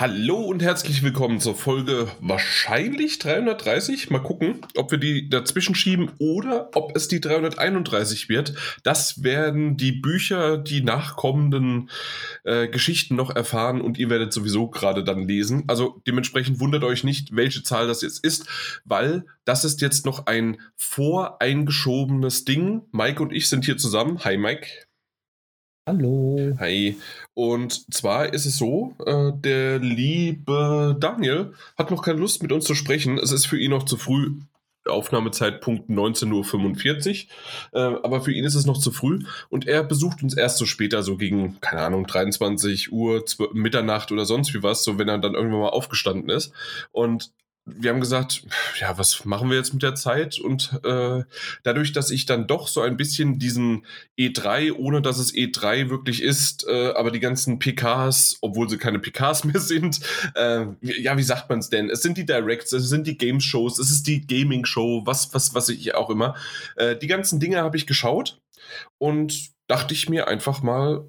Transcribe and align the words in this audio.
Hallo 0.00 0.36
und 0.36 0.62
herzlich 0.62 1.02
willkommen 1.02 1.40
zur 1.40 1.56
Folge 1.56 2.06
wahrscheinlich 2.20 3.18
330. 3.18 4.10
Mal 4.10 4.22
gucken, 4.22 4.60
ob 4.76 4.92
wir 4.92 4.98
die 4.98 5.28
dazwischen 5.28 5.74
schieben 5.74 6.12
oder 6.20 6.70
ob 6.74 6.94
es 6.94 7.08
die 7.08 7.20
331 7.20 8.28
wird. 8.28 8.54
Das 8.84 9.24
werden 9.24 9.76
die 9.76 9.90
Bücher, 9.90 10.56
die 10.56 10.82
nachkommenden 10.82 11.90
äh, 12.44 12.68
Geschichten 12.68 13.16
noch 13.16 13.34
erfahren 13.34 13.80
und 13.80 13.98
ihr 13.98 14.08
werdet 14.08 14.32
sowieso 14.32 14.68
gerade 14.68 15.02
dann 15.02 15.26
lesen. 15.26 15.64
Also 15.66 16.00
dementsprechend 16.06 16.60
wundert 16.60 16.84
euch 16.84 17.02
nicht, 17.02 17.34
welche 17.34 17.64
Zahl 17.64 17.88
das 17.88 18.02
jetzt 18.02 18.22
ist, 18.22 18.46
weil 18.84 19.26
das 19.44 19.64
ist 19.64 19.80
jetzt 19.80 20.06
noch 20.06 20.26
ein 20.26 20.60
voreingeschobenes 20.76 22.44
Ding. 22.44 22.82
Mike 22.92 23.20
und 23.20 23.32
ich 23.32 23.48
sind 23.48 23.64
hier 23.64 23.78
zusammen. 23.78 24.22
Hi 24.24 24.36
Mike. 24.36 24.68
Hallo. 25.88 26.54
Hi. 26.58 26.98
Und 27.32 27.94
zwar 27.94 28.34
ist 28.34 28.44
es 28.44 28.58
so, 28.58 28.94
äh, 29.06 29.32
der 29.34 29.78
liebe 29.78 30.94
Daniel 31.00 31.54
hat 31.78 31.90
noch 31.90 32.02
keine 32.02 32.18
Lust 32.18 32.42
mit 32.42 32.52
uns 32.52 32.66
zu 32.66 32.74
sprechen. 32.74 33.16
Es 33.16 33.32
ist 33.32 33.46
für 33.46 33.58
ihn 33.58 33.70
noch 33.70 33.84
zu 33.84 33.96
früh. 33.96 34.34
Aufnahmezeitpunkt 34.86 35.88
19.45 35.88 37.28
Uhr. 37.72 37.80
Äh, 37.80 37.96
aber 38.02 38.20
für 38.20 38.32
ihn 38.32 38.44
ist 38.44 38.54
es 38.54 38.66
noch 38.66 38.76
zu 38.76 38.90
früh 38.90 39.20
und 39.48 39.66
er 39.66 39.82
besucht 39.82 40.22
uns 40.22 40.36
erst 40.36 40.58
so 40.58 40.66
später, 40.66 41.02
so 41.02 41.16
gegen, 41.16 41.58
keine 41.62 41.80
Ahnung, 41.80 42.06
23 42.06 42.92
Uhr, 42.92 43.24
12, 43.24 43.54
Mitternacht 43.54 44.12
oder 44.12 44.26
sonst 44.26 44.52
wie 44.52 44.62
was, 44.62 44.84
so 44.84 44.98
wenn 44.98 45.08
er 45.08 45.16
dann 45.16 45.34
irgendwann 45.34 45.60
mal 45.60 45.68
aufgestanden 45.70 46.28
ist. 46.28 46.52
Und 46.92 47.32
wir 47.76 47.90
haben 47.90 48.00
gesagt, 48.00 48.44
ja, 48.80 48.96
was 48.98 49.24
machen 49.24 49.50
wir 49.50 49.56
jetzt 49.56 49.72
mit 49.72 49.82
der 49.82 49.94
Zeit? 49.94 50.38
Und 50.38 50.80
äh, 50.84 51.24
dadurch, 51.62 51.92
dass 51.92 52.10
ich 52.10 52.26
dann 52.26 52.46
doch 52.46 52.68
so 52.68 52.80
ein 52.80 52.96
bisschen 52.96 53.38
diesen 53.38 53.84
E3, 54.18 54.72
ohne 54.72 55.02
dass 55.02 55.18
es 55.18 55.34
E3 55.34 55.90
wirklich 55.90 56.22
ist, 56.22 56.66
äh, 56.66 56.92
aber 56.92 57.10
die 57.10 57.20
ganzen 57.20 57.58
PKs, 57.58 58.38
obwohl 58.40 58.68
sie 58.68 58.78
keine 58.78 58.98
PKs 58.98 59.44
mehr 59.44 59.60
sind, 59.60 60.00
äh, 60.34 60.66
ja, 60.80 61.16
wie 61.16 61.22
sagt 61.22 61.48
man 61.48 61.58
es 61.58 61.68
denn? 61.68 61.90
Es 61.90 62.02
sind 62.02 62.18
die 62.18 62.26
Directs, 62.26 62.72
es 62.72 62.88
sind 62.88 63.06
die 63.06 63.18
Game-Shows, 63.18 63.78
es 63.78 63.90
ist 63.90 64.06
die 64.06 64.26
Gaming-Show, 64.26 65.02
was, 65.04 65.34
was, 65.34 65.54
was 65.54 65.68
ich 65.68 65.94
auch 65.94 66.10
immer. 66.10 66.34
Äh, 66.76 66.96
die 66.96 67.06
ganzen 67.06 67.40
Dinge 67.40 67.58
habe 67.62 67.76
ich 67.76 67.86
geschaut 67.86 68.40
und 68.98 69.50
dachte 69.66 69.94
ich 69.94 70.08
mir 70.08 70.28
einfach 70.28 70.62
mal, 70.62 71.04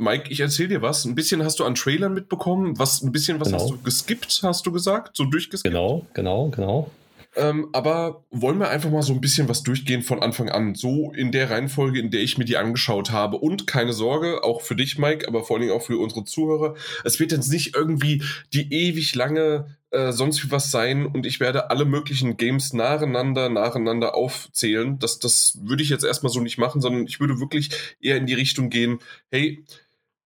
Mike, 0.00 0.30
ich 0.30 0.40
erzähle 0.40 0.68
dir 0.68 0.82
was. 0.82 1.04
Ein 1.04 1.14
bisschen 1.14 1.44
hast 1.44 1.60
du 1.60 1.64
an 1.64 1.74
Trailern 1.74 2.14
mitbekommen. 2.14 2.78
Was, 2.78 3.02
ein 3.02 3.12
bisschen 3.12 3.38
was 3.38 3.48
genau. 3.48 3.60
hast 3.60 3.70
du 3.70 3.78
geskippt, 3.78 4.40
hast 4.42 4.66
du 4.66 4.72
gesagt? 4.72 5.16
So 5.16 5.24
durchgeskippt? 5.24 5.72
Genau, 5.72 6.06
genau, 6.14 6.48
genau. 6.48 6.90
Ähm, 7.36 7.68
aber 7.72 8.24
wollen 8.30 8.58
wir 8.58 8.70
einfach 8.70 8.90
mal 8.90 9.02
so 9.02 9.12
ein 9.12 9.20
bisschen 9.20 9.48
was 9.48 9.62
durchgehen 9.62 10.02
von 10.02 10.20
Anfang 10.20 10.48
an. 10.48 10.74
So 10.74 11.12
in 11.12 11.30
der 11.30 11.50
Reihenfolge, 11.50 12.00
in 12.00 12.10
der 12.10 12.22
ich 12.22 12.38
mir 12.38 12.44
die 12.44 12.56
angeschaut 12.56 13.12
habe. 13.12 13.36
Und 13.36 13.66
keine 13.66 13.92
Sorge, 13.92 14.42
auch 14.42 14.62
für 14.62 14.74
dich, 14.74 14.98
Mike, 14.98 15.28
aber 15.28 15.44
vor 15.44 15.56
allen 15.56 15.66
Dingen 15.66 15.76
auch 15.76 15.82
für 15.82 15.98
unsere 15.98 16.24
Zuhörer. 16.24 16.74
Es 17.04 17.20
wird 17.20 17.30
jetzt 17.30 17.52
nicht 17.52 17.76
irgendwie 17.76 18.22
die 18.52 18.72
ewig 18.72 19.14
lange 19.14 19.76
äh, 19.90 20.12
sonst 20.12 20.44
wie 20.44 20.50
was 20.52 20.70
sein 20.70 21.06
und 21.06 21.26
ich 21.26 21.40
werde 21.40 21.70
alle 21.70 21.84
möglichen 21.84 22.36
Games 22.36 22.72
nacheinander, 22.72 23.48
nacheinander 23.48 24.14
aufzählen. 24.14 24.98
Das, 24.98 25.18
das 25.18 25.58
würde 25.62 25.82
ich 25.82 25.88
jetzt 25.88 26.04
erstmal 26.04 26.32
so 26.32 26.40
nicht 26.40 26.58
machen, 26.58 26.80
sondern 26.80 27.06
ich 27.06 27.18
würde 27.18 27.40
wirklich 27.40 27.70
eher 28.00 28.16
in 28.16 28.26
die 28.26 28.34
Richtung 28.34 28.70
gehen, 28.70 29.00
hey, 29.32 29.64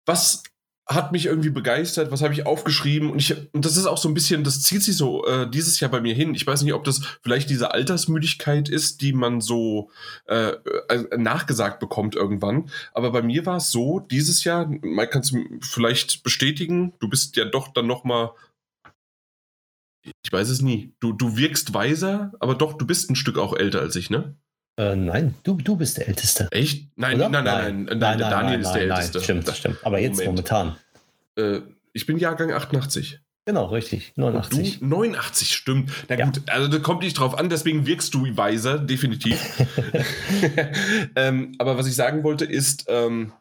was 0.05 0.43
hat 0.85 1.13
mich 1.13 1.27
irgendwie 1.27 1.49
begeistert, 1.49 2.11
was 2.11 2.21
habe 2.21 2.33
ich 2.33 2.45
aufgeschrieben 2.45 3.09
und 3.09 3.19
ich 3.19 3.35
und 3.53 3.63
das 3.63 3.77
ist 3.77 3.85
auch 3.85 3.97
so 3.97 4.09
ein 4.09 4.13
bisschen, 4.13 4.43
das 4.43 4.61
zieht 4.61 4.83
sich 4.83 4.97
so 4.97 5.25
äh, 5.25 5.49
dieses 5.49 5.79
Jahr 5.79 5.89
bei 5.89 6.01
mir 6.01 6.13
hin. 6.13 6.35
Ich 6.35 6.45
weiß 6.45 6.61
nicht, 6.61 6.73
ob 6.73 6.83
das 6.83 7.01
vielleicht 7.21 7.49
diese 7.49 7.71
Altersmüdigkeit 7.71 8.67
ist, 8.67 9.01
die 9.01 9.13
man 9.13 9.39
so 9.39 9.89
äh, 10.27 10.55
äh, 10.89 11.17
nachgesagt 11.17 11.79
bekommt 11.79 12.15
irgendwann. 12.15 12.69
Aber 12.91 13.11
bei 13.11 13.21
mir 13.21 13.45
war 13.45 13.57
es 13.57 13.71
so, 13.71 14.01
dieses 14.01 14.43
Jahr, 14.43 14.67
Mike, 14.67 15.11
kannst 15.11 15.31
du 15.31 15.45
vielleicht 15.61 16.21
bestätigen, 16.23 16.93
du 16.99 17.07
bist 17.07 17.37
ja 17.37 17.45
doch 17.45 17.69
dann 17.69 17.87
noch 17.87 18.03
mal 18.03 18.31
ich 20.21 20.31
weiß 20.33 20.49
es 20.49 20.61
nie. 20.61 20.93
Du, 20.99 21.13
du 21.13 21.37
wirkst 21.37 21.73
weiser, 21.73 22.33
aber 22.39 22.55
doch, 22.55 22.73
du 22.73 22.85
bist 22.85 23.09
ein 23.09 23.15
Stück 23.15 23.37
auch 23.37 23.55
älter 23.55 23.79
als 23.79 23.95
ich, 23.95 24.09
ne? 24.09 24.35
Äh, 24.77 24.95
nein, 24.95 25.35
du, 25.43 25.55
du 25.55 25.75
bist 25.75 25.97
der 25.97 26.07
Älteste. 26.07 26.47
Echt? 26.51 26.87
Nein, 26.95 27.17
nein, 27.17 27.31
nein, 27.31 27.43
nein, 27.43 27.83
nein, 27.85 27.99
nein, 27.99 28.19
Daniel 28.19 28.61
ist 28.61 28.71
der 28.71 28.81
Älteste. 28.83 29.17
Nein, 29.17 29.23
stimmt, 29.23 29.47
das 29.47 29.57
stimmt. 29.57 29.77
Aber 29.83 29.99
jetzt 29.99 30.17
Moment. 30.17 30.49
momentan. 30.49 30.75
Äh, 31.37 31.59
ich 31.93 32.05
bin 32.05 32.17
Jahrgang 32.17 32.51
88. 32.51 33.19
Genau, 33.45 33.65
richtig. 33.65 34.13
89. 34.15 34.79
du 34.79 34.85
89, 34.85 35.53
stimmt. 35.53 35.91
Na 36.07 36.17
ja. 36.17 36.25
gut, 36.25 36.41
also 36.47 36.67
das 36.69 36.81
kommt 36.81 37.01
nicht 37.01 37.19
drauf 37.19 37.37
an, 37.37 37.49
deswegen 37.49 37.85
wirkst 37.85 38.13
du 38.13 38.25
weiser, 38.37 38.79
definitiv. 38.79 39.37
ähm, 41.15 41.53
aber 41.59 41.77
was 41.77 41.85
ich 41.85 41.95
sagen 41.95 42.23
wollte 42.23 42.45
ist, 42.45 42.85
ähm, 42.87 43.33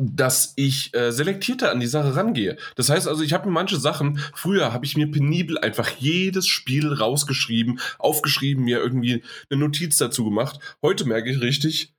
dass 0.00 0.54
ich 0.56 0.94
äh, 0.94 1.12
selektierter 1.12 1.70
an 1.70 1.80
die 1.80 1.86
Sache 1.86 2.16
rangehe. 2.16 2.56
Das 2.74 2.88
heißt 2.88 3.06
also, 3.06 3.22
ich 3.22 3.32
habe 3.32 3.46
mir 3.46 3.52
manche 3.52 3.78
Sachen, 3.78 4.18
früher 4.34 4.72
habe 4.72 4.86
ich 4.86 4.96
mir 4.96 5.10
penibel 5.10 5.58
einfach 5.58 5.90
jedes 5.98 6.46
Spiel 6.46 6.92
rausgeschrieben, 6.92 7.80
aufgeschrieben, 7.98 8.64
mir 8.64 8.78
irgendwie 8.78 9.22
eine 9.50 9.60
Notiz 9.60 9.98
dazu 9.98 10.24
gemacht. 10.24 10.58
Heute 10.82 11.04
merke 11.04 11.30
ich 11.30 11.40
richtig, 11.40 11.94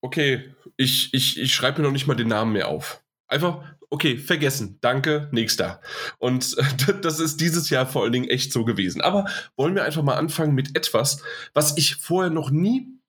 okay, 0.00 0.54
ich, 0.76 1.12
ich, 1.12 1.38
ich 1.38 1.54
schreibe 1.54 1.80
mir 1.80 1.86
noch 1.86 1.92
nicht 1.92 2.06
mal 2.06 2.14
den 2.14 2.28
Namen 2.28 2.52
mehr 2.52 2.68
auf. 2.68 3.02
Einfach, 3.28 3.62
okay, 3.90 4.16
vergessen, 4.16 4.78
danke, 4.80 5.28
nächster. 5.32 5.80
Und 6.18 6.56
das 7.02 7.20
ist 7.20 7.40
dieses 7.40 7.68
Jahr 7.70 7.86
vor 7.86 8.02
allen 8.02 8.12
Dingen 8.12 8.28
echt 8.28 8.52
so 8.52 8.64
gewesen. 8.64 9.00
Aber 9.02 9.26
wollen 9.56 9.74
wir 9.74 9.84
einfach 9.84 10.02
mal 10.02 10.16
anfangen 10.16 10.54
mit 10.54 10.76
etwas, 10.76 11.22
was 11.52 11.76
ich 11.76 11.96
vorher 11.96 12.30
noch 12.30 12.50
nie 12.50 13.01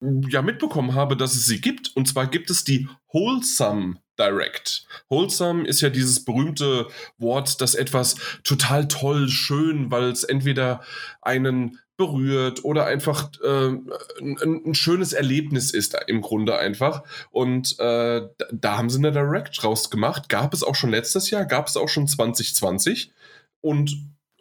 ja 0.00 0.42
mitbekommen 0.42 0.94
habe, 0.94 1.16
dass 1.16 1.34
es 1.34 1.46
sie 1.46 1.60
gibt. 1.60 1.94
Und 1.94 2.08
zwar 2.08 2.26
gibt 2.26 2.50
es 2.50 2.64
die 2.64 2.88
Wholesome 3.12 3.96
Direct. 4.18 4.86
Wholesome 5.08 5.66
ist 5.66 5.80
ja 5.80 5.90
dieses 5.90 6.24
berühmte 6.24 6.86
Wort, 7.18 7.60
das 7.60 7.74
etwas 7.74 8.16
total 8.44 8.86
toll, 8.86 9.28
schön, 9.28 9.90
weil 9.90 10.04
es 10.04 10.24
entweder 10.24 10.82
einen 11.20 11.78
berührt 11.96 12.64
oder 12.64 12.86
einfach 12.86 13.30
äh, 13.42 13.68
ein, 13.68 14.62
ein, 14.66 14.74
schönes 14.74 15.12
Erlebnis 15.12 15.70
ist 15.70 15.96
im 16.08 16.22
Grunde 16.22 16.58
einfach. 16.58 17.04
Und 17.30 17.78
äh, 17.78 18.22
da 18.52 18.78
haben 18.78 18.90
sie 18.90 18.98
eine 18.98 19.12
Direct 19.12 19.62
rausgemacht. 19.62 20.28
Gab 20.28 20.54
es 20.54 20.62
auch 20.62 20.74
schon 20.74 20.90
letztes 20.90 21.30
Jahr, 21.30 21.44
gab 21.44 21.68
es 21.68 21.76
auch 21.76 21.88
schon 21.88 22.08
2020. 22.08 23.12
Und 23.60 23.96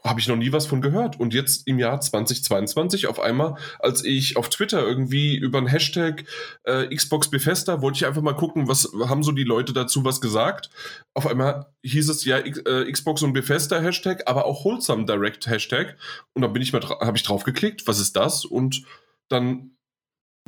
habe 0.06 0.19
ich 0.19 0.28
noch 0.28 0.36
nie 0.36 0.52
was 0.52 0.66
von 0.66 0.81
gehört. 0.81 1.19
Und 1.19 1.34
jetzt 1.34 1.68
im 1.68 1.80
Jahr 1.80 2.00
2022 2.00 3.08
auf 3.08 3.19
einmal, 3.19 3.56
als 3.80 4.03
ich 4.03 4.36
auf 4.38 4.50
Twitter 4.50 4.81
irgendwie 4.81 5.36
über 5.36 5.58
einen 5.58 5.68
Hashtag 5.68 6.25
äh, 6.66 6.94
Xbox 6.94 7.30
Bethesda 7.30 7.81
wollte 7.81 7.97
ich 7.97 8.06
einfach 8.06 8.22
mal 8.22 8.36
gucken, 8.36 8.68
was 8.68 8.91
haben 9.08 9.24
so 9.24 9.31
die 9.31 9.44
Leute 9.44 9.74
dazu 9.74 10.03
was 10.03 10.19
gesagt. 10.19 10.69
Auf 11.14 11.25
einmal 11.28 11.68
hieß 11.84 12.09
es 12.09 12.25
ja 12.25 12.38
äh, 12.38 12.91
Xbox 12.91 13.22
und 13.24 13.34
Bethesda 13.34 13.80
Hashtag, 13.80 14.24
aber 14.25 14.46
auch 14.46 14.66
Wholesome 14.66 15.06
Direct 15.06 15.47
Hashtag. 15.47 15.96
Und 16.34 16.41
dann 16.41 16.53
bin 16.53 16.62
ich 16.62 16.74
mal 16.74 16.84
habe 16.84 17.18
ich 17.18 17.24
drauf 17.24 17.44
geklickt, 17.44 17.88
was 17.88 18.00
ist 18.00 18.16
das? 18.16 18.44
Und 18.44 18.84
dann 19.30 19.72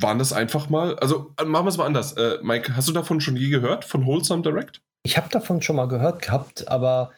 waren 0.02 0.20
das 0.20 0.34
einfach 0.34 0.70
mal, 0.70 0.98
also 1.00 1.34
äh, 1.40 1.46
machen 1.46 1.66
wir 1.66 1.70
es 1.70 1.78
mal 1.78 1.86
anders. 1.86 2.14
Äh, 2.14 2.40
Mike, 2.42 2.76
hast 2.76 2.90
du 2.90 2.94
davon 2.94 3.22
schon 3.22 3.38
je 3.38 3.50
gehört, 3.50 3.86
von 3.86 4.06
Wholesome 4.06 4.42
Direct? 4.42 4.82
Ich 5.04 5.18
habe 5.18 5.30
davon 5.30 5.62
schon 5.62 5.76
mal 5.76 5.88
gehört 5.88 6.22
gehabt, 6.24 6.68
aber 6.68 7.12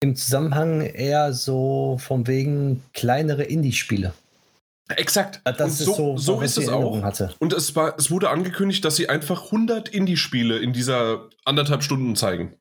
im 0.00 0.16
Zusammenhang 0.16 0.82
eher 0.82 1.32
so 1.32 1.96
von 2.00 2.26
wegen 2.26 2.82
kleinere 2.92 3.44
Indie-Spiele. 3.44 4.12
Exakt. 4.88 5.40
Das 5.44 5.60
und 5.60 5.68
ist 5.68 5.78
so, 5.78 5.94
so, 5.94 6.16
so 6.16 6.40
ist 6.42 6.58
es 6.58 6.68
auch. 6.68 7.02
Hatte. 7.02 7.34
Und 7.38 7.52
es, 7.54 7.74
war, 7.74 7.94
es 7.98 8.10
wurde 8.10 8.28
angekündigt, 8.28 8.84
dass 8.84 8.96
sie 8.96 9.08
einfach 9.08 9.46
100 9.46 9.88
Indie-Spiele 9.88 10.58
in 10.58 10.72
dieser 10.72 11.28
anderthalb 11.44 11.82
Stunden 11.82 12.16
zeigen. 12.16 12.54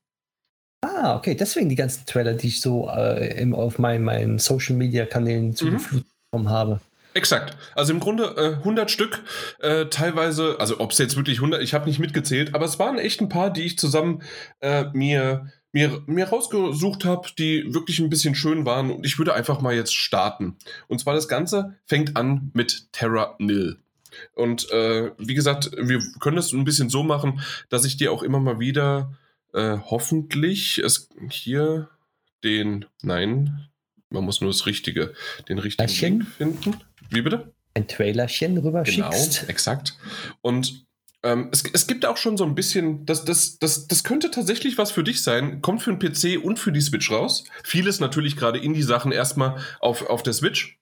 Ah, 0.81 1.15
okay. 1.15 1.35
Deswegen 1.35 1.69
die 1.69 1.75
ganzen 1.75 2.05
Trailer, 2.05 2.33
die 2.33 2.47
ich 2.47 2.61
so 2.61 2.89
äh, 2.89 3.39
im, 3.39 3.53
auf 3.53 3.77
meinen, 3.77 4.03
meinen 4.05 4.39
Social-Media-Kanälen 4.39 5.55
zugeflutet 5.55 6.07
mhm. 6.07 6.29
bekommen 6.31 6.49
habe. 6.49 6.79
Exakt. 7.13 7.57
Also 7.75 7.93
im 7.93 7.99
Grunde 7.99 8.23
äh, 8.37 8.57
100 8.57 8.89
Stück, 8.89 9.21
äh, 9.59 9.85
teilweise, 9.85 10.55
also 10.59 10.79
ob 10.79 10.91
es 10.91 10.97
jetzt 10.97 11.15
wirklich 11.15 11.37
100, 11.37 11.61
ich 11.61 11.73
habe 11.73 11.85
nicht 11.85 11.99
mitgezählt, 11.99 12.55
aber 12.55 12.65
es 12.65 12.79
waren 12.79 12.97
echt 12.97 13.21
ein 13.21 13.29
paar, 13.29 13.51
die 13.51 13.63
ich 13.63 13.77
zusammen 13.77 14.23
äh, 14.61 14.85
mir 14.93 15.51
mir, 15.73 16.01
mir 16.05 16.29
rausgesucht 16.29 17.03
habe, 17.03 17.27
die 17.37 17.73
wirklich 17.73 17.99
ein 17.99 18.09
bisschen 18.09 18.35
schön 18.35 18.65
waren. 18.65 18.91
Und 18.91 19.05
ich 19.05 19.17
würde 19.17 19.33
einfach 19.33 19.59
mal 19.59 19.75
jetzt 19.75 19.93
starten. 19.93 20.55
Und 20.87 20.99
zwar 20.99 21.15
das 21.15 21.27
Ganze 21.27 21.75
fängt 21.85 22.15
an 22.15 22.51
mit 22.53 22.87
Terra 22.93 23.35
Nil. 23.39 23.77
Und 24.35 24.69
äh, 24.71 25.11
wie 25.17 25.33
gesagt, 25.33 25.71
wir 25.75 25.99
können 26.19 26.35
das 26.35 26.53
ein 26.53 26.63
bisschen 26.63 26.89
so 26.89 27.03
machen, 27.03 27.41
dass 27.69 27.83
ich 27.83 27.97
dir 27.97 28.11
auch 28.11 28.21
immer 28.23 28.39
mal 28.39 28.59
wieder 28.59 29.17
äh, 29.53 29.77
hoffentlich 29.77 30.77
es 30.77 31.09
hier 31.29 31.89
den, 32.43 32.85
nein, 33.01 33.69
man 34.09 34.23
muss 34.23 34.41
nur 34.41 34.51
das 34.51 34.67
Richtige, 34.67 35.13
den 35.49 35.57
richtigen 35.57 35.89
Link 35.89 36.27
finden. 36.27 36.75
Wie 37.09 37.23
bitte? 37.23 37.51
Ein 37.73 37.87
Trailerchen 37.87 38.59
rüber 38.59 38.83
Genau, 38.83 39.11
exakt. 39.47 39.97
Und 40.41 40.85
ähm, 41.23 41.49
es, 41.51 41.63
es, 41.71 41.87
gibt 41.87 42.05
auch 42.05 42.17
schon 42.17 42.37
so 42.37 42.43
ein 42.43 42.53
bisschen, 42.53 43.05
das, 43.05 43.23
das, 43.23 43.57
das, 43.57 43.87
das 43.87 44.03
könnte 44.03 44.29
tatsächlich 44.29 44.77
was 44.77 44.91
für 44.91 45.03
dich 45.03 45.23
sein. 45.23 45.61
Kommt 45.61 45.81
für 45.81 45.95
den 45.95 45.99
PC 45.99 46.43
und 46.43 46.59
für 46.59 46.73
die 46.73 46.81
Switch 46.81 47.09
raus. 47.11 47.45
Vieles 47.63 48.01
natürlich 48.01 48.35
gerade 48.35 48.59
in 48.59 48.73
die 48.73 48.83
Sachen 48.83 49.11
erstmal 49.13 49.57
auf, 49.79 50.05
auf 50.09 50.21
der 50.21 50.33
Switch. 50.33 50.79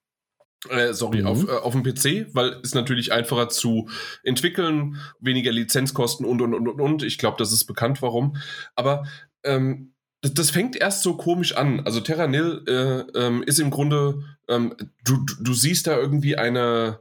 Äh, 0.69 0.93
sorry, 0.93 1.21
mhm. 1.21 1.27
auf, 1.27 1.47
äh, 1.47 1.51
auf 1.51 1.73
dem 1.73 1.83
PC, 1.83 2.33
weil 2.33 2.59
es 2.63 2.73
natürlich 2.73 3.11
einfacher 3.11 3.49
zu 3.49 3.89
entwickeln, 4.23 4.97
weniger 5.19 5.51
Lizenzkosten 5.51 6.25
und 6.25 6.41
und 6.41 6.53
und 6.53 6.67
und 6.67 6.81
und. 6.81 7.03
Ich 7.03 7.17
glaube, 7.17 7.37
das 7.37 7.51
ist 7.51 7.65
bekannt, 7.65 8.01
warum. 8.01 8.37
Aber 8.75 9.05
ähm, 9.43 9.93
das, 10.21 10.33
das, 10.33 10.49
fängt 10.51 10.75
erst 10.75 11.01
so 11.03 11.17
komisch 11.17 11.55
an. 11.55 11.81
Also 11.81 11.99
Terra 11.99 12.27
Nil 12.27 12.63
äh, 12.67 13.19
ähm, 13.19 13.43
ist 13.43 13.59
im 13.59 13.71
Grunde, 13.71 14.23
ähm, 14.47 14.75
du, 15.03 15.25
du 15.39 15.53
siehst 15.53 15.87
da 15.87 15.97
irgendwie 15.97 16.35
eine, 16.35 16.99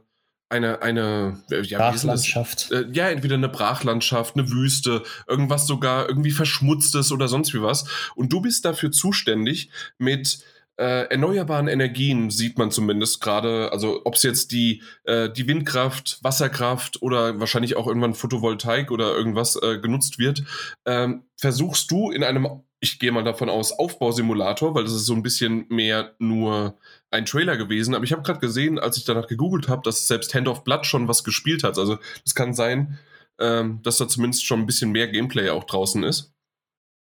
eine, 0.51 0.81
eine 0.81 1.41
ja, 1.49 1.77
Brachlandschaft. 1.77 2.71
Äh, 2.71 2.85
ja, 2.91 3.09
entweder 3.09 3.35
eine 3.35 3.49
Brachlandschaft, 3.49 4.35
eine 4.35 4.49
Wüste, 4.51 5.03
irgendwas 5.27 5.67
sogar 5.67 6.07
irgendwie 6.07 6.31
Verschmutztes 6.31 7.11
oder 7.11 7.27
sonst 7.27 7.53
wie 7.53 7.61
was. 7.61 7.85
Und 8.15 8.31
du 8.33 8.41
bist 8.41 8.65
dafür 8.65 8.91
zuständig 8.91 9.69
mit 9.97 10.43
äh, 10.77 11.09
erneuerbaren 11.09 11.67
Energien 11.67 12.31
sieht 12.31 12.57
man 12.57 12.71
zumindest 12.71 13.21
gerade, 13.21 13.71
also 13.71 14.01
ob 14.03 14.15
es 14.15 14.23
jetzt 14.23 14.51
die, 14.51 14.81
äh, 15.03 15.29
die 15.29 15.47
Windkraft, 15.47 16.19
Wasserkraft 16.23 17.01
oder 17.01 17.39
wahrscheinlich 17.39 17.75
auch 17.75 17.87
irgendwann 17.87 18.15
Photovoltaik 18.15 18.89
oder 18.89 19.15
irgendwas 19.15 19.61
äh, 19.61 19.79
genutzt 19.79 20.17
wird, 20.17 20.43
ähm, 20.85 21.25
versuchst 21.37 21.91
du 21.91 22.09
in 22.09 22.23
einem, 22.23 22.63
ich 22.83 22.97
gehe 22.97 23.11
mal 23.11 23.23
davon 23.23 23.47
aus, 23.47 23.71
Aufbausimulator, 23.71 24.73
weil 24.73 24.83
das 24.83 24.93
ist 24.93 25.05
so 25.05 25.13
ein 25.13 25.21
bisschen 25.21 25.65
mehr 25.69 26.15
nur 26.17 26.77
ein 27.11 27.25
Trailer 27.25 27.55
gewesen, 27.55 27.93
aber 27.93 28.03
ich 28.03 28.11
habe 28.11 28.23
gerade 28.23 28.39
gesehen, 28.39 28.79
als 28.79 28.97
ich 28.97 29.05
danach 29.05 29.27
gegoogelt 29.27 29.69
habe, 29.69 29.83
dass 29.83 30.07
selbst 30.07 30.33
Hand 30.33 30.47
of 30.47 30.63
Blood 30.63 30.85
schon 30.87 31.07
was 31.07 31.23
gespielt 31.23 31.63
hat. 31.63 31.77
Also 31.77 31.99
es 32.25 32.33
kann 32.33 32.55
sein, 32.55 32.97
ähm, 33.39 33.81
dass 33.83 33.97
da 33.97 34.07
zumindest 34.07 34.45
schon 34.45 34.61
ein 34.61 34.65
bisschen 34.65 34.91
mehr 34.91 35.07
Gameplay 35.07 35.49
auch 35.51 35.65
draußen 35.65 36.03
ist. 36.03 36.33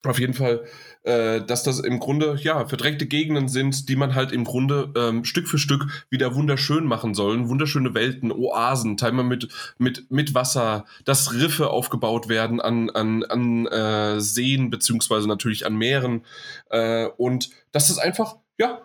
Auf 0.03 0.19
jeden 0.19 0.33
Fall, 0.33 0.65
äh, 1.03 1.41
dass 1.41 1.63
das 1.63 1.79
im 1.79 1.99
Grunde, 1.99 2.37
ja, 2.41 2.65
verdreckte 2.67 3.05
Gegenden 3.05 3.47
sind, 3.47 3.89
die 3.89 3.95
man 3.95 4.15
halt 4.15 4.31
im 4.31 4.43
Grunde 4.43 4.91
ähm, 4.95 5.23
Stück 5.23 5.47
für 5.47 5.57
Stück 5.57 6.05
wieder 6.09 6.35
wunderschön 6.35 6.85
machen 6.85 7.13
sollen. 7.13 7.49
Wunderschöne 7.49 7.93
Welten, 7.93 8.31
Oasen, 8.31 8.97
teilweise 8.97 9.23
mit, 9.23 9.47
mit, 9.77 10.11
mit 10.11 10.33
Wasser, 10.33 10.85
dass 11.05 11.33
Riffe 11.33 11.69
aufgebaut 11.69 12.29
werden 12.29 12.59
an, 12.61 12.89
an, 12.89 13.23
an 13.23 13.65
äh, 13.67 14.19
Seen, 14.19 14.69
beziehungsweise 14.69 15.27
natürlich 15.27 15.65
an 15.65 15.75
Meeren. 15.75 16.25
Äh, 16.69 17.07
und 17.17 17.49
dass 17.71 17.89
es 17.89 17.97
einfach, 17.97 18.35
ja, 18.57 18.81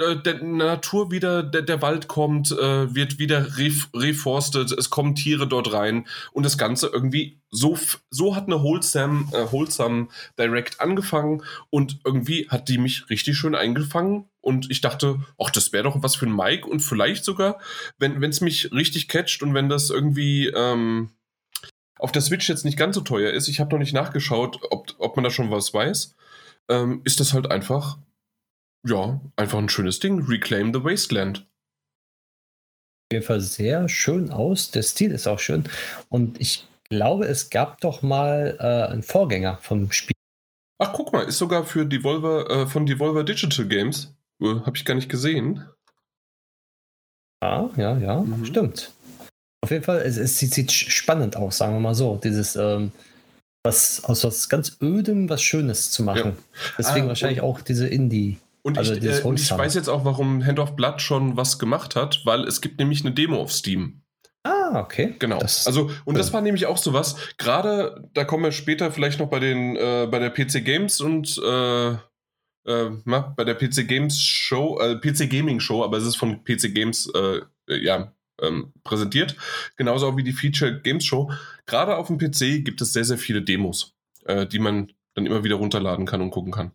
der 0.00 0.42
Natur 0.42 1.10
wieder, 1.10 1.42
der, 1.42 1.62
der 1.62 1.82
Wald 1.82 2.08
kommt, 2.08 2.50
äh, 2.52 2.94
wird 2.94 3.18
wieder 3.18 3.58
ref, 3.58 3.88
reforstet, 3.94 4.72
es 4.72 4.90
kommen 4.90 5.14
Tiere 5.14 5.46
dort 5.46 5.72
rein 5.72 6.06
und 6.32 6.44
das 6.44 6.58
Ganze 6.58 6.88
irgendwie 6.88 7.40
so, 7.50 7.78
so 8.10 8.34
hat 8.34 8.46
eine 8.46 8.62
Wholesome, 8.62 9.28
äh, 9.32 9.52
Wholesome 9.52 10.08
Direct 10.38 10.80
angefangen 10.80 11.42
und 11.68 12.00
irgendwie 12.04 12.48
hat 12.48 12.68
die 12.68 12.78
mich 12.78 13.10
richtig 13.10 13.36
schön 13.36 13.54
eingefangen 13.54 14.24
und 14.40 14.70
ich 14.70 14.80
dachte, 14.80 15.20
ach, 15.38 15.50
das 15.50 15.72
wäre 15.72 15.84
doch 15.84 16.02
was 16.02 16.16
für 16.16 16.26
ein 16.26 16.34
Mike 16.34 16.66
und 16.66 16.80
vielleicht 16.80 17.24
sogar, 17.24 17.58
wenn 17.98 18.22
es 18.22 18.40
mich 18.40 18.72
richtig 18.72 19.08
catcht 19.08 19.42
und 19.42 19.54
wenn 19.54 19.68
das 19.68 19.90
irgendwie 19.90 20.46
ähm, 20.48 21.10
auf 21.98 22.12
der 22.12 22.22
Switch 22.22 22.48
jetzt 22.48 22.64
nicht 22.64 22.78
ganz 22.78 22.94
so 22.94 23.02
teuer 23.02 23.32
ist, 23.32 23.48
ich 23.48 23.60
habe 23.60 23.70
noch 23.72 23.78
nicht 23.78 23.92
nachgeschaut, 23.92 24.58
ob, 24.70 24.94
ob 24.98 25.16
man 25.16 25.24
da 25.24 25.30
schon 25.30 25.50
was 25.50 25.74
weiß, 25.74 26.14
ähm, 26.68 27.02
ist 27.04 27.20
das 27.20 27.34
halt 27.34 27.50
einfach 27.50 27.98
ja, 28.86 29.20
einfach 29.36 29.58
ein 29.58 29.68
schönes 29.68 30.00
Ding. 30.00 30.24
Reclaim 30.26 30.72
the 30.72 30.82
Wasteland. 30.84 31.40
Auf 31.40 33.12
jeden 33.12 33.24
Fall 33.24 33.40
sehr 33.40 33.88
schön 33.88 34.30
aus. 34.30 34.70
Der 34.70 34.82
Stil 34.82 35.10
ist 35.12 35.26
auch 35.26 35.38
schön. 35.38 35.64
Und 36.08 36.40
ich 36.40 36.66
glaube, 36.88 37.26
es 37.26 37.50
gab 37.50 37.80
doch 37.80 38.02
mal 38.02 38.56
äh, 38.60 38.92
einen 38.92 39.02
Vorgänger 39.02 39.58
vom 39.58 39.90
Spiel. 39.92 40.14
Ach, 40.78 40.92
guck 40.92 41.12
mal, 41.12 41.24
ist 41.24 41.38
sogar 41.38 41.64
für 41.64 41.84
Devolver, 41.84 42.48
äh, 42.50 42.66
von 42.66 42.86
Devolver 42.86 43.24
Digital 43.24 43.66
Games. 43.66 44.14
Äh, 44.40 44.60
Habe 44.60 44.76
ich 44.76 44.84
gar 44.84 44.94
nicht 44.94 45.10
gesehen. 45.10 45.64
Ah, 47.42 47.68
ja, 47.76 47.96
ja, 47.98 48.20
mhm. 48.20 48.44
stimmt. 48.44 48.92
Auf 49.62 49.70
jeden 49.70 49.84
Fall, 49.84 49.98
es, 49.98 50.16
es 50.16 50.38
sieht, 50.38 50.54
sieht, 50.54 50.72
spannend 50.72 51.36
aus, 51.36 51.58
sagen 51.58 51.74
wir 51.74 51.80
mal 51.80 51.94
so. 51.94 52.18
Dieses, 52.22 52.56
ähm, 52.56 52.92
was 53.62 54.04
aus 54.04 54.24
was 54.24 54.48
ganz 54.48 54.78
Ödem 54.80 55.28
was 55.28 55.42
Schönes 55.42 55.90
zu 55.90 56.02
machen. 56.02 56.36
Ja. 56.36 56.72
Deswegen 56.78 57.06
ah, 57.06 57.08
wahrscheinlich 57.08 57.42
auch 57.42 57.60
diese 57.60 57.86
Indie. 57.86 58.38
Und, 58.62 58.78
also 58.78 58.94
ich, 58.94 59.04
äh, 59.04 59.34
ich 59.34 59.50
weiß 59.50 59.74
jetzt 59.74 59.88
auch, 59.88 60.04
warum 60.04 60.44
Hand 60.44 60.58
of 60.58 60.76
Blood 60.76 61.00
schon 61.00 61.36
was 61.36 61.58
gemacht 61.58 61.96
hat, 61.96 62.20
weil 62.24 62.44
es 62.44 62.60
gibt 62.60 62.78
nämlich 62.78 63.04
eine 63.04 63.12
Demo 63.14 63.40
auf 63.40 63.52
Steam. 63.52 64.02
Ah, 64.42 64.80
okay. 64.80 65.16
Genau. 65.18 65.38
Das, 65.38 65.66
also, 65.66 65.90
und 66.04 66.16
das 66.16 66.32
war 66.32 66.40
nämlich 66.40 66.66
auch 66.66 66.78
so 66.78 66.92
was. 66.92 67.16
Gerade, 67.36 68.08
da 68.14 68.24
kommen 68.24 68.44
wir 68.44 68.52
später 68.52 68.90
vielleicht 68.90 69.18
noch 69.18 69.28
bei 69.28 69.38
den, 69.38 69.76
äh, 69.76 70.08
bei 70.10 70.18
der 70.18 70.30
PC 70.30 70.64
Games 70.64 71.00
und 71.00 71.38
äh, 71.44 71.90
äh, 71.90 72.90
na, 73.04 73.34
bei 73.36 73.44
der 73.44 73.54
PC 73.54 73.86
Games 73.86 74.20
Show, 74.20 74.78
äh, 74.80 74.96
PC 74.96 75.28
Gaming 75.28 75.60
Show, 75.60 75.84
aber 75.84 75.98
es 75.98 76.04
ist 76.04 76.16
von 76.16 76.44
PC 76.44 76.74
Games, 76.74 77.10
äh, 77.14 77.40
ja, 77.66 78.14
ähm, 78.40 78.72
präsentiert. 78.82 79.36
Genauso 79.76 80.08
auch 80.08 80.16
wie 80.16 80.24
die 80.24 80.32
Feature 80.32 80.80
Games 80.80 81.04
Show. 81.04 81.30
Gerade 81.66 81.96
auf 81.96 82.06
dem 82.06 82.18
PC 82.18 82.64
gibt 82.64 82.80
es 82.80 82.92
sehr, 82.92 83.04
sehr 83.04 83.18
viele 83.18 83.42
Demos, 83.42 83.94
äh, 84.24 84.46
die 84.46 84.58
man 84.58 84.92
dann 85.14 85.26
immer 85.26 85.44
wieder 85.44 85.56
runterladen 85.56 86.06
kann 86.06 86.22
und 86.22 86.30
gucken 86.30 86.52
kann. 86.52 86.72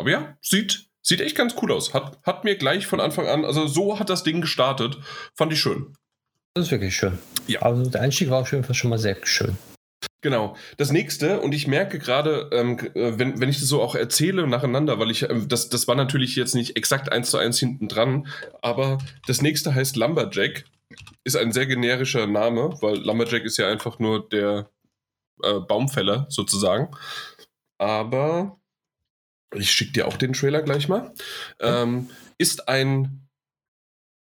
Aber 0.00 0.10
ja, 0.10 0.38
sieht, 0.40 0.88
sieht 1.02 1.20
echt 1.20 1.36
ganz 1.36 1.54
cool 1.60 1.72
aus. 1.72 1.92
Hat, 1.92 2.18
hat 2.24 2.44
mir 2.44 2.56
gleich 2.56 2.86
von 2.86 3.00
Anfang 3.00 3.28
an, 3.28 3.44
also 3.44 3.66
so 3.66 3.98
hat 3.98 4.08
das 4.08 4.22
Ding 4.22 4.40
gestartet. 4.40 4.96
Fand 5.36 5.52
ich 5.52 5.60
schön. 5.60 5.94
Das 6.54 6.64
ist 6.64 6.70
wirklich 6.70 6.96
schön. 6.96 7.18
Ja. 7.46 7.60
Also 7.60 7.90
der 7.90 8.00
Einstieg 8.00 8.30
war 8.30 8.40
auf 8.40 8.50
jeden 8.50 8.64
Fall 8.64 8.74
schon 8.74 8.88
mal 8.88 8.98
sehr 8.98 9.18
schön. 9.24 9.58
Genau. 10.22 10.56
Das 10.78 10.90
nächste, 10.90 11.40
und 11.40 11.54
ich 11.54 11.66
merke 11.66 11.98
gerade, 11.98 12.48
ähm, 12.50 12.78
äh, 12.94 13.18
wenn, 13.18 13.40
wenn 13.40 13.50
ich 13.50 13.58
das 13.58 13.68
so 13.68 13.82
auch 13.82 13.94
erzähle 13.94 14.46
nacheinander, 14.46 14.98
weil 14.98 15.10
ich, 15.10 15.28
ähm, 15.28 15.48
das, 15.48 15.68
das 15.68 15.86
war 15.86 15.96
natürlich 15.96 16.34
jetzt 16.34 16.54
nicht 16.54 16.76
exakt 16.78 17.12
eins 17.12 17.30
zu 17.30 17.36
eins 17.36 17.58
hinten 17.58 17.86
dran, 17.86 18.26
aber 18.62 18.98
das 19.26 19.42
nächste 19.42 19.74
heißt 19.74 19.96
Lumberjack. 19.96 20.64
Ist 21.24 21.36
ein 21.36 21.52
sehr 21.52 21.66
generischer 21.66 22.26
Name, 22.26 22.74
weil 22.80 22.96
Lumberjack 22.96 23.44
ist 23.44 23.58
ja 23.58 23.68
einfach 23.68 23.98
nur 23.98 24.26
der 24.28 24.70
äh, 25.42 25.60
Baumfäller 25.60 26.26
sozusagen. 26.30 26.88
Aber 27.78 28.59
ich 29.54 29.70
schicke 29.70 29.92
dir 29.92 30.08
auch 30.08 30.16
den 30.16 30.32
Trailer 30.32 30.62
gleich 30.62 30.88
mal, 30.88 31.12
ähm, 31.60 32.08
ist 32.38 32.68
ein, 32.68 33.28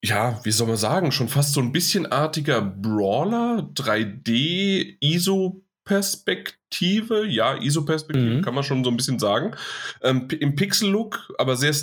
ja, 0.04 0.40
wie 0.44 0.52
soll 0.52 0.68
man 0.68 0.78
sagen, 0.78 1.12
schon 1.12 1.30
fast 1.30 1.54
so 1.54 1.62
ein 1.62 1.72
bisschen 1.72 2.12
artiger 2.12 2.62
Brawler, 2.62 3.70
3D, 3.74 4.98
ISO-Perspektive, 5.00 7.26
ja, 7.26 7.56
ISO-Perspektive 7.56 8.36
mhm. 8.36 8.42
kann 8.42 8.54
man 8.54 8.66
schon 8.66 8.84
so 8.84 8.90
ein 8.90 8.98
bisschen 8.98 9.20
sagen, 9.20 9.56
ähm, 10.02 10.28
im 10.40 10.56
Pixel-Look, 10.56 11.34
aber 11.38 11.56
sehr, 11.56 11.74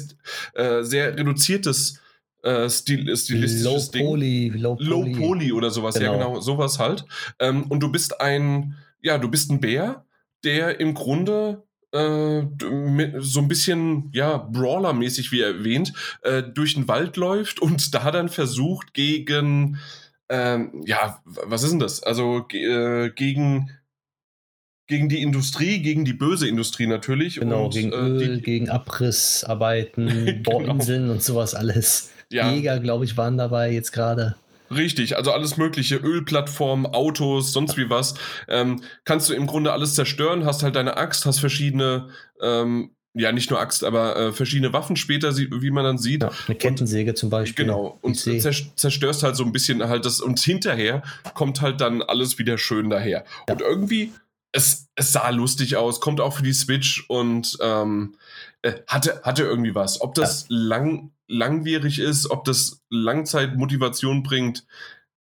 äh, 0.54 0.82
sehr 0.82 1.16
reduziertes 1.16 2.00
äh, 2.42 2.68
Stil, 2.68 3.16
stilistisches 3.16 3.64
low 3.64 3.80
Ding. 3.92 4.06
Poly, 4.06 4.48
low 4.48 4.76
Poly. 4.76 4.88
Low 4.88 5.18
Poly 5.18 5.52
oder 5.52 5.70
sowas, 5.70 5.94
genau. 5.94 6.12
ja 6.12 6.18
genau, 6.18 6.40
sowas 6.40 6.78
halt. 6.78 7.04
Ähm, 7.38 7.64
und 7.64 7.80
du 7.80 7.90
bist 7.90 8.20
ein, 8.20 8.76
ja, 9.02 9.18
du 9.18 9.30
bist 9.30 9.50
ein 9.50 9.60
Bär, 9.60 10.04
der 10.44 10.80
im 10.80 10.94
Grunde 10.94 11.62
äh, 11.92 12.42
so 13.18 13.40
ein 13.40 13.48
bisschen, 13.48 14.10
ja, 14.12 14.36
Brawler-mäßig, 14.36 15.32
wie 15.32 15.40
erwähnt, 15.40 15.92
äh, 16.22 16.42
durch 16.42 16.74
den 16.74 16.88
Wald 16.88 17.16
läuft 17.16 17.60
und 17.60 17.94
da 17.94 18.10
dann 18.10 18.28
versucht 18.28 18.94
gegen, 18.94 19.78
ähm, 20.28 20.82
ja, 20.86 21.20
was 21.24 21.62
ist 21.62 21.70
denn 21.72 21.80
das? 21.80 22.02
Also 22.02 22.46
äh, 22.52 23.10
gegen 23.10 23.70
gegen 24.90 25.08
die 25.08 25.22
Industrie, 25.22 25.80
gegen 25.80 26.04
die 26.04 26.12
böse 26.12 26.48
Industrie 26.48 26.88
natürlich. 26.88 27.36
Genau, 27.36 27.66
und, 27.66 27.74
gegen 27.74 27.92
äh, 27.92 27.96
Öl, 27.96 28.36
die, 28.36 28.42
gegen 28.42 28.68
Abrissarbeiten, 28.68 30.42
Bohrinseln 30.42 31.02
genau. 31.02 31.12
und 31.12 31.22
sowas 31.22 31.54
alles. 31.54 32.10
Ja. 32.30 32.52
Jäger, 32.52 32.80
glaube 32.80 33.04
ich, 33.04 33.16
waren 33.16 33.38
dabei 33.38 33.72
jetzt 33.72 33.92
gerade. 33.92 34.36
Richtig, 34.70 35.16
also 35.16 35.32
alles 35.32 35.56
mögliche, 35.56 35.96
Ölplattformen, 35.96 36.86
Autos, 36.86 37.52
sonst 37.52 37.76
wie 37.76 37.90
was. 37.90 38.14
Ähm, 38.48 38.82
kannst 39.04 39.28
du 39.28 39.34
im 39.34 39.46
Grunde 39.46 39.72
alles 39.72 39.94
zerstören, 39.94 40.44
hast 40.44 40.62
halt 40.62 40.76
deine 40.76 40.96
Axt, 40.96 41.26
hast 41.26 41.40
verschiedene, 41.40 42.10
ähm, 42.40 42.90
ja, 43.12 43.32
nicht 43.32 43.50
nur 43.50 43.58
Axt, 43.58 43.82
aber 43.82 44.16
äh, 44.16 44.32
verschiedene 44.32 44.72
Waffen 44.72 44.94
später, 44.94 45.36
wie 45.36 45.70
man 45.70 45.84
dann 45.84 45.98
sieht. 45.98 46.22
Ja, 46.22 46.30
eine 46.46 46.56
Kettensäge 46.56 47.10
und, 47.10 47.16
zum 47.16 47.30
Beispiel. 47.30 47.64
Genau, 47.64 47.98
und 48.00 48.14
zerstörst 48.14 49.24
halt 49.24 49.34
so 49.34 49.44
ein 49.44 49.52
bisschen 49.52 49.82
halt 49.88 50.04
das, 50.04 50.20
und 50.20 50.38
hinterher 50.38 51.02
kommt 51.34 51.60
halt 51.60 51.80
dann 51.80 52.02
alles 52.02 52.38
wieder 52.38 52.56
schön 52.56 52.90
daher. 52.90 53.24
Ja. 53.48 53.54
Und 53.54 53.62
irgendwie, 53.62 54.12
es, 54.52 54.88
es 54.94 55.10
sah 55.10 55.30
lustig 55.30 55.76
aus, 55.76 56.00
kommt 56.00 56.20
auch 56.20 56.34
für 56.34 56.44
die 56.44 56.52
Switch 56.52 57.04
und 57.08 57.58
ähm, 57.60 58.14
äh, 58.62 58.74
hatte, 58.86 59.20
hatte 59.24 59.42
irgendwie 59.42 59.74
was. 59.74 60.00
Ob 60.00 60.14
das 60.14 60.46
ja. 60.48 60.56
lang 60.56 61.10
langwierig 61.30 61.98
ist, 61.98 62.30
ob 62.30 62.44
das 62.44 62.82
Langzeitmotivation 62.90 64.22
bringt, 64.22 64.66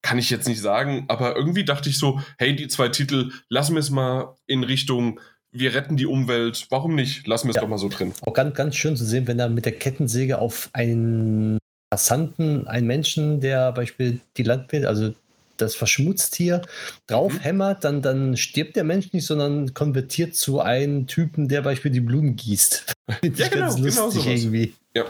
kann 0.02 0.18
ich 0.18 0.30
jetzt 0.30 0.48
nicht 0.48 0.62
sagen. 0.62 1.06
Aber 1.08 1.36
irgendwie 1.36 1.66
dachte 1.66 1.90
ich 1.90 1.98
so, 1.98 2.22
hey, 2.38 2.56
die 2.56 2.68
zwei 2.68 2.90
Titel, 2.90 3.32
lassen 3.50 3.74
wir 3.74 3.80
es 3.80 3.90
mal 3.90 4.36
in 4.46 4.64
Richtung 4.64 5.20
wir 5.52 5.74
retten 5.74 5.98
die 5.98 6.06
Umwelt. 6.06 6.68
Warum 6.70 6.96
nicht? 6.96 7.26
Lassen 7.28 7.48
wir 7.48 7.52
es 7.52 7.56
ja. 7.56 7.62
doch 7.62 7.70
mal 7.70 7.78
so 7.78 7.90
drin. 7.90 8.14
Auch 8.22 8.34
ganz, 8.34 8.56
ganz 8.56 8.76
schön 8.76 8.96
zu 8.96 9.06
sehen, 9.06 9.28
wenn 9.28 9.40
er 9.40 9.50
mit 9.50 9.66
der 9.66 9.74
Kettensäge 9.74 10.40
auf 10.40 10.70
einen 10.74 11.58
Passanten, 11.90 12.68
einen 12.68 12.88
Menschen, 12.88 13.40
der 13.40 13.72
beispielsweise 13.72 14.22
die 14.36 14.44
Landwirt, 14.44 14.86
also 14.86 15.14
das 15.56 15.74
Verschmutztier 15.74 16.62
draufhämmert, 17.08 17.80
mhm. 17.80 17.82
dann, 17.82 18.02
dann 18.02 18.38
stirbt 18.38 18.76
der 18.76 18.84
Mensch 18.84 19.12
nicht, 19.14 19.26
sondern 19.26 19.74
konvertiert 19.74 20.36
zu 20.36 20.60
einem 20.60 21.08
Typen, 21.08 21.48
der 21.48 21.62
beispielsweise 21.62 22.02
die 22.02 22.08
Blumen 22.08 22.36
gießt. 22.36 22.94
ja, 23.24 23.48
genau, 23.48 23.74
genau 23.74 24.10
sowas. 24.10 24.26
irgendwie. 24.26 24.74
Ja. 24.94 25.06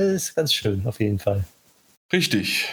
Das 0.00 0.12
ist 0.12 0.34
ganz 0.34 0.54
schön, 0.54 0.86
auf 0.86 0.98
jeden 0.98 1.18
Fall. 1.18 1.44
Richtig. 2.10 2.68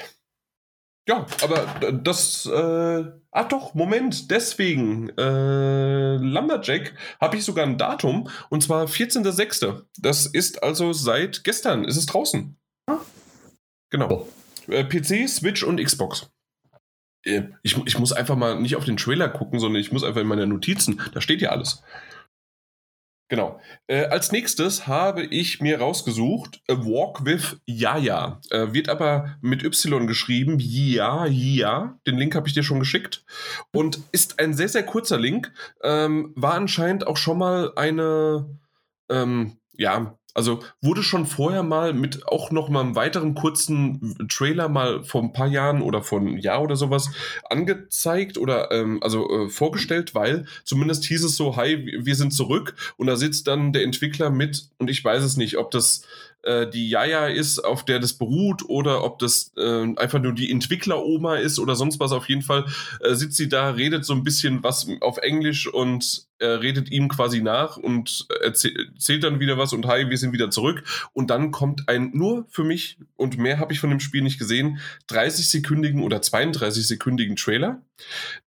Ja, 1.10 1.26
aber 1.44 1.92
das, 1.92 2.46
äh, 2.46 3.04
ah 3.32 3.44
doch, 3.44 3.74
Moment, 3.74 4.32
deswegen, 4.32 5.10
äh, 5.18 6.16
Lumberjack 6.16 6.94
habe 7.20 7.36
ich 7.36 7.44
sogar 7.44 7.66
ein 7.66 7.78
Datum 7.78 8.30
und 8.50 8.64
zwar 8.64 8.86
14.06. 8.86 9.84
Das 9.98 10.26
ist 10.26 10.64
also 10.64 10.94
seit 10.94 11.44
gestern, 11.44 11.84
ist 11.84 11.98
es 11.98 12.06
draußen. 12.06 12.56
Genau. 13.90 14.10
Oh. 14.10 14.72
Äh, 14.72 14.86
PC, 14.86 15.28
Switch 15.28 15.64
und 15.64 15.84
Xbox. 15.84 16.30
Äh, 17.26 17.50
Ich, 17.62 17.76
ich 17.86 18.00
muss 18.00 18.14
einfach 18.14 18.38
mal 18.38 18.58
nicht 18.58 18.78
auf 18.78 18.86
den 18.86 18.96
Trailer 18.96 19.28
gucken, 19.28 19.60
sondern 19.60 19.82
ich 19.82 19.92
muss 19.92 20.06
einfach 20.06 20.22
in 20.22 20.28
meine 20.28 20.48
Notizen, 20.48 21.02
da 21.14 21.20
steht 21.20 21.42
ja 21.42 21.50
alles. 21.50 21.84
Genau. 23.30 23.60
Äh, 23.88 24.06
als 24.06 24.32
nächstes 24.32 24.88
habe 24.88 25.24
ich 25.24 25.60
mir 25.60 25.80
rausgesucht 25.80 26.62
A 26.70 26.78
Walk 26.78 27.26
with 27.26 27.58
Yaya. 27.66 28.40
Äh, 28.52 28.72
wird 28.72 28.88
aber 28.88 29.38
mit 29.42 29.64
Y 29.64 30.08
geschrieben. 30.08 30.58
Ja, 30.60 31.26
ja. 31.26 32.00
Den 32.08 32.18
Link 32.18 32.36
habe 32.36 32.48
ich 32.48 32.54
dir 32.54 32.64
schon 32.64 32.80
geschickt. 32.80 33.26
Und 33.74 34.00
ist 34.14 34.40
ein 34.40 34.54
sehr, 34.54 34.70
sehr 34.70 34.84
kurzer 34.84 35.18
Link. 35.18 35.52
Ähm, 35.84 36.32
war 36.36 36.54
anscheinend 36.54 37.06
auch 37.06 37.18
schon 37.18 37.38
mal 37.38 37.74
eine, 37.76 38.58
ähm, 39.10 39.58
ja, 39.74 40.18
also 40.38 40.60
wurde 40.82 41.02
schon 41.02 41.26
vorher 41.26 41.64
mal 41.64 41.94
mit 41.94 42.28
auch 42.28 42.52
noch 42.52 42.70
mal 42.70 42.82
einem 42.82 42.96
weiteren 42.96 43.34
kurzen 43.34 44.28
Trailer 44.30 44.70
mal 44.70 45.04
vor 45.04 45.24
ein 45.24 45.34
paar 45.34 45.48
Jahren 45.48 45.82
oder 45.82 46.04
vor 46.04 46.20
einem 46.20 46.38
Jahr 46.38 46.62
oder 46.62 46.76
sowas 46.76 47.10
angezeigt 47.50 48.38
oder 48.38 48.72
ähm, 48.72 49.00
also 49.02 49.28
äh, 49.30 49.50
vorgestellt, 49.50 50.14
weil 50.14 50.46
zumindest 50.64 51.06
hieß 51.06 51.24
es 51.24 51.38
so, 51.38 51.56
hi, 51.56 51.92
wir 52.00 52.16
sind 52.16 52.34
zurück. 52.34 52.76
Und 52.98 53.08
da 53.08 53.16
sitzt 53.16 53.48
dann 53.48 53.74
der 53.74 53.84
Entwickler 53.84 54.30
mit 54.30 54.70
und 54.78 54.92
ich 54.92 55.04
weiß 55.04 55.24
es 55.24 55.38
nicht, 55.38 55.58
ob 55.58 55.72
das 55.72 56.04
äh, 56.48 56.70
die 56.70 56.90
Jaja 56.90 57.28
ist, 57.28 57.60
auf 57.60 57.84
der 57.84 58.00
das 58.00 58.14
beruht 58.14 58.64
oder 58.68 59.04
ob 59.04 59.20
das 59.20 59.52
äh, 59.58 59.94
einfach 59.98 60.22
nur 60.22 60.34
die 60.34 60.50
Entwickleroma 60.50 61.36
ist 61.36 61.60
oder 61.60 61.76
sonst 61.76 62.00
was. 62.00 62.14
Auf 62.14 62.30
jeden 62.30 62.42
Fall 62.42 62.66
äh, 63.02 63.14
sitzt 63.16 63.38
sie 63.38 63.50
da, 63.50 63.72
redet 63.72 64.06
so 64.06 64.14
ein 64.14 64.24
bisschen 64.24 64.64
was 64.64 64.88
auf 65.02 65.18
Englisch 65.18 65.68
und 65.68 66.28
äh, 66.40 66.46
redet 66.46 66.90
ihm 66.90 67.10
quasi 67.10 67.42
nach 67.42 67.78
und 67.78 68.28
erzähl- 68.42 68.92
erzählt 68.94 69.24
dann 69.24 69.40
wieder 69.40 69.58
was 69.58 69.74
und 69.74 69.86
hi, 69.88 70.10
wir 70.10 70.18
sind 70.18 70.32
wieder 70.32 70.50
zurück. 70.50 70.84
Und 71.14 71.30
dann 71.30 71.52
kommt 71.52 71.90
ein, 71.90 72.12
nur 72.14 72.46
für 72.50 72.64
mich 72.64 72.98
und 73.16 73.38
mehr 73.38 73.60
habe 73.60 73.74
ich 73.74 73.80
von 73.80 73.90
dem 73.90 74.00
Spiel 74.00 74.22
nicht 74.22 74.40
gesehen, 74.40 74.80
30-sekündigen 75.10 76.02
oder 76.04 76.20
32-sekündigen 76.20 77.36
Trailer. 77.36 77.82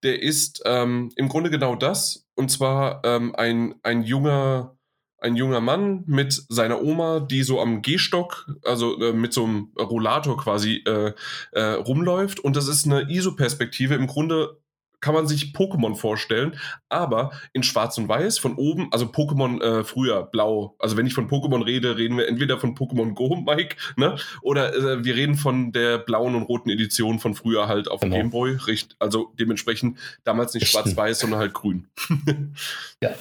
Der 0.03 0.21
ist 0.21 0.63
ähm, 0.65 1.11
im 1.15 1.29
Grunde 1.29 1.49
genau 1.49 1.75
das. 1.75 2.25
Und 2.33 2.49
zwar 2.49 3.01
ähm, 3.03 3.35
ein, 3.35 3.75
ein 3.83 4.03
junger 4.03 4.75
ein 5.21 5.35
junger 5.35 5.61
Mann 5.61 6.03
mit 6.07 6.33
seiner 6.49 6.81
Oma, 6.83 7.19
die 7.21 7.43
so 7.43 7.61
am 7.61 7.81
Gehstock, 7.81 8.47
also 8.65 8.99
äh, 9.01 9.13
mit 9.13 9.33
so 9.33 9.45
einem 9.45 9.69
Rollator 9.79 10.35
quasi 10.37 10.83
äh, 10.85 11.13
äh, 11.53 11.61
rumläuft. 11.73 12.39
Und 12.39 12.55
das 12.55 12.67
ist 12.67 12.85
eine 12.85 13.09
ISO-Perspektive. 13.09 13.93
Im 13.95 14.07
Grunde 14.07 14.57
kann 14.99 15.15
man 15.15 15.25
sich 15.27 15.53
Pokémon 15.55 15.95
vorstellen, 15.95 16.55
aber 16.87 17.31
in 17.53 17.63
Schwarz 17.63 17.97
und 17.97 18.07
Weiß 18.07 18.37
von 18.37 18.53
oben, 18.53 18.89
also 18.91 19.05
Pokémon 19.07 19.59
äh, 19.59 19.83
früher 19.83 20.21
blau. 20.23 20.75
Also 20.77 20.95
wenn 20.95 21.07
ich 21.07 21.15
von 21.15 21.27
Pokémon 21.27 21.65
rede, 21.65 21.97
reden 21.97 22.17
wir 22.17 22.27
entweder 22.27 22.59
von 22.59 22.75
Pokémon 22.75 23.13
Go, 23.15 23.35
Mike, 23.47 23.77
ne? 23.95 24.15
Oder 24.43 24.75
äh, 24.75 25.03
wir 25.03 25.15
reden 25.15 25.35
von 25.35 25.71
der 25.71 25.97
blauen 25.97 26.35
und 26.35 26.43
roten 26.43 26.69
Edition 26.69 27.17
von 27.19 27.33
früher 27.33 27.67
halt 27.67 27.89
auf 27.89 28.01
dem 28.01 28.09
Genau. 28.11 28.21
Gameboy. 28.21 28.57
Richt- 28.67 28.95
Also 28.99 29.33
dementsprechend 29.39 29.97
damals 30.23 30.53
nicht 30.53 30.67
schwarz-weiß, 30.67 31.19
sondern 31.19 31.39
halt 31.39 31.53
grün. 31.53 31.87
Ja. 33.03 33.11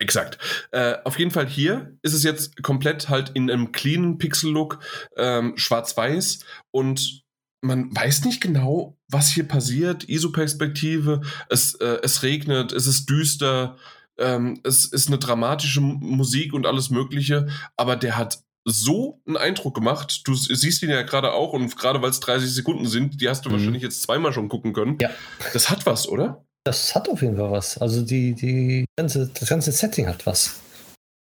Exakt. 0.00 0.38
Äh, 0.70 0.94
auf 1.04 1.18
jeden 1.18 1.30
Fall 1.32 1.46
hier 1.48 1.96
ist 2.02 2.12
es 2.14 2.22
jetzt 2.22 2.62
komplett 2.62 3.08
halt 3.08 3.30
in 3.30 3.50
einem 3.50 3.72
cleanen 3.72 4.18
Pixel-Look, 4.18 4.78
ähm, 5.16 5.54
schwarz-weiß 5.56 6.44
und 6.70 7.22
man 7.60 7.94
weiß 7.94 8.24
nicht 8.24 8.40
genau, 8.40 8.96
was 9.08 9.30
hier 9.32 9.48
passiert. 9.48 10.08
ISO-Perspektive, 10.08 11.22
es, 11.50 11.74
äh, 11.74 11.98
es 12.04 12.22
regnet, 12.22 12.72
es 12.72 12.86
ist 12.86 13.10
düster, 13.10 13.76
ähm, 14.18 14.60
es 14.62 14.84
ist 14.84 15.08
eine 15.08 15.18
dramatische 15.18 15.80
Musik 15.80 16.52
und 16.52 16.66
alles 16.66 16.90
Mögliche, 16.90 17.48
aber 17.76 17.96
der 17.96 18.16
hat 18.16 18.38
so 18.64 19.20
einen 19.26 19.36
Eindruck 19.36 19.74
gemacht. 19.74 20.20
Du 20.24 20.34
siehst 20.34 20.82
ihn 20.82 20.90
ja 20.90 21.02
gerade 21.02 21.32
auch 21.32 21.52
und 21.54 21.76
gerade 21.76 22.02
weil 22.02 22.10
es 22.10 22.20
30 22.20 22.50
Sekunden 22.52 22.86
sind, 22.86 23.20
die 23.20 23.28
hast 23.28 23.44
du 23.44 23.48
Mhm. 23.48 23.54
wahrscheinlich 23.54 23.82
jetzt 23.82 24.02
zweimal 24.02 24.32
schon 24.32 24.48
gucken 24.48 24.72
können. 24.72 24.98
Ja. 25.00 25.10
Das 25.52 25.70
hat 25.70 25.86
was, 25.86 26.06
oder? 26.08 26.44
Das 26.68 26.94
hat 26.94 27.08
auf 27.08 27.22
jeden 27.22 27.38
Fall 27.38 27.50
was. 27.50 27.78
Also 27.78 28.02
die, 28.02 28.34
die 28.34 28.84
ganze, 28.94 29.28
das 29.28 29.48
ganze 29.48 29.72
Setting 29.72 30.06
hat 30.06 30.26
was. 30.26 30.60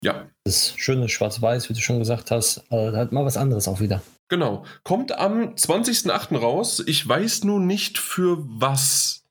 Ja. 0.03 0.27
Das 0.43 0.73
schöne 0.75 1.07
Schwarz-Weiß, 1.07 1.69
wie 1.69 1.75
du 1.75 1.81
schon 1.81 1.99
gesagt 1.99 2.31
hast, 2.31 2.63
äh, 2.71 2.93
hat 2.93 3.11
mal 3.11 3.25
was 3.25 3.37
anderes 3.37 3.67
auch 3.67 3.79
wieder. 3.79 4.01
Genau. 4.27 4.65
Kommt 4.83 5.11
am 5.11 5.53
20.08. 5.53 6.35
raus. 6.39 6.83
Ich 6.87 7.07
weiß 7.07 7.43
nur 7.43 7.59
nicht 7.59 7.99
für 7.99 8.39
was. 8.39 9.23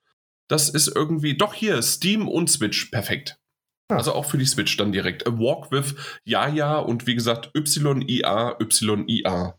Das 0.46 0.68
ist 0.68 0.86
irgendwie. 0.86 1.36
Doch 1.36 1.52
hier, 1.52 1.82
Steam 1.82 2.28
und 2.28 2.48
Switch. 2.48 2.92
Perfekt. 2.92 3.36
Ah. 3.88 3.96
Also 3.96 4.12
auch 4.12 4.26
für 4.26 4.38
die 4.38 4.46
Switch 4.46 4.76
dann 4.76 4.92
direkt. 4.92 5.26
A 5.26 5.36
Walk 5.36 5.72
with 5.72 5.96
Yaya 6.22 6.78
und 6.78 7.08
wie 7.08 7.16
gesagt 7.16 7.50
YIA, 7.56 8.56
YIA. 8.60 9.58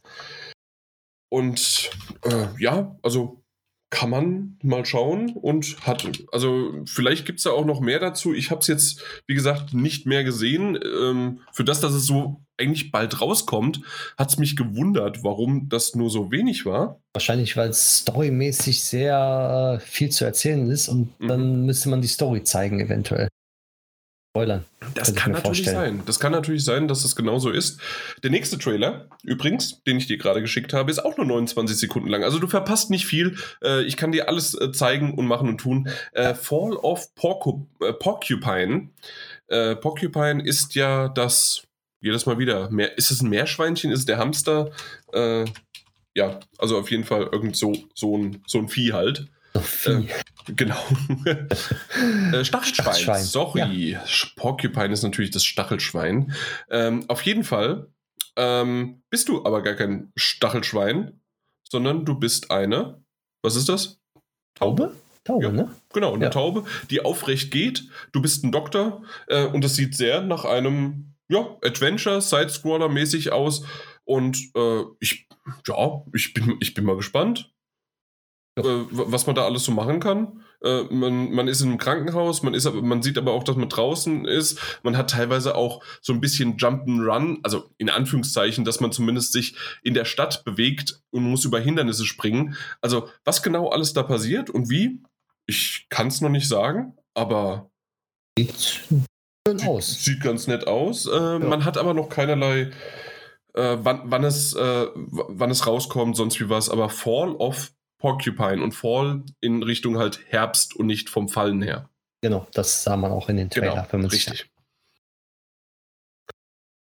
Und 1.30 1.90
äh, 2.24 2.48
ja, 2.60 2.96
also 3.04 3.44
kann 3.96 4.10
man 4.10 4.58
mal 4.62 4.86
schauen 4.86 5.30
und 5.32 5.78
hat, 5.88 6.06
also 6.34 6.84
vielleicht 6.86 7.26
gibt 7.26 7.40
es 7.40 7.44
da 7.46 7.52
auch 7.52 7.64
noch 7.64 7.80
mehr 7.80 8.00
dazu. 8.00 8.34
Ich 8.34 8.52
habe 8.52 8.60
es 8.60 8.68
jetzt, 8.68 9.02
wie 9.26 9.36
gesagt, 9.36 9.74
nicht 9.74 10.06
mehr 10.06 10.26
gesehen. 10.26 10.78
Ähm, 10.84 11.40
für 11.54 11.64
das, 11.64 11.80
dass 11.80 11.94
es 11.94 12.06
so 12.06 12.42
eigentlich 12.58 12.92
bald 12.92 13.22
rauskommt, 13.22 13.80
hat 14.18 14.30
es 14.30 14.38
mich 14.38 14.58
gewundert, 14.58 15.24
warum 15.24 15.70
das 15.70 15.96
nur 15.96 16.10
so 16.10 16.30
wenig 16.30 16.66
war. 16.66 17.00
Wahrscheinlich, 17.14 17.56
weil 17.56 17.70
es 17.70 18.00
storymäßig 18.00 18.84
sehr 18.84 19.80
äh, 19.80 19.86
viel 19.86 20.10
zu 20.10 20.26
erzählen 20.26 20.70
ist 20.70 20.90
und 20.90 21.18
Mhm. 21.22 21.28
dann 21.30 21.66
müsste 21.66 21.88
man 21.88 22.02
die 22.02 22.10
Story 22.10 22.44
zeigen, 22.44 22.82
eventuell. 22.82 23.30
Spoilern. 24.36 24.66
Das 24.96 25.16
kann 25.16 25.32
natürlich 25.32 25.64
vorstellen. 25.64 25.98
sein. 25.98 26.06
Das 26.06 26.20
kann 26.20 26.34
natürlich 26.34 26.66
sein, 26.66 26.90
dass 26.90 27.04
das 27.04 27.16
genauso 27.16 27.52
ist. 27.52 27.80
Der 28.22 28.32
nächste 28.32 28.58
Trailer, 28.58 29.08
übrigens, 29.24 29.82
den 29.84 29.96
ich 29.96 30.08
dir 30.08 30.18
gerade 30.18 30.42
geschickt 30.42 30.74
habe, 30.74 30.92
ist 30.92 31.00
auch 31.00 31.16
nur 31.16 31.26
29 31.26 31.78
Sekunden 31.78 32.10
lang. 32.10 32.22
Also 32.22 32.38
du 32.40 32.48
verpasst 32.48 32.90
nicht 32.90 33.06
viel. 33.06 33.38
Äh, 33.64 33.84
ich 33.84 33.96
kann 33.96 34.12
dir 34.12 34.28
alles 34.28 34.54
äh, 34.54 34.74
zeigen 34.74 35.14
und 35.14 35.26
machen 35.26 35.48
und 35.48 35.60
tun. 35.60 35.88
Äh, 36.12 36.34
Fall 36.34 36.74
of 36.74 37.16
Porcu 37.16 37.66
Porcupine. 38.00 38.90
Porcupine 39.48 40.44
ist 40.44 40.76
ja 40.76 41.08
das, 41.08 41.64
jedes 42.02 42.26
Mal 42.26 42.38
wieder, 42.38 42.70
mehr, 42.72 42.98
ist 42.98 43.12
es 43.12 43.22
ein 43.22 43.30
Meerschweinchen? 43.30 43.92
Ist 43.92 44.00
es 44.00 44.06
der 44.06 44.18
Hamster? 44.18 44.72
Ja, 46.16 46.40
also 46.58 46.80
auf 46.80 46.90
jeden 46.90 47.04
Fall 47.04 47.30
irgend 47.32 47.56
so, 47.56 47.74
so, 47.94 48.18
ein, 48.18 48.42
so 48.48 48.58
ein 48.58 48.70
Vieh 48.70 48.92
halt. 48.92 49.28
Viel. 49.62 50.08
Genau. 50.48 50.78
äh, 51.26 52.44
Stachelschwein. 52.44 52.74
Stachelschwein, 52.74 53.24
Sorry. 53.24 53.98
Porcupine 54.36 54.94
ist 54.94 55.04
natürlich 55.04 55.32
das 55.32 55.44
Stachelschwein. 55.44 56.34
Ähm, 56.70 57.06
auf 57.08 57.22
jeden 57.24 57.44
Fall 57.44 57.88
ähm, 58.36 59.02
bist 59.10 59.30
du 59.30 59.46
aber 59.46 59.62
gar 59.64 59.74
kein 59.76 60.12
Stachelschwein, 60.16 61.20
sondern 61.68 62.06
du 62.06 62.16
bist 62.16 62.52
eine. 62.52 63.04
Was 63.42 63.56
ist 63.56 63.70
das? 63.70 64.00
Taube? 64.56 64.94
Taube, 65.24 65.46
Ja. 65.46 65.52
ne? 65.52 65.76
Genau, 65.94 66.14
eine 66.14 66.26
Ja. 66.26 66.30
Taube, 66.30 66.66
die 66.92 67.04
aufrecht 67.04 67.52
geht. 67.52 67.90
Du 68.12 68.22
bist 68.22 68.44
ein 68.44 68.52
Doktor 68.52 69.04
äh, 69.28 69.46
und 69.46 69.64
das 69.64 69.76
sieht 69.76 69.96
sehr 69.96 70.22
nach 70.22 70.46
einem 70.46 71.16
ja, 71.28 71.58
Adventure, 71.64 72.22
Side-Scroller-mäßig 72.22 73.32
aus. 73.32 73.66
Und 74.04 74.38
äh, 74.56 74.84
ich, 75.00 75.28
ja, 75.68 76.04
ich 76.14 76.34
bin, 76.36 76.58
ich 76.60 76.76
bin 76.76 76.86
mal 76.86 76.96
gespannt, 76.96 77.40
Ja. 77.40 77.55
Äh, 78.58 78.64
was 78.90 79.28
man 79.28 79.36
da 79.36 79.46
alles 79.46 79.66
so 79.66 79.72
machen 79.72 80.00
kann. 80.00 80.42
Äh, 80.64 80.84
man, 80.84 81.32
man 81.32 81.48
ist 81.48 81.62
in 81.62 81.70
einem 81.70 81.78
Krankenhaus, 81.78 82.42
man, 82.42 82.54
ist, 82.54 82.72
man 82.74 83.02
sieht 83.02 83.18
aber 83.18 83.34
auch, 83.34 83.44
dass 83.44 83.58
man 83.58 83.68
draußen 83.70 84.26
ist. 84.26 84.60
Man 84.84 84.98
hat 84.98 85.10
teilweise 85.10 85.56
auch 85.56 85.84
so 86.02 86.14
ein 86.14 86.22
bisschen 86.22 86.58
Jump'n'Run, 86.58 87.40
also 87.44 87.70
in 87.78 87.90
Anführungszeichen, 87.90 88.64
dass 88.64 88.80
man 88.80 88.92
zumindest 88.92 89.34
sich 89.34 89.56
in 89.84 89.94
der 89.94 90.06
Stadt 90.06 90.46
bewegt 90.46 91.02
und 91.12 91.24
muss 91.24 91.44
über 91.46 91.60
Hindernisse 91.60 92.06
springen. 92.06 92.56
Also, 92.82 93.10
was 93.26 93.44
genau 93.44 93.70
alles 93.70 93.94
da 93.94 94.04
passiert 94.04 94.50
und 94.50 94.70
wie, 94.70 95.02
ich 95.48 95.88
kann 95.90 96.08
es 96.08 96.22
noch 96.22 96.30
nicht 96.30 96.48
sagen, 96.48 96.98
aber 97.14 97.70
Sieht 98.38 98.56
schön 98.58 99.62
aus. 99.68 100.04
sieht 100.04 100.22
ganz 100.22 100.48
nett 100.48 100.66
aus. 100.68 101.06
Äh, 101.06 101.40
Man 101.40 101.66
hat 101.66 101.78
aber 101.78 101.94
noch 101.94 102.10
keinerlei, 102.10 102.72
äh, 103.54 103.78
wann, 103.82 104.02
wann, 104.06 104.24
es, 104.24 104.54
äh, 104.54 104.88
wann 104.96 105.52
es 105.52 105.68
rauskommt, 105.68 106.16
sonst 106.16 106.40
wie 106.40 106.50
was. 106.50 106.70
Aber 106.70 106.90
Fall 106.90 107.32
of 107.36 107.72
Porcupine 108.06 108.62
und 108.64 108.74
Fall 108.74 109.24
in 109.42 109.64
Richtung 109.64 109.98
halt 109.98 110.20
Herbst 110.28 110.76
und 110.76 110.86
nicht 110.86 111.10
vom 111.10 111.28
Fallen 111.28 111.64
her. 111.64 111.90
Genau, 112.22 112.46
das 112.54 112.84
sah 112.84 112.96
man 112.98 113.12
auch 113.12 113.30
in 113.30 113.38
den 113.38 113.50
Trailer. 113.50 113.88
Genau, 113.90 114.04
man 114.04 114.10
sich- 114.12 114.30
richtig. 114.30 114.52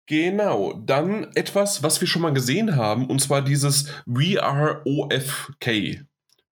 Genau, 0.07 0.73
dann 0.85 1.25
etwas, 1.35 1.83
was 1.83 2.01
wir 2.01 2.09
schon 2.09 2.23
mal 2.23 2.33
gesehen 2.33 2.77
haben, 2.77 3.07
und 3.07 3.21
zwar 3.21 3.43
dieses 3.43 3.89
We 4.07 4.43
Are 4.43 4.83
OFK. 4.87 6.03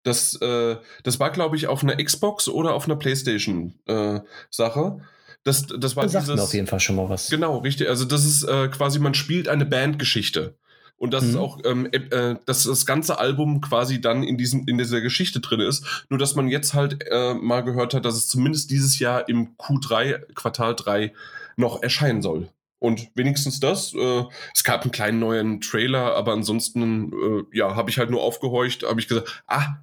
Das, 0.02 0.34
äh, 0.40 0.76
das 1.04 1.18
war, 1.20 1.30
glaube 1.30 1.56
ich, 1.56 1.66
auf 1.66 1.82
einer 1.82 1.96
Xbox 2.02 2.48
oder 2.48 2.74
auf 2.74 2.84
einer 2.86 2.96
PlayStation-Sache. 2.96 5.00
das, 5.42 5.66
das 5.66 5.96
war 5.96 6.04
Das 6.04 6.12
dieses. 6.12 6.40
auf 6.40 6.54
jeden 6.54 6.66
Fall 6.66 6.80
schon 6.80 6.96
mal 6.96 7.08
was. 7.08 7.28
Genau, 7.30 7.58
richtig. 7.58 7.88
Also 7.88 8.04
das 8.04 8.24
ist 8.24 8.42
äh, 8.44 8.68
quasi, 8.68 8.98
man 8.98 9.14
spielt 9.14 9.48
eine 9.48 9.64
Bandgeschichte. 9.66 10.56
Und 10.98 11.12
dass 11.12 11.24
mhm. 11.24 11.30
es 11.30 11.36
auch, 11.36 11.58
ähm, 11.64 11.86
äh, 11.92 12.36
dass 12.46 12.64
das 12.64 12.86
ganze 12.86 13.18
Album 13.18 13.60
quasi 13.60 14.00
dann 14.00 14.22
in 14.22 14.38
diesem, 14.38 14.66
in 14.66 14.78
dieser 14.78 15.00
Geschichte 15.00 15.40
drin 15.40 15.60
ist. 15.60 16.06
Nur 16.08 16.18
dass 16.18 16.34
man 16.34 16.48
jetzt 16.48 16.74
halt 16.74 17.04
äh, 17.10 17.34
mal 17.34 17.62
gehört 17.62 17.94
hat, 17.94 18.04
dass 18.04 18.16
es 18.16 18.28
zumindest 18.28 18.70
dieses 18.70 18.98
Jahr 18.98 19.28
im 19.28 19.56
Q3, 19.56 20.32
Quartal 20.34 20.74
3, 20.74 21.12
noch 21.56 21.82
erscheinen 21.82 22.22
soll. 22.22 22.48
Und 22.78 23.10
wenigstens 23.14 23.60
das. 23.60 23.94
Äh, 23.94 24.24
es 24.54 24.64
gab 24.64 24.82
einen 24.82 24.90
kleinen 24.90 25.18
neuen 25.18 25.60
Trailer, 25.60 26.14
aber 26.14 26.32
ansonsten, 26.32 27.12
äh, 27.12 27.56
ja, 27.56 27.74
habe 27.74 27.90
ich 27.90 27.98
halt 27.98 28.10
nur 28.10 28.22
aufgehorcht, 28.22 28.84
habe 28.84 29.00
ich 29.00 29.08
gesagt, 29.08 29.42
ah, 29.46 29.76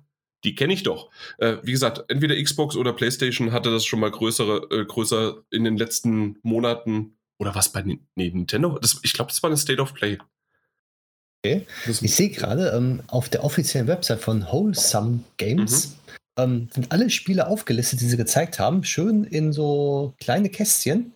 die 0.44 0.56
kenne 0.56 0.74
ich 0.74 0.84
doch. 0.84 1.10
Äh, 1.38 1.58
wie 1.64 1.72
gesagt, 1.72 2.04
entweder 2.10 2.42
Xbox 2.42 2.76
oder 2.76 2.94
PlayStation 2.94 3.52
hatte 3.52 3.72
das 3.72 3.86
schon 3.86 4.00
mal 4.00 4.12
größere, 4.12 4.68
äh, 4.72 4.86
größer 4.86 5.38
in 5.52 5.64
den 5.64 5.78
letzten 5.78 6.38
Monaten. 6.44 7.18
Oder 7.40 7.56
was 7.56 7.72
bei 7.72 7.82
nee, 7.82 8.00
Nintendo? 8.16 8.78
Das, 8.80 9.00
ich 9.04 9.14
glaube, 9.14 9.30
das 9.30 9.42
war 9.42 9.50
eine 9.50 9.58
State 9.58 9.82
of 9.82 9.94
Play. 9.94 10.18
Okay. 11.46 11.66
Ich 11.86 12.16
sehe 12.16 12.30
gerade 12.30 12.70
ähm, 12.70 13.02
auf 13.08 13.28
der 13.28 13.44
offiziellen 13.44 13.88
Website 13.88 14.22
von 14.22 14.46
Wholesome 14.46 15.20
Games 15.38 15.90
mhm. 15.90 16.44
ähm, 16.44 16.70
sind 16.74 16.92
alle 16.92 17.10
Spiele 17.10 17.48
aufgelistet, 17.48 18.00
die 18.00 18.08
sie 18.08 18.18
gezeigt 18.18 18.60
haben, 18.60 18.84
schön 18.84 19.26
in 19.26 19.52
so 19.52 20.14
kleine 20.20 20.50
Kästchen 20.50 21.14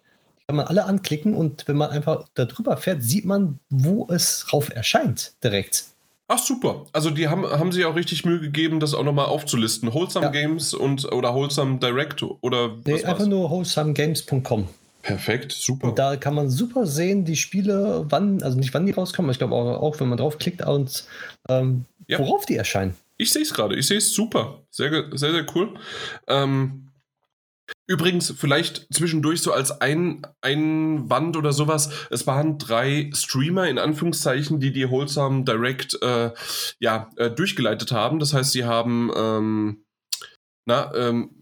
kann 0.47 0.55
man 0.55 0.67
alle 0.67 0.85
anklicken 0.85 1.33
und 1.33 1.67
wenn 1.67 1.75
man 1.75 1.89
einfach 1.89 2.25
da 2.33 2.45
drüber 2.45 2.77
fährt, 2.77 3.03
sieht 3.03 3.25
man, 3.25 3.59
wo 3.69 4.07
es 4.09 4.45
drauf 4.49 4.73
erscheint 4.73 5.33
direkt. 5.43 5.83
Ach 6.29 6.39
super. 6.39 6.85
Also 6.93 7.09
die 7.09 7.27
haben, 7.27 7.45
haben 7.45 7.71
sich 7.73 7.83
auch 7.85 7.95
richtig 7.95 8.25
Mühe 8.25 8.39
gegeben, 8.39 8.79
das 8.79 8.93
auch 8.93 9.03
nochmal 9.03 9.25
aufzulisten. 9.25 9.93
Wholesome 9.93 10.27
ja. 10.27 10.31
Games 10.31 10.73
und 10.73 11.11
oder 11.11 11.33
Wholesome 11.33 11.79
Direct 11.79 12.23
oder 12.23 12.77
was 12.77 12.85
Nee, 12.85 13.03
einfach 13.03 13.25
nur 13.25 13.49
wholesomegames.com. 13.49 14.69
Perfekt, 15.07 15.53
super. 15.53 15.87
Und 15.87 15.99
da 15.99 16.17
kann 16.17 16.33
man 16.33 16.49
super 16.49 16.85
sehen, 16.85 17.23
die 17.23 17.37
Spiele, 17.37 18.03
wann, 18.09 18.43
also 18.43 18.57
nicht 18.59 18.73
wann 18.73 18.85
die 18.85 18.91
rauskommen, 18.91 19.27
aber 19.27 19.31
ich 19.31 19.37
glaube 19.37 19.55
auch, 19.55 19.81
auch, 19.81 19.97
wenn 20.01 20.09
man 20.09 20.17
draufklickt 20.17 20.67
und 20.67 21.05
ähm, 21.47 21.85
ja. 22.07 22.19
worauf 22.19 22.45
die 22.45 22.57
erscheinen. 22.57 22.93
Ich 23.15 23.31
sehe 23.31 23.43
es 23.43 23.53
gerade, 23.53 23.77
ich 23.77 23.87
sehe 23.87 23.99
es 23.99 24.13
super. 24.13 24.63
Sehr, 24.69 25.05
sehr, 25.13 25.31
sehr 25.31 25.45
cool. 25.55 25.75
Ähm, 26.27 26.83
Übrigens, 27.85 28.33
vielleicht 28.37 28.87
zwischendurch 28.93 29.41
so 29.41 29.53
als 29.53 29.81
ein 29.81 30.21
Einwand 30.41 31.37
oder 31.37 31.53
sowas, 31.53 31.89
es 32.09 32.27
waren 32.27 32.57
drei 32.57 33.09
Streamer 33.13 33.69
in 33.69 33.77
Anführungszeichen, 33.77 34.59
die 34.59 34.73
die 34.73 34.89
Wholesome 34.89 35.45
Direct 35.45 35.97
äh, 36.01 36.31
ja, 36.79 37.09
äh, 37.15 37.29
durchgeleitet 37.29 37.93
haben. 37.93 38.19
Das 38.19 38.33
heißt, 38.33 38.51
sie 38.51 38.65
haben 38.65 39.11
ähm, 39.15 39.85
na, 40.65 40.93
ähm, 40.95 41.36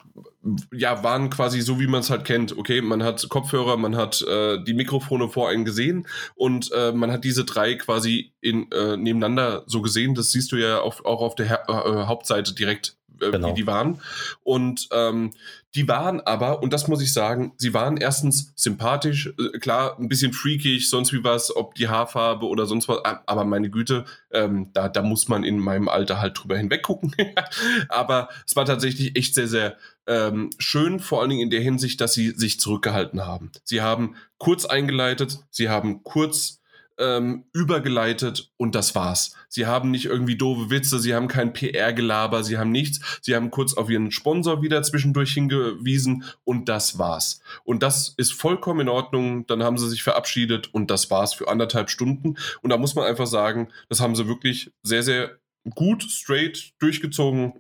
ja, 0.72 1.04
waren 1.04 1.30
quasi 1.30 1.62
so, 1.62 1.80
wie 1.80 1.88
man 1.88 2.02
es 2.02 2.10
halt 2.10 2.24
kennt. 2.24 2.58
Okay, 2.58 2.82
man 2.82 3.04
hat 3.04 3.28
Kopfhörer, 3.30 3.78
man 3.78 3.96
hat 3.96 4.22
äh, 4.22 4.64
die 4.64 4.74
Mikrofone 4.74 5.30
vor 5.30 5.50
einem 5.50 5.66
gesehen 5.66 6.08
und 6.36 6.72
äh, 6.72 6.92
man 6.92 7.12
hat 7.12 7.24
diese 7.24 7.46
drei 7.46 7.76
quasi 7.76 8.34
in, 8.42 8.72
äh, 8.72 8.96
nebeneinander 8.96 9.64
so 9.66 9.82
gesehen. 9.82 10.14
Das 10.14 10.32
siehst 10.32 10.52
du 10.52 10.58
ja 10.58 10.80
auf, 10.80 11.04
auch 11.06 11.22
auf 11.22 11.36
der 11.36 11.50
ha 11.50 11.64
äh, 11.68 12.06
Hauptseite 12.06 12.54
direkt 12.54 12.96
äh, 13.22 13.32
genau. 13.32 13.50
wie 13.50 13.54
die 13.54 13.68
waren. 13.68 14.02
Und 14.44 14.88
ähm, 14.92 15.32
die 15.74 15.88
waren 15.88 16.22
aber, 16.22 16.62
und 16.62 16.72
das 16.74 16.88
muss 16.88 17.02
ich 17.02 17.14
sagen, 17.14 17.54
sie 17.58 17.74
waren 17.74 17.98
erstens 17.98 18.54
sympathisch, 18.56 19.34
äh, 19.38 19.58
klar, 19.60 19.98
ein 20.00 20.10
bisschen 20.10 20.34
freakig, 20.34 20.90
sonst 20.90 21.14
wie 21.14 21.24
was, 21.24 21.56
ob 21.56 21.76
die 21.76 21.88
Haarfarbe 21.88 22.46
oder 22.46 22.66
sonst 22.66 22.88
was, 22.88 23.00
aber 23.04 23.46
meine 23.46 23.70
Güte, 23.70 24.06
ähm, 24.32 24.72
da, 24.74 24.90
da 24.90 25.02
muss 25.02 25.28
man 25.28 25.44
in 25.44 25.60
meinem 25.60 25.90
Alter 25.90 26.20
halt 26.22 26.42
drüber 26.42 26.58
hinweggucken. 26.58 27.16
aber 27.90 28.30
es 28.46 28.56
war 28.56 28.66
tatsächlich 28.66 29.16
echt 29.18 29.36
sehr, 29.36 29.48
sehr 29.48 29.78
ähm, 30.08 30.50
schön, 30.58 31.00
vor 31.00 31.22
allen 31.22 31.30
Dingen 31.30 31.42
in 31.42 31.50
der 31.50 31.62
Hinsicht, 31.62 32.00
dass 32.02 32.14
sie 32.14 32.32
sich 32.32 32.60
zurückgehalten 32.60 33.26
haben. 33.26 33.52
Sie 33.64 33.82
haben 33.82 34.16
kurz 34.38 34.66
eingeleitet, 34.66 35.40
sie 35.50 35.70
haben 35.70 36.04
kurz 36.04 36.62
ähm, 36.98 37.46
übergeleitet 37.54 38.52
und 38.58 38.76
das 38.76 38.96
war's. 38.96 39.36
Sie 39.50 39.66
haben 39.66 39.92
nicht 39.92 40.06
irgendwie 40.06 40.38
doofe 40.38 40.70
Witze, 40.70 41.00
sie 41.00 41.14
haben 41.14 41.28
kein 41.28 41.54
PR-Gelaber, 41.54 42.44
sie 42.44 42.58
haben 42.58 42.72
nichts. 42.72 43.20
Sie 43.22 43.36
haben 43.36 43.52
kurz 43.52 43.74
auf 43.74 43.90
ihren 43.90 44.12
Sponsor 44.12 44.62
wieder 44.62 44.82
zwischendurch 44.84 45.34
hingewiesen 45.34 46.24
und 46.44 46.70
das 46.70 46.98
war's. 46.98 47.42
Und 47.64 47.84
das 47.84 48.14
ist 48.18 48.34
vollkommen 48.34 48.82
in 48.82 48.90
Ordnung. 48.90 49.46
Dann 49.48 49.64
haben 49.64 49.78
sie 49.78 49.90
sich 49.90 50.04
verabschiedet 50.04 50.74
und 50.74 50.90
das 50.90 51.12
war's 51.12 51.34
für 51.34 51.48
anderthalb 51.48 51.90
Stunden. 51.90 52.38
Und 52.62 52.70
da 52.70 52.78
muss 52.78 52.96
man 52.96 53.06
einfach 53.06 53.28
sagen, 53.28 53.70
das 53.90 54.00
haben 54.00 54.16
sie 54.16 54.28
wirklich 54.28 54.72
sehr, 54.84 55.04
sehr 55.04 55.38
gut, 55.74 56.04
straight 56.04 56.74
durchgezogen. 56.80 57.54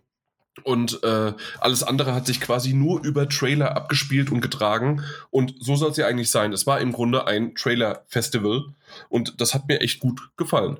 Und 0.63 1.03
äh, 1.03 1.33
alles 1.59 1.83
andere 1.83 2.15
hat 2.15 2.25
sich 2.25 2.39
quasi 2.39 2.73
nur 2.73 3.03
über 3.03 3.27
Trailer 3.27 3.75
abgespielt 3.75 4.31
und 4.31 4.41
getragen. 4.41 5.03
Und 5.29 5.53
so 5.59 5.75
soll 5.75 5.91
es 5.91 5.97
ja 5.97 6.07
eigentlich 6.07 6.31
sein. 6.31 6.53
Es 6.53 6.65
war 6.65 6.79
im 6.79 6.93
Grunde 6.93 7.27
ein 7.27 7.55
Trailer-Festival. 7.55 8.63
Und 9.09 9.41
das 9.41 9.53
hat 9.53 9.67
mir 9.67 9.81
echt 9.81 9.99
gut 9.99 10.21
gefallen. 10.37 10.77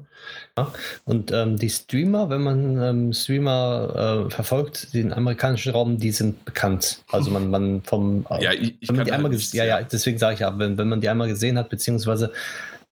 Ja, 0.58 0.72
und 1.04 1.32
ähm, 1.32 1.58
die 1.58 1.70
Streamer, 1.70 2.30
wenn 2.30 2.42
man 2.42 2.82
ähm, 2.82 3.14
Streamer 3.14 4.26
äh, 4.28 4.32
verfolgt, 4.32 4.94
den 4.94 5.12
amerikanischen 5.12 5.74
Raum, 5.74 5.98
die 5.98 6.12
sind 6.12 6.46
bekannt. 6.46 7.04
Also 7.12 7.30
man, 7.30 7.50
man 7.50 7.84
vom 7.84 8.26
äh, 8.30 8.42
ja, 8.44 8.54
ich, 8.54 8.76
ich 8.80 8.92
man 8.92 9.06
die 9.06 9.12
einmal 9.12 9.32
halt 9.32 9.54
ja, 9.54 9.66
ja, 9.66 9.82
deswegen 9.82 10.18
sage 10.18 10.36
ich 10.36 10.40
ja, 10.40 10.58
wenn, 10.58 10.78
wenn 10.78 10.88
man 10.88 11.02
die 11.02 11.10
einmal 11.10 11.28
gesehen 11.28 11.58
hat, 11.58 11.70
beziehungsweise 11.70 12.32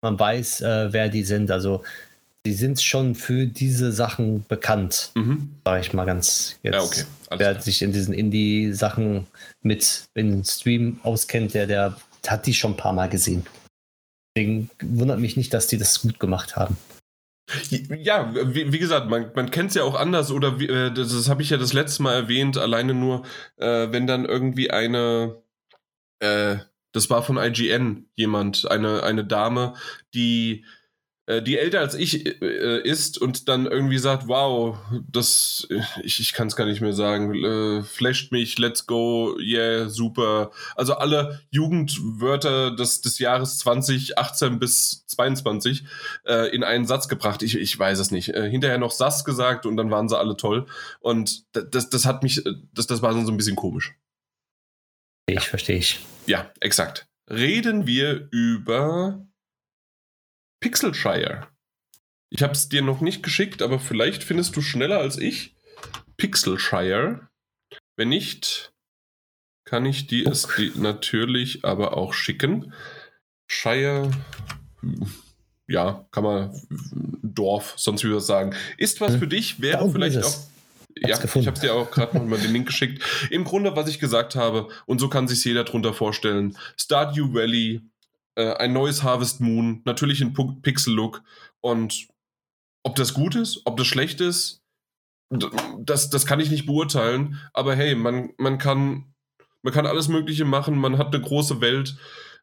man 0.01 0.19
weiß, 0.19 0.61
äh, 0.61 0.91
wer 0.91 1.07
die 1.07 1.23
sind. 1.23 1.49
Also 1.49 1.83
die 2.45 2.53
sind 2.53 2.81
schon 2.81 3.15
für 3.15 3.45
diese 3.45 3.91
Sachen 3.91 4.45
bekannt, 4.47 5.11
mhm. 5.15 5.55
sage 5.63 5.81
ich 5.81 5.93
mal 5.93 6.05
ganz 6.05 6.59
jetzt. 6.61 6.75
Ja, 6.75 6.81
okay. 6.81 7.03
Wer 7.29 7.51
klar. 7.51 7.61
sich 7.61 7.81
in 7.81 7.93
diesen 7.93 8.13
Indie-Sachen 8.13 9.27
mit 9.61 10.05
in 10.13 10.43
Stream 10.43 10.99
auskennt, 11.03 11.53
der, 11.53 11.67
der 11.67 11.97
hat 12.27 12.45
die 12.45 12.53
schon 12.53 12.73
ein 12.73 12.77
paar 12.77 12.93
Mal 12.93 13.09
gesehen. 13.09 13.45
Deswegen 14.35 14.69
wundert 14.81 15.19
mich 15.19 15.37
nicht, 15.37 15.53
dass 15.53 15.67
die 15.67 15.77
das 15.77 16.01
gut 16.01 16.19
gemacht 16.19 16.55
haben. 16.55 16.77
Ja, 17.89 18.33
wie, 18.33 18.71
wie 18.71 18.79
gesagt, 18.79 19.09
man, 19.09 19.31
man 19.35 19.51
kennt 19.51 19.69
es 19.69 19.75
ja 19.75 19.83
auch 19.83 19.95
anders 19.95 20.31
oder 20.31 20.59
wie, 20.59 20.67
äh, 20.67 20.91
das, 20.91 21.09
das 21.09 21.29
habe 21.29 21.41
ich 21.41 21.49
ja 21.49 21.57
das 21.57 21.73
letzte 21.73 22.01
Mal 22.01 22.13
erwähnt, 22.13 22.57
alleine 22.57 22.93
nur, 22.93 23.23
äh, 23.57 23.91
wenn 23.91 24.07
dann 24.07 24.25
irgendwie 24.25 24.71
eine, 24.71 25.41
äh, 26.19 26.57
das 26.93 27.09
war 27.09 27.21
von 27.21 27.37
IGN 27.37 28.07
jemand, 28.15 28.69
eine, 28.69 29.03
eine 29.03 29.25
Dame, 29.25 29.73
die 30.13 30.65
die 31.27 31.57
älter 31.57 31.79
als 31.79 31.95
ich 31.95 32.25
äh, 32.41 32.81
ist 32.81 33.17
und 33.17 33.47
dann 33.47 33.65
irgendwie 33.65 33.97
sagt, 33.97 34.27
wow, 34.27 34.77
das, 35.09 35.67
ich, 36.03 36.19
ich 36.19 36.33
kann 36.33 36.47
es 36.47 36.57
gar 36.57 36.65
nicht 36.65 36.81
mehr 36.81 36.91
sagen, 36.91 37.33
äh, 37.33 37.83
flasht 37.83 38.33
mich, 38.33 38.59
let's 38.59 38.87
go, 38.87 39.37
yeah, 39.39 39.87
super. 39.87 40.51
Also 40.75 40.95
alle 40.95 41.41
Jugendwörter 41.49 42.75
des, 42.75 43.01
des 43.01 43.19
Jahres 43.19 43.57
2018 43.59 44.59
bis 44.59 45.05
22 45.07 45.85
äh, 46.25 46.53
in 46.53 46.63
einen 46.63 46.85
Satz 46.85 47.07
gebracht. 47.07 47.41
Ich, 47.41 47.57
ich 47.57 47.77
weiß 47.79 47.99
es 47.99 48.11
nicht. 48.11 48.29
Äh, 48.29 48.49
hinterher 48.49 48.77
noch 48.77 48.91
Sass 48.91 49.23
gesagt 49.23 49.65
und 49.65 49.77
dann 49.77 49.91
waren 49.91 50.09
sie 50.09 50.17
alle 50.17 50.35
toll. 50.35 50.65
Und 50.99 51.45
das, 51.53 51.89
das 51.89 52.05
hat 52.05 52.23
mich, 52.23 52.43
das, 52.73 52.87
das 52.87 53.01
war 53.01 53.13
so 53.13 53.31
ein 53.31 53.37
bisschen 53.37 53.55
komisch. 53.55 53.95
Ich 55.27 55.47
verstehe 55.47 55.77
ich. 55.77 55.99
Ja, 56.25 56.51
exakt. 56.59 57.07
Reden 57.29 57.87
wir 57.87 58.27
über 58.31 59.25
Pixelshire. 60.63 61.49
Ich 62.29 62.41
habe 62.41 62.53
es 62.53 62.69
dir 62.69 62.81
noch 62.81 63.01
nicht 63.01 63.21
geschickt, 63.21 63.61
aber 63.61 63.79
vielleicht 63.79 64.23
findest 64.23 64.55
du 64.55 64.61
schneller 64.61 64.99
als 64.99 65.17
ich 65.17 65.57
Pixelshire. 66.15 67.27
Wenn 67.97 68.07
nicht, 68.07 68.71
kann 69.65 69.85
ich 69.85 70.07
dir 70.07 70.31
es 70.31 70.47
die 70.57 70.71
natürlich 70.75 71.65
aber 71.65 71.97
auch 71.97 72.13
schicken. 72.13 72.73
Shire, 73.45 74.09
ja, 75.67 76.07
kann 76.11 76.23
man 76.23 76.61
Dorf, 77.21 77.73
sonst 77.75 78.05
würde 78.05 78.17
ich 78.17 78.23
sagen. 78.23 78.55
Ist 78.77 79.01
was 79.01 79.17
für 79.17 79.27
dich, 79.27 79.59
wäre 79.59 79.91
vielleicht 79.91 80.23
auch. 80.23 80.33
Ja, 80.95 81.21
ich 81.21 81.45
habe 81.45 81.55
es 81.55 81.59
dir 81.59 81.73
auch 81.73 81.91
gerade 81.91 82.17
noch 82.17 82.25
mal 82.25 82.39
den 82.39 82.53
Link 82.53 82.67
geschickt. 82.67 83.03
Im 83.31 83.43
Grunde, 83.43 83.75
was 83.75 83.89
ich 83.89 83.99
gesagt 83.99 84.35
habe, 84.35 84.69
und 84.85 84.99
so 84.99 85.09
kann 85.09 85.27
sich 85.27 85.43
jeder 85.43 85.65
drunter 85.65 85.93
vorstellen: 85.93 86.57
Stardew 86.77 87.33
Valley, 87.33 87.81
äh, 88.35 88.53
ein 88.55 88.73
neues 88.73 89.03
Harvest 89.03 89.41
Moon, 89.41 89.81
natürlich 89.85 90.21
in 90.21 90.33
Pixel-Look. 90.33 91.21
Und 91.61 92.07
ob 92.83 92.95
das 92.95 93.13
gut 93.13 93.35
ist, 93.35 93.61
ob 93.65 93.77
das 93.77 93.87
schlecht 93.87 94.21
ist, 94.21 94.61
das, 95.79 96.09
das 96.09 96.25
kann 96.25 96.39
ich 96.39 96.51
nicht 96.51 96.65
beurteilen. 96.65 97.39
Aber 97.53 97.75
hey, 97.75 97.95
man, 97.95 98.31
man, 98.37 98.57
kann, 98.57 99.13
man 99.61 99.73
kann 99.73 99.87
alles 99.87 100.07
Mögliche 100.07 100.45
machen, 100.45 100.77
man 100.77 100.97
hat 100.97 101.13
eine 101.13 101.23
große 101.23 101.61
Welt. 101.61 101.95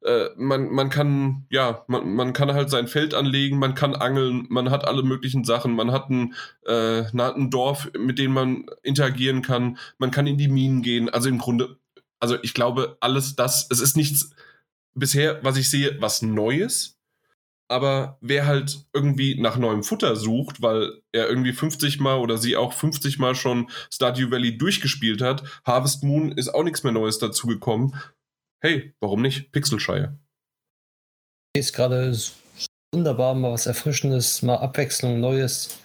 Äh, 0.02 0.30
man, 0.36 0.70
man 0.70 0.88
kann, 0.88 1.46
ja, 1.50 1.84
man, 1.86 2.14
man 2.14 2.32
kann 2.32 2.52
halt 2.52 2.70
sein 2.70 2.88
Feld 2.88 3.12
anlegen, 3.12 3.58
man 3.58 3.74
kann 3.74 3.94
angeln, 3.94 4.46
man 4.48 4.70
hat 4.70 4.86
alle 4.86 5.02
möglichen 5.02 5.44
Sachen, 5.44 5.74
man 5.74 5.92
hat 5.92 6.08
ein, 6.08 6.34
äh, 6.64 7.04
ein 7.12 7.50
Dorf, 7.50 7.90
mit 7.98 8.18
dem 8.18 8.32
man 8.32 8.64
interagieren 8.82 9.42
kann, 9.42 9.76
man 9.98 10.10
kann 10.10 10.26
in 10.26 10.38
die 10.38 10.48
Minen 10.48 10.82
gehen. 10.82 11.10
Also 11.10 11.28
im 11.28 11.38
Grunde, 11.38 11.76
also 12.18 12.36
ich 12.42 12.54
glaube, 12.54 12.96
alles 13.00 13.36
das, 13.36 13.66
es 13.70 13.80
ist 13.80 13.96
nichts, 13.96 14.30
bisher, 15.00 15.42
was 15.42 15.56
ich 15.56 15.68
sehe, 15.68 16.00
was 16.00 16.22
Neues. 16.22 16.96
Aber 17.68 18.18
wer 18.20 18.46
halt 18.46 18.84
irgendwie 18.92 19.40
nach 19.40 19.56
neuem 19.56 19.84
Futter 19.84 20.16
sucht, 20.16 20.60
weil 20.60 21.02
er 21.12 21.28
irgendwie 21.28 21.52
50 21.52 22.00
Mal 22.00 22.18
oder 22.18 22.36
sie 22.36 22.56
auch 22.56 22.72
50 22.72 23.18
Mal 23.18 23.34
schon 23.36 23.70
Stardew 23.92 24.30
Valley 24.30 24.58
durchgespielt 24.58 25.22
hat, 25.22 25.44
Harvest 25.64 26.02
Moon 26.02 26.32
ist 26.32 26.48
auch 26.52 26.64
nichts 26.64 26.82
mehr 26.82 26.92
Neues 26.92 27.18
dazugekommen. 27.20 27.94
Hey, 28.60 28.92
warum 29.00 29.22
nicht? 29.22 29.52
Pixelshire. 29.52 30.18
Ist 31.56 31.72
gerade 31.72 32.16
wunderbar, 32.92 33.34
mal 33.34 33.52
was 33.52 33.66
Erfrischendes, 33.66 34.42
mal 34.42 34.56
Abwechslung, 34.56 35.20
Neues. 35.20 35.78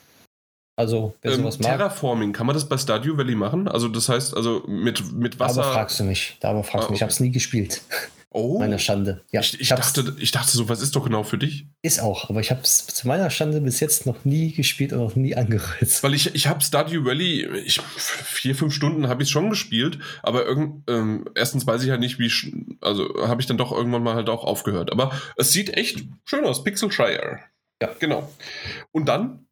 Also, 0.78 1.16
wer 1.22 1.32
Ähm, 1.34 1.42
sowas 1.42 1.60
mag. 1.60 1.68
Terraforming, 1.68 2.34
kann 2.34 2.48
man 2.48 2.56
das 2.56 2.68
bei 2.68 2.78
Stardew 2.78 3.16
Valley 3.18 3.36
machen? 3.36 3.68
Also 3.68 3.88
das 3.88 4.10
heißt, 4.10 4.36
also 4.36 4.64
mit, 4.68 5.14
mit 5.14 5.40
Wasser. 5.40 5.64
Aber 5.64 5.74
fragst 5.74 6.00
du 6.00 6.04
mich. 6.04 6.38
Da 6.42 6.50
aber 6.50 6.64
fragst 6.64 6.86
Ah, 6.86 6.88
du 6.88 6.92
mich. 6.94 6.98
Ich 6.98 6.98
okay. 6.98 7.04
habe 7.04 7.12
es 7.12 7.20
nie 7.20 7.32
gespielt. 7.32 7.82
oh, 8.36 8.60
Meiner 8.60 8.80
Schande. 8.80 9.24
Ja, 9.32 9.40
ich, 9.40 9.60
ich, 9.60 9.70
dachte, 9.70 10.16
ich 10.20 10.32
dachte 10.32 10.52
so, 10.52 10.68
was 10.68 10.82
ist 10.82 10.96
doch 10.96 11.06
genau 11.06 11.24
für 11.24 11.38
dich? 11.38 11.68
Ist 11.82 12.02
auch, 12.02 12.30
aber 12.30 12.42
ich 12.42 12.52
habe 12.52 12.62
es 12.62 12.86
zu 12.86 13.08
meiner 13.08 13.30
Schande 13.30 13.62
bis 13.62 13.80
jetzt 13.80 14.06
noch 14.06 14.26
nie 14.26 14.52
gespielt 14.52 14.92
und 14.92 15.00
noch 15.00 15.16
nie 15.16 15.36
angerührt. 15.36 16.04
Weil 16.04 16.14
ich, 16.14 16.36
ich 16.36 16.48
habe 16.48 16.62
Stardew 16.62 17.06
Valley, 17.06 17.48
ich, 17.66 17.80
vier, 17.82 18.56
fünf 18.56 18.74
Stunden 18.74 19.08
habe 19.08 19.24
ich 19.24 19.30
schon 19.30 19.50
gespielt, 19.50 20.00
aber 20.22 20.46
irgend, 20.46 20.84
ähm, 20.90 21.30
erstens 21.34 21.66
weiß 21.66 21.84
ich 21.84 21.90
halt 21.90 22.02
nicht, 22.02 22.20
wie, 22.20 22.30
also 22.82 23.08
habe 23.28 23.40
ich 23.40 23.48
dann 23.48 23.58
doch 23.58 23.72
irgendwann 23.72 24.04
mal 24.04 24.16
halt 24.16 24.30
auch 24.30 24.44
aufgehört. 24.44 24.92
Aber 24.92 25.20
es 25.38 25.52
sieht 25.52 25.76
echt 25.76 26.04
schön 26.26 26.46
aus, 26.46 26.64
Pixel 26.64 26.92
Shire. 26.92 27.40
Ja. 27.82 27.90
Genau. 28.00 28.32
Und 28.92 29.06
dann 29.06 29.48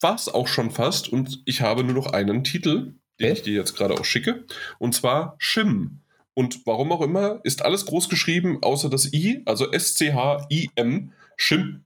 war 0.00 0.14
es 0.14 0.28
auch 0.28 0.48
schon 0.48 0.70
fast 0.70 1.08
und 1.08 1.42
ich 1.46 1.62
habe 1.62 1.82
nur 1.82 1.94
noch 1.94 2.12
einen 2.12 2.44
Titel, 2.44 2.94
den 3.18 3.30
Okay. 3.30 3.32
ich 3.32 3.42
dir 3.42 3.54
jetzt 3.54 3.74
gerade 3.74 3.94
auch 3.94 4.04
schicke, 4.04 4.44
und 4.78 4.94
zwar 4.94 5.34
Shim. 5.38 6.02
Und 6.38 6.64
warum 6.66 6.92
auch 6.92 7.00
immer, 7.00 7.40
ist 7.42 7.64
alles 7.64 7.84
groß 7.84 8.08
geschrieben, 8.08 8.62
außer 8.62 8.88
das 8.88 9.12
I, 9.12 9.42
also 9.44 9.72
S-C-H-I-M, 9.72 11.12
Shim. 11.36 11.84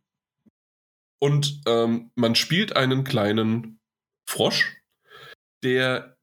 Und 1.19 1.63
ähm, 1.67 2.11
man 2.17 2.35
spielt 2.35 2.77
einen 2.77 3.03
kleinen 3.03 3.81
Frosch, 4.29 4.77
der 5.65 6.19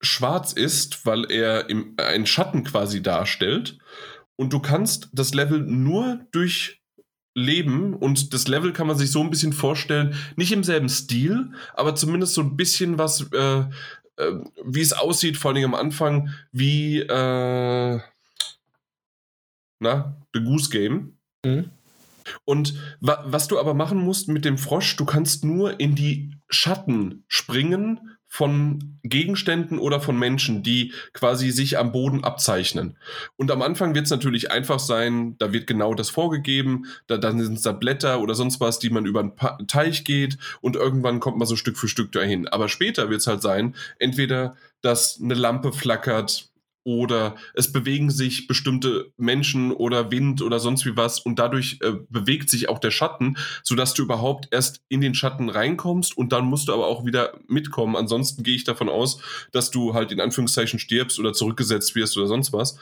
schwarz 0.00 0.54
ist, 0.54 1.04
weil 1.04 1.30
er 1.30 1.68
im, 1.68 1.92
einen 1.98 2.24
Schatten 2.24 2.64
quasi 2.64 3.02
darstellt. 3.02 3.76
Und 4.36 4.54
du 4.54 4.60
kannst 4.60 5.10
das 5.12 5.34
Level 5.34 5.60
nur 5.60 6.26
durch 6.32 6.80
Leben 7.34 7.92
und 7.92 8.32
das 8.32 8.48
Level 8.48 8.72
kann 8.72 8.86
man 8.86 8.96
sich 8.96 9.10
so 9.10 9.20
ein 9.20 9.28
bisschen 9.28 9.52
vorstellen, 9.52 10.14
nicht 10.36 10.52
im 10.52 10.64
selben 10.64 10.88
Stil, 10.88 11.52
aber 11.74 11.94
zumindest 11.94 12.32
so 12.32 12.40
ein 12.40 12.56
bisschen 12.56 12.96
was, 12.96 13.30
äh, 13.32 13.64
äh, 14.16 14.32
wie 14.64 14.80
es 14.80 14.92
aussieht, 14.92 15.36
vor 15.36 15.52
allem 15.52 15.64
am 15.64 15.74
Anfang, 15.74 16.30
wie 16.52 17.00
äh, 17.00 18.00
na, 19.80 20.16
The 20.32 20.40
Goose 20.40 20.70
Game. 20.70 21.18
Mhm. 21.44 21.70
Und 22.44 22.74
wa 23.00 23.22
was 23.26 23.48
du 23.48 23.58
aber 23.58 23.74
machen 23.74 23.98
musst 23.98 24.28
mit 24.28 24.44
dem 24.44 24.56
Frosch, 24.56 24.96
du 24.96 25.04
kannst 25.04 25.44
nur 25.44 25.78
in 25.78 25.94
die 25.94 26.34
Schatten 26.48 27.24
springen 27.28 28.13
von 28.34 28.98
Gegenständen 29.04 29.78
oder 29.78 30.00
von 30.00 30.18
Menschen, 30.18 30.64
die 30.64 30.92
quasi 31.12 31.52
sich 31.52 31.78
am 31.78 31.92
Boden 31.92 32.24
abzeichnen. 32.24 32.96
Und 33.36 33.52
am 33.52 33.62
Anfang 33.62 33.94
wird 33.94 34.06
es 34.06 34.10
natürlich 34.10 34.50
einfach 34.50 34.80
sein, 34.80 35.36
da 35.38 35.52
wird 35.52 35.68
genau 35.68 35.94
das 35.94 36.10
vorgegeben, 36.10 36.86
da, 37.06 37.16
dann 37.16 37.38
sind 37.38 37.54
es 37.54 37.62
da 37.62 37.70
Blätter 37.70 38.20
oder 38.20 38.34
sonst 38.34 38.58
was, 38.58 38.80
die 38.80 38.90
man 38.90 39.06
über 39.06 39.20
einen 39.20 39.68
Teich 39.68 40.02
geht 40.02 40.36
und 40.60 40.74
irgendwann 40.74 41.20
kommt 41.20 41.38
man 41.38 41.46
so 41.46 41.54
Stück 41.54 41.78
für 41.78 41.86
Stück 41.86 42.10
dahin. 42.10 42.48
Aber 42.48 42.68
später 42.68 43.08
wird 43.08 43.20
es 43.20 43.28
halt 43.28 43.40
sein, 43.40 43.76
entweder, 44.00 44.56
dass 44.82 45.20
eine 45.22 45.34
Lampe 45.34 45.72
flackert 45.72 46.50
oder 46.84 47.36
es 47.54 47.72
bewegen 47.72 48.10
sich 48.10 48.46
bestimmte 48.46 49.12
Menschen 49.16 49.72
oder 49.72 50.10
Wind 50.10 50.42
oder 50.42 50.60
sonst 50.60 50.84
wie 50.84 50.96
was 50.96 51.18
und 51.18 51.38
dadurch 51.38 51.78
äh, 51.82 51.92
bewegt 52.08 52.50
sich 52.50 52.68
auch 52.68 52.78
der 52.78 52.90
Schatten, 52.90 53.36
sodass 53.62 53.94
du 53.94 54.02
überhaupt 54.02 54.48
erst 54.50 54.82
in 54.88 55.00
den 55.00 55.14
Schatten 55.14 55.48
reinkommst 55.48 56.16
und 56.16 56.32
dann 56.32 56.44
musst 56.44 56.68
du 56.68 56.74
aber 56.74 56.86
auch 56.86 57.04
wieder 57.04 57.38
mitkommen. 57.48 57.96
Ansonsten 57.96 58.42
gehe 58.42 58.54
ich 58.54 58.64
davon 58.64 58.88
aus, 58.88 59.20
dass 59.52 59.70
du 59.70 59.94
halt 59.94 60.12
in 60.12 60.20
Anführungszeichen 60.20 60.78
stirbst 60.78 61.18
oder 61.18 61.32
zurückgesetzt 61.32 61.94
wirst 61.94 62.16
oder 62.16 62.26
sonst 62.26 62.52
was. 62.52 62.78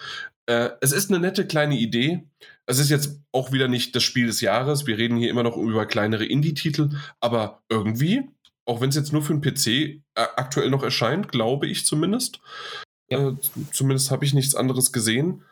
Äh, 0.47 0.71
es 0.81 0.93
ist 0.93 1.11
eine 1.11 1.21
nette 1.21 1.47
kleine 1.47 1.79
Idee. 1.79 2.25
Es 2.67 2.79
ist 2.79 2.91
jetzt 2.91 3.21
auch 3.33 3.53
wieder 3.53 3.69
nicht 3.69 3.95
das 3.95 4.03
Spiel 4.03 4.27
des 4.27 4.41
Jahres. 4.41 4.87
Wir 4.87 4.99
reden 4.99 5.17
hier 5.17 5.31
immer 5.31 5.43
noch 5.43 5.57
über 5.57 5.87
kleinere 5.87 6.25
Indie-Titel, 6.25 6.91
aber 7.21 7.63
irgendwie, 7.69 8.23
auch 8.67 8.81
wenn 8.81 8.89
es 8.89 8.97
jetzt 8.97 9.13
nur 9.13 9.23
für 9.23 9.35
den 9.37 9.41
PC 9.41 9.67
äh, 9.67 10.01
aktuell 10.15 10.71
noch 10.71 10.83
erscheint, 10.83 11.29
glaube 11.29 11.67
ich 11.67 11.87
zumindest, 11.87 12.41
Ja. 13.13 13.29
äh, 13.31 13.37
zumindest 13.73 14.11
habe 14.11 14.25
ich 14.25 14.35
nichts 14.35 14.55
anderes 14.55 14.93
gesehen. 14.93 15.43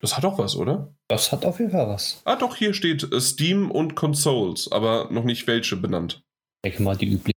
Das 0.00 0.16
hat 0.16 0.24
auch 0.24 0.38
was, 0.38 0.56
oder? 0.56 0.92
Das 1.08 1.30
hat 1.30 1.44
auf 1.44 1.60
jeden 1.60 1.70
Fall 1.70 1.86
was. 1.88 2.22
Ah, 2.24 2.34
doch, 2.36 2.56
hier 2.56 2.74
steht 2.74 3.12
äh, 3.12 3.20
Steam 3.20 3.70
und 3.70 3.94
Consoles, 3.94 4.70
aber 4.72 5.08
noch 5.12 5.24
nicht 5.24 5.46
welche 5.46 5.76
benannt. 5.76 6.22
Ich 6.64 6.70
denke 6.72 6.82
mal, 6.82 6.96
die 6.96 7.06
üblichen. 7.12 7.32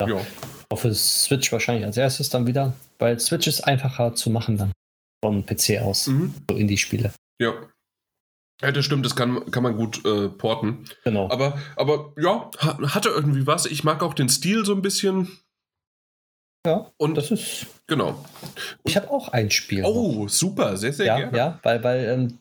Ja. 0.00 0.08
Ja. 0.08 0.20
Auf 0.70 0.82
Switch 0.92 1.50
wahrscheinlich 1.52 1.84
als 1.84 1.96
erstes 1.96 2.28
dann 2.28 2.46
wieder, 2.46 2.72
weil 2.98 3.18
Switch 3.20 3.46
ist 3.46 3.62
einfacher 3.62 4.14
zu 4.14 4.30
machen 4.30 4.56
dann 4.58 4.72
vom 5.24 5.44
PC 5.46 5.80
aus, 5.82 6.06
Mhm. 6.08 6.34
so 6.50 6.56
Indie-Spiele. 6.56 7.12
Ja. 7.40 7.54
Ja, 8.62 8.70
das 8.70 8.84
stimmt, 8.84 9.04
das 9.04 9.16
kann, 9.16 9.50
kann 9.50 9.62
man 9.64 9.76
gut 9.76 10.04
äh, 10.04 10.28
porten. 10.28 10.84
Genau. 11.02 11.28
Aber, 11.30 11.58
aber 11.76 12.12
ja, 12.16 12.50
ha- 12.60 12.78
hatte 12.94 13.08
irgendwie 13.08 13.46
was. 13.46 13.66
Ich 13.66 13.82
mag 13.84 14.02
auch 14.02 14.14
den 14.14 14.28
Stil 14.28 14.64
so 14.64 14.72
ein 14.74 14.82
bisschen. 14.82 15.38
Ja, 16.66 16.90
Und 16.96 17.16
das 17.16 17.30
ist. 17.30 17.66
genau. 17.86 18.24
Ich 18.84 18.96
habe 18.96 19.10
auch 19.10 19.28
ein 19.28 19.50
Spiel. 19.50 19.84
Oh, 19.84 20.28
super, 20.28 20.76
sehr, 20.76 20.92
sehr 20.92 21.06
ja, 21.06 21.18
gerne. 21.18 21.36
ja, 21.36 21.58
weil, 21.62 21.82
weil 21.84 22.04
ähm, 22.06 22.38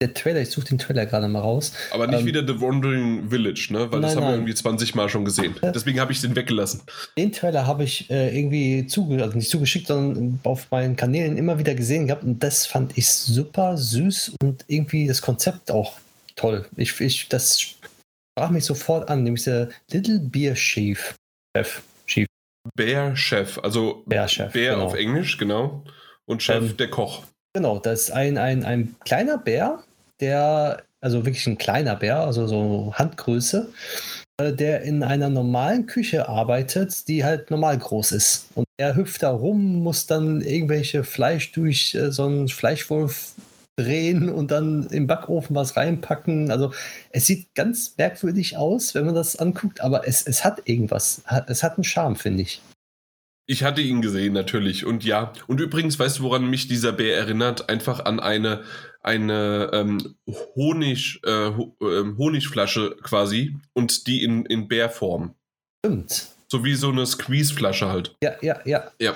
der 0.00 0.14
Trailer, 0.14 0.40
ich 0.40 0.50
suche 0.50 0.66
den 0.66 0.78
Trailer 0.78 1.06
gerade 1.06 1.28
mal 1.28 1.38
raus. 1.38 1.72
Aber 1.92 2.08
nicht 2.08 2.20
Ähm, 2.20 2.26
wieder 2.26 2.44
The 2.44 2.60
Wandering 2.60 3.30
Village, 3.30 3.68
ne? 3.70 3.90
Weil 3.92 4.00
das 4.00 4.14
nein, 4.14 4.16
haben 4.16 4.22
wir 4.22 4.30
nein. 4.30 4.34
irgendwie 4.40 4.54
20 4.54 4.96
Mal 4.96 5.08
schon 5.08 5.24
gesehen. 5.24 5.54
Deswegen 5.62 6.00
habe 6.00 6.10
ich 6.10 6.20
den 6.20 6.34
weggelassen. 6.34 6.82
Den 7.16 7.30
Trailer 7.30 7.68
habe 7.68 7.84
ich 7.84 8.10
äh, 8.10 8.36
irgendwie 8.36 8.84
zuge 8.88 9.22
also 9.22 9.36
nicht 9.36 9.48
zugeschickt, 9.48 9.86
sondern 9.86 10.40
auf 10.42 10.68
meinen 10.72 10.96
Kanälen 10.96 11.36
immer 11.36 11.60
wieder 11.60 11.76
gesehen 11.76 12.08
gehabt 12.08 12.24
und 12.24 12.42
das 12.42 12.66
fand 12.66 12.98
ich 12.98 13.08
super 13.08 13.76
süß 13.76 14.32
und 14.42 14.64
irgendwie 14.66 15.06
das 15.06 15.22
Konzept 15.22 15.70
auch 15.70 15.98
toll. 16.34 16.66
Ich, 16.76 17.00
ich 17.00 17.28
das 17.28 17.60
sprach 17.60 18.50
mich 18.50 18.64
sofort 18.64 19.08
an, 19.08 19.22
nämlich 19.22 19.44
der 19.44 19.68
Little 19.92 20.18
Beer 20.18 20.54
Chief. 20.54 21.14
Chef. 21.56 21.82
Chief. 22.08 22.26
Bear 22.74 23.16
Chef, 23.16 23.58
also 23.62 24.02
Bear 24.06 24.28
Chef. 24.28 24.52
Bär 24.52 24.74
genau. 24.74 24.86
auf 24.86 24.94
Englisch, 24.94 25.38
genau. 25.38 25.84
Und 26.26 26.42
Chef 26.42 26.62
Ähm, 26.62 26.76
der 26.76 26.90
Koch. 26.90 27.24
Genau, 27.54 27.78
das 27.78 28.02
ist 28.02 28.10
ein, 28.12 28.38
ein, 28.38 28.64
ein 28.64 28.96
kleiner 29.04 29.36
Bär, 29.38 29.82
der, 30.20 30.82
also 31.00 31.24
wirklich 31.26 31.46
ein 31.46 31.58
kleiner 31.58 31.96
Bär, 31.96 32.20
also 32.20 32.46
so 32.46 32.94
Handgröße, 32.94 33.70
äh, 34.38 34.52
der 34.52 34.82
in 34.82 35.02
einer 35.02 35.28
normalen 35.28 35.86
Küche 35.86 36.28
arbeitet, 36.28 37.08
die 37.08 37.24
halt 37.24 37.50
normal 37.50 37.76
groß 37.76 38.12
ist. 38.12 38.48
Und 38.54 38.66
er 38.78 38.96
hüpft 38.96 39.22
da 39.22 39.30
rum, 39.30 39.82
muss 39.82 40.06
dann 40.06 40.40
irgendwelche 40.40 41.04
Fleisch 41.04 41.52
durch 41.52 41.94
äh, 41.94 42.10
so 42.10 42.24
einen 42.24 42.48
Fleischwolf 42.48 43.32
drehen 43.76 44.28
und 44.28 44.50
dann 44.50 44.86
im 44.88 45.06
Backofen 45.06 45.56
was 45.56 45.76
reinpacken. 45.76 46.50
Also 46.50 46.72
es 47.10 47.26
sieht 47.26 47.54
ganz 47.54 47.94
merkwürdig 47.96 48.56
aus, 48.56 48.94
wenn 48.94 49.06
man 49.06 49.14
das 49.14 49.36
anguckt, 49.36 49.80
aber 49.80 50.06
es, 50.06 50.22
es 50.22 50.44
hat 50.44 50.62
irgendwas. 50.68 51.22
Es 51.46 51.62
hat 51.62 51.76
einen 51.76 51.84
Charme, 51.84 52.16
finde 52.16 52.42
ich. 52.42 52.60
Ich 53.46 53.64
hatte 53.64 53.80
ihn 53.80 54.02
gesehen, 54.02 54.34
natürlich. 54.34 54.86
Und 54.86 55.04
ja. 55.04 55.32
Und 55.46 55.60
übrigens, 55.60 55.98
weißt 55.98 56.18
du, 56.20 56.22
woran 56.22 56.48
mich 56.48 56.68
dieser 56.68 56.92
Bär 56.92 57.16
erinnert? 57.16 57.68
Einfach 57.68 58.04
an 58.04 58.20
eine, 58.20 58.62
eine 59.02 59.70
ähm, 59.72 60.14
Honig, 60.54 61.20
äh, 61.26 61.48
ähm, 61.48 62.16
Honigflasche 62.18 62.96
quasi. 63.02 63.56
Und 63.72 64.06
die 64.06 64.22
in, 64.22 64.46
in 64.46 64.68
Bärform. 64.68 65.34
Stimmt. 65.84 66.28
So 66.52 66.62
wie 66.64 66.74
so 66.74 66.90
eine 66.90 67.06
Squeeze-Flasche 67.06 67.88
halt. 67.88 68.14
Ja, 68.22 68.32
ja, 68.42 68.60
ja. 68.66 68.90
Ja, 69.00 69.14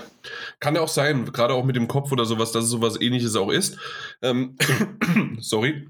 kann 0.59 0.75
ja 0.75 0.81
auch 0.81 0.88
sein, 0.88 1.27
gerade 1.33 1.53
auch 1.53 1.66
mit 1.66 1.77
dem 1.77 1.87
Kopf 1.87 2.11
oder 2.11 2.25
sowas, 2.25 2.51
dass 2.51 2.64
es 2.64 2.70
sowas 2.70 2.99
ähnliches 2.99 3.37
auch 3.37 3.51
ist. 3.51 3.77
Ähm, 4.22 4.57
sorry. 5.40 5.87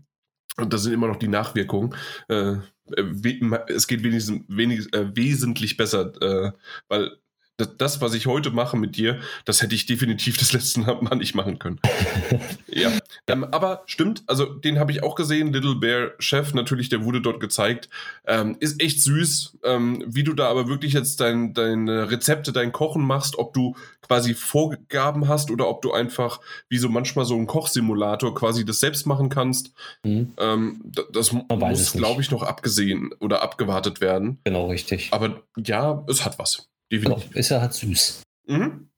Und 0.57 0.73
das 0.73 0.83
sind 0.83 0.93
immer 0.93 1.07
noch 1.07 1.21
die 1.21 1.29
Nachwirkungen. 1.29 1.95
Äh, 2.27 2.57
we- 2.89 3.65
es 3.69 3.87
geht 3.87 4.03
wenigstens, 4.03 4.43
wenig, 4.49 4.93
äh, 4.93 5.15
wesentlich 5.15 5.77
besser, 5.77 6.11
äh, 6.21 6.51
weil 6.89 7.17
das, 7.57 8.01
was 8.01 8.13
ich 8.15 8.27
heute 8.27 8.51
mache 8.51 8.77
mit 8.77 8.97
dir, 8.97 9.19
das 9.47 9.63
hätte 9.63 9.75
ich 9.75 9.87
definitiv 9.87 10.37
das 10.37 10.53
letzte 10.53 10.81
Mal 10.81 10.99
nicht 11.17 11.35
machen 11.35 11.59
können. 11.59 11.81
ja. 12.69 12.93
Ähm, 13.27 13.45
aber 13.45 13.83
stimmt, 13.87 14.23
also 14.27 14.45
den 14.45 14.79
habe 14.79 14.93
ich 14.93 15.03
auch 15.03 15.15
gesehen, 15.15 15.53
Little 15.53 15.77
Bear 15.77 16.11
Chef, 16.19 16.53
natürlich, 16.53 16.91
der 16.91 17.05
wurde 17.05 17.21
dort 17.21 17.41
gezeigt. 17.41 17.89
Ähm, 18.27 18.57
ist 18.61 18.83
echt 18.83 19.03
süß, 19.03 19.59
ähm, 19.65 20.05
wie 20.07 20.23
du 20.23 20.35
da 20.35 20.49
aber 20.49 20.69
wirklich 20.69 20.93
jetzt 20.93 21.21
dein, 21.21 21.55
deine 21.55 22.11
Rezepte, 22.11 22.53
dein 22.53 22.73
Kochen 22.73 23.03
machst, 23.03 23.39
ob 23.39 23.55
du 23.55 23.75
quasi 24.03 24.35
Vorgaben 24.35 25.27
hast 25.27 25.51
oder 25.51 25.69
ob 25.69 25.83
du 25.83 25.93
einfach, 25.93 26.41
wie 26.69 26.79
so 26.79 26.89
manchmal 26.89 27.25
so 27.25 27.37
ein 27.37 27.47
Kochsimulator, 27.47 28.35
quasi 28.35 28.65
das 28.65 28.81
selbst 28.81 29.07
machen 29.07 29.31
kannst. 29.31 29.73
Mhm. 30.05 30.35
Ähm, 30.39 30.81
das 31.13 31.33
Man 31.33 31.47
muss, 31.49 31.93
glaube 31.93 32.21
ich, 32.21 32.31
noch 32.31 32.43
abgesehen 32.43 33.13
oder 33.19 33.43
abgewartet 33.43 34.01
werden. 34.01 34.39
Genau, 34.45 34.69
richtig. 34.69 35.09
Aber 35.13 35.43
ja, 35.57 36.05
es 36.09 36.25
hat 36.25 36.39
was. 36.39 36.69
Definitiv. 36.91 37.35
ist 37.35 37.49
ja 37.51 37.61
halt 37.61 37.73
süß. 37.75 38.23
Mhm. 38.47 38.91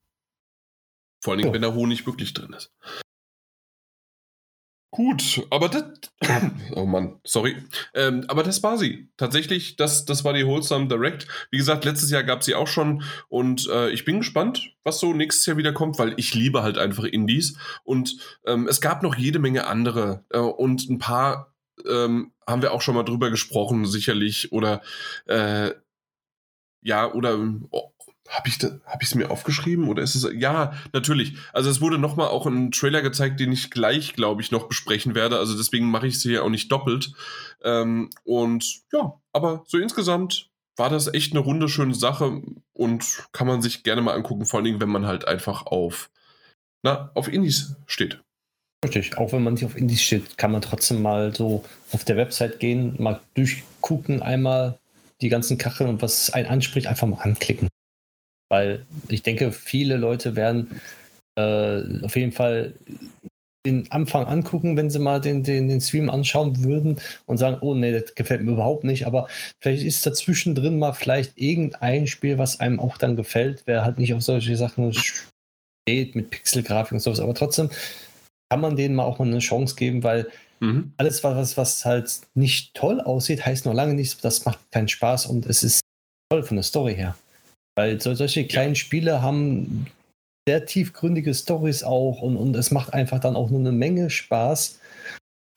Vor 1.23 1.33
allen 1.33 1.39
Dingen, 1.39 1.49
Ja. 1.49 1.53
wenn 1.53 1.61
der 1.61 1.73
Honig 1.73 2.05
wirklich 2.05 2.33
drin 2.33 2.53
ist. 2.53 2.71
Gut, 4.91 5.45
aber 5.51 5.69
das. 5.69 5.83
Oh 6.75 6.85
Mann, 6.85 7.19
sorry. 7.23 7.57
Ähm, 7.93 8.25
aber 8.27 8.41
das 8.43 8.63
war 8.63 8.77
sie. 8.77 9.09
Tatsächlich, 9.17 9.75
das, 9.75 10.05
das 10.05 10.23
war 10.23 10.33
die 10.33 10.45
Wholesome 10.45 10.87
Direct. 10.87 11.27
Wie 11.51 11.57
gesagt, 11.57 11.85
letztes 11.85 12.09
Jahr 12.09 12.23
gab 12.23 12.43
sie 12.43 12.55
auch 12.55 12.67
schon 12.67 13.03
und 13.27 13.67
äh, 13.69 13.89
ich 13.91 14.03
bin 14.05 14.19
gespannt, 14.19 14.73
was 14.83 14.99
so 14.99 15.13
nächstes 15.13 15.45
Jahr 15.45 15.57
wieder 15.57 15.73
kommt, 15.73 15.99
weil 15.99 16.13
ich 16.17 16.33
liebe 16.33 16.63
halt 16.63 16.77
einfach 16.79 17.03
Indies. 17.03 17.55
Und 17.83 18.17
ähm, 18.45 18.67
es 18.67 18.81
gab 18.81 19.03
noch 19.03 19.15
jede 19.15 19.39
Menge 19.39 19.67
andere 19.67 20.25
äh, 20.29 20.39
und 20.39 20.89
ein 20.89 20.97
paar 20.99 21.53
ähm, 21.87 22.33
haben 22.47 22.61
wir 22.63 22.73
auch 22.73 22.81
schon 22.81 22.95
mal 22.95 23.03
drüber 23.03 23.29
gesprochen, 23.29 23.85
sicherlich. 23.85 24.51
Oder 24.51 24.81
äh, 25.25 25.71
ja, 26.81 27.11
oder 27.11 27.37
oh, 27.71 27.91
habe 28.29 28.47
ich 28.47 28.59
hab 28.59 29.01
es 29.01 29.15
mir 29.15 29.31
aufgeschrieben 29.31 29.87
oder 29.87 30.03
ist 30.03 30.15
es 30.15 30.27
ja 30.33 30.73
natürlich. 30.93 31.35
Also 31.51 31.69
es 31.69 31.81
wurde 31.81 31.97
noch 31.97 32.15
mal 32.15 32.27
auch 32.27 32.45
ein 32.45 32.71
Trailer 32.71 33.01
gezeigt, 33.01 33.39
den 33.39 33.51
ich 33.51 33.71
gleich, 33.71 34.13
glaube 34.13 34.41
ich, 34.41 34.51
noch 34.51 34.67
besprechen 34.67 35.15
werde. 35.15 35.39
Also 35.39 35.57
deswegen 35.57 35.89
mache 35.89 36.07
ich 36.07 36.15
es 36.15 36.21
hier 36.21 36.43
auch 36.43 36.49
nicht 36.49 36.71
doppelt. 36.71 37.11
Ähm, 37.63 38.09
und 38.23 38.81
ja, 38.93 39.19
aber 39.33 39.63
so 39.67 39.77
insgesamt 39.77 40.49
war 40.77 40.89
das 40.89 41.13
echt 41.13 41.33
eine 41.33 41.41
runde 41.41 41.69
schöne 41.69 41.95
Sache 41.95 42.41
und 42.73 43.23
kann 43.31 43.47
man 43.47 43.61
sich 43.61 43.83
gerne 43.83 44.01
mal 44.01 44.13
angucken. 44.13 44.45
Vor 44.45 44.59
allen 44.59 44.65
Dingen, 44.65 44.81
wenn 44.81 44.89
man 44.89 45.07
halt 45.07 45.27
einfach 45.27 45.65
auf 45.65 46.09
na 46.83 47.11
auf 47.15 47.27
Indies 47.27 47.75
steht. 47.87 48.21
Richtig, 48.85 49.17
auch 49.17 49.33
wenn 49.33 49.43
man 49.43 49.55
nicht 49.55 49.65
auf 49.65 49.75
Indies 49.75 50.01
steht, 50.01 50.37
kann 50.37 50.51
man 50.51 50.61
trotzdem 50.61 51.01
mal 51.01 51.35
so 51.35 51.65
auf 51.91 52.05
der 52.05 52.15
Website 52.15 52.59
gehen, 52.59 52.95
mal 52.97 53.19
durchgucken, 53.33 54.21
einmal 54.21 54.79
die 55.21 55.29
ganzen 55.29 55.57
Kacheln 55.57 55.89
und 55.89 56.01
was 56.01 56.31
einen 56.31 56.47
anspricht, 56.47 56.87
einfach 56.87 57.07
mal 57.07 57.21
anklicken. 57.21 57.67
Weil 58.49 58.85
ich 59.07 59.23
denke, 59.23 59.51
viele 59.51 59.97
Leute 59.97 60.35
werden 60.35 60.81
äh, 61.37 62.03
auf 62.03 62.15
jeden 62.15 62.31
Fall 62.31 62.73
den 63.65 63.91
Anfang 63.91 64.25
angucken, 64.25 64.77
wenn 64.77 64.89
sie 64.89 64.99
mal 64.99 65.19
den, 65.19 65.43
den, 65.43 65.67
den 65.67 65.81
Stream 65.81 66.09
anschauen 66.09 66.63
würden 66.63 66.99
und 67.25 67.37
sagen, 67.37 67.57
oh 67.61 67.75
nee, 67.75 67.91
das 67.91 68.15
gefällt 68.15 68.41
mir 68.41 68.53
überhaupt 68.53 68.85
nicht. 68.85 69.05
Aber 69.05 69.27
vielleicht 69.61 69.83
ist 69.83 70.05
dazwischen 70.05 70.55
drin 70.55 70.79
mal 70.79 70.93
vielleicht 70.93 71.37
irgendein 71.37 72.07
Spiel, 72.07 72.37
was 72.37 72.59
einem 72.59 72.79
auch 72.79 72.97
dann 72.97 73.17
gefällt, 73.17 73.63
wer 73.65 73.83
halt 73.83 73.99
nicht 73.99 74.13
auf 74.13 74.21
solche 74.21 74.55
Sachen 74.55 74.93
steht 74.93 76.15
mit 76.15 76.29
Pixelgrafik 76.29 76.93
und 76.93 76.99
sowas. 76.99 77.19
Aber 77.19 77.33
trotzdem 77.33 77.69
kann 78.49 78.61
man 78.61 78.77
denen 78.77 78.95
mal 78.95 79.03
auch 79.03 79.19
mal 79.19 79.27
eine 79.27 79.39
Chance 79.39 79.75
geben, 79.75 80.03
weil 80.03 80.29
mhm. 80.59 80.93
alles, 80.97 81.23
was, 81.23 81.57
was 81.57 81.85
halt 81.85 82.21
nicht 82.33 82.73
toll 82.73 83.01
aussieht, 83.01 83.45
heißt 83.45 83.65
noch 83.65 83.73
lange 83.73 83.93
nicht, 83.93 84.23
das 84.23 84.45
macht 84.45 84.59
keinen 84.71 84.87
Spaß 84.87 85.27
und 85.27 85.45
es 85.45 85.63
ist 85.63 85.81
toll 86.29 86.43
von 86.43 86.57
der 86.57 86.63
Story 86.63 86.95
her. 86.95 87.15
Weil 87.75 87.99
solche 88.01 88.45
kleinen 88.45 88.75
Spiele 88.75 89.21
haben 89.21 89.87
sehr 90.47 90.65
tiefgründige 90.65 91.33
Stories 91.33 91.83
auch 91.83 92.21
und, 92.21 92.35
und 92.35 92.55
es 92.55 92.71
macht 92.71 92.93
einfach 92.93 93.19
dann 93.19 93.35
auch 93.35 93.49
nur 93.49 93.59
eine 93.59 93.71
Menge 93.71 94.09
Spaß. 94.09 94.79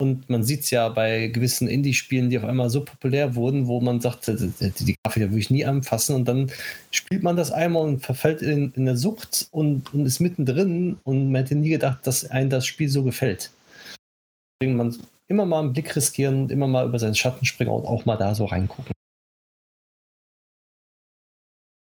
Und 0.01 0.29
man 0.29 0.43
sieht 0.43 0.63
es 0.63 0.71
ja 0.71 0.89
bei 0.89 1.29
gewissen 1.29 1.69
Indie-Spielen, 1.69 2.29
die 2.29 2.37
auf 2.37 2.45
einmal 2.45 2.71
so 2.71 2.85
populär 2.85 3.37
wurden, 3.37 3.69
wo 3.69 3.81
man 3.81 4.01
sagt, 4.01 4.27
die, 4.27 4.53
die 4.81 4.97
Grafik 5.05 5.23
würde 5.23 5.39
ich 5.39 5.51
nie 5.51 5.65
anfassen. 5.65 6.17
Und 6.17 6.27
dann 6.27 6.51
spielt 6.91 7.23
man 7.23 7.37
das 7.37 7.53
einmal 7.53 7.85
und 7.85 8.01
verfällt 8.01 8.43
in, 8.43 8.73
in 8.75 8.89
eine 8.89 8.97
Sucht 8.97 9.47
und, 9.53 9.95
und 9.95 10.05
ist 10.05 10.19
mittendrin 10.19 10.99
und 11.05 11.31
man 11.31 11.43
hätte 11.43 11.55
nie 11.55 11.71
gedacht, 11.71 12.07
dass 12.07 12.29
einem 12.29 12.51
das 12.51 12.67
Spiel 12.67 12.89
so 12.89 13.05
gefällt. 13.05 13.51
Deswegen 14.63 14.77
man 14.77 14.97
immer 15.27 15.45
mal 15.45 15.59
einen 15.59 15.73
Blick 15.73 15.97
riskieren 15.97 16.43
und 16.43 16.53
immer 16.53 16.69
mal 16.69 16.87
über 16.87 17.01
seinen 17.01 17.17
Schatten 17.17 17.45
springen 17.45 17.73
und 17.73 17.85
auch 17.85 18.05
mal 18.05 18.17
da 18.17 18.33
so 18.33 18.45
reingucken. 18.45 18.93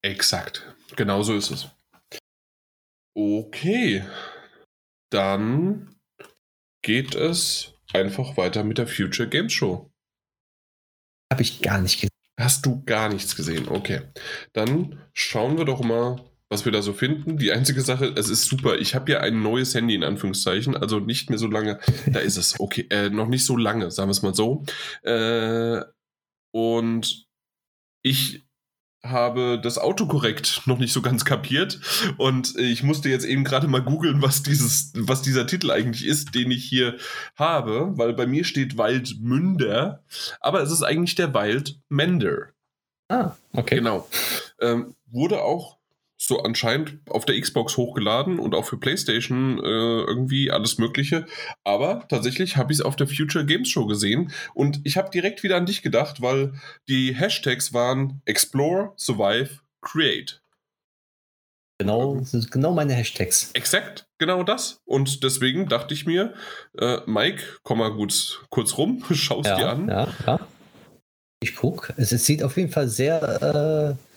Exakt. 0.03 0.75
Genau 0.95 1.21
so 1.21 1.35
ist 1.35 1.51
es. 1.51 1.69
Okay. 3.15 4.03
Dann 5.11 5.95
geht 6.81 7.13
es 7.13 7.75
einfach 7.93 8.35
weiter 8.35 8.63
mit 8.63 8.79
der 8.79 8.87
Future 8.87 9.29
Games 9.29 9.53
Show. 9.53 9.91
Habe 11.31 11.43
ich 11.43 11.61
gar 11.61 11.79
nicht 11.81 11.97
gesehen. 11.97 12.09
Hast 12.39 12.65
du 12.65 12.83
gar 12.83 13.09
nichts 13.09 13.35
gesehen? 13.35 13.67
Okay. 13.67 14.01
Dann 14.53 15.07
schauen 15.13 15.59
wir 15.59 15.65
doch 15.65 15.83
mal, 15.83 16.30
was 16.51 16.65
wir 16.65 16.73
da 16.73 16.81
so 16.81 16.91
finden. 16.91 17.37
Die 17.37 17.53
einzige 17.53 17.81
Sache, 17.81 18.13
es 18.17 18.27
ist 18.27 18.45
super. 18.45 18.77
Ich 18.77 18.93
habe 18.93 19.09
ja 19.09 19.21
ein 19.21 19.41
neues 19.41 19.73
Handy 19.73 19.95
in 19.95 20.03
Anführungszeichen, 20.03 20.75
also 20.75 20.99
nicht 20.99 21.29
mehr 21.29 21.39
so 21.39 21.47
lange. 21.47 21.79
Da 22.07 22.19
ist 22.19 22.35
es. 22.35 22.59
Okay, 22.59 22.87
äh, 22.89 23.09
noch 23.09 23.29
nicht 23.29 23.45
so 23.45 23.55
lange, 23.55 23.89
sagen 23.89 24.09
wir 24.09 24.11
es 24.11 24.21
mal 24.21 24.35
so. 24.35 24.65
Äh, 25.03 25.81
und 26.51 27.25
ich 28.03 28.45
habe 29.01 29.61
das 29.63 29.77
Autokorrekt 29.77 30.63
noch 30.65 30.77
nicht 30.77 30.91
so 30.91 31.01
ganz 31.01 31.23
kapiert 31.23 31.79
und 32.17 32.55
ich 32.57 32.83
musste 32.83 33.09
jetzt 33.09 33.25
eben 33.25 33.43
gerade 33.43 33.67
mal 33.67 33.81
googeln, 33.81 34.21
was 34.21 34.43
dieses, 34.43 34.91
was 34.95 35.21
dieser 35.21 35.47
Titel 35.47 35.71
eigentlich 35.71 36.05
ist, 36.05 36.35
den 36.35 36.51
ich 36.51 36.65
hier 36.65 36.97
habe, 37.35 37.97
weil 37.97 38.13
bei 38.13 38.27
mir 38.27 38.43
steht 38.43 38.77
Waldmünder, 38.77 40.03
aber 40.39 40.61
es 40.61 40.71
ist 40.71 40.83
eigentlich 40.83 41.15
der 41.15 41.33
Waldmender. 41.33 42.49
Ah, 43.07 43.35
okay. 43.53 43.75
Genau. 43.75 44.07
Ähm, 44.59 44.93
wurde 45.07 45.41
auch 45.41 45.80
so 46.23 46.43
anscheinend 46.43 46.99
auf 47.09 47.25
der 47.25 47.39
Xbox 47.39 47.77
hochgeladen 47.77 48.37
und 48.37 48.53
auch 48.53 48.65
für 48.65 48.77
PlayStation 48.77 49.57
äh, 49.57 49.61
irgendwie 49.61 50.51
alles 50.51 50.77
Mögliche. 50.77 51.25
Aber 51.63 52.05
tatsächlich 52.09 52.57
habe 52.57 52.71
ich 52.71 52.79
es 52.79 52.85
auf 52.85 52.95
der 52.95 53.07
Future 53.07 53.43
Games 53.43 53.69
Show 53.69 53.87
gesehen 53.87 54.31
und 54.53 54.81
ich 54.83 54.97
habe 54.97 55.09
direkt 55.09 55.41
wieder 55.41 55.57
an 55.57 55.65
dich 55.65 55.81
gedacht, 55.81 56.21
weil 56.21 56.53
die 56.87 57.15
Hashtags 57.15 57.73
waren 57.73 58.21
Explore, 58.25 58.93
Survive, 58.97 59.61
Create. 59.81 60.43
Genau, 61.79 62.17
das 62.17 62.29
sind 62.29 62.51
genau 62.51 62.71
meine 62.73 62.93
Hashtags. 62.93 63.49
Exakt, 63.53 64.07
genau 64.19 64.43
das. 64.43 64.79
Und 64.85 65.23
deswegen 65.23 65.67
dachte 65.67 65.95
ich 65.95 66.05
mir, 66.05 66.35
äh, 66.77 66.99
Mike, 67.07 67.41
komm 67.63 67.79
mal 67.79 67.91
gut, 67.91 68.45
kurz 68.51 68.77
rum, 68.77 69.03
schau 69.11 69.41
es 69.41 69.47
ja, 69.47 69.55
dir 69.55 69.69
an. 69.69 69.89
Ja, 69.89 70.07
ja. 70.27 70.39
Ich 71.41 71.55
gucke. 71.55 71.95
Es, 71.97 72.11
es, 72.11 72.27
sieht 72.27 72.43
auf 72.43 72.57
jeden 72.57 72.69
Fall 72.69 72.87
sehr 72.87 73.97
äh 73.97 74.10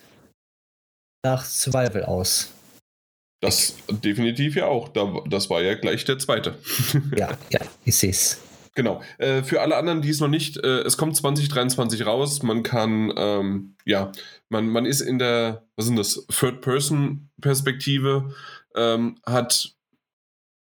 nach 1.25 1.45
Survival 1.45 2.05
aus. 2.05 2.53
Das 3.41 3.77
definitiv 3.91 4.57
ja 4.57 4.67
auch. 4.67 4.89
Das 5.29 5.51
war 5.51 5.61
ja 5.61 5.75
gleich 5.75 6.05
der 6.05 6.19
zweite. 6.19 6.59
ja, 7.17 7.37
ja, 7.51 7.61
ich 7.85 7.97
sehe 7.97 8.11
es. 8.11 8.41
Genau. 8.75 9.03
Äh, 9.19 9.43
für 9.43 9.61
alle 9.61 9.77
anderen, 9.77 10.03
die 10.03 10.11
es 10.11 10.21
noch 10.21 10.29
nicht, 10.29 10.57
äh, 10.57 10.81
es 10.81 10.97
kommt 10.97 11.17
2023 11.17 12.07
raus. 12.07 12.43
Man 12.43 12.63
kann, 12.63 13.13
ähm, 13.17 13.77
ja, 13.85 14.13
man, 14.49 14.69
man 14.69 14.87
ist 14.87 15.01
in 15.01 15.19
der, 15.19 15.67
was 15.77 15.87
sind 15.87 15.97
das, 15.97 16.27
Third-Person-Perspektive, 16.29 18.35
ähm, 18.75 19.21
hat, 19.25 19.75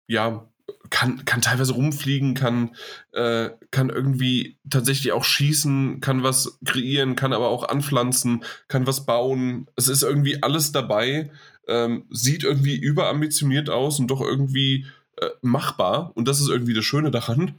ja, 0.07 0.49
kann, 0.89 1.25
kann 1.25 1.41
teilweise 1.41 1.73
rumfliegen, 1.73 2.35
kann, 2.35 2.75
äh, 3.11 3.49
kann 3.71 3.89
irgendwie 3.89 4.57
tatsächlich 4.69 5.11
auch 5.11 5.23
schießen, 5.23 6.01
kann 6.01 6.23
was 6.23 6.59
kreieren, 6.65 7.15
kann 7.15 7.33
aber 7.33 7.49
auch 7.49 7.67
anpflanzen, 7.67 8.43
kann 8.67 8.87
was 8.87 9.05
bauen. 9.05 9.67
Es 9.75 9.87
ist 9.87 10.03
irgendwie 10.03 10.41
alles 10.43 10.71
dabei, 10.71 11.31
ähm, 11.67 12.05
sieht 12.09 12.43
irgendwie 12.43 12.75
überambitioniert 12.75 13.69
aus 13.69 13.99
und 13.99 14.07
doch 14.07 14.21
irgendwie 14.21 14.85
äh, 15.17 15.29
machbar. 15.41 16.11
Und 16.15 16.27
das 16.27 16.39
ist 16.39 16.49
irgendwie 16.49 16.73
das 16.73 16.85
Schöne 16.85 17.11
daran. 17.11 17.55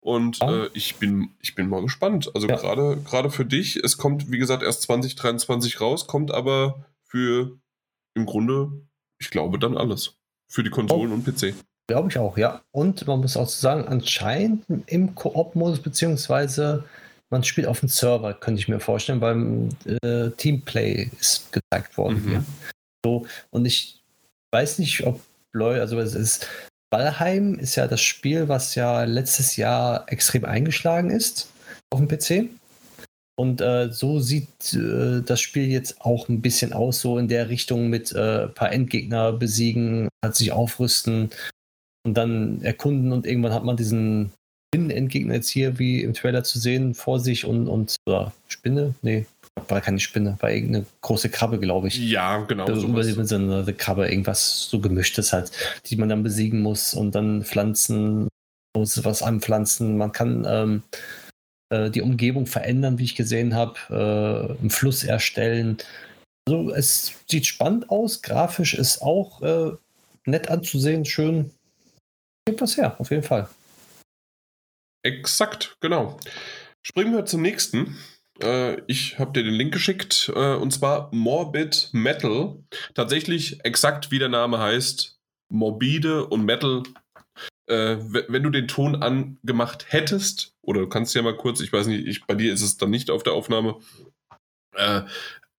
Und 0.00 0.40
äh, 0.40 0.68
ich, 0.72 0.96
bin, 0.96 1.30
ich 1.40 1.56
bin 1.56 1.68
mal 1.68 1.82
gespannt. 1.82 2.30
Also 2.34 2.46
ja. 2.46 2.56
gerade 2.56 3.30
für 3.30 3.44
dich, 3.44 3.76
es 3.76 3.98
kommt, 3.98 4.30
wie 4.30 4.38
gesagt, 4.38 4.62
erst 4.62 4.82
2023 4.82 5.80
raus, 5.80 6.06
kommt 6.06 6.30
aber 6.30 6.86
für 7.02 7.58
im 8.14 8.24
Grunde, 8.24 8.86
ich 9.18 9.30
glaube, 9.30 9.58
dann 9.58 9.76
alles. 9.76 10.16
Für 10.48 10.62
die 10.62 10.70
Konsolen 10.70 11.10
oh. 11.10 11.14
und 11.14 11.24
PC. 11.24 11.54
Glaube 11.88 12.08
ich 12.08 12.18
auch, 12.18 12.36
ja. 12.36 12.62
Und 12.72 13.06
man 13.06 13.20
muss 13.20 13.36
auch 13.36 13.48
sagen, 13.48 13.86
anscheinend 13.86 14.64
im 14.86 15.14
Koop-Modus, 15.14 15.80
beziehungsweise 15.80 16.84
man 17.30 17.44
spielt 17.44 17.66
auf 17.66 17.80
dem 17.80 17.88
Server, 17.88 18.34
könnte 18.34 18.60
ich 18.60 18.68
mir 18.68 18.80
vorstellen, 18.80 19.20
weil 19.20 19.68
äh, 20.02 20.30
Teamplay 20.36 21.10
ist 21.20 21.52
gezeigt 21.52 21.96
worden. 21.96 22.24
Mhm. 22.24 22.32
Ja. 22.32 22.44
So, 23.04 23.26
und 23.50 23.66
ich 23.66 24.02
weiß 24.52 24.78
nicht, 24.78 25.06
ob 25.06 25.20
Leute, 25.52 25.80
also 25.80 25.98
es 26.00 26.14
ist, 26.14 26.48
Valheim 26.90 27.58
ist 27.58 27.76
ja 27.76 27.86
das 27.86 28.00
Spiel, 28.00 28.48
was 28.48 28.74
ja 28.74 29.04
letztes 29.04 29.56
Jahr 29.56 30.10
extrem 30.10 30.44
eingeschlagen 30.44 31.10
ist 31.10 31.50
auf 31.90 32.00
dem 32.00 32.08
PC. 32.08 32.50
Und 33.38 33.60
äh, 33.60 33.92
so 33.92 34.18
sieht 34.18 34.72
äh, 34.72 35.20
das 35.20 35.40
Spiel 35.40 35.66
jetzt 35.66 36.00
auch 36.00 36.28
ein 36.28 36.40
bisschen 36.40 36.72
aus, 36.72 37.00
so 37.00 37.18
in 37.18 37.28
der 37.28 37.48
Richtung 37.48 37.88
mit 37.88 38.12
äh, 38.12 38.44
ein 38.44 38.54
paar 38.54 38.72
Endgegner 38.72 39.32
besiegen, 39.32 40.08
hat 40.24 40.34
sich 40.36 40.52
aufrüsten 40.52 41.30
und 42.06 42.14
dann 42.14 42.62
erkunden 42.62 43.12
und 43.12 43.26
irgendwann 43.26 43.52
hat 43.52 43.64
man 43.64 43.76
diesen 43.76 44.30
Spinnenendgegner 44.68 45.34
jetzt 45.34 45.48
hier 45.48 45.78
wie 45.78 46.02
im 46.02 46.14
Trailer 46.14 46.44
zu 46.44 46.58
sehen 46.58 46.94
vor 46.94 47.18
sich 47.18 47.44
und, 47.44 47.68
und 47.68 47.96
oder 48.06 48.32
Spinne? 48.46 48.94
Nee, 49.02 49.26
war 49.68 49.80
keine 49.80 49.98
Spinne, 49.98 50.36
war 50.40 50.50
irgendeine 50.50 50.86
große 51.00 51.30
Krabbe, 51.30 51.58
glaube 51.58 51.88
ich. 51.88 51.98
Ja, 51.98 52.38
genau. 52.38 52.66
Also 52.66 52.86
über 52.86 53.02
so 53.02 53.34
eine 53.34 53.74
Krabbe, 53.74 54.08
irgendwas 54.08 54.68
so 54.70 54.78
gemischtes 54.78 55.32
halt, 55.32 55.50
die 55.86 55.96
man 55.96 56.08
dann 56.08 56.22
besiegen 56.22 56.60
muss 56.62 56.94
und 56.94 57.14
dann 57.14 57.42
pflanzen, 57.42 58.28
muss 58.76 59.04
was 59.04 59.22
anpflanzen. 59.22 59.96
Man 59.96 60.12
kann 60.12 60.46
ähm, 60.48 60.82
äh, 61.70 61.90
die 61.90 62.02
Umgebung 62.02 62.46
verändern, 62.46 62.98
wie 62.98 63.04
ich 63.04 63.16
gesehen 63.16 63.54
habe, 63.54 63.78
äh, 63.90 64.60
einen 64.60 64.70
Fluss 64.70 65.02
erstellen. 65.02 65.78
Also 66.46 66.70
es 66.70 67.14
sieht 67.28 67.46
spannend 67.46 67.90
aus, 67.90 68.22
grafisch 68.22 68.74
ist 68.74 69.02
auch 69.02 69.42
äh, 69.42 69.72
nett 70.26 70.48
anzusehen, 70.48 71.04
schön 71.04 71.50
gibt 72.46 72.60
was 72.60 72.76
her, 72.76 72.98
auf 72.98 73.10
jeden 73.10 73.22
Fall. 73.22 73.48
Exakt, 75.02 75.76
genau. 75.80 76.18
Springen 76.82 77.12
wir 77.12 77.26
zum 77.26 77.42
nächsten. 77.42 77.96
Äh, 78.42 78.80
ich 78.86 79.18
habe 79.18 79.32
dir 79.32 79.42
den 79.44 79.54
Link 79.54 79.72
geschickt, 79.72 80.30
äh, 80.34 80.54
und 80.54 80.72
zwar 80.72 81.12
Morbid 81.12 81.90
Metal. 81.92 82.58
Tatsächlich 82.94 83.64
exakt 83.64 84.10
wie 84.10 84.18
der 84.18 84.28
Name 84.28 84.58
heißt, 84.58 85.18
morbide 85.48 86.26
und 86.26 86.44
Metal. 86.44 86.82
äh, 87.68 87.96
wenn 87.98 88.44
du 88.44 88.50
den 88.50 88.68
Ton 88.68 89.02
angemacht 89.02 89.86
hättest, 89.88 90.54
oder 90.62 90.82
du 90.82 90.88
kannst 90.88 91.14
ja 91.14 91.22
mal 91.22 91.36
kurz, 91.36 91.60
ich 91.60 91.72
weiß 91.72 91.88
nicht, 91.88 92.06
ich, 92.06 92.24
bei 92.24 92.34
dir 92.34 92.52
ist 92.52 92.62
es 92.62 92.76
dann 92.76 92.90
nicht 92.90 93.10
auf 93.10 93.24
der 93.24 93.32
Aufnahme, 93.32 93.80
äh, 94.74 95.02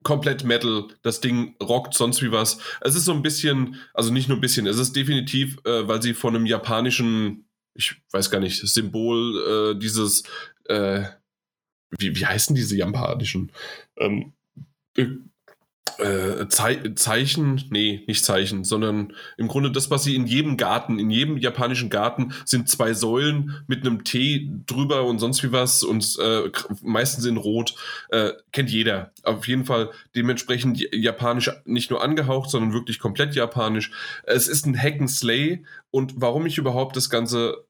komplett 0.07 0.45
Metal, 0.45 0.87
das 1.01 1.19
Ding 1.19 1.57
rockt 1.61 1.93
sonst 1.93 2.21
wie 2.23 2.31
was. 2.31 2.59
Es 2.79 2.95
ist 2.95 3.03
so 3.03 3.11
ein 3.11 3.21
bisschen, 3.21 3.75
also 3.93 4.13
nicht 4.13 4.29
nur 4.29 4.37
ein 4.37 4.41
bisschen, 4.41 4.65
es 4.65 4.77
ist 4.77 4.95
definitiv, 4.95 5.57
äh, 5.65 5.85
weil 5.85 6.01
sie 6.01 6.13
von 6.13 6.33
einem 6.33 6.45
japanischen, 6.45 7.49
ich 7.73 8.01
weiß 8.13 8.31
gar 8.31 8.39
nicht, 8.39 8.65
Symbol, 8.65 9.73
äh, 9.75 9.77
dieses, 9.77 10.23
äh, 10.69 11.03
wie, 11.99 12.15
wie 12.15 12.25
heißen 12.25 12.55
diese 12.55 12.77
japanischen? 12.77 13.51
Ähm, 13.97 14.31
äh, 15.99 16.47
Zeichen, 16.49 17.63
nee, 17.69 18.03
nicht 18.07 18.23
Zeichen, 18.25 18.63
sondern 18.63 19.13
im 19.37 19.47
Grunde 19.47 19.71
das, 19.71 19.89
was 19.89 20.03
sie 20.03 20.15
in 20.15 20.27
jedem 20.27 20.57
Garten, 20.57 20.99
in 20.99 21.09
jedem 21.09 21.37
japanischen 21.37 21.89
Garten 21.89 22.33
sind 22.45 22.69
zwei 22.69 22.93
Säulen 22.93 23.63
mit 23.67 23.85
einem 23.85 24.03
T 24.03 24.49
drüber 24.65 25.05
und 25.05 25.19
sonst 25.19 25.43
wie 25.43 25.51
was 25.51 25.83
und 25.83 26.17
äh, 26.19 26.49
meistens 26.81 27.25
in 27.25 27.37
Rot. 27.37 27.75
Äh, 28.09 28.31
kennt 28.51 28.69
jeder. 28.69 29.11
Auf 29.23 29.47
jeden 29.47 29.65
Fall 29.65 29.91
dementsprechend 30.15 30.79
japanisch 30.93 31.51
nicht 31.65 31.91
nur 31.91 32.03
angehaucht, 32.03 32.49
sondern 32.49 32.73
wirklich 32.73 32.99
komplett 32.99 33.35
japanisch. 33.35 33.91
Es 34.23 34.47
ist 34.47 34.65
ein 34.65 34.77
Hack 34.77 34.97
und 35.91 36.13
warum 36.17 36.45
ich 36.45 36.57
überhaupt 36.57 36.95
das 36.95 37.09
Ganze 37.09 37.66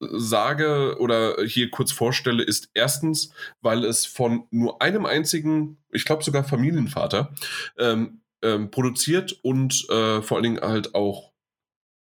sage 0.00 0.96
oder 0.98 1.36
hier 1.44 1.70
kurz 1.70 1.92
vorstelle, 1.92 2.42
ist 2.42 2.70
erstens, 2.74 3.32
weil 3.60 3.84
es 3.84 4.06
von 4.06 4.46
nur 4.50 4.80
einem 4.80 5.06
einzigen, 5.06 5.78
ich 5.92 6.04
glaube 6.04 6.24
sogar 6.24 6.44
Familienvater, 6.44 7.32
ähm, 7.78 8.22
ähm, 8.42 8.70
produziert 8.70 9.38
und 9.42 9.86
äh, 9.90 10.22
vor 10.22 10.38
allen 10.38 10.44
Dingen 10.44 10.60
halt 10.60 10.94
auch, 10.94 11.32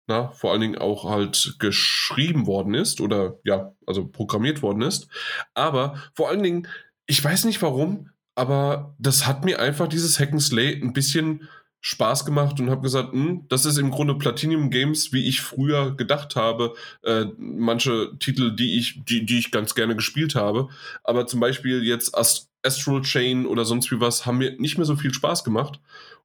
na, 0.06 0.28
vor 0.32 0.52
allen 0.52 0.60
Dingen 0.62 0.78
auch 0.78 1.08
halt 1.08 1.56
geschrieben 1.58 2.46
worden 2.46 2.74
ist 2.74 3.00
oder 3.00 3.38
ja, 3.44 3.74
also 3.86 4.06
programmiert 4.06 4.62
worden 4.62 4.82
ist. 4.82 5.08
Aber 5.54 6.02
vor 6.14 6.28
allen 6.30 6.42
Dingen, 6.42 6.68
ich 7.06 7.22
weiß 7.22 7.44
nicht 7.44 7.60
warum, 7.62 8.10
aber 8.34 8.94
das 8.98 9.26
hat 9.26 9.44
mir 9.44 9.60
einfach 9.60 9.88
dieses 9.88 10.18
Hack 10.18 10.32
ein 10.32 10.92
bisschen 10.92 11.48
Spaß 11.86 12.24
gemacht 12.24 12.58
und 12.60 12.70
habe 12.70 12.80
gesagt, 12.80 13.12
hm, 13.12 13.44
das 13.50 13.66
ist 13.66 13.76
im 13.76 13.90
Grunde 13.90 14.14
Platinum 14.14 14.70
Games, 14.70 15.12
wie 15.12 15.28
ich 15.28 15.42
früher 15.42 15.94
gedacht 15.94 16.34
habe. 16.34 16.72
Äh, 17.02 17.26
manche 17.36 18.16
Titel, 18.18 18.56
die 18.56 18.78
ich, 18.78 19.04
die, 19.04 19.26
die 19.26 19.38
ich 19.38 19.50
ganz 19.50 19.74
gerne 19.74 19.94
gespielt 19.94 20.34
habe. 20.34 20.70
Aber 21.02 21.26
zum 21.26 21.40
Beispiel 21.40 21.84
jetzt 21.84 22.16
Ast 22.16 22.48
Astral 22.62 23.02
Chain 23.02 23.44
oder 23.44 23.66
sonst 23.66 23.90
wie 23.90 24.00
was 24.00 24.24
haben 24.24 24.38
mir 24.38 24.58
nicht 24.58 24.78
mehr 24.78 24.86
so 24.86 24.96
viel 24.96 25.12
Spaß 25.12 25.44
gemacht. 25.44 25.78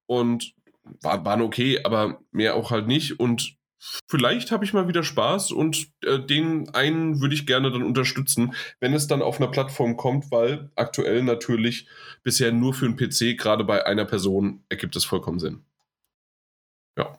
Und 0.06 0.54
war, 1.02 1.26
waren 1.26 1.42
okay, 1.42 1.84
aber 1.84 2.22
mehr 2.32 2.56
auch 2.56 2.72
halt 2.72 2.88
nicht. 2.88 3.20
Und 3.20 3.58
vielleicht 4.08 4.52
habe 4.52 4.66
ich 4.66 4.74
mal 4.74 4.88
wieder 4.88 5.04
Spaß 5.04 5.52
und 5.52 5.88
äh, 6.04 6.20
den 6.20 6.70
einen 6.74 7.22
würde 7.22 7.34
ich 7.34 7.48
gerne 7.48 7.72
dann 7.72 7.84
unterstützen, 7.84 8.54
wenn 8.80 8.94
es 8.94 9.08
dann 9.08 9.22
auf 9.22 9.40
einer 9.40 9.52
Plattform 9.52 9.98
kommt, 9.98 10.32
weil 10.32 10.70
aktuell 10.76 11.24
natürlich 11.24 11.88
bisher 12.24 12.52
nur 12.52 12.74
für 12.74 12.86
einen 12.86 12.98
PC, 12.98 13.38
gerade 13.38 13.64
bei 13.64 13.86
einer 13.86 14.06
Person, 14.06 14.64
ergibt 14.70 14.96
es 14.96 15.06
vollkommen 15.06 15.40
Sinn. 15.40 15.64
Ja. 16.98 17.18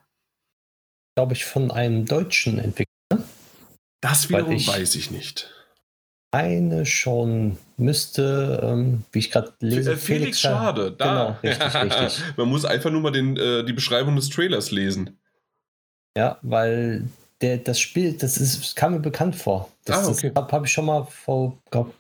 Glaube 1.16 1.32
ich 1.32 1.44
von 1.44 1.70
einem 1.70 2.06
deutschen 2.06 2.58
Entwickler. 2.58 2.86
Das 4.00 4.28
wiederum 4.28 4.52
ich 4.52 4.68
weiß 4.68 4.94
ich 4.94 5.10
nicht. 5.10 5.52
Eine 6.32 6.86
schon 6.86 7.58
müsste, 7.76 8.60
ähm, 8.62 9.04
wie 9.10 9.18
ich 9.18 9.32
gerade 9.32 9.52
lese. 9.60 9.96
Felix, 9.96 10.04
Felix 10.04 10.40
Schade, 10.40 10.92
da. 10.92 11.38
Genau, 11.42 11.54
richtig, 11.54 11.82
richtig. 11.82 12.24
Man 12.36 12.48
muss 12.48 12.64
einfach 12.64 12.90
nur 12.90 13.00
mal 13.00 13.10
den, 13.10 13.36
äh, 13.36 13.64
die 13.64 13.72
Beschreibung 13.72 14.14
des 14.14 14.28
Trailers 14.28 14.70
lesen. 14.70 15.19
Ja, 16.16 16.38
weil 16.42 17.08
der, 17.40 17.58
das 17.58 17.80
Spiel, 17.80 18.12
das 18.14 18.36
ist, 18.36 18.76
kam 18.76 18.92
mir 18.92 19.00
bekannt 19.00 19.36
vor. 19.36 19.70
Das, 19.84 20.06
ah, 20.06 20.10
okay. 20.10 20.32
habe 20.34 20.52
hab 20.52 20.64
ich 20.64 20.72
schon 20.72 20.86
mal 20.86 21.04
vor, 21.04 21.56
glaub, 21.70 21.94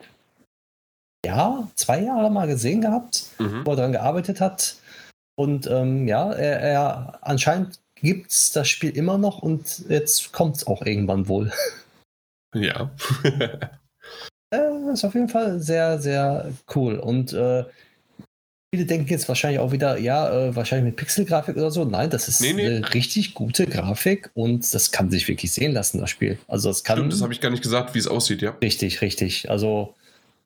ja, 1.24 1.68
zwei 1.74 2.02
Jahre 2.02 2.30
mal 2.30 2.46
gesehen 2.46 2.80
gehabt, 2.80 3.26
mhm. 3.38 3.64
wo 3.64 3.72
er 3.72 3.76
daran 3.76 3.92
gearbeitet 3.92 4.40
hat. 4.40 4.76
Und 5.38 5.66
ähm, 5.66 6.08
ja, 6.08 6.32
er, 6.32 6.60
er 6.60 7.18
anscheinend 7.22 7.80
gibt 7.94 8.30
es 8.30 8.52
das 8.52 8.68
Spiel 8.68 8.96
immer 8.96 9.18
noch 9.18 9.40
und 9.40 9.84
jetzt 9.88 10.32
kommt 10.32 10.56
es 10.56 10.66
auch 10.66 10.82
irgendwann 10.82 11.28
wohl. 11.28 11.52
Ja. 12.52 12.90
äh, 14.52 14.92
ist 14.92 15.04
auf 15.04 15.14
jeden 15.14 15.28
Fall 15.28 15.60
sehr, 15.60 16.00
sehr 16.00 16.52
cool. 16.74 16.98
Und 16.98 17.32
äh, 17.32 17.64
Viele 18.72 18.86
denken 18.86 19.08
jetzt 19.08 19.28
wahrscheinlich 19.28 19.58
auch 19.58 19.72
wieder, 19.72 19.98
ja, 19.98 20.30
äh, 20.30 20.54
wahrscheinlich 20.54 20.92
mit 20.92 20.96
Pixelgrafik 20.96 21.56
oder 21.56 21.72
so. 21.72 21.84
Nein, 21.84 22.08
das 22.08 22.28
ist 22.28 22.40
nee, 22.40 22.52
nee. 22.52 22.66
eine 22.66 22.94
richtig 22.94 23.34
gute 23.34 23.66
Grafik 23.66 24.30
und 24.34 24.72
das 24.72 24.92
kann 24.92 25.10
sich 25.10 25.26
wirklich 25.26 25.50
sehen 25.50 25.72
lassen, 25.72 25.98
das 25.98 26.10
Spiel. 26.10 26.38
Also 26.46 26.68
das 26.68 26.84
kann. 26.84 26.98
Stimmt, 26.98 27.12
das 27.12 27.22
habe 27.22 27.32
ich 27.32 27.40
gar 27.40 27.50
nicht 27.50 27.64
gesagt, 27.64 27.94
wie 27.94 27.98
es 27.98 28.06
aussieht, 28.06 28.42
ja. 28.42 28.50
Richtig, 28.62 29.02
richtig. 29.02 29.50
Also 29.50 29.96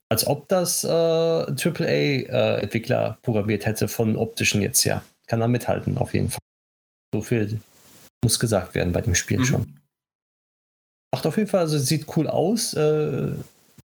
als 0.09 0.25
ob 0.25 0.47
das 0.47 0.83
äh, 0.83 0.87
AAA-Entwickler 0.87 3.09
äh, 3.09 3.23
programmiert 3.23 3.65
hätte 3.65 3.87
von 3.87 4.15
optischen 4.15 4.61
jetzt 4.61 4.85
her. 4.85 5.03
Kann 5.27 5.41
er 5.41 5.47
mithalten, 5.47 5.97
auf 5.97 6.13
jeden 6.13 6.29
Fall. 6.29 6.39
So 7.13 7.21
viel 7.21 7.59
muss 8.23 8.39
gesagt 8.39 8.75
werden 8.75 8.91
bei 8.91 9.01
dem 9.01 9.15
Spiel 9.15 9.39
mhm. 9.39 9.45
schon. 9.45 9.79
Macht 11.13 11.27
auf 11.27 11.37
jeden 11.37 11.49
Fall, 11.49 11.61
also 11.61 11.77
sieht 11.77 12.05
cool 12.17 12.27
aus. 12.27 12.73
Äh, 12.73 13.31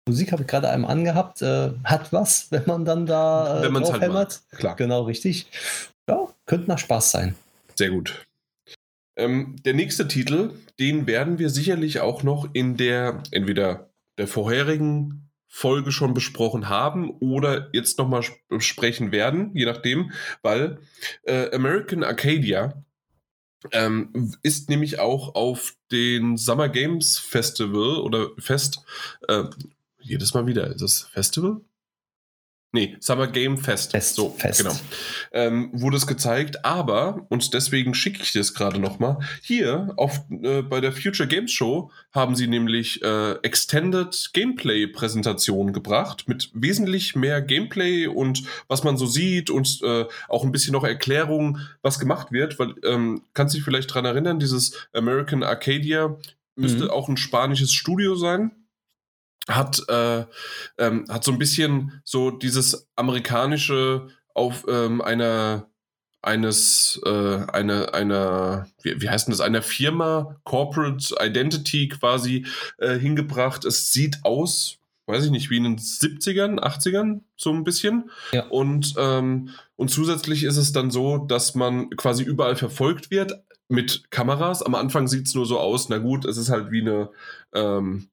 Musik 0.08 0.32
habe 0.32 0.44
ich 0.44 0.48
gerade 0.48 0.70
einmal 0.70 0.92
angehabt. 0.92 1.42
Äh, 1.42 1.72
hat 1.84 2.12
was, 2.14 2.48
wenn 2.52 2.64
man 2.66 2.86
dann 2.86 3.06
da 3.06 3.64
äh, 3.64 3.72
drauf 3.72 3.94
halt 3.94 4.02
hämmert. 4.02 4.42
Klar. 4.52 4.76
Genau, 4.76 5.04
richtig. 5.04 5.48
Ja, 6.10 6.28
könnte 6.46 6.68
nach 6.68 6.80
Spaß 6.80 7.12
sein. 7.12 7.36
Sehr 7.76 7.90
gut. 7.90 8.26
Ähm, 9.18 9.56
der 9.66 9.74
nächste 9.74 10.08
Titel, 10.08 10.52
den 10.80 11.08
werden 11.08 11.40
wir 11.40 11.50
sicherlich 11.50 12.00
auch 12.00 12.24
noch 12.24 12.48
in 12.54 12.78
der, 12.78 13.24
entweder 13.32 13.90
der 14.18 14.28
vorherigen 14.28 15.28
Folge 15.48 15.92
schon 15.92 16.14
besprochen 16.14 16.70
haben 16.70 17.10
oder 17.20 17.70
jetzt 17.74 17.98
nochmal 17.98 18.24
sprechen 18.60 19.12
werden, 19.12 19.52
je 19.56 19.66
nachdem, 19.66 20.12
weil 20.44 20.80
äh, 21.24 21.54
American 21.56 22.04
Arcadia 22.04 22.84
ähm, 23.72 24.36
ist 24.44 24.70
nämlich 24.70 25.00
auch 25.00 25.36
auf 25.36 25.74
den 25.92 26.38
Summer 26.38 26.70
Games 26.70 27.18
Festival 27.18 27.98
oder 28.02 28.30
Fest 28.38 28.84
äh, 29.28 29.46
jedes 30.08 30.34
Mal 30.34 30.48
wieder. 30.48 30.68
Ist 30.68 30.82
das 30.82 31.02
Festival? 31.12 31.62
Nee, 32.74 32.98
Summer 33.00 33.28
Game 33.28 33.58
Fest. 33.58 33.92
Fest 33.92 34.16
so, 34.16 34.30
Fest. 34.38 34.60
genau. 34.60 34.76
Ähm, 35.32 35.70
wurde 35.74 35.96
es 35.96 36.06
gezeigt, 36.06 36.66
aber, 36.66 37.26
und 37.30 37.54
deswegen 37.54 37.94
schicke 37.94 38.22
ich 38.22 38.34
das 38.34 38.54
gerade 38.54 38.78
nochmal, 38.78 39.20
hier 39.42 39.94
auf, 39.96 40.20
äh, 40.30 40.64
bei 40.64 40.82
der 40.82 40.92
Future 40.92 41.30
Games 41.30 41.52
Show 41.52 41.92
haben 42.12 42.36
sie 42.36 42.48
nämlich 42.48 43.02
äh, 43.04 43.32
Extended 43.42 44.32
Gameplay-Präsentationen 44.34 45.72
gebracht 45.72 46.26
mit 46.28 46.52
wesentlich 46.54 47.16
mehr 47.16 47.42
Gameplay 47.42 48.06
und 48.06 48.44
was 48.68 48.84
man 48.84 48.98
so 48.98 49.06
sieht 49.06 49.50
und 49.50 49.82
äh, 49.84 50.06
auch 50.28 50.44
ein 50.44 50.52
bisschen 50.52 50.74
noch 50.74 50.84
Erklärung, 50.84 51.60
was 51.82 52.00
gemacht 52.00 52.34
wird, 52.34 52.60
weil, 52.60 52.76
ähm, 52.84 53.24
kannst 53.34 53.54
du 53.54 53.58
dich 53.58 53.66
vielleicht 53.66 53.92
daran 53.92 54.06
erinnern, 54.06 54.40
dieses 54.40 54.88
American 54.92 55.42
Arcadia 55.42 56.18
müsste 56.56 56.86
mhm. 56.86 56.90
auch 56.90 57.08
ein 57.08 57.18
spanisches 57.18 57.72
Studio 57.72 58.16
sein 58.16 58.52
hat, 59.48 59.82
äh, 59.90 60.26
ähm, 60.78 61.06
hat 61.10 61.24
so 61.24 61.32
ein 61.32 61.40
bisschen 61.40 62.02
so 62.04 62.32
dieses 62.32 62.88
amerikanische 62.96 64.08
auf 64.34 64.66
ähm, 64.68 65.02
einer 65.02 65.68
eines 66.22 67.00
äh, 67.06 67.46
eine 67.54 67.94
einer 67.94 68.68
wie, 68.82 69.02
wie 69.02 69.10
heißt 69.10 69.28
denn 69.28 69.32
das 69.32 69.42
einer 69.42 69.62
Firma 69.62 70.36
Corporate 70.44 71.16
Identity 71.20 71.88
quasi 71.88 72.46
äh, 72.78 72.98
hingebracht. 72.98 73.66
Es 73.66 73.94
sieht 73.94 74.20
aus, 74.24 74.78
weiß 75.06 75.26
ich 75.26 75.32
nicht, 75.32 75.50
wie 75.50 75.58
in 75.58 75.64
den 75.64 75.78
70ern, 75.78 76.60
80ern 76.60 77.22
so 77.38 77.52
ein 77.54 77.64
bisschen. 77.64 78.12
Ja. 78.32 78.46
Und 78.48 78.96
ähm, 78.98 79.50
und 79.76 79.90
zusätzlich 79.90 80.44
ist 80.44 80.58
es 80.58 80.74
dann 80.74 80.92
so, 80.92 81.18
dass 81.18 81.56
man 81.56 81.90
quasi 81.92 82.24
überall 82.24 82.56
verfolgt 82.56 83.10
wird 83.10 83.34
mit 83.70 84.12
Kameras. 84.12 84.64
Am 84.64 84.76
Anfang 84.76 85.08
sieht 85.08 85.28
es 85.28 85.36
nur 85.36 85.46
so 85.46 85.60
aus, 85.60 85.88
na 85.90 85.98
gut, 85.98 86.26
es 86.26 86.38
ist 86.38 86.50
halt 86.50 86.72
wie 86.72 86.82
eine 86.82 87.10
ähm, 87.54 88.10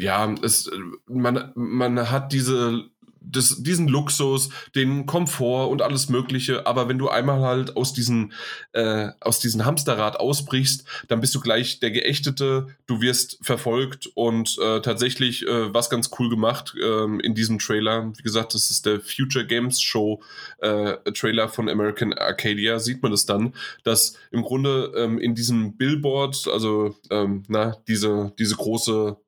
ja, 0.00 0.34
es, 0.42 0.70
man, 1.06 1.52
man 1.54 2.10
hat 2.10 2.32
diese, 2.32 2.90
das, 3.20 3.62
diesen 3.62 3.88
Luxus, 3.88 4.48
den 4.74 5.06
Komfort 5.06 5.70
und 5.70 5.82
alles 5.82 6.08
Mögliche, 6.08 6.66
aber 6.66 6.88
wenn 6.88 6.98
du 6.98 7.08
einmal 7.08 7.40
halt 7.40 7.76
aus 7.76 7.92
diesem, 7.92 8.32
äh, 8.72 9.08
aus 9.20 9.40
diesem 9.40 9.64
Hamsterrad 9.64 10.18
ausbrichst, 10.18 10.84
dann 11.08 11.20
bist 11.20 11.34
du 11.34 11.40
gleich 11.40 11.80
der 11.80 11.90
Geächtete, 11.90 12.68
du 12.86 13.00
wirst 13.00 13.38
verfolgt 13.42 14.10
und 14.14 14.58
äh, 14.58 14.80
tatsächlich 14.80 15.46
äh, 15.46 15.72
was 15.72 15.90
ganz 15.90 16.10
cool 16.18 16.30
gemacht 16.30 16.74
ähm, 16.82 17.20
in 17.20 17.34
diesem 17.34 17.58
Trailer. 17.58 18.12
Wie 18.16 18.22
gesagt, 18.22 18.54
das 18.54 18.70
ist 18.70 18.86
der 18.86 19.00
Future 19.00 19.46
Games 19.46 19.80
Show 19.80 20.22
äh, 20.58 20.94
Trailer 21.12 21.48
von 21.48 21.68
American 21.68 22.12
Arcadia, 22.12 22.78
sieht 22.78 23.02
man 23.02 23.12
es 23.12 23.20
das 23.20 23.26
dann, 23.26 23.54
dass 23.84 24.16
im 24.30 24.42
Grunde 24.42 24.92
ähm, 24.96 25.18
in 25.18 25.34
diesem 25.34 25.76
Billboard, 25.76 26.48
also 26.48 26.96
ähm, 27.10 27.42
na, 27.48 27.76
diese, 27.86 28.32
diese 28.38 28.56
große 28.56 29.18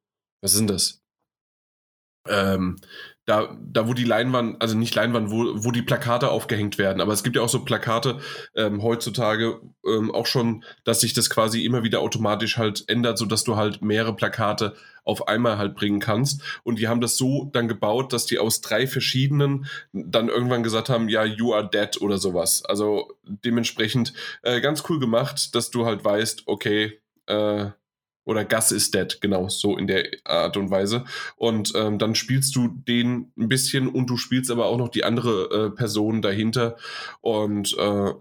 was 0.42 0.54
denn 0.54 0.66
das? 0.66 1.02
ähm, 2.28 2.76
da, 3.24 3.56
da 3.60 3.86
wo 3.86 3.94
die 3.94 4.04
Leinwand, 4.04 4.60
also 4.60 4.76
nicht 4.76 4.94
Leinwand, 4.94 5.30
wo, 5.30 5.64
wo 5.64 5.70
die 5.70 5.82
Plakate 5.82 6.30
aufgehängt 6.30 6.76
werden. 6.76 7.00
Aber 7.00 7.12
es 7.12 7.22
gibt 7.22 7.36
ja 7.36 7.42
auch 7.42 7.48
so 7.48 7.64
Plakate 7.64 8.18
ähm, 8.56 8.82
heutzutage 8.82 9.60
ähm, 9.86 10.10
auch 10.12 10.26
schon, 10.26 10.64
dass 10.84 11.00
sich 11.00 11.14
das 11.14 11.30
quasi 11.30 11.64
immer 11.64 11.84
wieder 11.84 12.00
automatisch 12.00 12.58
halt 12.58 12.84
ändert, 12.88 13.18
sodass 13.18 13.44
du 13.44 13.56
halt 13.56 13.80
mehrere 13.80 14.16
Plakate 14.16 14.74
auf 15.04 15.28
einmal 15.28 15.58
halt 15.58 15.76
bringen 15.76 16.00
kannst. 16.00 16.42
Und 16.64 16.80
die 16.80 16.88
haben 16.88 17.00
das 17.00 17.16
so 17.16 17.48
dann 17.52 17.68
gebaut, 17.68 18.12
dass 18.12 18.26
die 18.26 18.40
aus 18.40 18.60
drei 18.60 18.88
verschiedenen 18.88 19.66
dann 19.92 20.28
irgendwann 20.28 20.64
gesagt 20.64 20.88
haben, 20.88 21.08
ja, 21.08 21.24
you 21.24 21.54
are 21.54 21.68
dead 21.68 22.00
oder 22.00 22.18
sowas. 22.18 22.64
Also 22.64 23.12
dementsprechend 23.22 24.14
äh, 24.42 24.60
ganz 24.60 24.82
cool 24.88 24.98
gemacht, 24.98 25.54
dass 25.54 25.70
du 25.70 25.86
halt 25.86 26.04
weißt, 26.04 26.44
okay, 26.46 27.00
äh, 27.26 27.70
oder 28.24 28.44
Gus 28.44 28.72
is 28.72 28.90
dead, 28.90 29.20
genau, 29.20 29.48
so 29.48 29.76
in 29.76 29.86
der 29.86 30.06
Art 30.24 30.56
und 30.56 30.70
Weise. 30.70 31.04
Und 31.36 31.72
ähm, 31.74 31.98
dann 31.98 32.14
spielst 32.14 32.56
du 32.56 32.68
den 32.68 33.30
ein 33.38 33.48
bisschen 33.48 33.88
und 33.88 34.08
du 34.08 34.16
spielst 34.16 34.50
aber 34.50 34.64
auch 34.66 34.78
noch 34.78 34.88
die 34.88 35.04
andere 35.04 35.66
äh, 35.66 35.70
Person 35.70 36.22
dahinter. 36.22 36.76
Und 37.20 37.76
äh, 37.78 38.12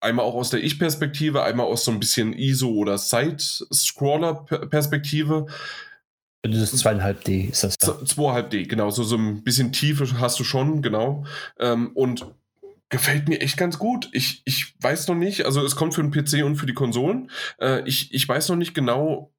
einmal 0.00 0.26
auch 0.26 0.34
aus 0.34 0.50
der 0.50 0.64
Ich-Perspektive, 0.64 1.42
einmal 1.42 1.66
aus 1.66 1.84
so 1.84 1.92
ein 1.92 2.00
bisschen 2.00 2.32
ISO- 2.32 2.74
oder 2.74 2.98
Side-Scroller-Perspektive. 2.98 5.46
Das 6.42 6.72
ist 6.72 6.78
zweieinhalb 6.78 7.22
D, 7.24 7.50
ist 7.52 7.62
das 7.62 7.78
da? 7.78 8.04
Zweieinhalb 8.04 8.50
D, 8.50 8.64
genau. 8.64 8.90
So, 8.90 9.04
so 9.04 9.16
ein 9.16 9.44
bisschen 9.44 9.72
Tiefe 9.72 10.18
hast 10.18 10.40
du 10.40 10.44
schon, 10.44 10.82
genau. 10.82 11.24
Ähm, 11.58 11.92
und 11.94 12.26
gefällt 12.92 13.28
mir 13.28 13.40
echt 13.40 13.56
ganz 13.56 13.78
gut. 13.78 14.10
Ich, 14.12 14.42
ich 14.44 14.74
weiß 14.80 15.08
noch 15.08 15.14
nicht, 15.14 15.46
also 15.46 15.64
es 15.64 15.76
kommt 15.76 15.94
für 15.94 16.02
den 16.02 16.10
PC 16.10 16.44
und 16.44 16.56
für 16.56 16.66
die 16.66 16.74
Konsolen. 16.74 17.30
Äh, 17.58 17.88
ich, 17.88 18.12
ich 18.12 18.28
weiß 18.28 18.50
noch 18.50 18.56
nicht 18.56 18.74
genau, 18.74 19.31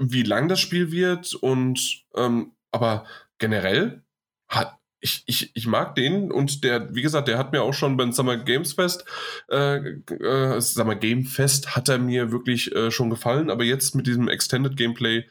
wie 0.00 0.22
lang 0.22 0.48
das 0.48 0.60
Spiel 0.60 0.90
wird 0.90 1.34
und 1.34 2.04
ähm, 2.16 2.52
aber 2.72 3.04
generell 3.38 4.02
hat 4.48 4.80
ich, 5.00 5.22
ich, 5.26 5.50
ich 5.54 5.66
mag 5.66 5.94
den 5.94 6.30
und 6.30 6.62
der, 6.62 6.94
wie 6.94 7.02
gesagt, 7.02 7.28
der 7.28 7.38
hat 7.38 7.52
mir 7.52 7.62
auch 7.62 7.72
schon 7.72 7.96
beim 7.96 8.12
Summer 8.12 8.36
Games 8.36 8.74
Fest, 8.74 9.04
äh, 9.50 9.76
äh, 9.76 10.60
Summer 10.60 10.94
Game 10.94 11.24
Fest 11.24 11.74
hat 11.74 11.88
er 11.88 11.98
mir 11.98 12.32
wirklich 12.32 12.74
äh, 12.74 12.90
schon 12.90 13.10
gefallen, 13.10 13.50
aber 13.50 13.64
jetzt 13.64 13.94
mit 13.94 14.06
diesem 14.06 14.28
Extended 14.28 14.76
Gameplay, 14.76 15.24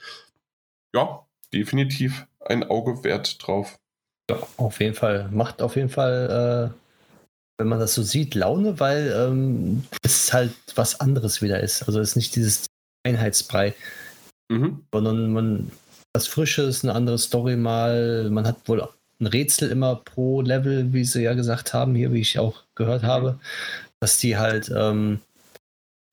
ja, 0.95 1.25
definitiv 1.53 2.25
ein 2.39 2.63
Auge 2.63 3.03
wert 3.03 3.45
drauf. 3.45 3.79
Ja, 4.29 4.39
auf 4.57 4.79
jeden 4.79 4.95
Fall. 4.95 5.29
Macht 5.31 5.61
auf 5.61 5.75
jeden 5.75 5.89
Fall, 5.89 6.73
äh, 6.73 7.19
wenn 7.59 7.67
man 7.67 7.79
das 7.79 7.93
so 7.93 8.01
sieht, 8.01 8.35
Laune, 8.35 8.79
weil 8.79 9.13
ähm, 9.15 9.83
es 10.01 10.33
halt 10.33 10.53
was 10.75 10.99
anderes 10.99 11.41
wieder 11.41 11.59
ist. 11.59 11.83
Also 11.83 11.99
es 11.99 12.09
ist 12.09 12.15
nicht 12.15 12.35
dieses 12.35 12.65
Einheitsbrei. 13.03 13.75
Mhm. 14.49 14.83
Sondern 14.91 15.33
man 15.33 15.71
was 16.13 16.27
Frisches, 16.27 16.83
eine 16.83 16.93
andere 16.93 17.17
Story 17.17 17.55
mal. 17.55 18.29
Man 18.29 18.45
hat 18.47 18.67
wohl 18.67 18.87
ein 19.19 19.27
Rätsel 19.27 19.69
immer 19.69 19.95
pro 19.95 20.41
Level, 20.41 20.91
wie 20.93 21.03
sie 21.03 21.23
ja 21.23 21.33
gesagt 21.33 21.73
haben, 21.73 21.95
hier, 21.95 22.11
wie 22.13 22.21
ich 22.21 22.39
auch 22.39 22.63
gehört 22.75 23.03
habe, 23.03 23.39
dass 23.99 24.17
die 24.17 24.37
halt 24.37 24.71
ähm, 24.75 25.19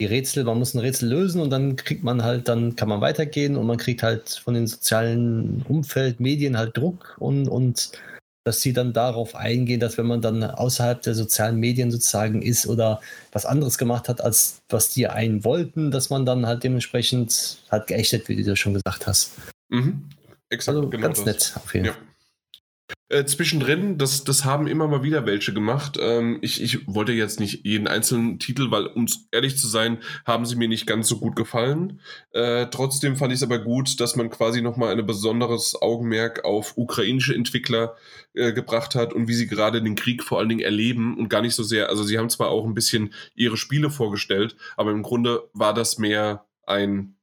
die 0.00 0.06
Rätsel, 0.06 0.44
man 0.44 0.58
muss 0.58 0.74
ein 0.74 0.80
Rätsel 0.80 1.08
lösen 1.08 1.40
und 1.40 1.50
dann 1.50 1.76
kriegt 1.76 2.04
man 2.04 2.22
halt, 2.22 2.48
dann 2.48 2.76
kann 2.76 2.88
man 2.88 3.00
weitergehen 3.00 3.56
und 3.56 3.66
man 3.66 3.78
kriegt 3.78 4.02
halt 4.02 4.28
von 4.28 4.54
den 4.54 4.66
sozialen 4.66 5.64
Umfeld, 5.68 6.20
Medien 6.20 6.58
halt 6.58 6.76
Druck 6.76 7.16
und, 7.18 7.48
und 7.48 7.92
dass 8.46 8.60
sie 8.60 8.72
dann 8.72 8.92
darauf 8.92 9.34
eingehen, 9.34 9.80
dass 9.80 9.98
wenn 9.98 10.06
man 10.06 10.20
dann 10.20 10.44
außerhalb 10.44 11.02
der 11.02 11.16
sozialen 11.16 11.56
Medien 11.56 11.90
sozusagen 11.90 12.42
ist 12.42 12.68
oder 12.68 13.00
was 13.32 13.44
anderes 13.44 13.76
gemacht 13.76 14.08
hat, 14.08 14.20
als 14.20 14.62
was 14.68 14.90
die 14.90 15.08
einen 15.08 15.42
wollten, 15.42 15.90
dass 15.90 16.10
man 16.10 16.24
dann 16.24 16.46
halt 16.46 16.62
dementsprechend 16.62 17.58
hat 17.70 17.88
geächtet, 17.88 18.28
wie 18.28 18.40
du 18.40 18.54
schon 18.54 18.74
gesagt 18.74 19.08
hast. 19.08 19.32
Mhm. 19.68 20.04
Exakt, 20.48 20.76
also 20.76 20.88
genau 20.88 21.08
ganz 21.08 21.24
das. 21.24 21.26
nett 21.26 21.52
auf 21.56 21.74
jeden 21.74 21.86
Fall. 21.86 21.96
Ja. 21.96 22.15
Äh, 23.08 23.24
zwischendrin, 23.24 23.98
das, 23.98 24.24
das 24.24 24.44
haben 24.44 24.66
immer 24.66 24.88
mal 24.88 25.04
wieder 25.04 25.26
welche 25.26 25.54
gemacht. 25.54 25.96
Ähm, 26.00 26.38
ich, 26.42 26.60
ich 26.60 26.88
wollte 26.88 27.12
jetzt 27.12 27.38
nicht 27.38 27.64
jeden 27.64 27.86
einzelnen 27.86 28.40
Titel, 28.40 28.72
weil, 28.72 28.86
um 28.86 29.06
ehrlich 29.30 29.56
zu 29.56 29.68
sein, 29.68 29.98
haben 30.24 30.44
sie 30.44 30.56
mir 30.56 30.66
nicht 30.66 30.88
ganz 30.88 31.08
so 31.08 31.18
gut 31.18 31.36
gefallen. 31.36 32.00
Äh, 32.32 32.66
trotzdem 32.66 33.16
fand 33.16 33.32
ich 33.32 33.36
es 33.36 33.42
aber 33.44 33.60
gut, 33.60 34.00
dass 34.00 34.16
man 34.16 34.28
quasi 34.28 34.60
nochmal 34.60 34.90
ein 34.90 35.06
besonderes 35.06 35.80
Augenmerk 35.80 36.44
auf 36.44 36.76
ukrainische 36.76 37.32
Entwickler 37.32 37.94
äh, 38.34 38.52
gebracht 38.52 38.96
hat 38.96 39.12
und 39.12 39.28
wie 39.28 39.34
sie 39.34 39.46
gerade 39.46 39.82
den 39.82 39.94
Krieg 39.94 40.24
vor 40.24 40.40
allen 40.40 40.48
Dingen 40.48 40.60
erleben 40.60 41.16
und 41.16 41.28
gar 41.28 41.42
nicht 41.42 41.54
so 41.54 41.62
sehr, 41.62 41.88
also 41.88 42.02
sie 42.02 42.18
haben 42.18 42.30
zwar 42.30 42.48
auch 42.48 42.66
ein 42.66 42.74
bisschen 42.74 43.14
ihre 43.36 43.56
Spiele 43.56 43.90
vorgestellt, 43.90 44.56
aber 44.76 44.90
im 44.90 45.02
Grunde 45.02 45.48
war 45.52 45.74
das 45.74 45.98
mehr 45.98 46.46
ein 46.66 47.15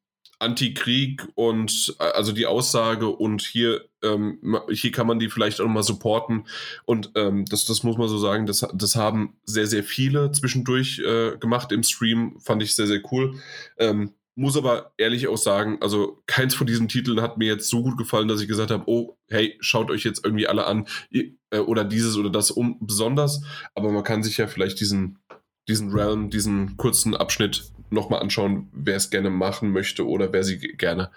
Anti-Krieg 0.44 1.28
und 1.36 1.96
äh, 2.00 2.04
also 2.04 2.32
die 2.32 2.46
Aussage 2.46 3.08
und 3.08 3.42
hier, 3.42 3.86
ähm, 4.04 4.40
hier 4.70 4.92
kann 4.92 5.08
man 5.08 5.20
die 5.20 5.30
vielleicht 5.30 5.62
auch 5.62 5.68
mal 5.68 5.84
supporten. 5.84 6.46
Und 6.86 7.12
ähm, 7.16 7.46
das, 7.46 7.66
das 7.66 7.84
muss 7.84 7.98
man 7.98 8.08
so 8.08 8.18
sagen, 8.18 8.46
das, 8.46 8.66
das 8.74 8.96
haben 8.96 9.36
sehr, 9.46 9.68
sehr 9.68 9.84
viele 9.84 10.32
zwischendurch 10.32 11.00
äh, 11.00 11.38
gemacht 11.38 11.72
im 11.72 11.84
Stream. 11.84 12.40
Fand 12.40 12.62
ich 12.62 12.76
sehr, 12.76 12.88
sehr 12.88 13.02
cool. 13.12 13.40
Ähm, 13.78 14.14
muss 14.36 14.58
aber 14.58 14.94
ehrlich 14.98 15.28
auch 15.28 15.38
sagen, 15.38 15.78
also 15.82 16.22
keins 16.26 16.56
von 16.56 16.66
diesen 16.66 16.88
Titeln 16.88 17.22
hat 17.22 17.38
mir 17.38 17.48
jetzt 17.48 17.70
so 17.70 17.84
gut 17.84 17.98
gefallen, 17.98 18.28
dass 18.28 18.42
ich 18.42 18.48
gesagt 18.48 18.72
habe, 18.72 18.84
oh, 18.88 19.16
hey, 19.30 19.56
schaut 19.60 19.92
euch 19.92 20.04
jetzt 20.04 20.26
irgendwie 20.26 20.48
alle 20.48 20.66
an 20.66 20.88
äh, 21.12 21.60
oder 21.60 21.84
dieses 21.84 22.18
oder 22.18 22.32
das 22.32 22.50
um 22.50 22.78
besonders. 22.80 23.42
Aber 23.76 23.92
man 23.92 24.04
kann 24.04 24.24
sich 24.24 24.38
ja 24.38 24.48
vielleicht 24.48 24.80
diesen 24.80 25.20
diesen 25.68 25.92
Realm, 25.92 26.30
diesen 26.30 26.78
kurzen 26.78 27.16
Abschnitt 27.16 27.72
nochmal 27.94 28.22
anschauen, 28.22 28.70
wer 28.74 28.98
es 28.98 29.10
gerne 29.10 29.30
machen 29.30 29.72
möchte 29.72 30.08
oder 30.08 30.34
wer 30.34 30.44
sie 30.44 30.58
gerne 30.60 31.12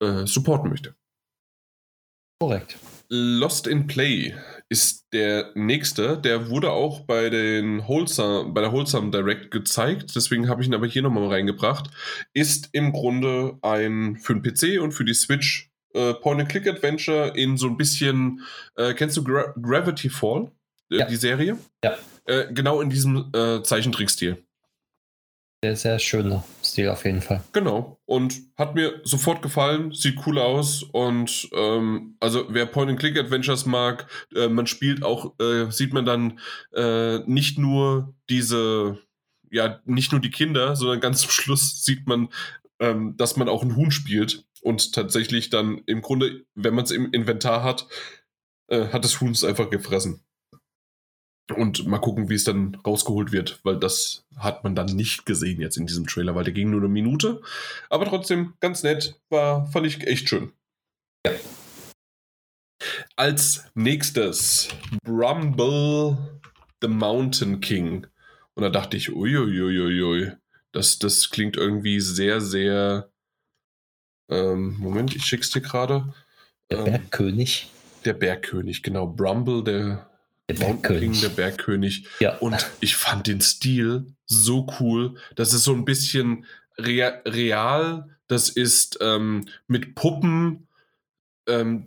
äh, 0.00 0.26
supporten 0.26 0.70
möchte. 0.70 0.94
Korrekt. 2.40 2.78
Lost 3.10 3.66
in 3.66 3.86
Play 3.86 4.34
ist 4.68 5.08
der 5.12 5.50
nächste. 5.54 6.16
Der 6.16 6.48
wurde 6.48 6.70
auch 6.70 7.00
bei, 7.00 7.28
den 7.28 7.86
Wholesome, 7.86 8.52
bei 8.52 8.60
der 8.60 8.72
Wholesome 8.72 9.10
Direct 9.10 9.50
gezeigt, 9.50 10.14
deswegen 10.14 10.48
habe 10.48 10.62
ich 10.62 10.68
ihn 10.68 10.74
aber 10.74 10.86
hier 10.86 11.02
nochmal 11.02 11.26
reingebracht. 11.26 11.90
Ist 12.32 12.68
im 12.72 12.92
Grunde 12.92 13.58
ein 13.62 14.16
für 14.16 14.34
den 14.34 14.42
PC 14.42 14.80
und 14.80 14.92
für 14.92 15.04
die 15.04 15.12
Switch 15.12 15.70
äh, 15.92 16.14
Point-and-Click-Adventure 16.14 17.32
in 17.34 17.56
so 17.56 17.66
ein 17.66 17.76
bisschen, 17.76 18.42
äh, 18.76 18.94
kennst 18.94 19.16
du 19.16 19.24
Gra 19.24 19.52
Gravity 19.60 20.08
Fall, 20.08 20.52
äh, 20.90 20.98
ja. 20.98 21.06
die 21.06 21.16
Serie? 21.16 21.58
Ja. 21.84 21.96
Äh, 22.26 22.52
genau 22.52 22.80
in 22.80 22.90
diesem 22.90 23.30
äh, 23.34 23.62
Zeichentrickstil. 23.62 24.38
Sehr, 25.62 25.76
sehr 25.76 25.98
schöner 25.98 26.42
Stil 26.64 26.88
auf 26.88 27.04
jeden 27.04 27.20
Fall. 27.20 27.44
Genau. 27.52 28.00
Und 28.06 28.40
hat 28.56 28.74
mir 28.74 29.02
sofort 29.04 29.42
gefallen, 29.42 29.92
sieht 29.92 30.26
cool 30.26 30.38
aus. 30.38 30.82
Und 30.82 31.50
ähm, 31.52 32.16
also 32.18 32.46
wer 32.48 32.64
Point-and-Click-Adventures 32.64 33.66
mag, 33.66 34.06
äh, 34.34 34.48
man 34.48 34.66
spielt 34.66 35.02
auch, 35.02 35.38
äh, 35.38 35.70
sieht 35.70 35.92
man 35.92 36.06
dann 36.06 36.40
äh, 36.74 37.18
nicht 37.26 37.58
nur 37.58 38.14
diese, 38.30 39.00
ja, 39.50 39.80
nicht 39.84 40.12
nur 40.12 40.22
die 40.22 40.30
Kinder, 40.30 40.76
sondern 40.76 41.00
ganz 41.00 41.20
zum 41.20 41.30
Schluss 41.30 41.84
sieht 41.84 42.06
man, 42.06 42.30
ähm, 42.78 43.18
dass 43.18 43.36
man 43.36 43.50
auch 43.50 43.62
ein 43.62 43.76
Huhn 43.76 43.90
spielt. 43.90 44.46
Und 44.62 44.94
tatsächlich 44.94 45.50
dann 45.50 45.82
im 45.84 46.00
Grunde, 46.00 46.46
wenn 46.54 46.74
man 46.74 46.84
es 46.84 46.90
im 46.90 47.12
Inventar 47.12 47.62
hat, 47.62 47.86
äh, 48.68 48.86
hat 48.88 49.04
das 49.04 49.20
Huhn 49.20 49.32
es 49.32 49.44
einfach 49.44 49.68
gefressen. 49.68 50.24
Und 51.56 51.86
mal 51.86 51.98
gucken, 51.98 52.28
wie 52.28 52.34
es 52.34 52.44
dann 52.44 52.76
rausgeholt 52.86 53.32
wird, 53.32 53.60
weil 53.64 53.78
das 53.78 54.24
hat 54.36 54.64
man 54.64 54.74
dann 54.74 54.86
nicht 54.86 55.26
gesehen 55.26 55.60
jetzt 55.60 55.76
in 55.76 55.86
diesem 55.86 56.06
Trailer, 56.06 56.34
weil 56.34 56.44
der 56.44 56.52
ging 56.52 56.70
nur 56.70 56.80
eine 56.80 56.88
Minute. 56.88 57.42
Aber 57.88 58.06
trotzdem 58.06 58.54
ganz 58.60 58.82
nett, 58.82 59.20
war, 59.28 59.66
fand 59.66 59.86
ich 59.86 60.06
echt 60.06 60.28
schön. 60.28 60.52
Ja. 61.26 61.32
Als 63.16 63.64
nächstes 63.74 64.68
Brumble 65.04 66.16
the 66.80 66.88
Mountain 66.88 67.60
King. 67.60 68.06
Und 68.54 68.62
da 68.62 68.70
dachte 68.70 68.96
ich, 68.96 69.12
uiuiuiui, 69.14 70.32
das, 70.72 70.98
das 70.98 71.30
klingt 71.30 71.56
irgendwie 71.56 72.00
sehr, 72.00 72.40
sehr. 72.40 73.10
Ähm, 74.30 74.76
Moment, 74.78 75.14
ich 75.14 75.24
schick's 75.24 75.50
dir 75.50 75.60
gerade. 75.60 76.14
Der 76.70 76.78
ähm, 76.78 76.84
Bergkönig. 76.84 77.70
Der 78.04 78.14
Bergkönig, 78.14 78.82
genau. 78.82 79.06
Brumble, 79.06 79.64
der 79.64 80.09
der 80.52 80.66
Bergkönig. 80.66 81.20
der 81.20 81.28
Bergkönig. 81.28 82.06
Ja. 82.20 82.38
Und 82.38 82.70
ich 82.80 82.96
fand 82.96 83.26
den 83.26 83.40
Stil 83.40 84.14
so 84.26 84.66
cool. 84.80 85.16
Das 85.34 85.52
ist 85.52 85.64
so 85.64 85.74
ein 85.74 85.84
bisschen 85.84 86.44
rea 86.78 87.20
real. 87.26 88.16
Das 88.26 88.48
ist 88.48 88.98
ähm, 89.00 89.46
mit 89.66 89.94
Puppen. 89.94 90.68
Ähm, 91.48 91.86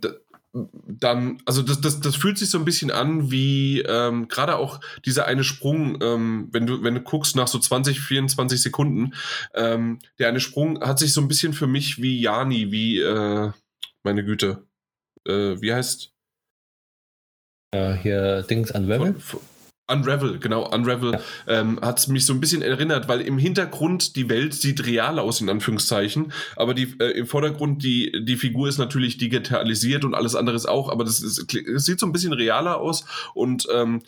dann, 0.52 1.42
also 1.46 1.62
das, 1.62 1.80
das, 1.80 2.00
das 2.00 2.14
fühlt 2.14 2.38
sich 2.38 2.48
so 2.48 2.58
ein 2.58 2.64
bisschen 2.64 2.92
an 2.92 3.30
wie 3.30 3.80
ähm, 3.80 4.28
gerade 4.28 4.56
auch 4.56 4.80
dieser 5.04 5.26
eine 5.26 5.42
Sprung, 5.42 5.98
ähm, 6.00 6.48
wenn 6.52 6.66
du, 6.66 6.82
wenn 6.84 6.94
du 6.94 7.00
guckst 7.00 7.34
nach 7.34 7.48
so 7.48 7.58
20, 7.58 8.00
24 8.00 8.62
Sekunden, 8.62 9.14
ähm, 9.54 9.98
der 10.18 10.28
eine 10.28 10.38
Sprung 10.38 10.80
hat 10.80 11.00
sich 11.00 11.12
so 11.12 11.20
ein 11.20 11.28
bisschen 11.28 11.54
für 11.54 11.66
mich 11.66 12.00
wie 12.00 12.20
Jani, 12.20 12.70
wie 12.70 13.00
äh, 13.00 13.50
meine 14.04 14.24
Güte, 14.24 14.64
äh, 15.26 15.60
wie 15.60 15.74
heißt 15.74 16.13
äh, 17.74 17.96
hier 18.02 18.42
Dings 18.42 18.70
Unravel? 18.70 19.14
Unravel, 19.86 20.38
genau, 20.38 20.66
Unravel 20.72 21.12
ja. 21.12 21.20
ähm, 21.46 21.78
hat 21.82 22.08
mich 22.08 22.24
so 22.24 22.32
ein 22.32 22.40
bisschen 22.40 22.62
erinnert, 22.62 23.06
weil 23.06 23.20
im 23.20 23.36
Hintergrund 23.36 24.16
die 24.16 24.30
Welt 24.30 24.54
sieht 24.54 24.86
real 24.86 25.18
aus, 25.18 25.42
in 25.42 25.50
Anführungszeichen, 25.50 26.32
aber 26.56 26.72
die, 26.72 26.94
äh, 27.00 27.10
im 27.10 27.26
Vordergrund 27.26 27.82
die, 27.82 28.24
die 28.24 28.36
Figur 28.36 28.68
ist 28.68 28.78
natürlich 28.78 29.18
digitalisiert 29.18 30.06
und 30.06 30.14
alles 30.14 30.34
andere 30.34 30.56
ist 30.56 30.66
auch, 30.66 30.90
aber 30.90 31.04
das, 31.04 31.20
ist, 31.20 31.46
das 31.70 31.84
sieht 31.84 32.00
so 32.00 32.06
ein 32.06 32.12
bisschen 32.12 32.32
realer 32.32 32.78
aus 32.78 33.04
und 33.34 33.66
ähm, 33.74 34.02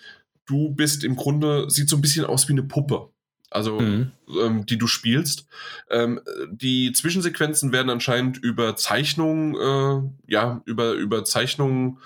du 0.46 0.70
bist 0.70 1.04
im 1.04 1.14
Grunde, 1.14 1.68
sieht 1.68 1.90
so 1.90 1.96
ein 1.96 2.02
bisschen 2.02 2.24
aus 2.24 2.48
wie 2.48 2.52
eine 2.52 2.62
Puppe. 2.62 3.10
Also, 3.48 3.78
mhm. 3.78 4.10
ähm, 4.42 4.66
die 4.66 4.76
du 4.76 4.88
spielst. 4.88 5.46
Ähm, 5.88 6.20
die 6.50 6.90
Zwischensequenzen 6.92 7.70
werden 7.70 7.90
anscheinend 7.90 8.38
über 8.38 8.74
Zeichnungen, 8.74 9.54
äh, 9.54 10.32
ja, 10.32 10.62
über, 10.64 10.92
über 10.92 11.24
Zeichnungen 11.24 11.98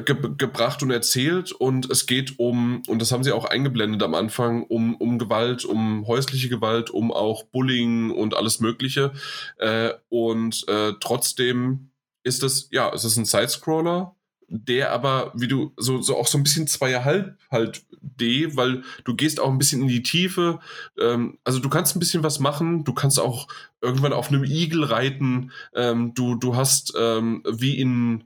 ge 0.00 0.16
gebracht 0.36 0.82
und 0.82 0.90
erzählt 0.90 1.52
und 1.52 1.90
es 1.90 2.06
geht 2.06 2.38
um, 2.38 2.82
und 2.86 3.00
das 3.00 3.12
haben 3.12 3.24
sie 3.24 3.32
auch 3.32 3.44
eingeblendet 3.44 4.02
am 4.02 4.14
Anfang, 4.14 4.64
um, 4.64 4.94
um 4.96 5.18
Gewalt, 5.18 5.64
um 5.64 6.06
häusliche 6.06 6.48
Gewalt, 6.48 6.90
um 6.90 7.12
auch 7.12 7.44
Bullying 7.44 8.10
und 8.10 8.34
alles 8.34 8.60
Mögliche. 8.60 9.12
Äh, 9.58 9.90
und 10.08 10.66
äh, 10.68 10.92
trotzdem 11.00 11.90
ist 12.22 12.42
es, 12.42 12.68
ja, 12.70 12.90
es 12.92 13.04
ist 13.04 13.16
ein 13.16 13.24
Sidescroller, 13.24 14.14
der 14.48 14.92
aber, 14.92 15.32
wie 15.34 15.48
du, 15.48 15.72
so, 15.76 16.00
so 16.00 16.16
auch 16.16 16.26
so 16.26 16.38
ein 16.38 16.44
bisschen 16.44 16.66
zweieinhalb 16.66 17.36
halt 17.50 17.84
D, 18.00 18.56
weil 18.56 18.82
du 19.04 19.14
gehst 19.14 19.40
auch 19.40 19.50
ein 19.50 19.58
bisschen 19.58 19.82
in 19.82 19.88
die 19.88 20.02
Tiefe. 20.02 20.60
Ähm, 20.98 21.38
also 21.44 21.58
du 21.58 21.68
kannst 21.68 21.96
ein 21.96 22.00
bisschen 22.00 22.22
was 22.22 22.38
machen, 22.38 22.84
du 22.84 22.92
kannst 22.92 23.18
auch 23.18 23.48
irgendwann 23.80 24.12
auf 24.12 24.28
einem 24.28 24.44
Igel 24.44 24.84
reiten, 24.84 25.50
ähm, 25.74 26.14
du, 26.14 26.34
du 26.34 26.56
hast 26.56 26.92
ähm, 26.96 27.42
wie 27.46 27.78
in 27.78 28.24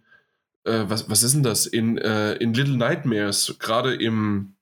äh, 0.69 0.91
was, 0.91 1.09
was 1.11 1.23
ist 1.23 1.35
denn 1.35 1.43
das? 1.43 1.67
In, 1.67 1.99
äh, 1.99 2.35
in 2.35 2.55
Little 2.55 2.77
Nightmares, 2.77 3.57
gerade 3.59 3.95
im, 3.95 4.55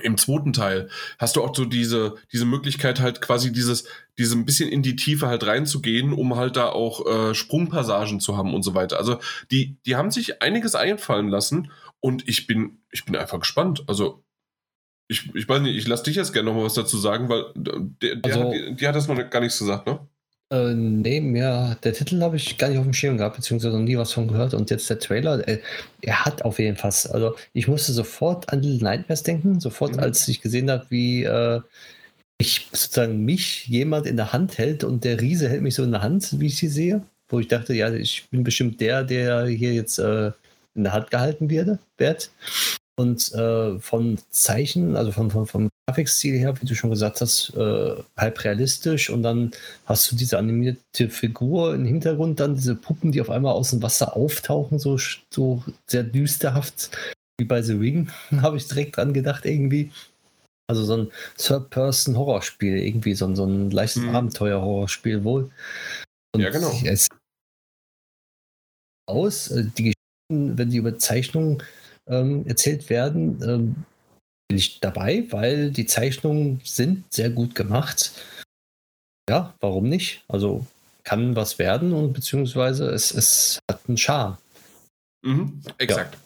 im 0.00 0.16
zweiten 0.16 0.52
Teil, 0.52 0.88
hast 1.18 1.36
du 1.36 1.42
auch 1.42 1.54
so 1.54 1.64
diese, 1.64 2.14
diese 2.32 2.46
Möglichkeit, 2.46 3.00
halt 3.00 3.20
quasi 3.20 3.52
dieses, 3.52 3.84
diese 4.18 4.36
ein 4.36 4.46
bisschen 4.46 4.68
in 4.68 4.82
die 4.82 4.96
Tiefe 4.96 5.26
halt 5.26 5.46
reinzugehen, 5.46 6.12
um 6.12 6.36
halt 6.36 6.56
da 6.56 6.68
auch 6.68 7.06
äh, 7.06 7.34
Sprungpassagen 7.34 8.20
zu 8.20 8.36
haben 8.36 8.54
und 8.54 8.62
so 8.62 8.74
weiter. 8.74 8.98
Also 8.98 9.18
die, 9.50 9.76
die 9.84 9.96
haben 9.96 10.10
sich 10.10 10.42
einiges 10.42 10.74
einfallen 10.74 11.28
lassen 11.28 11.70
und 12.00 12.26
ich 12.28 12.46
bin, 12.46 12.78
ich 12.90 13.04
bin 13.04 13.16
einfach 13.16 13.40
gespannt. 13.40 13.84
Also 13.86 14.24
ich, 15.08 15.34
ich 15.34 15.48
weiß 15.48 15.60
nicht, 15.60 15.76
ich 15.76 15.86
lasse 15.86 16.04
dich 16.04 16.16
jetzt 16.16 16.32
gerne 16.32 16.50
noch 16.50 16.56
mal 16.56 16.64
was 16.64 16.74
dazu 16.74 16.96
sagen, 16.96 17.28
weil 17.28 17.44
der, 17.54 18.16
der 18.16 18.34
also, 18.36 18.44
hat, 18.44 18.52
die, 18.54 18.76
die, 18.76 18.88
hat 18.88 18.96
das 18.96 19.08
noch 19.08 19.30
gar 19.30 19.40
nichts 19.40 19.58
gesagt, 19.58 19.86
ne? 19.86 20.00
Äh, 20.52 20.74
nee, 20.74 21.20
mir, 21.22 21.78
der 21.82 21.94
Titel 21.94 22.20
habe 22.20 22.36
ich 22.36 22.58
gar 22.58 22.68
nicht 22.68 22.76
auf 22.76 22.84
dem 22.84 22.92
Schirm 22.92 23.16
gehabt, 23.16 23.36
beziehungsweise 23.36 23.74
noch 23.74 23.82
nie 23.82 23.96
was 23.96 24.12
von 24.12 24.28
gehört. 24.28 24.52
Und 24.52 24.68
jetzt 24.70 24.90
der 24.90 24.98
Trailer, 24.98 25.48
äh, 25.48 25.60
er 26.02 26.26
hat 26.26 26.44
auf 26.44 26.58
jeden 26.58 26.76
Fall, 26.76 26.92
also 27.10 27.34
ich 27.54 27.68
musste 27.68 27.92
sofort 27.92 28.52
an 28.52 28.60
Little 28.60 28.84
Nightmares 28.84 29.22
denken, 29.22 29.60
sofort, 29.60 29.96
mhm. 29.96 30.00
als 30.00 30.28
ich 30.28 30.42
gesehen 30.42 30.70
habe, 30.70 30.84
wie 30.90 31.24
äh, 31.24 31.62
ich 32.36 32.68
sozusagen 32.72 33.24
mich 33.24 33.66
jemand 33.66 34.06
in 34.06 34.18
der 34.18 34.34
Hand 34.34 34.58
hält 34.58 34.84
und 34.84 35.04
der 35.04 35.22
Riese 35.22 35.48
hält 35.48 35.62
mich 35.62 35.74
so 35.74 35.84
in 35.84 35.92
der 35.92 36.02
Hand, 36.02 36.38
wie 36.38 36.46
ich 36.48 36.58
sie 36.58 36.68
sehe, 36.68 37.02
wo 37.28 37.40
ich 37.40 37.48
dachte, 37.48 37.72
ja, 37.72 37.90
ich 37.90 38.28
bin 38.30 38.44
bestimmt 38.44 38.78
der, 38.82 39.04
der 39.04 39.46
hier 39.46 39.72
jetzt 39.72 39.98
äh, 39.98 40.32
in 40.74 40.84
der 40.84 40.92
Hand 40.92 41.10
gehalten 41.10 41.48
werde, 41.48 41.78
wird. 41.96 42.30
Und 42.96 43.32
äh, 43.32 43.78
von 43.78 44.18
Zeichen, 44.28 44.96
also 44.96 45.12
von, 45.12 45.30
von, 45.30 45.46
vom 45.46 45.70
Grafikstil 45.86 46.38
her, 46.38 46.54
wie 46.60 46.66
du 46.66 46.74
schon 46.74 46.90
gesagt 46.90 47.20
hast, 47.20 47.54
äh, 47.56 47.94
halb 48.16 48.44
realistisch. 48.44 49.10
Und 49.10 49.22
dann 49.22 49.50
hast 49.86 50.10
du 50.10 50.16
diese 50.16 50.38
animierte 50.38 51.08
Figur 51.08 51.74
im 51.74 51.84
Hintergrund, 51.84 52.40
dann 52.40 52.54
diese 52.54 52.74
Puppen, 52.74 53.12
die 53.12 53.20
auf 53.20 53.30
einmal 53.30 53.52
aus 53.52 53.70
dem 53.70 53.82
Wasser 53.82 54.16
auftauchen, 54.16 54.78
so, 54.78 54.98
so 55.30 55.62
sehr 55.86 56.04
düsterhaft, 56.04 56.90
wie 57.38 57.44
bei 57.44 57.62
The 57.62 57.74
Ring, 57.74 58.10
habe 58.42 58.56
ich 58.56 58.68
direkt 58.68 58.96
dran 58.96 59.12
gedacht, 59.12 59.44
irgendwie. 59.44 59.90
Also 60.70 60.84
so 60.84 60.96
ein 60.96 61.10
Third-Person-Horrorspiel, 61.38 62.78
irgendwie 62.78 63.14
so 63.14 63.26
ein, 63.26 63.36
so 63.36 63.44
ein 63.44 63.70
leichtes 63.70 64.04
hm. 64.04 64.14
Abenteuer-Horrorspiel 64.14 65.24
wohl. 65.24 65.50
Und 66.34 66.40
ja, 66.40 66.50
genau. 66.50 66.72
Es 66.84 67.08
aus, 69.06 69.50
äh, 69.50 69.64
die 69.76 69.92
Geschichten, 70.30 70.58
wenn 70.58 70.70
die 70.70 70.78
Überzeichnungen 70.78 71.62
ähm, 72.06 72.46
erzählt 72.46 72.88
werden, 72.90 73.42
ähm, 73.42 73.74
bin 74.52 74.58
ich 74.58 74.80
dabei, 74.80 75.24
weil 75.30 75.70
die 75.70 75.86
Zeichnungen 75.86 76.60
sind 76.62 77.10
sehr 77.10 77.30
gut 77.30 77.54
gemacht. 77.54 78.12
Ja, 79.26 79.54
warum 79.60 79.88
nicht? 79.88 80.24
Also 80.28 80.66
kann 81.04 81.34
was 81.36 81.58
werden 81.58 81.94
und 81.94 82.12
beziehungsweise 82.12 82.90
es, 82.90 83.12
es 83.12 83.60
hat 83.66 83.80
einen 83.88 83.96
Charme. 83.96 84.36
Mhm, 85.24 85.62
exakt. 85.78 86.18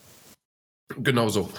Ja. 0.91 0.97
Genau 0.99 1.29
so. 1.29 1.53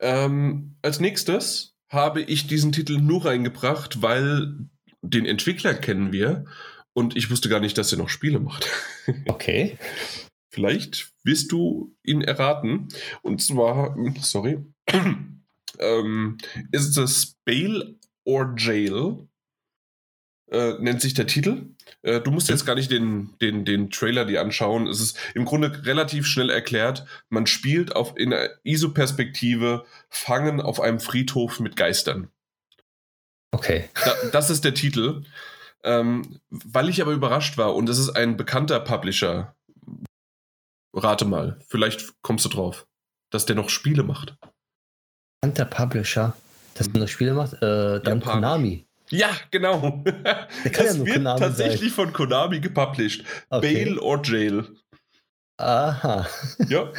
Ähm, 0.00 0.76
als 0.80 1.00
nächstes 1.00 1.74
habe 1.90 2.22
ich 2.22 2.46
diesen 2.46 2.72
Titel 2.72 2.96
nur 2.96 3.26
reingebracht, 3.26 4.00
weil 4.00 4.54
den 5.02 5.26
Entwickler 5.26 5.74
kennen 5.74 6.12
wir 6.12 6.46
und 6.94 7.14
ich 7.14 7.30
wusste 7.30 7.50
gar 7.50 7.60
nicht, 7.60 7.76
dass 7.76 7.92
er 7.92 7.98
noch 7.98 8.08
Spiele 8.08 8.40
macht. 8.40 8.68
Okay. 9.28 9.78
Vielleicht 10.50 11.12
wirst 11.22 11.52
du 11.52 11.94
ihn 12.02 12.22
erraten. 12.22 12.88
Und 13.22 13.40
zwar, 13.40 13.94
sorry, 14.22 14.64
ähm, 15.80 16.38
ist 16.72 16.96
es 16.96 17.36
Bail 17.44 17.96
or 18.24 18.54
Jail, 18.56 19.28
äh, 20.50 20.74
nennt 20.78 21.00
sich 21.00 21.14
der 21.14 21.26
Titel. 21.26 21.74
Äh, 22.02 22.20
du 22.20 22.30
musst 22.30 22.48
jetzt 22.48 22.66
gar 22.66 22.74
nicht 22.74 22.90
den, 22.90 23.34
den, 23.40 23.64
den 23.64 23.90
Trailer 23.90 24.24
dir 24.24 24.40
anschauen. 24.40 24.86
Es 24.86 25.00
ist 25.00 25.18
im 25.34 25.44
Grunde 25.44 25.84
relativ 25.84 26.26
schnell 26.26 26.50
erklärt. 26.50 27.04
Man 27.28 27.46
spielt 27.46 27.94
auf, 27.96 28.16
in 28.16 28.30
der 28.30 28.58
ISO-Perspektive 28.64 29.84
Fangen 30.08 30.60
auf 30.60 30.80
einem 30.80 31.00
Friedhof 31.00 31.60
mit 31.60 31.76
Geistern. 31.76 32.30
Okay. 33.50 33.88
Da, 34.04 34.14
das 34.32 34.50
ist 34.50 34.64
der 34.64 34.74
Titel. 34.74 35.24
Ähm, 35.82 36.40
weil 36.50 36.88
ich 36.88 37.00
aber 37.00 37.12
überrascht 37.12 37.58
war 37.58 37.74
und 37.74 37.88
es 37.88 37.98
ist 37.98 38.10
ein 38.10 38.36
bekannter 38.36 38.80
Publisher, 38.80 39.54
Rate 40.92 41.26
mal, 41.26 41.60
vielleicht 41.68 42.20
kommst 42.22 42.44
du 42.44 42.48
drauf, 42.48 42.86
dass 43.30 43.46
der 43.46 43.54
noch 43.54 43.68
Spiele 43.68 44.02
macht. 44.02 44.36
Der 45.44 45.64
Publisher, 45.64 46.34
der 46.78 47.00
noch 47.00 47.08
Spiele 47.08 47.34
macht, 47.34 47.54
äh, 47.54 48.00
dann 48.00 48.20
Japanisch. 48.20 48.22
Konami. 48.24 48.86
Ja, 49.10 49.30
genau. 49.50 50.02
Der 50.04 50.24
kann 50.72 50.86
das 50.86 50.86
ja 50.86 50.94
nur 50.94 51.06
wird 51.06 51.16
Konami 51.16 51.40
tatsächlich 51.40 51.94
sein. 51.94 52.06
von 52.06 52.12
Konami 52.12 52.60
gepublished. 52.60 53.24
Okay. 53.50 53.84
Bail 53.84 53.98
or 53.98 54.20
Jail. 54.22 54.64
Aha. 55.58 56.26
Ja. 56.68 56.92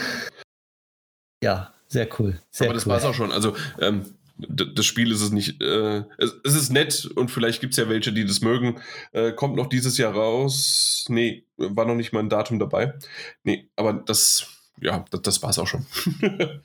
ja, 1.43 1.73
sehr 1.87 2.07
cool. 2.17 2.39
Sehr 2.49 2.67
Aber 2.67 2.75
das 2.75 2.85
cool. 2.85 2.93
war's 2.93 3.03
auch 3.03 3.13
schon. 3.13 3.31
Also, 3.31 3.55
ähm, 3.79 4.05
das 4.37 4.85
Spiel 4.85 5.11
ist 5.11 5.21
es 5.21 5.31
nicht. 5.31 5.61
Äh, 5.61 6.03
es, 6.17 6.35
es, 6.43 6.55
ist 6.55 6.71
nett 6.71 7.09
und 7.15 7.29
vielleicht 7.29 7.59
gibt 7.59 7.73
es 7.73 7.77
ja 7.77 7.89
welche, 7.89 8.13
die 8.13 8.25
das 8.25 8.41
mögen. 8.41 8.79
Äh, 9.11 9.31
kommt 9.33 9.55
noch 9.55 9.67
dieses 9.67 9.97
Jahr 9.97 10.13
raus. 10.13 11.05
Nee, 11.09 11.45
war 11.57 11.85
noch 11.85 11.95
nicht 11.95 12.13
mal 12.13 12.19
ein 12.19 12.29
Datum 12.29 12.59
dabei. 12.59 12.93
Nee, 13.43 13.69
aber 13.75 13.93
das, 13.93 14.47
ja, 14.81 15.05
das, 15.11 15.21
das 15.21 15.43
war 15.43 15.49
es 15.49 15.59
auch 15.59 15.67
schon. 15.67 15.85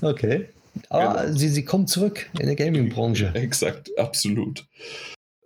okay. 0.00 0.48
Aber 0.88 1.22
genau. 1.22 1.36
sie, 1.38 1.48
sie 1.48 1.64
kommt 1.64 1.88
zurück 1.88 2.30
in 2.38 2.46
der 2.46 2.56
Gaming-Branche. 2.56 3.30
Exakt, 3.34 3.96
absolut. 3.98 4.66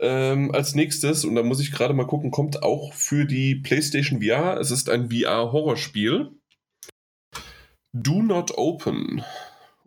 Ähm, 0.01 0.53
als 0.55 0.75
nächstes, 0.75 1.25
und 1.25 1.35
da 1.35 1.43
muss 1.43 1.61
ich 1.61 1.73
gerade 1.73 1.95
mal 1.95 2.07
gucken, 2.07 2.31
kommt 2.31 2.63
auch 2.63 2.93
für 2.95 3.25
die 3.25 3.57
PlayStation 3.57 4.23
VR. 4.23 4.59
Es 4.61 4.71
ist 4.71 4.89
ein 4.89 5.11
VR-Horrorspiel. 5.11 6.31
Do 7.93 8.23
Not 8.23 8.57
Open. 8.57 9.25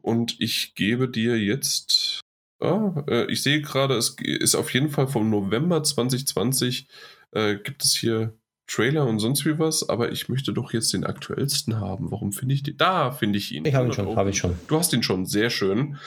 Und 0.01 0.39
ich 0.39 0.75
gebe 0.75 1.07
dir 1.07 1.37
jetzt. 1.37 2.19
Ah, 2.59 3.03
äh, 3.07 3.31
ich 3.31 3.41
sehe 3.41 3.61
gerade, 3.61 3.95
es 3.95 4.17
ist 4.19 4.55
auf 4.55 4.73
jeden 4.73 4.89
Fall 4.89 5.07
vom 5.07 5.29
November 5.29 5.81
2020. 5.81 6.87
Äh, 7.31 7.55
gibt 7.55 7.83
es 7.83 7.95
hier 7.95 8.37
Trailer 8.71 9.05
und 9.05 9.19
sonst 9.19 9.45
wie 9.45 9.59
was, 9.59 9.87
aber 9.89 10.11
ich 10.11 10.29
möchte 10.29 10.53
doch 10.53 10.71
jetzt 10.71 10.93
den 10.93 11.03
aktuellsten 11.03 11.79
haben. 11.79 12.11
Warum 12.11 12.31
finde 12.31 12.55
ich 12.55 12.63
den? 12.63 12.77
Da 12.77 13.11
finde 13.11 13.37
ich 13.37 13.51
ihn. 13.51 13.65
Ich 13.65 13.75
habe 13.75 13.87
ihn 13.87 13.93
schon, 13.93 14.15
habe 14.15 14.29
ich 14.29 14.37
schon. 14.37 14.57
Du 14.67 14.77
hast 14.77 14.93
ihn 14.93 15.03
schon, 15.03 15.25
sehr 15.25 15.49
schön. 15.49 15.97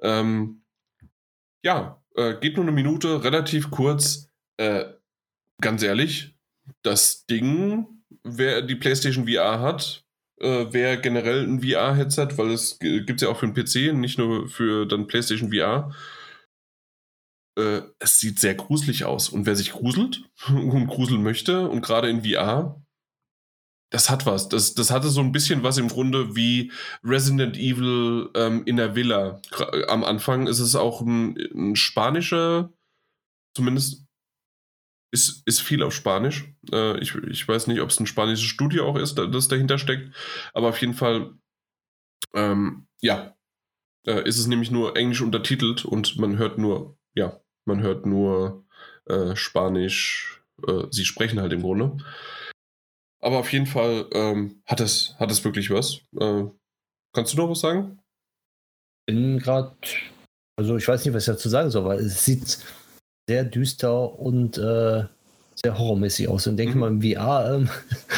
Ähm, 0.00 0.62
ja, 1.62 2.02
äh, 2.14 2.34
geht 2.40 2.56
nur 2.56 2.64
eine 2.64 2.72
Minute, 2.72 3.24
relativ 3.24 3.70
kurz. 3.70 4.30
Äh, 4.56 4.84
ganz 5.60 5.82
ehrlich, 5.82 6.34
das 6.82 7.26
Ding, 7.26 7.86
wer 8.22 8.62
die 8.62 8.76
PlayStation 8.76 9.28
VR 9.28 9.60
hat, 9.60 10.04
äh, 10.40 10.72
wäre 10.72 11.00
generell 11.00 11.44
ein 11.44 11.62
VR-Headset, 11.62 12.28
weil 12.36 12.50
es 12.52 12.78
gibt 12.78 13.10
es 13.10 13.22
ja 13.22 13.28
auch 13.28 13.38
für 13.38 13.48
den 13.48 13.54
PC, 13.54 13.94
nicht 13.94 14.18
nur 14.18 14.48
für 14.48 14.86
dann 14.86 15.06
PlayStation 15.06 15.52
VR. 15.52 15.94
Äh, 17.56 17.82
es 17.98 18.18
sieht 18.18 18.40
sehr 18.40 18.54
gruselig 18.54 19.04
aus. 19.04 19.28
Und 19.28 19.46
wer 19.46 19.56
sich 19.56 19.72
gruselt 19.72 20.24
und 20.48 20.86
gruseln 20.86 21.22
möchte 21.22 21.68
und 21.68 21.82
gerade 21.82 22.08
in 22.08 22.24
VR, 22.24 22.80
das 23.90 24.10
hat 24.10 24.26
was. 24.26 24.48
Das, 24.48 24.74
das 24.74 24.90
hatte 24.90 25.08
so 25.08 25.20
ein 25.20 25.30
bisschen 25.30 25.62
was 25.62 25.78
im 25.78 25.88
Grunde 25.88 26.34
wie 26.34 26.72
Resident 27.04 27.56
Evil 27.56 28.28
ähm, 28.34 28.62
in 28.66 28.76
der 28.76 28.96
Villa. 28.96 29.40
Am 29.88 30.02
Anfang 30.02 30.48
ist 30.48 30.58
es 30.58 30.74
auch 30.74 31.00
ein, 31.00 31.36
ein 31.54 31.76
spanischer, 31.76 32.72
zumindest 33.56 34.04
ist, 35.12 35.46
ist 35.46 35.60
viel 35.60 35.84
auf 35.84 35.94
Spanisch. 35.94 36.52
Äh, 36.72 36.98
ich, 36.98 37.14
ich 37.14 37.46
weiß 37.46 37.68
nicht, 37.68 37.80
ob 37.80 37.90
es 37.90 38.00
ein 38.00 38.06
spanisches 38.06 38.46
Studio 38.46 38.84
auch 38.84 38.96
ist, 38.96 39.14
das 39.14 39.46
dahinter 39.46 39.78
steckt. 39.78 40.12
Aber 40.54 40.70
auf 40.70 40.80
jeden 40.80 40.94
Fall, 40.94 41.38
ähm, 42.34 42.88
ja, 43.00 43.36
äh, 44.08 44.28
ist 44.28 44.38
es 44.38 44.48
nämlich 44.48 44.72
nur 44.72 44.96
englisch 44.96 45.20
untertitelt 45.20 45.84
und 45.84 46.18
man 46.18 46.36
hört 46.36 46.58
nur, 46.58 46.98
ja, 47.14 47.40
man 47.66 47.82
hört 47.82 48.06
nur 48.06 48.64
äh, 49.06 49.36
Spanisch. 49.36 50.42
Äh, 50.66 50.84
sie 50.90 51.04
sprechen 51.04 51.40
halt 51.40 51.52
im 51.52 51.62
Grunde. 51.62 51.96
Aber 53.20 53.38
auf 53.38 53.52
jeden 53.52 53.66
Fall 53.66 54.06
ähm, 54.12 54.62
hat, 54.66 54.80
es, 54.80 55.14
hat 55.18 55.30
es 55.30 55.44
wirklich 55.44 55.70
was. 55.70 56.00
Äh, 56.18 56.44
kannst 57.14 57.32
du 57.32 57.38
noch 57.38 57.50
was 57.50 57.60
sagen? 57.60 57.98
Bin 59.06 59.38
gerade, 59.38 59.74
also 60.58 60.76
ich 60.76 60.86
weiß 60.86 61.04
nicht, 61.04 61.14
was 61.14 61.26
ich 61.26 61.34
dazu 61.34 61.48
sagen 61.48 61.70
soll, 61.70 61.84
weil 61.84 62.00
es 62.00 62.24
sieht 62.24 62.58
sehr 63.28 63.44
düster 63.44 64.18
und 64.18 64.58
äh, 64.58 65.04
sehr 65.54 65.78
horrormäßig 65.78 66.28
aus. 66.28 66.46
Und 66.46 66.56
denke 66.56 66.74
mhm. 66.74 66.80
mal, 66.80 66.88
im 66.88 67.02
VR, 67.02 67.54
ähm, 67.54 67.70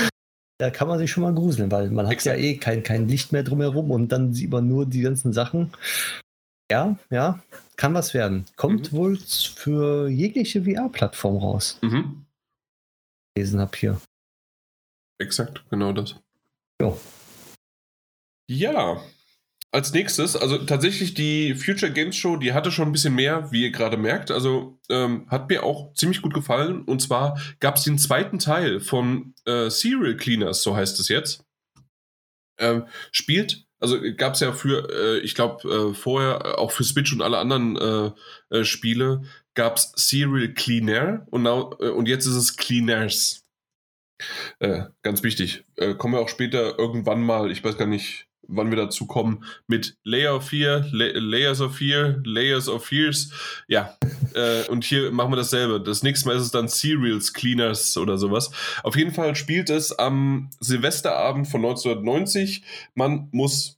da 0.58 0.70
kann 0.70 0.88
man 0.88 0.98
sich 0.98 1.10
schon 1.10 1.22
mal 1.22 1.34
gruseln, 1.34 1.70
weil 1.70 1.90
man 1.90 2.08
hat 2.08 2.24
ja 2.24 2.34
eh 2.34 2.56
kein, 2.56 2.82
kein 2.82 3.08
Licht 3.08 3.32
mehr 3.32 3.42
drumherum 3.42 3.90
und 3.90 4.08
dann 4.08 4.32
sieht 4.32 4.50
man 4.50 4.66
nur 4.66 4.86
die 4.86 5.02
ganzen 5.02 5.32
Sachen. 5.32 5.72
Ja, 6.70 6.98
ja, 7.10 7.40
kann 7.76 7.94
was 7.94 8.14
werden. 8.14 8.46
Kommt 8.56 8.92
mhm. 8.92 8.96
wohl 8.96 9.18
für 9.18 10.08
jegliche 10.08 10.64
VR-Plattform 10.64 11.36
raus. 11.36 11.78
Mhm. 11.82 12.26
Lesen 13.36 13.60
habe 13.60 13.76
hier. 13.76 14.00
Exakt, 15.18 15.64
genau 15.70 15.92
das. 15.92 16.16
Jo. 16.80 16.98
Ja, 18.48 19.02
als 19.76 19.92
nächstes, 19.92 20.36
also 20.36 20.58
tatsächlich 20.58 21.12
die 21.12 21.54
Future 21.54 21.92
Games 21.92 22.16
Show, 22.16 22.36
die 22.36 22.54
hatte 22.54 22.72
schon 22.72 22.88
ein 22.88 22.92
bisschen 22.92 23.14
mehr, 23.14 23.52
wie 23.52 23.64
ihr 23.64 23.72
gerade 23.72 23.98
merkt. 23.98 24.30
Also 24.30 24.78
ähm, 24.88 25.26
hat 25.28 25.50
mir 25.50 25.64
auch 25.64 25.92
ziemlich 25.92 26.22
gut 26.22 26.32
gefallen. 26.32 26.82
Und 26.82 27.02
zwar 27.02 27.38
gab 27.60 27.76
es 27.76 27.82
den 27.82 27.98
zweiten 27.98 28.38
Teil 28.38 28.80
von 28.80 29.34
äh, 29.44 29.68
Serial 29.68 30.16
Cleaners, 30.16 30.62
so 30.62 30.74
heißt 30.74 30.98
es 31.00 31.08
jetzt. 31.08 31.44
Ähm, 32.58 32.86
spielt, 33.12 33.65
also 33.78 33.98
gab 34.16 34.34
es 34.34 34.40
ja 34.40 34.52
für, 34.52 34.88
äh, 34.90 35.18
ich 35.20 35.34
glaube, 35.34 35.68
äh, 35.68 35.94
vorher 35.94 36.58
auch 36.58 36.72
für 36.72 36.84
Switch 36.84 37.12
und 37.12 37.22
alle 37.22 37.38
anderen 37.38 37.76
äh, 37.76 38.58
äh, 38.58 38.64
Spiele 38.64 39.22
gab 39.54 39.76
es 39.76 39.92
Serial 39.96 40.52
Cleaner 40.54 41.26
und, 41.30 41.42
now, 41.42 41.74
äh, 41.80 41.88
und 41.88 42.08
jetzt 42.08 42.26
ist 42.26 42.36
es 42.36 42.56
Cleaners. 42.56 43.42
ganz 45.02 45.22
wichtig. 45.22 45.66
kommen 45.98 46.14
wir 46.14 46.20
auch 46.20 46.30
später 46.30 46.78
irgendwann 46.78 47.20
mal, 47.20 47.50
ich 47.50 47.62
weiß 47.62 47.76
gar 47.76 47.86
nicht, 47.86 48.28
wann 48.48 48.70
wir 48.70 48.76
dazu 48.76 49.06
kommen, 49.06 49.44
mit 49.66 49.96
Layer 50.04 50.36
of 50.36 50.48
Fear, 50.48 50.86
La 50.92 51.06
Layers 51.14 51.60
of 51.60 51.76
Fear, 51.76 52.20
Layers 52.24 52.68
of 52.68 52.84
Fears. 52.84 53.30
Ja, 53.68 53.96
äh, 54.34 54.68
und 54.68 54.84
hier 54.84 55.10
machen 55.10 55.32
wir 55.32 55.36
dasselbe. 55.36 55.80
Das 55.80 56.02
nächste 56.02 56.28
Mal 56.28 56.36
ist 56.36 56.42
es 56.42 56.50
dann 56.50 56.68
Serials 56.68 57.32
Cleaners 57.32 57.96
oder 57.96 58.18
sowas. 58.18 58.50
Auf 58.82 58.96
jeden 58.96 59.12
Fall 59.12 59.34
spielt 59.36 59.70
es 59.70 59.98
am 59.98 60.50
Silvesterabend 60.60 61.48
von 61.48 61.64
1990. 61.64 62.62
Man 62.94 63.28
muss 63.32 63.76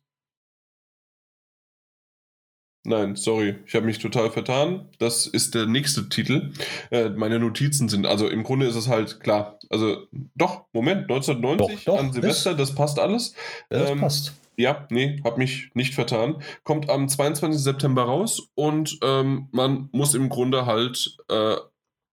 Nein, 2.89 3.17
sorry, 3.17 3.57
ich 3.67 3.75
habe 3.75 3.85
mich 3.85 3.99
total 3.99 4.31
vertan. 4.31 4.89
Das 4.99 5.27
ist 5.27 5.55
der 5.55 5.67
nächste 5.67 6.09
Titel. 6.09 6.53
Äh, 6.91 7.11
meine 7.11 7.39
Notizen 7.39 7.91
sind, 7.91 8.07
also 8.07 8.29
im 8.29 8.45
Grunde 8.45 8.67
ist 8.67 8.77
es 8.77 8.89
halt 8.89 9.21
klar. 9.21 9.59
Also 9.69 10.07
doch, 10.35 10.65
Moment, 10.73 11.03
1990 11.03 11.85
doch, 11.85 11.93
doch, 11.93 12.01
an 12.01 12.15
Silvester, 12.15 12.55
das, 12.55 12.69
das 12.71 12.75
passt 12.75 12.99
alles. 12.99 13.35
Das 13.69 13.91
ähm, 13.91 14.01
passt. 14.01 14.33
Ja, 14.59 14.89
nee, 14.91 15.21
hab 15.23 15.39
mich 15.39 15.71
nicht 15.75 15.95
vertan. 15.95 16.43
Kommt 16.65 16.91
am 16.91 17.09
22. 17.09 17.63
September 17.63 18.03
raus 18.03 18.51
und 18.57 18.99
ähm, 19.03 19.49
man 19.53 19.89
muss 19.93 20.15
im 20.15 20.29
Grunde 20.29 20.67
halt 20.67 21.17
äh, 21.29 21.57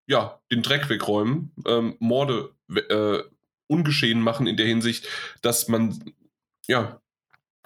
ja, 0.08 0.40
den 0.52 0.62
Dreck 0.62 0.88
wegräumen, 0.88 1.52
ähm, 1.66 1.96
Morde 1.98 2.52
äh, 2.70 3.24
ungeschehen 3.68 4.22
machen 4.22 4.46
in 4.46 4.58
der 4.58 4.68
Hinsicht, 4.68 5.08
dass 5.42 5.68
man 5.68 6.14
ja, 6.68 7.02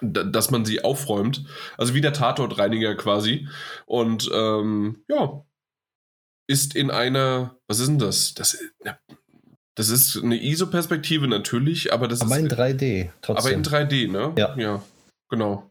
dass 0.00 0.50
man 0.50 0.64
sie 0.64 0.82
aufräumt. 0.82 1.44
Also 1.76 1.92
wie 1.92 2.00
der 2.00 2.14
Tatortreiniger 2.14 2.94
quasi. 2.94 3.48
Und 3.84 4.30
ähm, 4.32 5.04
ja, 5.08 5.44
ist 6.46 6.74
in 6.74 6.90
einer, 6.90 7.54
was 7.66 7.80
ist 7.80 7.88
denn 7.88 7.98
das? 7.98 8.32
Das, 8.32 8.58
das 9.80 9.88
ist 9.88 10.22
eine 10.22 10.36
ISO-Perspektive 10.36 11.26
natürlich, 11.26 11.90
aber 11.90 12.06
das 12.06 12.20
aber 12.20 12.38
ist. 12.38 12.52
Aber 12.52 12.68
in 12.68 12.78
3D, 12.78 13.08
trotzdem. 13.22 13.46
Aber 13.46 13.56
in 13.56 13.64
3D, 13.64 14.10
ne? 14.10 14.34
Ja. 14.36 14.54
Ja, 14.58 14.82
genau. 15.30 15.70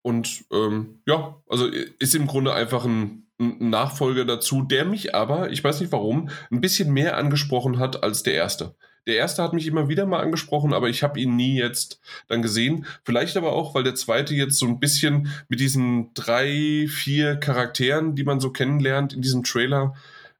Und 0.00 0.46
ähm, 0.50 1.00
ja, 1.04 1.36
also 1.50 1.66
ist 1.66 2.14
im 2.14 2.26
Grunde 2.26 2.54
einfach 2.54 2.86
ein, 2.86 3.26
ein, 3.38 3.68
Nachfolger 3.68 4.24
dazu, 4.24 4.62
der 4.62 4.86
mich 4.86 5.14
aber, 5.14 5.50
ich 5.50 5.62
weiß 5.62 5.80
nicht 5.80 5.92
warum, 5.92 6.30
ein 6.50 6.62
bisschen 6.62 6.94
mehr 6.94 7.18
angesprochen 7.18 7.78
hat 7.78 8.02
als 8.02 8.22
der 8.22 8.32
erste. 8.32 8.74
Der 9.06 9.16
erste 9.16 9.42
hat 9.42 9.52
mich 9.52 9.66
immer 9.66 9.90
wieder 9.90 10.06
mal 10.06 10.22
angesprochen, 10.22 10.72
aber 10.72 10.88
ich 10.88 11.02
habe 11.02 11.20
ihn 11.20 11.36
nie 11.36 11.58
jetzt 11.58 12.00
dann 12.26 12.40
gesehen. 12.40 12.86
Vielleicht 13.04 13.36
aber 13.36 13.52
auch, 13.52 13.74
weil 13.74 13.84
der 13.84 13.96
zweite 13.96 14.34
jetzt 14.34 14.58
so 14.58 14.66
ein 14.66 14.80
bisschen 14.80 15.28
mit 15.50 15.60
diesen 15.60 16.14
drei, 16.14 16.86
vier 16.88 17.36
Charakteren, 17.36 18.14
die 18.14 18.24
man 18.24 18.40
so 18.40 18.50
kennenlernt 18.50 19.12
in 19.12 19.20
diesem 19.20 19.44
Trailer, 19.44 19.94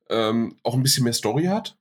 ähm, 0.09 0.57
auch 0.63 0.73
ein 0.73 0.83
bisschen 0.83 1.05
mehr 1.05 1.13
Story 1.13 1.45
hat 1.45 1.77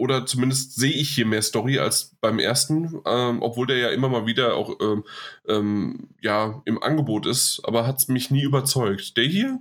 oder 0.00 0.24
zumindest 0.24 0.76
sehe 0.76 0.92
ich 0.92 1.10
hier 1.10 1.26
mehr 1.26 1.42
Story 1.42 1.78
als 1.78 2.16
beim 2.22 2.38
ersten, 2.38 3.02
ähm, 3.04 3.42
obwohl 3.42 3.66
der 3.66 3.76
ja 3.76 3.90
immer 3.90 4.08
mal 4.08 4.24
wieder 4.24 4.54
auch 4.54 4.80
ähm, 4.80 5.04
ähm, 5.46 6.08
ja, 6.22 6.62
im 6.64 6.82
Angebot 6.82 7.26
ist, 7.26 7.60
aber 7.64 7.86
hat 7.86 7.98
es 7.98 8.08
mich 8.08 8.30
nie 8.30 8.42
überzeugt. 8.42 9.18
Der 9.18 9.24
hier 9.24 9.60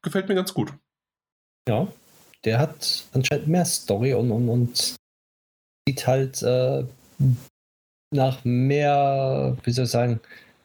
gefällt 0.00 0.28
mir 0.28 0.34
ganz 0.34 0.54
gut. 0.54 0.72
Ja, 1.68 1.86
der 2.44 2.58
hat 2.58 3.04
anscheinend 3.12 3.48
mehr 3.48 3.66
Story 3.66 4.14
und, 4.14 4.30
und, 4.30 4.48
und 4.48 4.96
sieht 5.86 6.06
halt 6.06 6.42
äh, 6.42 6.84
nach 8.10 8.42
mehr, 8.42 9.56
wie 9.64 9.70
soll 9.70 9.84
ich 9.84 9.90
sagen, 9.90 10.20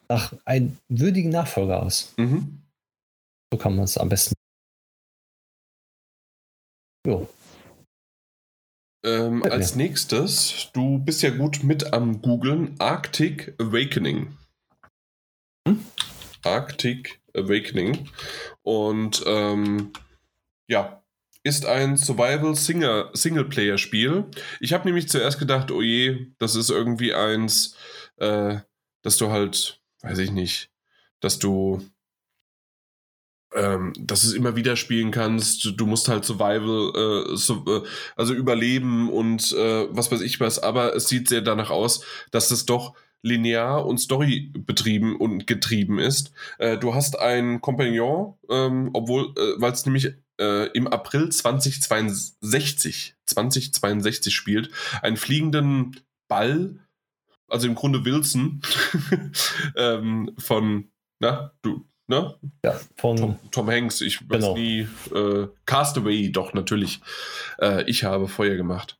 nach 0.08 0.32
einem 0.46 0.78
würdigen 0.88 1.30
Nachfolger 1.30 1.82
aus. 1.82 2.14
Mhm. 2.16 2.62
So 3.52 3.58
kann 3.58 3.76
man 3.76 3.84
es 3.84 3.98
am 3.98 4.08
besten. 4.08 4.34
Jo. 7.06 7.28
Ähm, 9.02 9.42
okay. 9.42 9.50
Als 9.50 9.76
nächstes, 9.76 10.70
du 10.72 10.98
bist 10.98 11.22
ja 11.22 11.30
gut 11.30 11.62
mit 11.62 11.92
am 11.92 12.20
Googlen, 12.20 12.74
Arctic 12.78 13.54
Awakening. 13.58 14.36
Hm? 15.66 15.84
Arctic 16.44 17.20
Awakening. 17.34 18.08
Und 18.62 19.22
ähm, 19.26 19.92
ja, 20.68 21.02
ist 21.42 21.64
ein 21.64 21.96
Survival-Singleplayer-Spiel. 21.96 24.26
Ich 24.60 24.74
habe 24.74 24.84
nämlich 24.84 25.08
zuerst 25.08 25.38
gedacht, 25.38 25.70
oh 25.70 25.80
je, 25.80 26.26
das 26.38 26.54
ist 26.54 26.68
irgendwie 26.70 27.14
eins, 27.14 27.76
äh, 28.16 28.58
dass 29.02 29.16
du 29.16 29.30
halt, 29.30 29.80
weiß 30.02 30.18
ich 30.18 30.32
nicht, 30.32 30.70
dass 31.20 31.38
du 31.38 31.82
ähm, 33.54 33.92
dass 33.98 34.22
du 34.22 34.28
es 34.28 34.32
immer 34.32 34.56
wieder 34.56 34.76
spielen 34.76 35.10
kannst. 35.10 35.72
Du 35.76 35.86
musst 35.86 36.08
halt 36.08 36.24
Survival, 36.24 37.32
äh, 37.32 37.36
so, 37.36 37.64
äh, 37.66 37.82
also 38.16 38.34
überleben 38.34 39.10
und 39.10 39.52
äh, 39.52 39.86
was 39.90 40.12
weiß 40.12 40.20
ich 40.20 40.40
was. 40.40 40.58
Aber 40.58 40.94
es 40.94 41.08
sieht 41.08 41.28
sehr 41.28 41.40
danach 41.40 41.70
aus, 41.70 42.04
dass 42.30 42.50
es 42.50 42.66
doch 42.66 42.94
linear 43.22 43.86
und 43.86 43.98
Story 43.98 44.52
betrieben 44.56 45.16
und 45.16 45.46
getrieben 45.46 45.98
ist. 45.98 46.32
Äh, 46.58 46.78
du 46.78 46.94
hast 46.94 47.18
einen 47.18 47.60
Kompagnon, 47.60 48.34
ähm, 48.48 48.90
obwohl, 48.92 49.34
äh, 49.36 49.60
weil 49.60 49.72
es 49.72 49.84
nämlich 49.84 50.14
äh, 50.40 50.70
im 50.72 50.88
April 50.88 51.28
2062, 51.30 53.14
2062 53.26 54.34
spielt, 54.34 54.70
einen 55.02 55.16
fliegenden 55.16 56.00
Ball, 56.28 56.78
also 57.48 57.66
im 57.66 57.74
Grunde 57.74 58.04
Wilson 58.04 58.62
ähm, 59.76 60.30
von, 60.38 60.88
na, 61.18 61.52
du, 61.62 61.84
ne? 62.10 62.34
Ja, 62.62 62.78
von 62.96 63.16
Tom, 63.16 63.38
Tom 63.50 63.70
Hanks. 63.70 64.02
Ich 64.02 64.28
weiß 64.28 64.42
genau. 64.42 64.54
nie. 64.54 64.86
Äh, 65.14 65.48
Castaway, 65.64 66.30
doch, 66.30 66.52
natürlich. 66.52 67.00
Äh, 67.58 67.88
ich 67.88 68.04
habe 68.04 68.28
Feuer 68.28 68.56
gemacht. 68.56 68.98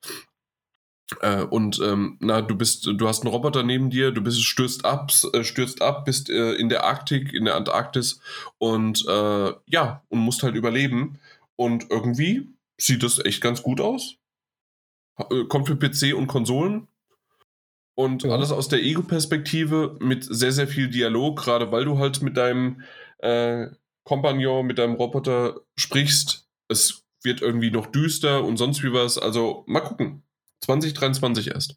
Äh, 1.21 1.43
und 1.43 1.81
ähm, 1.85 2.17
na, 2.21 2.41
du 2.41 2.57
bist, 2.57 2.87
du 2.87 3.09
hast 3.09 3.23
einen 3.23 3.33
Roboter 3.33 3.63
neben 3.63 3.91
dir, 3.91 4.13
du 4.13 4.23
bist, 4.23 4.43
stürzt 4.43 4.85
ab, 4.85 5.11
äh, 5.33 5.43
stürzt 5.43 5.83
ab, 5.83 6.05
bist 6.05 6.31
äh, 6.31 6.53
in 6.53 6.69
der 6.69 6.85
Arktik, 6.85 7.35
in 7.35 7.45
der 7.45 7.57
Antarktis 7.57 8.21
und 8.59 9.05
äh, 9.07 9.53
ja, 9.67 10.03
und 10.09 10.21
musst 10.21 10.43
halt 10.43 10.55
überleben. 10.55 11.19
Und 11.57 11.91
irgendwie 11.91 12.49
sieht 12.79 13.03
das 13.03 13.23
echt 13.23 13.43
ganz 13.43 13.63
gut 13.63 13.81
aus. 13.81 14.17
Kommt 15.49 15.67
für 15.67 15.77
PC 15.77 16.15
und 16.17 16.29
Konsolen. 16.29 16.89
Und 17.97 18.23
ja. 18.23 18.31
alles 18.31 18.53
aus 18.53 18.69
der 18.69 18.83
Ego-Perspektive 18.83 19.97
mit 20.01 20.25
sehr, 20.25 20.53
sehr 20.53 20.69
viel 20.69 20.89
Dialog, 20.89 21.39
gerade 21.39 21.71
weil 21.73 21.85
du 21.85 21.99
halt 21.99 22.23
mit 22.23 22.37
deinem 22.37 22.83
äh, 23.19 23.67
Kompagnon, 24.05 24.67
mit 24.67 24.79
deinem 24.79 24.95
Roboter 24.95 25.61
sprichst. 25.77 26.49
Es 26.69 27.05
wird 27.23 27.43
irgendwie 27.43 27.71
noch 27.71 27.87
düster 27.87 28.45
und 28.45 28.57
sonst 28.57 28.83
wie 28.83 28.93
was. 28.93 29.19
Also 29.19 29.65
mal 29.67 29.81
gucken. 29.81 30.23
2023 30.63 31.49
erst. 31.49 31.77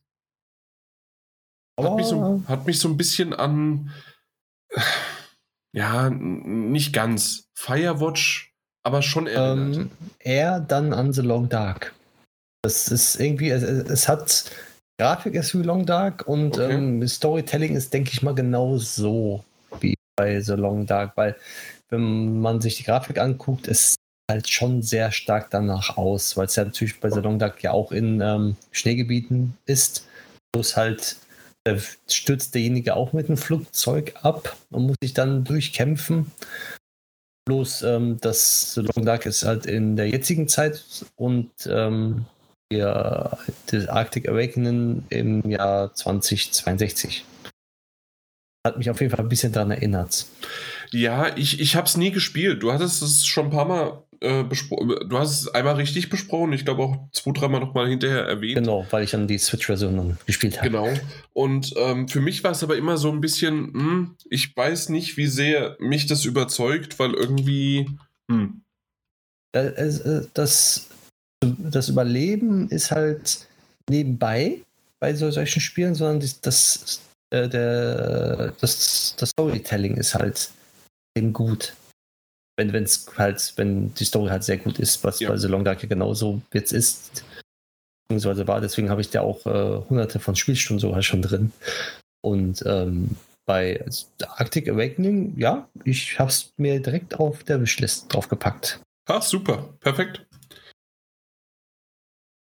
Hat, 1.80 1.96
mich 1.96 2.06
so, 2.06 2.44
hat 2.48 2.68
mich 2.68 2.80
so 2.80 2.88
ein 2.88 2.98
bisschen 2.98 3.34
an. 3.34 3.92
Ja, 5.76 6.10
nicht 6.10 6.94
ganz. 6.94 7.50
Firewatch, 7.56 8.54
aber 8.84 9.02
schon 9.02 9.28
erinnert. 9.28 9.78
Ähm, 9.78 9.92
eher 10.20 10.60
dann 10.60 10.94
an 10.94 11.14
The 11.14 11.22
Long 11.22 11.50
Dark. 11.50 11.94
Das 12.62 12.90
ist 12.90 13.20
irgendwie, 13.20 13.50
es, 13.50 13.64
es 13.64 14.08
hat 14.08 14.52
Grafik 15.00 15.34
ist 15.34 15.58
wie 15.58 15.64
Long 15.64 15.86
Dark 15.86 16.28
und 16.28 16.58
okay. 16.58 16.74
ähm, 16.74 17.08
Storytelling 17.08 17.76
ist, 17.76 17.94
denke 17.94 18.12
ich 18.14 18.22
mal, 18.22 18.36
genau 18.36 18.78
so 18.78 19.44
wie 19.80 19.96
bei 20.16 20.40
The 20.40 20.54
Long 20.54 20.86
Dark, 20.86 21.18
weil 21.18 21.36
wenn 21.90 22.40
man 22.40 22.62
sich 22.62 22.78
die 22.78 22.84
Grafik 22.84 23.20
anguckt, 23.20 23.68
ist 23.68 23.96
halt 24.30 24.50
schon 24.50 24.82
sehr 24.82 25.12
stark 25.12 25.50
danach 25.50 25.98
aus, 25.98 26.38
weil 26.38 26.46
es 26.46 26.56
ja 26.56 26.66
natürlich 26.66 27.00
bei 27.00 27.10
The 27.10 27.20
Long 27.20 27.40
Dark 27.40 27.62
ja 27.64 27.72
auch 27.72 27.92
in 27.92 28.22
ähm, 28.22 28.56
Schneegebieten 28.72 29.58
ist. 29.66 30.08
Bloß 30.54 30.78
halt 30.78 31.18
äh, 31.66 31.78
stürzt 32.08 32.56
derjenige 32.56 32.96
auch 32.96 33.14
mit 33.14 33.28
dem 33.28 33.38
Flugzeug 33.38 34.14
ab 34.22 34.56
und 34.72 34.88
muss 34.88 34.96
sich 35.02 35.14
dann 35.14 35.44
durchkämpfen. 35.44 36.32
Bloß 37.46 37.82
ähm, 37.84 38.20
das 38.22 38.74
The 38.74 38.82
Long 38.82 39.06
Dark 39.06 39.26
ist 39.26 39.44
halt 39.44 39.66
in 39.66 39.96
der 39.96 40.10
jetzigen 40.10 40.48
Zeit 40.48 40.84
und 41.16 41.52
ähm, 41.68 42.26
der, 42.74 43.38
das 43.68 43.88
Arctic 43.88 44.28
Awakening 44.28 45.04
im 45.10 45.50
Jahr 45.50 45.94
2062. 45.94 47.26
Hat 48.66 48.78
mich 48.78 48.90
auf 48.90 49.02
jeden 49.02 49.12
Fall 49.12 49.26
ein 49.26 49.30
bisschen 49.30 49.52
daran 49.52 49.72
erinnert. 49.72 50.26
Ja, 50.92 51.36
ich, 51.36 51.60
ich 51.60 51.76
habe 51.76 51.88
es 51.88 51.98
nie 51.98 52.12
gespielt. 52.12 52.64
Du 52.64 52.72
hattest 52.72 53.02
es 53.02 53.26
schon 53.26 53.46
ein 53.46 53.52
paar 53.52 53.66
Mal 53.66 54.04
äh, 54.24 54.44
besprochen. 54.44 55.10
Du 55.10 55.18
hast 55.18 55.42
es 55.42 55.48
einmal 55.50 55.76
richtig 55.76 56.10
besprochen. 56.10 56.54
Ich 56.54 56.64
glaube 56.64 56.84
auch 56.84 56.98
zwei, 57.12 57.32
dreimal 57.34 57.60
nochmal 57.60 57.90
hinterher 57.90 58.24
erwähnt. 58.24 58.56
Genau, 58.56 58.88
weil 58.90 59.04
ich 59.04 59.12
dann 59.12 59.28
die 59.28 59.38
Switch-Version 59.38 60.18
gespielt 60.26 60.60
habe. 60.60 60.70
Genau. 60.70 60.90
Und 61.34 61.74
ähm, 61.76 62.08
für 62.08 62.22
mich 62.22 62.42
war 62.46 62.52
es 62.52 62.64
aber 62.64 62.78
immer 62.78 62.96
so 62.96 63.12
ein 63.12 63.20
bisschen, 63.20 63.74
hm, 63.74 64.16
ich 64.30 64.56
weiß 64.56 64.90
nicht, 64.90 65.18
wie 65.18 65.28
sehr 65.28 65.76
mich 65.80 66.06
das 66.06 66.24
überzeugt, 66.24 67.00
weil 67.00 67.14
irgendwie. 67.14 67.90
Hm. 68.32 68.62
Das, 69.52 70.00
äh, 70.00 70.22
das, 70.34 70.88
das 71.46 71.90
Überleben 71.90 72.70
ist 72.70 72.92
halt 72.92 73.48
nebenbei 73.90 74.60
bei 75.00 75.14
so, 75.14 75.30
solchen 75.32 75.60
Spielen, 75.62 75.96
sondern 75.96 76.20
das, 76.22 76.42
das, 76.42 77.02
äh, 77.32 77.50
der, 77.50 78.54
das, 78.62 79.16
das 79.18 79.30
Storytelling 79.30 79.98
ist 79.98 80.16
halt 80.16 80.50
eben 81.18 81.34
gut. 81.34 81.74
Wenn 82.56 82.74
es 82.76 83.08
halt, 83.18 83.54
wenn 83.56 83.94
die 83.96 84.06
Story 84.06 84.30
halt 84.30 84.44
sehr 84.44 84.58
gut 84.58 84.80
ist, 84.80 85.04
was 85.04 85.20
ja. 85.20 85.30
bei 85.30 85.38
The 85.38 85.48
Long 85.48 85.66
Dark 85.66 85.88
genauso 85.90 86.42
jetzt 86.54 86.72
ist, 86.72 87.24
beziehungsweise 88.08 88.48
war, 88.48 88.62
deswegen 88.62 88.90
habe 88.90 89.02
ich 89.02 89.10
da 89.10 89.22
auch 89.22 89.46
äh, 89.46 89.82
hunderte 89.90 90.20
von 90.20 90.36
Spielstunden 90.36 90.80
sogar 90.80 91.02
schon 91.02 91.22
drin. 91.22 91.52
Und 92.22 92.64
ähm, 92.66 93.18
bei 93.46 93.84
Arctic 94.38 94.70
Awakening, 94.70 95.34
ja, 95.38 95.68
ich 95.84 96.20
habe 96.20 96.30
es 96.30 96.54
mir 96.58 96.80
direkt 96.80 97.20
auf 97.20 97.44
der 97.44 97.62
Wishlist 97.62 98.14
draufgepackt. 98.14 98.80
Ah, 99.10 99.22
super, 99.22 99.70
perfekt. 99.82 100.26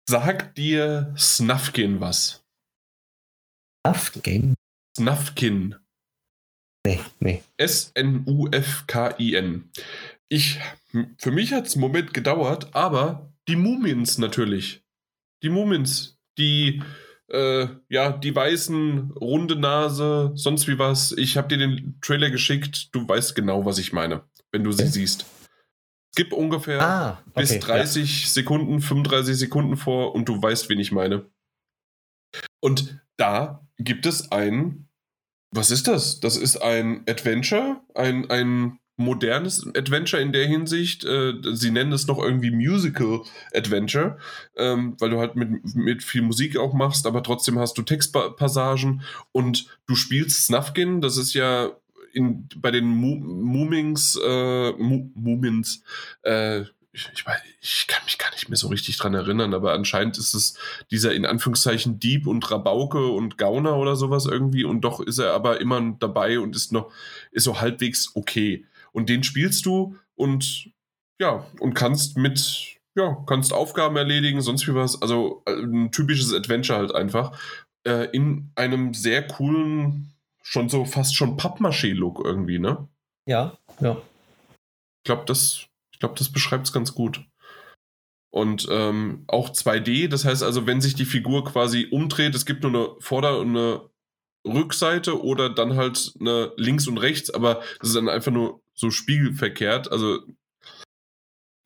Sagt 0.09 0.59
dir 0.59 1.15
Snufkin 1.17 2.01
was? 2.01 2.45
Snufkin? 3.87 4.55
Snufkin. 4.97 5.77
Nee, 6.87 7.01
nee. 7.21 7.43
S-N-U-F-K-I-N. 7.57 8.11
Ich, 10.29 10.61
für 11.19 11.31
mich 11.31 11.53
hat 11.53 11.67
es 11.67 11.75
einen 11.75 11.81
Moment 11.81 12.13
gedauert, 12.13 12.75
aber 12.75 13.33
die 13.49 13.57
Mumins 13.57 14.19
natürlich. 14.19 14.85
Die 15.43 15.49
Mumins, 15.49 16.19
die, 16.37 16.83
äh, 17.29 17.69
ja, 17.89 18.13
die 18.13 18.35
weißen, 18.35 19.13
runde 19.13 19.57
Nase, 19.57 20.33
sonst 20.35 20.69
wie 20.69 20.79
was. 20.79 21.13
Ich 21.13 21.39
habe 21.39 21.49
dir 21.49 21.57
den 21.59 21.99
Trailer 22.03 22.31
geschickt, 22.31 22.95
du 22.95 23.09
weißt 23.09 23.35
genau, 23.35 23.65
was 23.65 23.79
ich 23.79 23.95
meine, 23.95 24.25
wenn 24.53 24.65
du 24.65 24.73
sie 24.73 24.83
okay. 24.83 24.93
siehst. 24.93 25.25
Gib 26.15 26.33
ungefähr 26.33 26.81
ah, 26.81 27.23
okay, 27.31 27.41
bis 27.41 27.59
30 27.59 28.23
ja. 28.23 28.29
Sekunden, 28.29 28.81
35 28.81 29.37
Sekunden 29.37 29.77
vor 29.77 30.15
und 30.15 30.29
du 30.29 30.41
weißt, 30.41 30.69
wen 30.69 30.79
ich 30.79 30.93
meine. 30.93 31.27
Und 32.61 33.01
da 33.17 33.67
gibt 33.79 34.07
es 34.07 34.31
ein, 34.33 34.89
was 35.51 35.71
ist 35.71 35.89
das? 35.89 36.21
Das 36.21 36.37
ist 36.37 36.57
ein 36.57 37.05
Adventure, 37.09 37.81
ein, 37.95 38.31
ein 38.31 38.79
modernes 38.97 39.67
Adventure 39.77 40.23
in 40.23 40.33
der 40.33 40.47
Hinsicht. 40.47 41.05
Äh, 41.05 41.35
sie 41.53 41.71
nennen 41.71 41.93
es 41.93 42.07
noch 42.07 42.19
irgendwie 42.19 42.51
Musical 42.51 43.23
Adventure, 43.53 44.19
ähm, 44.57 44.97
weil 45.01 45.11
du 45.11 45.19
halt 45.19 45.37
mit, 45.37 45.75
mit 45.75 46.03
viel 46.03 46.23
Musik 46.23 46.57
auch 46.57 46.75
machst, 46.75 47.07
aber 47.07 47.23
trotzdem 47.23 47.59
hast 47.59 47.77
du 47.77 47.83
Textpassagen 47.83 49.03
und 49.33 49.67
du 49.87 49.97
spielst 49.97 50.47
Snufkin, 50.47 51.01
das 51.01 51.17
ist 51.17 51.35
ja 51.35 51.73
in, 52.15 52.49
bei 52.57 52.71
den 52.71 52.87
Mumings, 52.87 54.19
äh, 54.25 54.73
Mumins, 54.73 55.83
äh, 56.23 56.62
ich, 56.93 57.11
ich, 57.12 57.25
ich, 57.61 57.87
kann 57.89 58.05
mich 58.05 58.19
gar 58.19 58.31
nicht 58.31 58.49
mehr 58.49 58.57
so 58.57 58.69
richtig 58.69 58.97
dran 58.97 59.15
erinnern, 59.15 59.53
aber 59.53 59.73
anscheinend 59.73 60.17
ist 60.17 60.33
es 60.33 60.57
dieser 60.93 61.12
in 61.12 61.27
Anführungszeichen 61.27 61.99
Dieb 61.99 62.29
und 62.29 62.49
Rabauke 62.49 63.09
und 63.09 63.37
Gauner 63.37 63.77
oder 63.77 63.97
sowas 63.97 64.27
irgendwie 64.27 64.62
und 64.62 64.83
doch 64.83 65.01
ist 65.01 65.19
er 65.19 65.33
aber 65.33 65.61
immer 65.61 65.97
dabei 65.99 66.39
und 66.39 66.55
ist 66.55 66.73
noch, 66.73 66.93
ist 67.33 67.45
so 67.45 67.61
halbwegs 67.61 68.12
okay. 68.15 68.65
Und 68.93 69.09
den 69.09 69.25
spielst 69.25 69.67
du 69.67 69.97
und 70.15 70.71
ja, 71.21 71.45
und 71.59 71.75
kannst 71.75 72.17
mit, 72.17 72.79
ja, 72.95 73.17
kannst 73.27 73.53
Aufgaben 73.53 73.97
erledigen, 73.97 74.41
sonst 74.41 74.67
wie 74.69 74.75
was. 74.75 75.01
Also 75.03 75.43
äh, 75.47 75.53
ein 75.53 75.91
typisches 75.91 76.33
Adventure 76.33 76.79
halt 76.79 76.95
einfach. 76.95 77.37
Äh, 77.85 78.09
in 78.12 78.53
einem 78.55 78.95
sehr 78.95 79.27
coolen 79.27 80.14
schon 80.45 80.69
so 80.69 80.85
fast 80.85 81.17
schon 81.17 81.37
Pappmaché-Look 81.37 82.23
irgendwie, 82.25 82.59
ne? 82.59 82.89
Ja, 83.27 83.59
ja. 83.81 83.97
Ich 85.03 85.07
glaube, 85.07 85.25
das, 85.27 85.67
glaub, 85.99 86.17
das 86.17 86.31
beschreibt 86.31 86.67
es 86.67 86.73
ganz 86.73 86.95
gut. 86.95 87.25
Und 88.33 88.67
ähm, 88.71 89.25
auch 89.29 89.51
2D, 89.51 90.09
das 90.09 90.25
heißt 90.25 90.43
also, 90.43 90.67
wenn 90.67 90.81
sich 90.81 90.95
die 90.95 91.05
Figur 91.05 91.45
quasi 91.45 91.89
umdreht, 91.91 92.35
es 92.35 92.47
gibt 92.47 92.63
nur 92.63 92.75
eine 92.75 93.01
Vorder- 93.01 93.39
und 93.39 93.51
eine 93.51 93.89
Rückseite 94.47 95.23
oder 95.23 95.49
dann 95.51 95.77
halt 95.77 96.13
eine 96.21 96.53
links 96.57 96.87
und 96.87 96.99
rechts, 96.99 97.31
aber 97.31 97.63
das 97.81 97.91
ist 97.91 97.97
dann 97.97 98.09
einfach 98.09 98.33
nur 98.33 98.63
so 98.75 98.91
spiegelverkehrt. 98.91 99.91
Also 99.91 100.19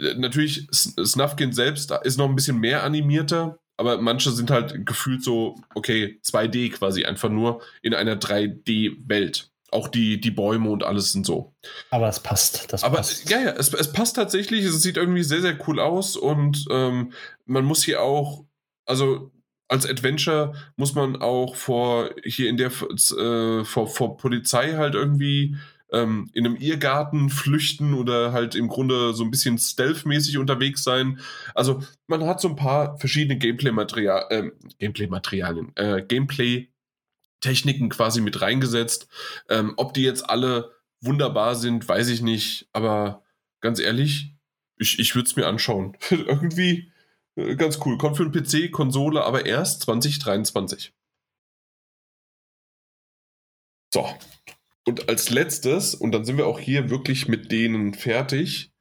äh, 0.00 0.14
natürlich, 0.16 0.68
Snufkin 0.72 1.52
selbst 1.52 1.90
ist 2.04 2.18
noch 2.18 2.28
ein 2.28 2.36
bisschen 2.36 2.58
mehr 2.58 2.84
animierter, 2.84 3.58
aber 3.78 4.00
manche 4.00 4.32
sind 4.32 4.50
halt 4.50 4.84
gefühlt 4.84 5.22
so, 5.22 5.54
okay, 5.74 6.18
2D 6.24 6.72
quasi 6.72 7.04
einfach 7.04 7.30
nur 7.30 7.62
in 7.80 7.94
einer 7.94 8.16
3D-Welt. 8.16 9.50
Auch 9.70 9.88
die, 9.88 10.20
die 10.20 10.30
Bäume 10.30 10.68
und 10.70 10.82
alles 10.82 11.12
sind 11.12 11.24
so. 11.24 11.54
Aber 11.90 12.08
es 12.08 12.20
passt. 12.20 12.72
Das 12.72 12.82
aber 12.82 12.96
passt. 12.96 13.30
ja, 13.30 13.40
ja, 13.40 13.50
es, 13.50 13.72
es 13.72 13.92
passt 13.92 14.16
tatsächlich. 14.16 14.64
Es 14.64 14.82
sieht 14.82 14.96
irgendwie 14.96 15.22
sehr, 15.22 15.42
sehr 15.42 15.56
cool 15.68 15.78
aus 15.78 16.16
und 16.16 16.66
ähm, 16.70 17.12
man 17.44 17.64
muss 17.64 17.84
hier 17.84 18.02
auch, 18.02 18.44
also 18.84 19.30
als 19.68 19.88
Adventure 19.88 20.54
muss 20.76 20.94
man 20.94 21.16
auch 21.16 21.54
vor 21.54 22.10
hier 22.24 22.48
in 22.48 22.56
der 22.56 22.72
äh, 22.72 23.64
vor, 23.64 23.86
vor 23.86 24.16
Polizei 24.16 24.74
halt 24.74 24.94
irgendwie 24.94 25.56
ähm, 25.92 26.30
in 26.32 26.46
einem 26.46 26.56
Irrgarten 26.56 27.30
flüchten 27.30 27.94
oder 27.94 28.32
halt 28.32 28.54
im 28.54 28.68
Grunde 28.68 29.14
so 29.14 29.24
ein 29.24 29.30
bisschen 29.30 29.58
stealth-mäßig 29.58 30.38
unterwegs 30.38 30.82
sein. 30.84 31.20
Also 31.54 31.82
man 32.06 32.24
hat 32.24 32.40
so 32.40 32.48
ein 32.48 32.56
paar 32.56 32.98
verschiedene 32.98 33.38
Gameplay-Material, 33.38 34.26
äh, 34.30 34.50
Gameplay-Materialien, 34.78 35.72
äh, 35.76 36.02
Gameplay-Techniken 36.02 37.88
quasi 37.88 38.20
mit 38.20 38.40
reingesetzt. 38.40 39.08
Ähm, 39.48 39.74
ob 39.76 39.94
die 39.94 40.02
jetzt 40.02 40.28
alle 40.28 40.72
wunderbar 41.00 41.54
sind, 41.54 41.88
weiß 41.88 42.08
ich 42.08 42.22
nicht, 42.22 42.68
aber 42.72 43.22
ganz 43.60 43.80
ehrlich, 43.80 44.34
ich, 44.76 44.98
ich 44.98 45.14
würde 45.14 45.26
es 45.26 45.36
mir 45.36 45.46
anschauen. 45.46 45.96
Irgendwie 46.10 46.92
äh, 47.36 47.56
ganz 47.56 47.78
cool. 47.84 47.98
Kommt 47.98 48.16
für 48.16 48.28
den 48.28 48.32
PC, 48.32 48.70
Konsole, 48.72 49.24
aber 49.24 49.46
erst 49.46 49.82
2023. 49.82 50.92
So, 53.92 54.06
und 54.88 55.10
als 55.10 55.28
letztes, 55.28 55.94
und 55.94 56.12
dann 56.12 56.24
sind 56.24 56.38
wir 56.38 56.46
auch 56.46 56.58
hier 56.58 56.88
wirklich 56.88 57.28
mit 57.28 57.52
denen 57.52 57.92
fertig, 57.92 58.72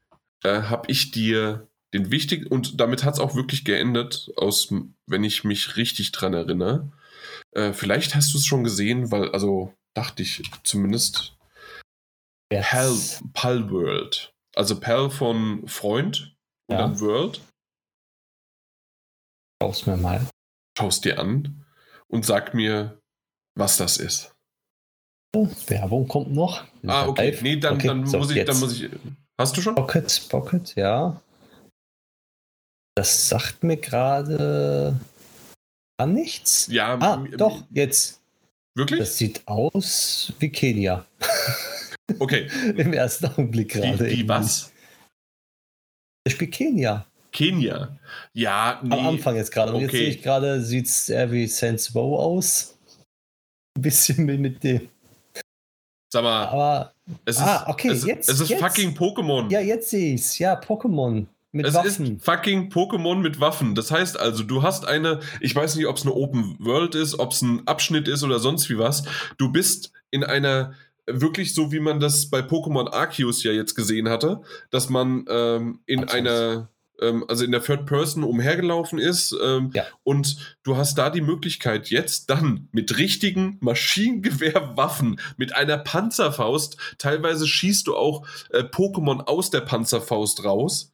äh, 0.46 0.62
habe 0.62 0.90
ich 0.90 1.12
dir 1.12 1.68
den 1.94 2.12
wichtigen, 2.12 2.48
und 2.48 2.80
damit 2.80 3.04
hat 3.04 3.16
es 3.16 3.20
auch 3.20 3.36
wirklich 3.36 3.66
geendet, 3.66 4.32
aus, 4.38 4.74
wenn 5.06 5.26
ich 5.26 5.44
mich 5.44 5.76
richtig 5.76 6.14
dran 6.14 6.34
erinnere. 6.34 6.90
Äh, 7.52 7.74
vielleicht 7.74 8.16
hast 8.16 8.34
du 8.34 8.38
es 8.38 8.46
schon 8.46 8.64
gesehen, 8.64 9.12
weil, 9.12 9.32
also 9.32 9.74
dachte 9.94 10.24
ich 10.24 10.44
zumindest. 10.64 11.38
Yes. 12.54 12.70
Pal, 12.70 12.98
Pal 13.34 13.72
World. 13.72 14.34
Also 14.56 14.80
Pal 14.80 15.10
von 15.10 15.68
Freund 15.68 16.38
und 16.70 16.78
ja. 16.78 16.84
dann 16.84 17.02
World. 17.02 17.42
Schau's 19.62 19.86
mir 19.86 19.98
mal. 19.98 20.26
Schau's 20.78 21.02
dir 21.02 21.20
an 21.20 21.66
und 22.08 22.26
sag 22.26 22.54
mir, 22.54 23.02
was 23.56 23.76
das 23.76 23.98
ist. 23.98 24.37
Werbung 25.68 26.08
kommt 26.08 26.34
noch. 26.34 26.64
Ah, 26.86 27.08
okay. 27.08 27.32
Live. 27.32 27.42
Nee, 27.42 27.58
dann, 27.58 27.76
okay, 27.76 27.88
dann, 27.88 28.06
so, 28.06 28.20
muss 28.20 28.32
ich, 28.32 28.46
dann 28.46 28.60
muss 28.60 28.80
ich. 28.80 28.90
Hast 29.40 29.56
du 29.58 29.62
schon? 29.62 29.76
Pocket, 29.76 30.30
Pocket, 30.30 30.76
ja. 30.76 31.22
Das 32.96 33.30
sagt 33.30 33.64
mir 33.64 33.78
gerade 33.78 35.00
gar 36.00 36.08
nichts. 36.08 36.68
Ja, 36.72 36.98
ah, 37.00 37.24
doch, 37.38 37.64
jetzt. 37.70 38.22
Wirklich? 38.76 39.00
Das 39.00 39.18
sieht 39.18 39.48
aus 39.48 40.34
wie 40.40 40.50
Kenia. 40.50 41.06
Okay. 42.20 42.48
Im 42.78 42.94
ersten 42.94 43.26
Augenblick 43.26 43.70
gerade. 43.70 44.10
Wie, 44.10 44.28
was? 44.28 44.72
Das 46.24 46.34
Spiel 46.34 46.50
Kenia. 46.50 47.06
Kenia. 47.32 48.00
Ja, 48.34 48.80
nee. 48.84 48.94
Am 48.94 49.08
Anfang 49.08 49.36
jetzt 49.36 49.52
gerade. 49.52 49.74
Und 49.74 49.84
okay. 49.84 49.86
jetzt 49.86 49.92
sehe 49.92 50.10
ich 50.10 50.22
gerade, 50.22 50.62
sieht 50.62 50.88
es 50.88 51.10
eher 51.10 51.32
wie 51.32 51.48
Saints 51.48 51.94
Row 51.94 52.18
aus. 52.20 52.78
Ein 53.78 53.82
bisschen 53.82 54.26
mit 54.26 54.64
dem 54.64 54.90
Sag 56.10 56.24
mal, 56.24 56.46
aber 56.48 56.94
Es 57.26 57.38
Ah, 57.38 57.58
ist, 57.58 57.68
okay, 57.68 57.90
es, 57.90 58.06
jetzt- 58.06 58.30
Es 58.30 58.40
ist 58.40 58.50
jetzt. 58.50 58.62
fucking 58.62 58.92
Pokémon. 58.98 59.50
Ja, 59.52 59.60
jetzt 59.60 59.90
sehe 59.90 60.14
ich's. 60.16 60.38
Ja, 60.40 60.60
Pokémon 60.60 61.26
mit 61.54 61.66
es 61.66 61.74
Waffen. 61.74 62.18
ist 62.18 62.26
fucking 62.26 62.70
Pokémon 62.70 63.16
mit 63.16 63.40
Waffen. 63.40 63.76
Das 63.76 63.92
heißt 63.92 64.20
also, 64.20 64.44
du 64.44 64.62
hast 64.64 64.86
eine, 64.88 65.20
ich 65.42 65.56
weiß 65.56 65.76
nicht, 65.76 65.88
ob 65.88 65.98
es 65.98 66.04
eine 66.04 66.14
Open 66.14 66.56
World 66.60 66.96
ist, 66.96 67.20
ob 67.20 67.32
es 67.32 67.42
ein 67.42 67.66
Abschnitt 67.68 68.08
ist 68.08 68.24
oder 68.24 68.40
sonst 68.40 68.70
wie 68.70 68.78
was. 68.78 69.04
Du 69.38 69.52
bist 69.52 69.92
in 70.12 70.24
einer, 70.24 70.74
wirklich 71.06 71.54
so 71.56 71.72
wie 71.72 71.80
man 71.80 72.00
das 72.02 72.30
bei 72.30 72.40
Pokémon 72.40 72.90
Arceus 72.92 73.44
ja 73.44 73.52
jetzt 73.54 73.76
gesehen 73.76 74.10
hatte, 74.10 74.42
dass 74.72 74.90
man 74.90 75.26
ähm, 75.30 75.80
in 75.86 76.02
Arceus. 76.04 76.14
einer, 76.16 76.70
ähm, 77.02 77.24
also 77.28 77.44
in 77.46 77.52
der 77.52 77.62
Third 77.64 77.86
Person 77.86 78.24
umhergelaufen 78.24 79.00
ist 79.00 79.36
ähm, 79.44 79.72
Ja. 79.74 79.86
und 80.04 80.58
du 80.64 80.78
hast 80.78 80.98
da 80.98 81.10
die 81.10 81.22
Möglichkeit 81.22 81.90
jetzt 81.90 82.30
dann 82.30 82.68
mit 82.72 82.98
richtigen 82.98 83.58
Maschinengewehrwaffen, 83.62 85.20
mit 85.38 85.56
einer 85.56 85.78
Panzerfaust, 85.78 86.78
teilweise 86.98 87.48
schießt 87.48 87.88
du 87.88 87.96
auch 87.96 88.26
äh, 88.52 88.60
Pokémon 88.64 89.22
aus 89.22 89.50
der 89.50 89.62
Panzerfaust 89.62 90.44
raus 90.44 90.94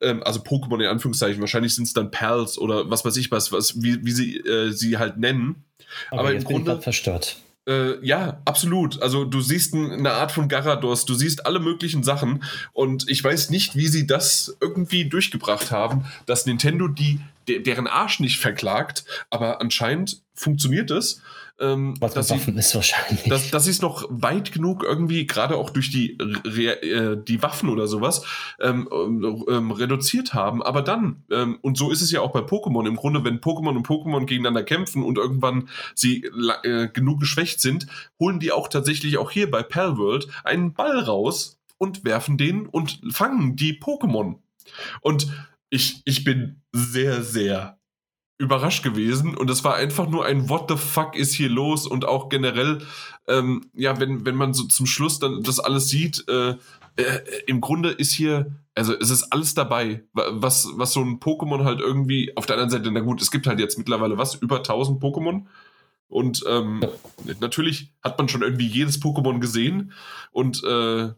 ähm, 0.00 0.22
also 0.24 0.40
Pokémon 0.40 0.80
in 0.80 0.86
Anführungszeichen, 0.88 1.40
wahrscheinlich 1.40 1.74
sind 1.74 1.84
es 1.84 1.92
dann 1.92 2.10
Perls 2.10 2.58
oder 2.58 2.90
was 2.90 3.04
weiß 3.04 3.16
ich 3.18 3.30
was, 3.30 3.52
was 3.52 3.80
wie, 3.82 4.04
wie 4.04 4.10
sie 4.12 4.36
äh, 4.38 4.72
sie 4.72 4.98
halt 4.98 5.16
nennen. 5.18 5.64
Okay, 6.10 6.18
aber 6.20 6.32
im 6.34 6.42
Grunde- 6.44 6.80
verstört. 6.80 7.36
Äh, 7.68 8.04
ja, 8.04 8.40
absolut. 8.44 9.00
Also 9.02 9.24
du 9.24 9.40
siehst 9.40 9.74
ein, 9.74 9.92
eine 9.92 10.12
Art 10.12 10.32
von 10.32 10.48
Garados, 10.48 11.04
du 11.04 11.14
siehst 11.14 11.46
alle 11.46 11.60
möglichen 11.60 12.02
Sachen 12.02 12.42
und 12.72 13.08
ich 13.08 13.22
weiß 13.22 13.50
nicht, 13.50 13.76
wie 13.76 13.86
sie 13.86 14.06
das 14.06 14.56
irgendwie 14.60 15.08
durchgebracht 15.08 15.70
haben, 15.70 16.04
dass 16.26 16.46
Nintendo 16.46 16.88
die 16.88 17.20
de 17.48 17.60
deren 17.60 17.86
Arsch 17.86 18.20
nicht 18.20 18.38
verklagt, 18.38 19.04
aber 19.30 19.60
anscheinend 19.60 20.22
funktioniert 20.34 20.90
es. 20.90 21.20
Ähm, 21.60 21.94
Was 22.00 22.14
dass 22.14 22.30
mit 22.30 22.40
sie- 22.40 22.46
Waffen 22.46 22.58
ist 22.58 22.74
wahrscheinlich. 22.74 23.24
dass, 23.28 23.50
dass 23.50 23.64
sie 23.64 23.70
es 23.70 23.82
noch 23.82 24.04
weit 24.10 24.52
genug 24.52 24.82
irgendwie, 24.82 25.26
gerade 25.26 25.56
auch 25.56 25.70
durch 25.70 25.90
die, 25.90 26.18
äh, 26.18 27.16
die 27.22 27.42
Waffen 27.42 27.68
oder 27.68 27.86
sowas, 27.86 28.24
ähm, 28.60 28.88
ähm, 28.92 29.70
reduziert 29.70 30.34
haben. 30.34 30.62
Aber 30.62 30.82
dann, 30.82 31.24
ähm, 31.30 31.58
und 31.62 31.76
so 31.78 31.90
ist 31.90 32.00
es 32.02 32.10
ja 32.10 32.20
auch 32.20 32.32
bei 32.32 32.40
Pokémon, 32.40 32.86
im 32.88 32.96
Grunde, 32.96 33.22
wenn 33.24 33.40
Pokémon 33.40 33.76
und 33.76 33.86
Pokémon 33.86 34.24
gegeneinander 34.26 34.64
kämpfen 34.64 35.02
und 35.04 35.18
irgendwann 35.18 35.68
sie 35.94 36.24
äh, 36.64 36.88
genug 36.88 37.20
geschwächt 37.20 37.60
sind, 37.60 37.86
holen 38.18 38.40
die 38.40 38.50
auch 38.52 38.68
tatsächlich 38.68 39.18
auch 39.18 39.30
hier 39.30 39.50
bei 39.50 39.62
Palworld 39.62 40.26
einen 40.44 40.72
Ball 40.74 40.98
raus 40.98 41.60
und 41.78 42.04
werfen 42.04 42.38
den 42.38 42.66
und 42.66 43.00
fangen 43.10 43.56
die 43.56 43.78
Pokémon. 43.78 44.36
Und 45.00 45.26
ich, 45.70 46.02
ich 46.04 46.24
bin 46.24 46.62
sehr, 46.72 47.22
sehr 47.22 47.78
überrascht 48.42 48.82
gewesen. 48.82 49.36
Und 49.36 49.48
es 49.50 49.64
war 49.64 49.74
einfach 49.76 50.08
nur 50.08 50.24
ein 50.26 50.48
What 50.48 50.68
the 50.68 50.76
fuck 50.76 51.16
ist 51.16 51.32
hier 51.34 51.48
los? 51.48 51.86
Und 51.86 52.04
auch 52.04 52.28
generell, 52.28 52.82
ähm, 53.28 53.70
ja, 53.72 53.98
wenn, 54.00 54.26
wenn 54.26 54.34
man 54.34 54.52
so 54.52 54.64
zum 54.64 54.86
Schluss 54.86 55.18
dann 55.18 55.42
das 55.42 55.60
alles 55.60 55.88
sieht, 55.88 56.24
äh, 56.28 56.56
äh, 56.96 57.20
im 57.46 57.60
Grunde 57.60 57.90
ist 57.90 58.12
hier, 58.12 58.54
also 58.74 58.94
es 58.98 59.10
ist 59.10 59.32
alles 59.32 59.54
dabei, 59.54 60.04
wa- 60.12 60.26
was, 60.32 60.68
was 60.74 60.92
so 60.92 61.00
ein 61.00 61.20
Pokémon 61.20 61.64
halt 61.64 61.80
irgendwie, 61.80 62.36
auf 62.36 62.44
der 62.46 62.56
anderen 62.56 62.70
Seite, 62.70 62.90
na 62.90 63.00
gut, 63.00 63.22
es 63.22 63.30
gibt 63.30 63.46
halt 63.46 63.60
jetzt 63.60 63.78
mittlerweile 63.78 64.18
was, 64.18 64.34
über 64.34 64.56
1000 64.58 65.00
Pokémon. 65.02 65.44
Und 66.08 66.44
ähm, 66.46 66.80
natürlich 67.40 67.94
hat 68.02 68.18
man 68.18 68.28
schon 68.28 68.42
irgendwie 68.42 68.66
jedes 68.66 69.00
Pokémon 69.00 69.38
gesehen. 69.40 69.92
Und 70.30 70.62
äh, 70.64 71.10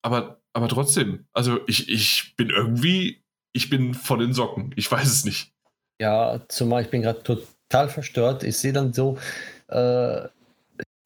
aber, 0.00 0.40
aber 0.54 0.68
trotzdem, 0.68 1.26
also 1.32 1.58
ich, 1.66 1.88
ich 1.90 2.34
bin 2.36 2.48
irgendwie, 2.50 3.22
ich 3.52 3.68
bin 3.68 3.92
von 3.92 4.18
den 4.20 4.32
Socken, 4.32 4.72
ich 4.76 4.90
weiß 4.90 5.06
es 5.08 5.24
nicht. 5.24 5.52
Ja, 6.00 6.40
zumal 6.48 6.82
ich 6.82 6.90
bin 6.90 7.02
gerade 7.02 7.22
total 7.22 7.88
verstört. 7.88 8.42
Ich 8.42 8.58
sehe 8.58 8.72
dann 8.72 8.92
so 8.92 9.18
äh, 9.68 10.28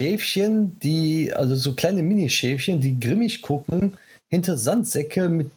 Schäfchen, 0.00 0.78
die, 0.80 1.32
also 1.32 1.54
so 1.54 1.74
kleine 1.74 2.02
Mini-Schäfchen, 2.02 2.80
die 2.80 2.98
grimmig 2.98 3.42
gucken, 3.42 3.98
hinter 4.30 4.56
Sandsäcke 4.56 5.28
mit 5.28 5.50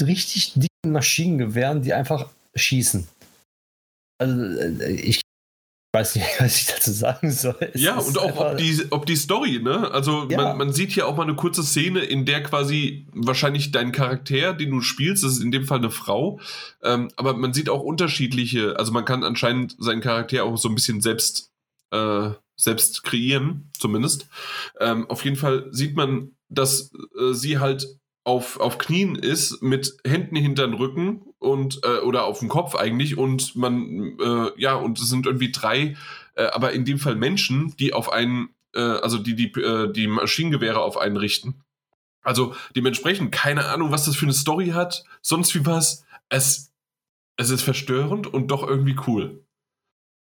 richtig 0.00 0.54
dicken 0.54 0.92
Maschinengewehren, 0.92 1.82
die 1.82 1.92
einfach 1.92 2.30
schießen. 2.54 3.06
Also 4.18 4.58
äh, 4.58 4.92
ich 4.92 5.20
weiß 5.92 6.16
nicht, 6.16 6.26
was 6.38 6.60
ich 6.60 6.66
dazu 6.66 6.92
sagen 6.92 7.30
soll. 7.30 7.56
Es 7.72 7.80
Ja, 7.80 7.98
und 7.98 8.18
auch 8.18 8.36
ob 8.36 8.56
die, 8.58 8.86
ob 8.90 9.06
die 9.06 9.16
Story, 9.16 9.60
ne? 9.60 9.90
Also 9.90 10.28
Ja. 10.28 10.36
man, 10.36 10.58
man 10.58 10.72
sieht 10.72 10.92
hier 10.92 11.06
auch 11.06 11.16
mal 11.16 11.24
eine 11.24 11.34
kurze 11.34 11.62
Szene, 11.62 12.00
in 12.00 12.24
der 12.24 12.42
quasi 12.42 13.06
wahrscheinlich 13.12 13.72
dein 13.72 13.92
Charakter, 13.92 14.52
den 14.54 14.70
du 14.70 14.80
spielst, 14.80 15.24
das 15.24 15.32
ist 15.32 15.42
in 15.42 15.50
dem 15.50 15.64
Fall 15.64 15.78
eine 15.78 15.90
Frau, 15.90 16.40
ähm, 16.82 17.08
aber 17.16 17.34
man 17.34 17.52
sieht 17.52 17.68
auch 17.68 17.82
unterschiedliche, 17.82 18.78
also 18.78 18.92
man 18.92 19.04
kann 19.04 19.24
anscheinend 19.24 19.76
seinen 19.78 20.00
Charakter 20.00 20.44
auch 20.44 20.56
so 20.56 20.68
ein 20.68 20.74
bisschen 20.74 21.00
selbst, 21.00 21.50
äh, 21.90 22.30
selbst 22.56 23.02
kreieren, 23.02 23.70
zumindest. 23.78 24.28
Ähm, 24.78 25.08
auf 25.08 25.24
jeden 25.24 25.36
Fall 25.36 25.68
sieht 25.70 25.96
man, 25.96 26.32
dass 26.48 26.92
äh, 27.18 27.32
sie 27.32 27.58
halt 27.58 27.86
auf, 28.22 28.60
auf 28.60 28.78
Knien 28.78 29.16
ist, 29.16 29.62
mit 29.62 29.96
Händen 30.06 30.36
hinter 30.36 30.66
den 30.66 30.74
Rücken 30.74 31.22
und 31.40 31.80
äh, 31.84 31.98
oder 32.00 32.24
auf 32.24 32.38
dem 32.38 32.48
Kopf 32.48 32.76
eigentlich 32.76 33.18
und 33.18 33.56
man, 33.56 34.16
äh, 34.20 34.50
ja, 34.56 34.74
und 34.74 35.00
es 35.00 35.08
sind 35.08 35.26
irgendwie 35.26 35.50
drei, 35.50 35.96
äh, 36.36 36.44
aber 36.44 36.72
in 36.72 36.84
dem 36.84 36.98
Fall 36.98 37.16
Menschen, 37.16 37.74
die 37.78 37.92
auf 37.92 38.12
einen, 38.12 38.50
äh, 38.74 38.80
also 38.80 39.18
die, 39.18 39.34
die, 39.34 39.50
äh, 39.60 39.90
die 39.92 40.06
Maschinengewehre 40.06 40.80
auf 40.80 40.96
einen 40.96 41.16
richten. 41.16 41.64
Also 42.22 42.54
dementsprechend, 42.76 43.32
keine 43.32 43.64
Ahnung, 43.66 43.90
was 43.90 44.04
das 44.04 44.16
für 44.16 44.26
eine 44.26 44.34
Story 44.34 44.68
hat, 44.68 45.04
sonst 45.22 45.54
wie 45.54 45.64
was. 45.64 46.04
Es, 46.28 46.70
es 47.36 47.50
ist 47.50 47.62
verstörend 47.62 48.26
und 48.26 48.48
doch 48.48 48.66
irgendwie 48.66 48.96
cool. 49.06 49.42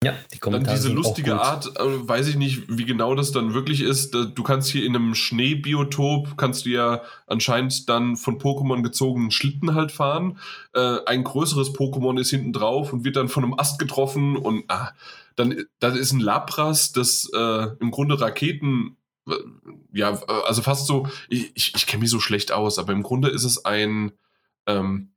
Ja, 0.06 0.14
die 0.32 0.40
Dann 0.40 0.40
Kommentare 0.40 0.76
diese 0.76 0.88
sind 0.90 0.98
auch 1.00 1.04
lustige. 1.04 1.42
Art, 1.42 1.66
äh, 1.80 2.08
weiß 2.08 2.28
ich 2.28 2.36
nicht, 2.36 2.64
wie 2.68 2.86
genau 2.86 3.16
das 3.16 3.32
dann 3.32 3.54
wirklich 3.54 3.82
ist. 3.82 4.14
Du 4.14 4.44
kannst 4.44 4.70
hier 4.70 4.86
in 4.86 4.96
einem 4.96 5.16
Schneebiotop, 5.16 6.38
kannst 6.38 6.66
du 6.66 6.70
ja 6.70 7.02
anscheinend 7.26 7.90
dann 7.90 8.16
von 8.16 8.40
Pokémon 8.40 8.84
gezogenen 8.84 9.32
Schlitten 9.32 9.74
halt 9.74 9.92
fahren. 9.92 10.38
Äh, 10.74 11.00
ein 11.08 11.24
größeres 11.24 11.74
Pokémon 11.74 12.20
ist 12.20 12.30
hinten 12.30 12.54
drauf 12.54 12.94
und 12.94 13.04
wird 13.04 13.16
dann 13.16 13.30
von 13.30 13.44
einem 13.44 13.58
Ast 13.58 13.80
getroffen 13.80 14.38
und 14.38 14.66
ah, 14.68 14.92
dann, 15.36 15.64
dann 15.80 15.96
ist 15.96 16.12
ein 16.12 16.20
Lapras, 16.20 16.92
das 16.92 17.30
äh, 17.34 17.68
im 17.80 17.90
Grunde 17.92 18.22
Raketen, 18.22 18.98
äh, 19.28 19.34
ja, 19.92 20.12
also 20.12 20.62
fast 20.62 20.86
so, 20.86 21.08
ich, 21.30 21.52
ich, 21.56 21.74
ich 21.76 21.88
kenne 21.88 22.02
mich 22.02 22.12
so 22.12 22.20
schlecht 22.20 22.52
aus, 22.52 22.78
aber 22.78 22.94
im 22.94 23.04
Grunde 23.04 23.30
ist 23.30 23.44
es 23.44 23.66
ein, 23.66 24.12
ähm, 24.68 25.10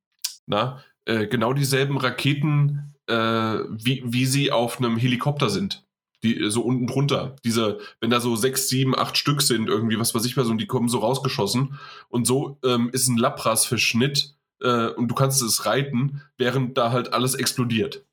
na, 0.46 0.82
äh, 1.04 1.26
genau 1.26 1.52
dieselben 1.52 1.98
Raketen, 1.98 2.94
äh, 3.08 3.64
wie, 3.68 4.02
wie 4.04 4.26
sie 4.26 4.52
auf 4.52 4.78
einem 4.78 4.96
Helikopter 4.96 5.50
sind. 5.50 5.84
Die 6.22 6.40
äh, 6.40 6.50
so 6.50 6.62
unten 6.62 6.86
drunter. 6.86 7.36
Diese, 7.44 7.78
wenn 8.00 8.10
da 8.10 8.20
so 8.20 8.36
sechs, 8.36 8.68
sieben, 8.68 8.96
acht 8.96 9.16
Stück 9.16 9.42
sind, 9.42 9.68
irgendwie, 9.68 9.98
was 9.98 10.14
weiß 10.14 10.24
ich 10.24 10.36
was, 10.36 10.48
und 10.48 10.58
die 10.58 10.66
kommen 10.66 10.88
so 10.88 10.98
rausgeschossen. 10.98 11.78
Und 12.08 12.26
so 12.26 12.58
ähm, 12.64 12.90
ist 12.92 13.08
ein 13.08 13.16
Lapras-Verschnitt 13.16 14.34
äh, 14.60 14.88
und 14.88 15.08
du 15.08 15.14
kannst 15.14 15.42
es 15.42 15.66
reiten, 15.66 16.22
während 16.36 16.76
da 16.76 16.92
halt 16.92 17.12
alles 17.12 17.34
explodiert. 17.34 18.04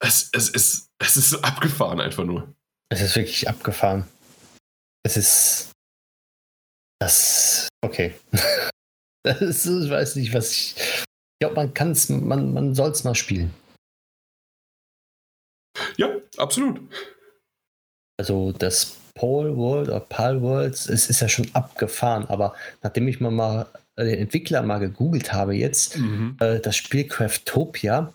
Es, 0.00 0.30
es, 0.32 0.48
ist, 0.48 0.90
es 0.98 1.16
ist 1.16 1.44
abgefahren 1.44 2.00
einfach 2.00 2.24
nur. 2.24 2.54
Es 2.88 3.00
ist 3.00 3.16
wirklich 3.16 3.48
abgefahren. 3.48 4.06
Es 5.02 5.16
ist. 5.16 5.70
Das. 7.00 7.68
Okay. 7.82 8.14
Ich 9.24 9.66
weiß 9.66 10.16
nicht, 10.16 10.32
was 10.32 10.52
ich. 10.52 10.74
Ich 11.40 11.46
glaube, 11.46 11.54
man 11.54 11.72
kann 11.72 11.92
es, 11.92 12.08
man, 12.08 12.52
man 12.52 12.74
soll 12.74 12.90
es 12.90 13.04
mal 13.04 13.14
spielen. 13.14 13.54
Ja, 15.96 16.08
absolut. 16.36 16.80
Also 18.18 18.50
das 18.50 18.96
Paul 19.14 19.56
World 19.56 19.88
oder 19.88 20.00
Pal 20.00 20.42
Worlds, 20.42 20.88
es 20.88 21.08
ist 21.08 21.20
ja 21.20 21.28
schon 21.28 21.48
abgefahren, 21.54 22.24
aber 22.26 22.54
nachdem 22.82 23.06
ich 23.06 23.20
mal, 23.20 23.30
mal 23.30 23.66
äh, 23.94 24.04
den 24.04 24.18
Entwickler 24.18 24.62
mal 24.62 24.78
gegoogelt 24.78 25.32
habe 25.32 25.54
jetzt, 25.54 25.96
Mhm. 25.96 26.36
äh, 26.40 26.58
das 26.58 26.76
Spiel 26.76 27.06
Craftopia, 27.06 28.12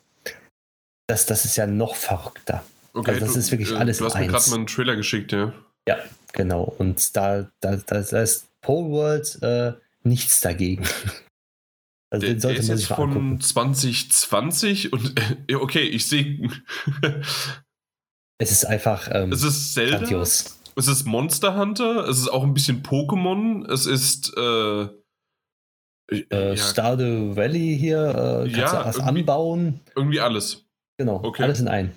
das, 1.07 1.25
das 1.25 1.45
ist 1.45 1.55
ja 1.55 1.65
noch 1.65 1.95
verrückter. 1.95 2.63
Okay, 2.93 3.11
Also 3.11 3.25
das 3.25 3.35
ist 3.37 3.51
wirklich 3.51 3.73
alles 3.73 3.99
Du 3.99 4.05
hast 4.05 4.15
mir 4.15 4.27
gerade 4.27 4.49
mal 4.49 4.55
einen 4.57 4.67
Trailer 4.67 4.95
geschickt, 4.97 5.31
ja. 5.31 5.53
Genau. 6.33 6.63
Und 6.79 7.15
da, 7.15 7.49
da, 7.61 7.75
da, 7.77 8.01
da 8.01 8.21
ist 8.21 8.47
Pole 8.61 8.89
World 8.89 9.39
äh, 9.43 9.73
nichts 10.03 10.41
dagegen. 10.41 10.83
Also 12.13 12.27
Der, 12.27 12.35
den 12.35 12.41
der 12.41 12.41
sollte 12.41 12.59
ist 12.59 12.67
man 12.67 12.77
jetzt 12.77 12.81
sich 12.81 12.89
mal 12.91 12.95
von 12.97 13.09
angucken. 13.09 13.41
2020 13.41 14.93
und 14.93 15.19
äh, 15.47 15.55
okay, 15.55 15.81
ich 15.81 16.07
sehe. 16.07 16.47
Es 18.37 18.51
ist 18.51 18.65
einfach 18.65 19.09
ähm, 19.11 19.31
es 19.31 19.43
ist 19.43 19.73
Zelda. 19.73 19.97
grandios. 19.97 20.59
Es 20.75 20.87
ist 20.87 21.05
Monster 21.05 21.57
Hunter. 21.57 22.07
Es 22.07 22.19
ist 22.19 22.27
auch 22.29 22.43
ein 22.43 22.53
bisschen 22.53 22.83
Pokémon. 22.83 23.69
Es 23.71 23.85
ist. 23.85 24.31
Äh, 24.37 24.87
Äh, 26.11 26.49
ja, 26.49 26.57
Stardew 26.57 27.35
Valley 27.35 27.77
hier, 27.79 28.09
äh, 28.09 28.49
kannst 28.51 28.57
Ja, 28.57 28.81
du 28.83 28.87
was 28.89 28.97
irgendwie- 28.97 29.19
anbauen. 29.21 29.79
irgendwie 29.95 30.19
alles. 30.19 30.65
Genau, 30.99 31.19
Okay. 31.23 31.43
alles 31.43 31.59
in 31.61 31.67
ein. 31.69 31.95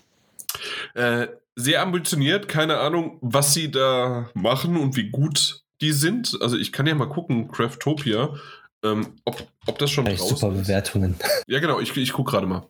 Äh, 0.94 1.26
sehr 1.56 1.82
ambitioniert. 1.82 2.48
Keine 2.48 2.78
Ahnung, 2.78 3.18
was 3.20 3.52
sie 3.52 3.70
da 3.70 4.30
machen 4.34 4.76
und 4.76 4.96
wie 4.96 5.10
gut 5.10 5.64
die 5.82 5.92
sind. 5.92 6.38
Also, 6.40 6.56
ich 6.56 6.72
kann 6.72 6.86
ja 6.86 6.94
mal 6.94 7.08
gucken, 7.08 7.48
Craftopia, 7.48 8.34
ähm, 8.84 9.14
ob, 9.24 9.46
ob 9.66 9.78
das 9.78 9.90
schon 9.90 10.04
draußen 10.04 10.36
super 10.36 10.52
ist. 10.52 10.62
Bewertungen. 10.62 11.16
Ja, 11.48 11.60
genau. 11.60 11.80
Ich, 11.80 11.96
ich 11.96 12.12
gucke 12.12 12.30
gerade 12.32 12.46
mal. 12.46 12.68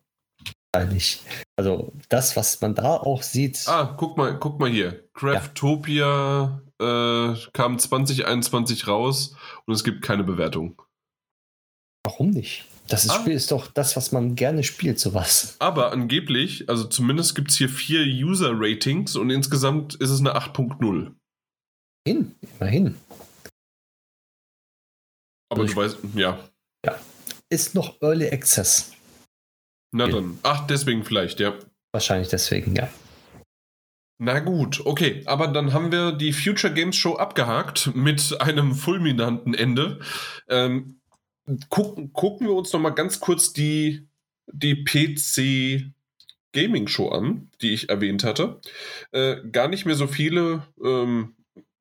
Eigentlich. 0.73 1.21
Also 1.57 1.93
das, 2.11 2.37
was 2.37 2.61
man 2.61 2.75
da 2.75 2.97
auch 2.99 3.23
sieht, 3.23 3.65
Ah, 3.67 3.95
guck 3.97 4.17
mal, 4.19 4.39
guck 4.39 4.61
mal 4.61 4.69
hier. 4.71 5.09
Craftopia 5.15 6.61
äh, 6.81 7.35
kam 7.53 7.79
2021 7.79 8.87
raus 8.87 9.35
und 9.65 9.73
es 9.75 9.85
gibt 9.85 10.03
keine 10.03 10.23
Bewertung. 10.25 10.81
Warum 12.05 12.31
nicht? 12.31 12.67
Das 12.89 13.05
ist, 13.05 13.11
Ah. 13.11 13.21
Spiel 13.21 13.33
ist 13.33 13.51
doch 13.51 13.67
das, 13.69 13.97
was 13.97 14.13
man 14.13 14.37
gerne 14.37 14.63
spielt, 14.63 15.01
sowas. 15.01 15.57
Aber 15.59 15.91
angeblich, 15.93 16.69
also 16.69 16.85
zumindest 16.85 17.35
gibt 17.35 17.51
es 17.51 17.57
hier 17.57 17.69
vier 17.69 18.03
User-Ratings 18.05 19.17
und 19.17 19.31
insgesamt 19.31 19.95
ist 19.97 20.11
es 20.11 20.21
eine 20.21 20.37
8.0. 20.37 21.13
Hin, 22.07 22.37
immerhin. 22.61 22.95
Aber 25.49 25.63
Also 25.63 25.75
du 25.75 25.81
weißt, 25.81 25.99
ja. 26.15 26.39
Ist 27.49 27.77
noch 27.77 28.01
Early 28.03 28.29
Access. 28.29 28.93
Na 29.93 30.07
Ja. 30.07 30.13
dann. 30.15 30.39
Ach, 30.43 30.67
deswegen 30.67 31.05
vielleicht, 31.05 31.39
ja. 31.39 31.55
Wahrscheinlich 31.93 32.29
deswegen, 32.29 32.75
ja. 32.75 32.89
Na 34.19 34.41
gut, 34.41 34.85
okay. 34.85 35.23
Aber 35.27 35.47
dann 35.47 35.73
haben 35.73 35.93
wir 35.93 36.11
die 36.13 36.33
Future 36.33 36.73
Games 36.75 36.97
Show 36.97 37.15
abgehakt 37.17 37.95
mit 37.95 38.41
einem 38.41 38.75
fulminanten 38.75 39.55
Ende. 39.55 40.01
Ähm, 40.49 41.01
gucken, 41.69 42.13
gucken 42.13 42.49
wir 42.49 42.55
uns 42.55 42.73
noch 42.73 42.81
mal 42.81 42.91
ganz 42.91 43.21
kurz 43.21 43.53
die, 43.53 44.09
die 44.53 44.83
PC 44.85 45.93
Gaming 46.53 46.89
Show 46.89 47.11
an, 47.11 47.51
die 47.61 47.75
ich 47.75 47.91
erwähnt 47.91 48.25
hatte. 48.25 48.61
Äh, 49.13 49.37
gar 49.53 49.69
nicht 49.69 49.85
mehr 49.87 49.95
so 49.95 50.09
viele, 50.09 50.67
ähm, 50.83 51.36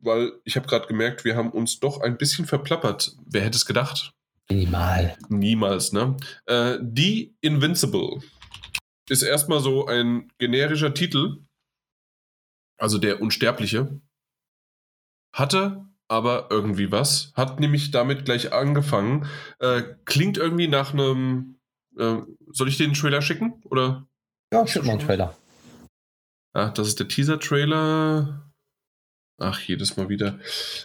weil 0.06 0.34
ich 0.44 0.56
habe 0.56 0.68
gerade 0.68 0.88
gemerkt, 0.88 1.26
wir 1.26 1.36
haben 1.36 1.52
uns 1.52 1.80
doch 1.80 2.02
ein 2.02 2.18
bisschen 2.18 2.46
verplappert. 2.46 3.16
Wer 3.26 3.42
hätte 3.42 3.58
es 3.58 3.66
gedacht? 3.66 4.14
Minimal. 4.50 5.18
Niemals, 5.30 5.92
ne? 5.92 6.18
Äh, 6.46 6.78
die 6.82 7.36
Invincible 7.42 8.22
ist 9.10 9.24
erstmal 9.24 9.60
so 9.60 9.88
ein 9.88 10.32
generischer 10.38 10.94
Titel, 10.94 11.46
also 12.78 12.98
der 12.98 13.22
Unsterbliche. 13.22 14.00
Hatte 15.34 15.86
aber 16.08 16.48
irgendwie 16.50 16.92
was, 16.92 17.34
hat 17.36 17.60
nämlich 17.60 17.92
damit 17.92 18.26
gleich 18.26 18.54
angefangen. 18.54 19.28
Äh, 19.60 19.84
klingt 20.06 20.38
irgendwie 20.38 20.68
nach 20.68 20.94
einem. 20.94 21.60
Äh, 21.98 22.18
soll 22.52 22.68
ich 22.68 22.78
den 22.78 22.94
Trailer 22.94 23.22
schicken? 23.22 23.62
Oder? 23.66 24.08
Ja, 24.54 24.68
schick 24.68 24.84
mal 24.84 24.92
einen 24.92 25.02
Trailer. 25.02 25.36
Ach, 26.54 26.72
das 26.74 26.88
ist 26.88 27.00
der 27.00 27.08
Teaser-Trailer. 27.08 28.50
Ach, 29.38 29.60
jedes 29.62 29.98
Mal 29.98 30.10
wieder. 30.10 30.40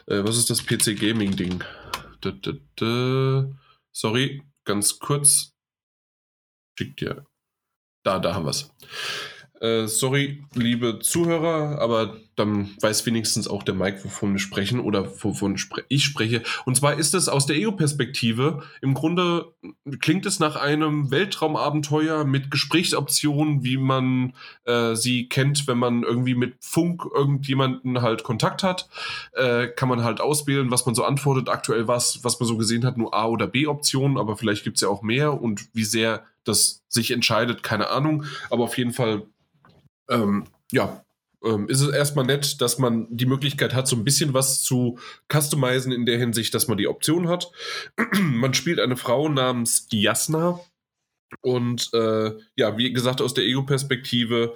Äh, 0.06 0.24
was 0.24 0.36
ist 0.36 0.50
das 0.50 0.64
PC 0.64 0.98
Gaming-Ding? 0.98 1.62
Da, 2.20 2.32
da, 2.32 2.52
da. 2.76 3.50
Sorry, 3.92 4.42
ganz 4.64 4.98
kurz. 4.98 5.54
Schickt 6.76 7.00
dir. 7.00 7.26
Da, 8.02 8.18
da 8.18 8.34
haben 8.34 8.46
wir 8.46 8.50
es. 8.50 8.70
Äh, 9.60 9.86
sorry, 9.88 10.42
liebe 10.54 11.00
Zuhörer, 11.00 11.78
aber 11.80 12.16
dann 12.34 12.70
weiß 12.80 13.04
wenigstens 13.04 13.46
auch 13.46 13.62
der 13.62 13.74
Mike, 13.74 14.02
wovon 14.04 14.32
wir 14.32 14.38
sprechen 14.38 14.80
oder 14.80 15.22
wovon 15.22 15.58
spre 15.58 15.84
ich 15.88 16.04
spreche. 16.04 16.42
Und 16.64 16.78
zwar 16.78 16.98
ist 16.98 17.12
es 17.12 17.28
aus 17.28 17.44
der 17.44 17.56
Ego-Perspektive. 17.56 18.62
Im 18.80 18.94
Grunde 18.94 19.52
klingt 20.00 20.24
es 20.24 20.40
nach 20.40 20.56
einem 20.56 21.10
Weltraumabenteuer 21.10 22.24
mit 22.24 22.50
Gesprächsoptionen, 22.50 23.62
wie 23.62 23.76
man 23.76 24.32
äh, 24.64 24.94
sie 24.94 25.28
kennt, 25.28 25.68
wenn 25.68 25.76
man 25.76 26.04
irgendwie 26.04 26.34
mit 26.34 26.54
Funk 26.60 27.02
irgendjemanden 27.14 28.00
halt 28.00 28.22
Kontakt 28.22 28.62
hat. 28.62 28.88
Äh, 29.34 29.68
kann 29.68 29.90
man 29.90 30.02
halt 30.02 30.22
auswählen, 30.22 30.70
was 30.70 30.86
man 30.86 30.94
so 30.94 31.04
antwortet. 31.04 31.50
Aktuell 31.50 31.86
was, 31.86 32.24
was 32.24 32.40
man 32.40 32.46
so 32.46 32.56
gesehen 32.56 32.86
hat, 32.86 32.96
nur 32.96 33.12
A- 33.12 33.26
oder 33.26 33.46
B-Optionen, 33.46 34.16
aber 34.16 34.38
vielleicht 34.38 34.64
gibt 34.64 34.78
es 34.78 34.80
ja 34.80 34.88
auch 34.88 35.02
mehr 35.02 35.42
und 35.42 35.68
wie 35.74 35.84
sehr 35.84 36.24
das 36.44 36.82
sich 36.88 37.10
entscheidet, 37.10 37.62
keine 37.62 37.90
Ahnung. 37.90 38.24
Aber 38.48 38.64
auf 38.64 38.78
jeden 38.78 38.92
Fall, 38.92 39.26
ähm, 40.10 40.44
ja, 40.72 41.04
ähm, 41.44 41.68
ist 41.68 41.80
es 41.80 41.92
erstmal 41.92 42.26
nett, 42.26 42.60
dass 42.60 42.78
man 42.78 43.06
die 43.10 43.26
Möglichkeit 43.26 43.74
hat, 43.74 43.88
so 43.88 43.96
ein 43.96 44.04
bisschen 44.04 44.34
was 44.34 44.62
zu 44.62 44.98
customizen 45.32 45.92
in 45.92 46.04
der 46.04 46.18
Hinsicht, 46.18 46.54
dass 46.54 46.68
man 46.68 46.78
die 46.78 46.88
Option 46.88 47.28
hat. 47.28 47.50
man 48.20 48.54
spielt 48.54 48.80
eine 48.80 48.96
Frau 48.96 49.28
namens 49.28 49.86
Jasna. 49.90 50.60
Und 51.42 51.90
äh, 51.94 52.32
ja, 52.56 52.76
wie 52.76 52.92
gesagt, 52.92 53.22
aus 53.22 53.34
der 53.34 53.44
Ego-Perspektive 53.44 54.54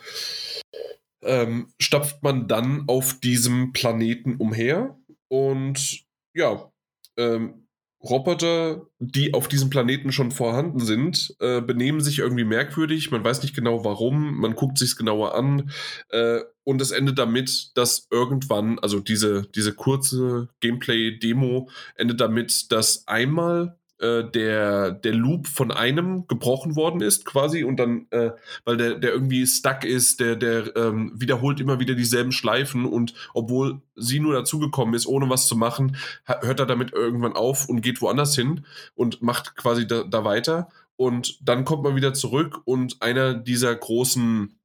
ähm, 1.23 1.73
stapft 1.81 2.23
man 2.23 2.49
dann 2.49 2.85
auf 2.89 3.21
diesem 3.21 3.73
Planeten 3.73 4.37
umher. 4.37 4.99
Und 5.29 6.05
ja, 6.35 6.71
ähm, 7.17 7.64
Roboter, 8.05 8.87
die 8.99 9.33
auf 9.33 9.49
diesem 9.49 9.71
Planeten 9.71 10.13
schon 10.13 10.31
vorhanden 10.31 10.81
sind, 10.81 11.35
äh, 11.41 11.63
benehmen 11.63 12.01
sich 12.01 12.19
irgendwie 12.19 12.45
merkwürdig. 12.45 13.11
Man 13.11 13.25
weiß 13.25 13.43
nicht 13.43 13.55
genau 13.55 13.85
warum. 13.85 14.39
Man 14.39 14.55
guckt 14.55 14.79
sich 14.79 14.97
genauer 14.97 15.35
an. 15.35 15.71
Äh, 16.11 16.41
und 16.65 16.83
es 16.83 16.91
endet 16.91 17.19
damit, 17.19 17.71
dass 17.75 18.07
irgendwann, 18.11 18.79
also 18.79 19.01
diese, 19.01 19.47
diese 19.55 19.75
kurze 19.75 20.49
Gameplay-Demo 20.61 21.69
endet 21.97 22.21
damit, 22.21 22.71
dass 22.73 23.09
einmal 23.09 23.79
äh, 23.99 24.25
der, 24.25 24.91
der 24.91 25.13
Loop 25.13 25.47
von 25.47 25.71
einem 25.71 26.27
gebrochen 26.27 26.77
worden 26.77 27.01
ist, 27.01 27.25
quasi, 27.25 27.65
und 27.65 27.77
dann, 27.77 28.07
äh, 28.11 28.33
weil 28.65 28.77
der, 28.77 28.95
der 28.97 29.13
irgendwie 29.13 29.47
stuck 29.47 29.85
ist, 29.85 30.21
der, 30.21 30.37
der 30.37 30.77
ähm, 30.77 31.13
wiederholt 31.15 31.61
immer 31.61 31.79
wieder 31.81 31.95
dieselben 31.95 32.33
Schleifen 32.33 32.87
und 32.87 33.15
obwohl 33.35 33.83
sie 33.95 34.21
nur 34.21 34.35
dazugekommen 34.35 34.95
ist, 34.95 35.07
ohne 35.07 35.31
was 35.31 35.47
zu 35.47 35.57
machen, 35.57 35.97
hört 36.25 36.61
er 36.61 36.67
damit 36.67 36.93
irgendwann 36.93 37.35
auf 37.35 37.69
und 37.69 37.83
geht 37.83 38.01
woanders 38.03 38.35
hin 38.35 38.67
und 38.95 39.23
macht 39.23 39.57
quasi 39.57 39.87
da, 39.87 40.03
da 40.03 40.25
weiter. 40.25 40.69
Und 40.97 41.39
dann 41.43 41.65
kommt 41.65 41.83
man 41.83 41.97
wieder 41.97 42.15
zurück 42.15 42.61
und 42.65 43.01
einer 43.03 43.35
dieser 43.35 43.75
großen, 43.75 44.59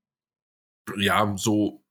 ja, 0.97 1.33
so 1.37 1.83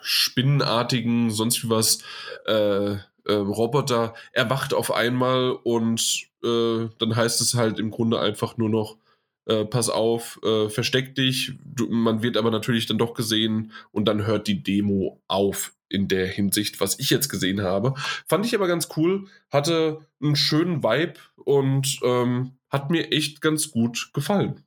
spinnenartigen, 0.00 1.30
sonst 1.30 1.62
wie 1.64 1.70
was, 1.70 1.98
äh, 2.46 2.96
äh, 3.24 3.34
Roboter 3.34 4.14
erwacht 4.32 4.74
auf 4.74 4.92
einmal 4.92 5.52
und 5.52 6.31
äh, 6.44 6.88
dann 6.98 7.16
heißt 7.16 7.40
es 7.40 7.54
halt 7.54 7.78
im 7.78 7.90
Grunde 7.90 8.20
einfach 8.20 8.56
nur 8.56 8.68
noch, 8.68 8.96
äh, 9.46 9.64
pass 9.64 9.88
auf, 9.88 10.40
äh, 10.44 10.68
versteck 10.68 11.14
dich. 11.14 11.52
Du, 11.64 11.88
man 11.88 12.22
wird 12.22 12.36
aber 12.36 12.50
natürlich 12.50 12.86
dann 12.86 12.98
doch 12.98 13.14
gesehen 13.14 13.72
und 13.90 14.06
dann 14.06 14.26
hört 14.26 14.46
die 14.46 14.62
Demo 14.62 15.20
auf 15.28 15.74
in 15.88 16.08
der 16.08 16.26
Hinsicht, 16.26 16.80
was 16.80 16.98
ich 16.98 17.10
jetzt 17.10 17.28
gesehen 17.28 17.60
habe. 17.60 17.94
Fand 18.26 18.46
ich 18.46 18.54
aber 18.54 18.66
ganz 18.66 18.88
cool, 18.96 19.28
hatte 19.50 20.06
einen 20.22 20.36
schönen 20.36 20.82
Vibe 20.82 21.14
und 21.36 22.00
ähm, 22.02 22.52
hat 22.70 22.90
mir 22.90 23.12
echt 23.12 23.40
ganz 23.40 23.70
gut 23.70 24.10
gefallen. 24.14 24.64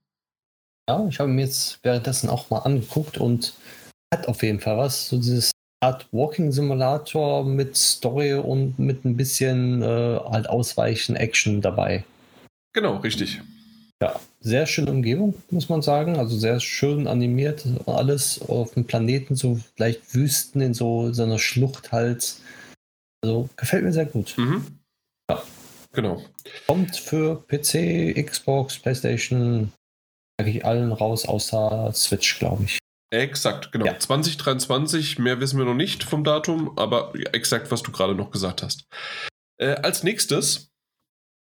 Ja, 0.87 1.07
ich 1.07 1.19
habe 1.19 1.31
mir 1.31 1.41
jetzt 1.41 1.79
währenddessen 1.83 2.29
auch 2.29 2.51
mal 2.51 2.59
angeguckt 2.59 3.17
und 3.17 3.53
hat 4.13 4.27
auf 4.27 4.43
jeden 4.43 4.59
Fall 4.59 4.77
was. 4.77 5.09
So 5.09 5.17
dieses 5.17 5.51
Art 5.85 6.07
Walking 6.11 6.51
Simulator 6.51 7.45
mit 7.45 7.77
Story 7.77 8.33
und 8.33 8.79
mit 8.79 9.05
ein 9.05 9.15
bisschen 9.15 9.83
äh, 9.83 9.85
halt 9.85 10.49
Ausweichen, 10.49 11.15
Action 11.15 11.61
dabei. 11.61 12.03
Genau, 12.73 12.97
richtig. 12.97 13.39
Ja, 14.01 14.19
sehr 14.41 14.65
schöne 14.65 14.89
Umgebung, 14.89 15.35
muss 15.51 15.69
man 15.69 15.83
sagen. 15.83 16.17
Also 16.17 16.37
sehr 16.37 16.59
schön 16.59 17.07
animiert. 17.07 17.65
Alles 17.85 18.41
auf 18.41 18.73
dem 18.73 18.85
Planeten, 18.85 19.35
so 19.35 19.59
vielleicht 19.75 20.15
Wüsten 20.15 20.59
in 20.59 20.73
so, 20.73 21.13
so 21.13 21.21
einer 21.21 21.39
Schlucht 21.39 21.91
halt. 21.91 22.35
Also 23.23 23.47
gefällt 23.55 23.83
mir 23.83 23.93
sehr 23.93 24.07
gut. 24.07 24.33
Mhm. 24.37 24.65
Ja. 25.29 25.43
Genau. 25.93 26.21
Kommt 26.67 26.97
für 26.97 27.45
PC, 27.47 28.15
Xbox, 28.25 28.79
PlayStation, 28.79 29.71
eigentlich 30.37 30.65
allen 30.65 30.91
raus, 30.91 31.25
außer 31.27 31.91
Switch, 31.93 32.39
glaube 32.39 32.63
ich. 32.63 32.79
Exakt, 33.21 33.71
genau. 33.71 33.85
Ja. 33.85 33.99
2023, 33.99 35.19
mehr 35.19 35.39
wissen 35.39 35.57
wir 35.57 35.65
noch 35.65 35.75
nicht 35.75 36.03
vom 36.03 36.23
Datum, 36.23 36.77
aber 36.77 37.13
exakt, 37.33 37.71
was 37.71 37.81
du 37.81 37.91
gerade 37.91 38.15
noch 38.15 38.31
gesagt 38.31 38.61
hast. 38.61 38.87
Äh, 39.57 39.75
als 39.75 40.03
nächstes 40.03 40.71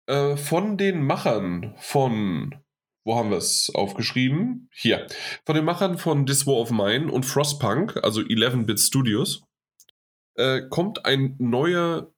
äh, 0.07 0.37
von 0.37 0.77
den 0.77 1.03
Machern 1.03 1.73
von, 1.77 2.55
wo 3.05 3.15
haben 3.15 3.31
wir 3.31 3.37
es 3.37 3.71
aufgeschrieben? 3.73 4.69
Hier. 4.71 5.07
Von 5.45 5.55
den 5.55 5.65
Machern 5.65 5.97
von 5.97 6.25
This 6.25 6.45
War 6.45 6.55
of 6.55 6.71
Mine 6.71 7.11
und 7.11 7.25
Frostpunk, 7.25 7.97
also 8.03 8.21
11-Bit 8.21 8.79
Studios, 8.79 9.43
äh, 10.35 10.61
kommt 10.69 11.05
ein 11.05 11.35
neuer 11.39 12.11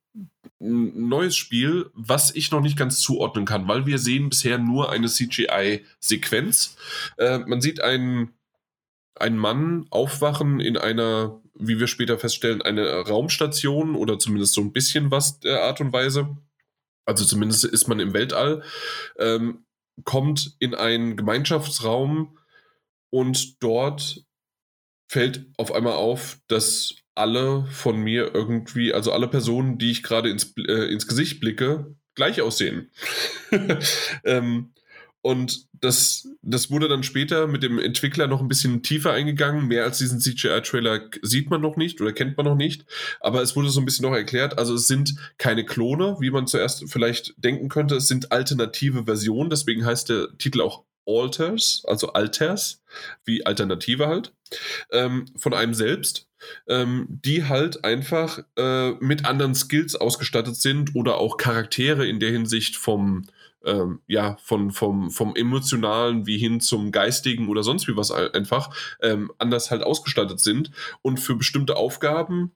neues 0.59 1.37
Spiel, 1.37 1.89
was 1.93 2.35
ich 2.35 2.51
noch 2.51 2.61
nicht 2.61 2.77
ganz 2.77 2.99
zuordnen 2.99 3.45
kann, 3.45 3.67
weil 3.67 3.85
wir 3.85 3.97
sehen 3.97 4.29
bisher 4.29 4.57
nur 4.57 4.91
eine 4.91 5.07
CGI-Sequenz. 5.07 6.75
Äh, 7.17 7.39
man 7.39 7.61
sieht 7.61 7.81
einen, 7.81 8.33
einen 9.20 9.38
Mann 9.38 9.86
aufwachen 9.89 10.59
in 10.59 10.78
einer, 10.78 11.41
wie 11.53 11.80
wir 11.80 11.88
später 11.88 12.17
feststellen, 12.17 12.61
eine 12.61 12.88
Raumstation 13.07 13.95
oder 13.95 14.20
zumindest 14.20 14.53
so 14.53 14.61
ein 14.61 14.74
bisschen 14.74 15.11
was 15.11 15.39
der 15.39 15.63
Art 15.63 15.82
und 15.82 15.93
Weise. 15.93 16.38
Also 17.05 17.26
zumindest 17.26 17.65
ist 17.65 17.88
man 17.88 17.99
im 17.99 18.13
Weltall, 18.13 18.63
ähm, 19.17 19.65
kommt 20.03 20.55
in 20.59 20.76
einen 20.76 21.17
Gemeinschaftsraum 21.17 22.38
und 23.09 23.61
dort 23.63 24.24
fällt 25.07 25.47
auf 25.57 25.72
einmal 25.74 25.93
auf, 25.93 26.38
dass 26.47 26.95
alle 27.15 27.65
von 27.72 27.97
mir 27.97 28.34
irgendwie, 28.34 28.93
also 28.93 29.11
alle 29.11 29.28
Personen, 29.28 29.78
die 29.78 29.91
ich 29.91 30.03
gerade 30.03 30.30
ins, 30.30 30.53
äh, 30.57 30.91
ins 30.91 31.07
Gesicht 31.07 31.39
blicke, 31.39 31.95
gleich 32.15 32.41
aussehen. 32.41 32.91
ähm, 34.24 34.74
Und 35.22 35.67
das, 35.82 36.27
das 36.41 36.71
wurde 36.71 36.88
dann 36.88 37.03
später 37.03 37.47
mit 37.47 37.63
dem 37.63 37.80
Entwickler 37.80 38.27
noch 38.27 38.41
ein 38.41 38.47
bisschen 38.47 38.84
tiefer 38.84 39.11
eingegangen. 39.11 39.67
Mehr 39.67 39.84
als 39.84 39.97
diesen 39.97 40.19
CGI-Trailer 40.19 41.09
sieht 41.21 41.49
man 41.49 41.61
noch 41.61 41.77
nicht 41.77 42.01
oder 42.01 42.13
kennt 42.13 42.38
man 42.38 42.45
noch 42.45 42.55
nicht. 42.55 42.86
Aber 43.19 43.41
es 43.41 43.55
wurde 43.55 43.69
so 43.69 43.80
ein 43.80 43.86
bisschen 43.86 44.03
noch 44.05 44.15
erklärt. 44.15 44.57
Also 44.57 44.75
es 44.75 44.88
sind 44.88 45.15
keine 45.38 45.65
Klone, 45.65 46.17
wie 46.19 46.32
man 46.32 46.47
zuerst 46.47 46.89
vielleicht 46.91 47.34
denken 47.38 47.69
könnte. 47.69 47.95
Es 47.95 48.07
sind 48.07 48.32
alternative 48.32 49.05
Versionen. 49.05 49.49
Deswegen 49.49 49.86
heißt 49.86 50.09
der 50.09 50.38
Titel 50.38 50.61
auch 50.61 50.84
Alters, 51.09 51.84
also 51.88 52.13
Alters, 52.13 52.82
wie 53.25 53.45
Alternative 53.45 54.07
halt, 54.07 54.34
ähm, 54.91 55.25
von 55.36 55.53
einem 55.53 55.73
selbst, 55.73 56.27
ähm, 56.67 57.07
die 57.09 57.45
halt 57.45 57.84
einfach 57.84 58.39
äh, 58.55 58.91
mit 58.99 59.25
anderen 59.25 59.55
Skills 59.55 59.95
ausgestattet 59.95 60.55
sind 60.55 60.95
oder 60.95 61.17
auch 61.17 61.38
Charaktere 61.38 62.07
in 62.07 62.19
der 62.19 62.32
Hinsicht 62.32 62.75
vom, 62.75 63.25
ähm, 63.66 64.01
ja, 64.07 64.38
von, 64.41 64.72
vom, 64.72 65.12
vom 65.12 65.36
emotionalen 65.36 66.26
wie 66.26 66.38
hin 66.38 66.62
zum 66.62 66.91
geistigen 66.91 67.49
oder 67.49 67.64
sonst 67.64 67.88
wie 67.88 67.95
was 67.95 68.12
einfach 68.12 68.76
ähm, 69.01 69.32
anders 69.38 69.72
halt 69.72 69.84
ausgestattet 69.84 70.39
sind 70.39 70.72
und 71.01 71.20
für 71.20 71.36
bestimmte 71.36 71.76
Aufgaben 71.76 72.51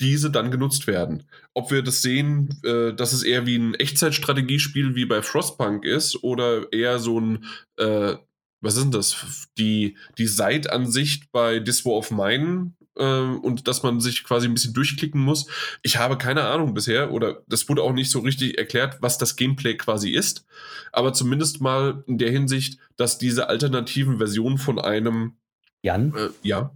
diese 0.00 0.30
dann 0.30 0.50
genutzt 0.50 0.86
werden. 0.86 1.24
Ob 1.54 1.70
wir 1.70 1.82
das 1.82 2.02
sehen, 2.02 2.60
äh, 2.64 2.92
dass 2.92 3.12
es 3.12 3.22
eher 3.22 3.46
wie 3.46 3.56
ein 3.56 3.74
Echtzeitstrategiespiel 3.74 4.94
wie 4.94 5.04
bei 5.06 5.22
Frostpunk 5.22 5.84
ist 5.84 6.22
oder 6.22 6.72
eher 6.72 6.98
so 6.98 7.20
ein, 7.20 7.44
äh, 7.76 8.16
was 8.60 8.76
ist 8.76 8.84
denn 8.84 8.90
das? 8.90 9.48
Die, 9.58 9.96
die 10.18 10.26
Side-Ansicht 10.26 11.30
bei 11.32 11.60
This 11.60 11.84
War 11.84 11.94
of 11.94 12.10
Mine 12.10 12.72
und 13.02 13.66
dass 13.66 13.82
man 13.82 14.00
sich 14.00 14.24
quasi 14.24 14.46
ein 14.46 14.54
bisschen 14.54 14.74
durchklicken 14.74 15.20
muss. 15.20 15.46
Ich 15.82 15.96
habe 15.96 16.16
keine 16.16 16.44
Ahnung 16.44 16.74
bisher 16.74 17.12
oder 17.12 17.42
das 17.48 17.68
wurde 17.68 17.82
auch 17.82 17.92
nicht 17.92 18.10
so 18.10 18.20
richtig 18.20 18.56
erklärt, 18.56 18.98
was 19.00 19.18
das 19.18 19.36
Gameplay 19.36 19.76
quasi 19.76 20.10
ist. 20.10 20.46
Aber 20.92 21.12
zumindest 21.12 21.60
mal 21.60 22.04
in 22.06 22.18
der 22.18 22.30
Hinsicht, 22.30 22.78
dass 22.96 23.18
diese 23.18 23.48
alternativen 23.48 24.18
Versionen 24.18 24.58
von 24.58 24.78
einem 24.78 25.36
Jan? 25.84 26.14
Äh, 26.16 26.30
ja. 26.42 26.74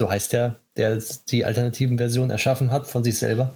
So 0.00 0.10
heißt 0.10 0.32
der, 0.32 0.60
der 0.76 1.02
die 1.28 1.44
alternativen 1.44 1.98
Versionen 1.98 2.30
erschaffen 2.30 2.70
hat 2.70 2.86
von 2.86 3.04
sich 3.04 3.18
selber. 3.18 3.54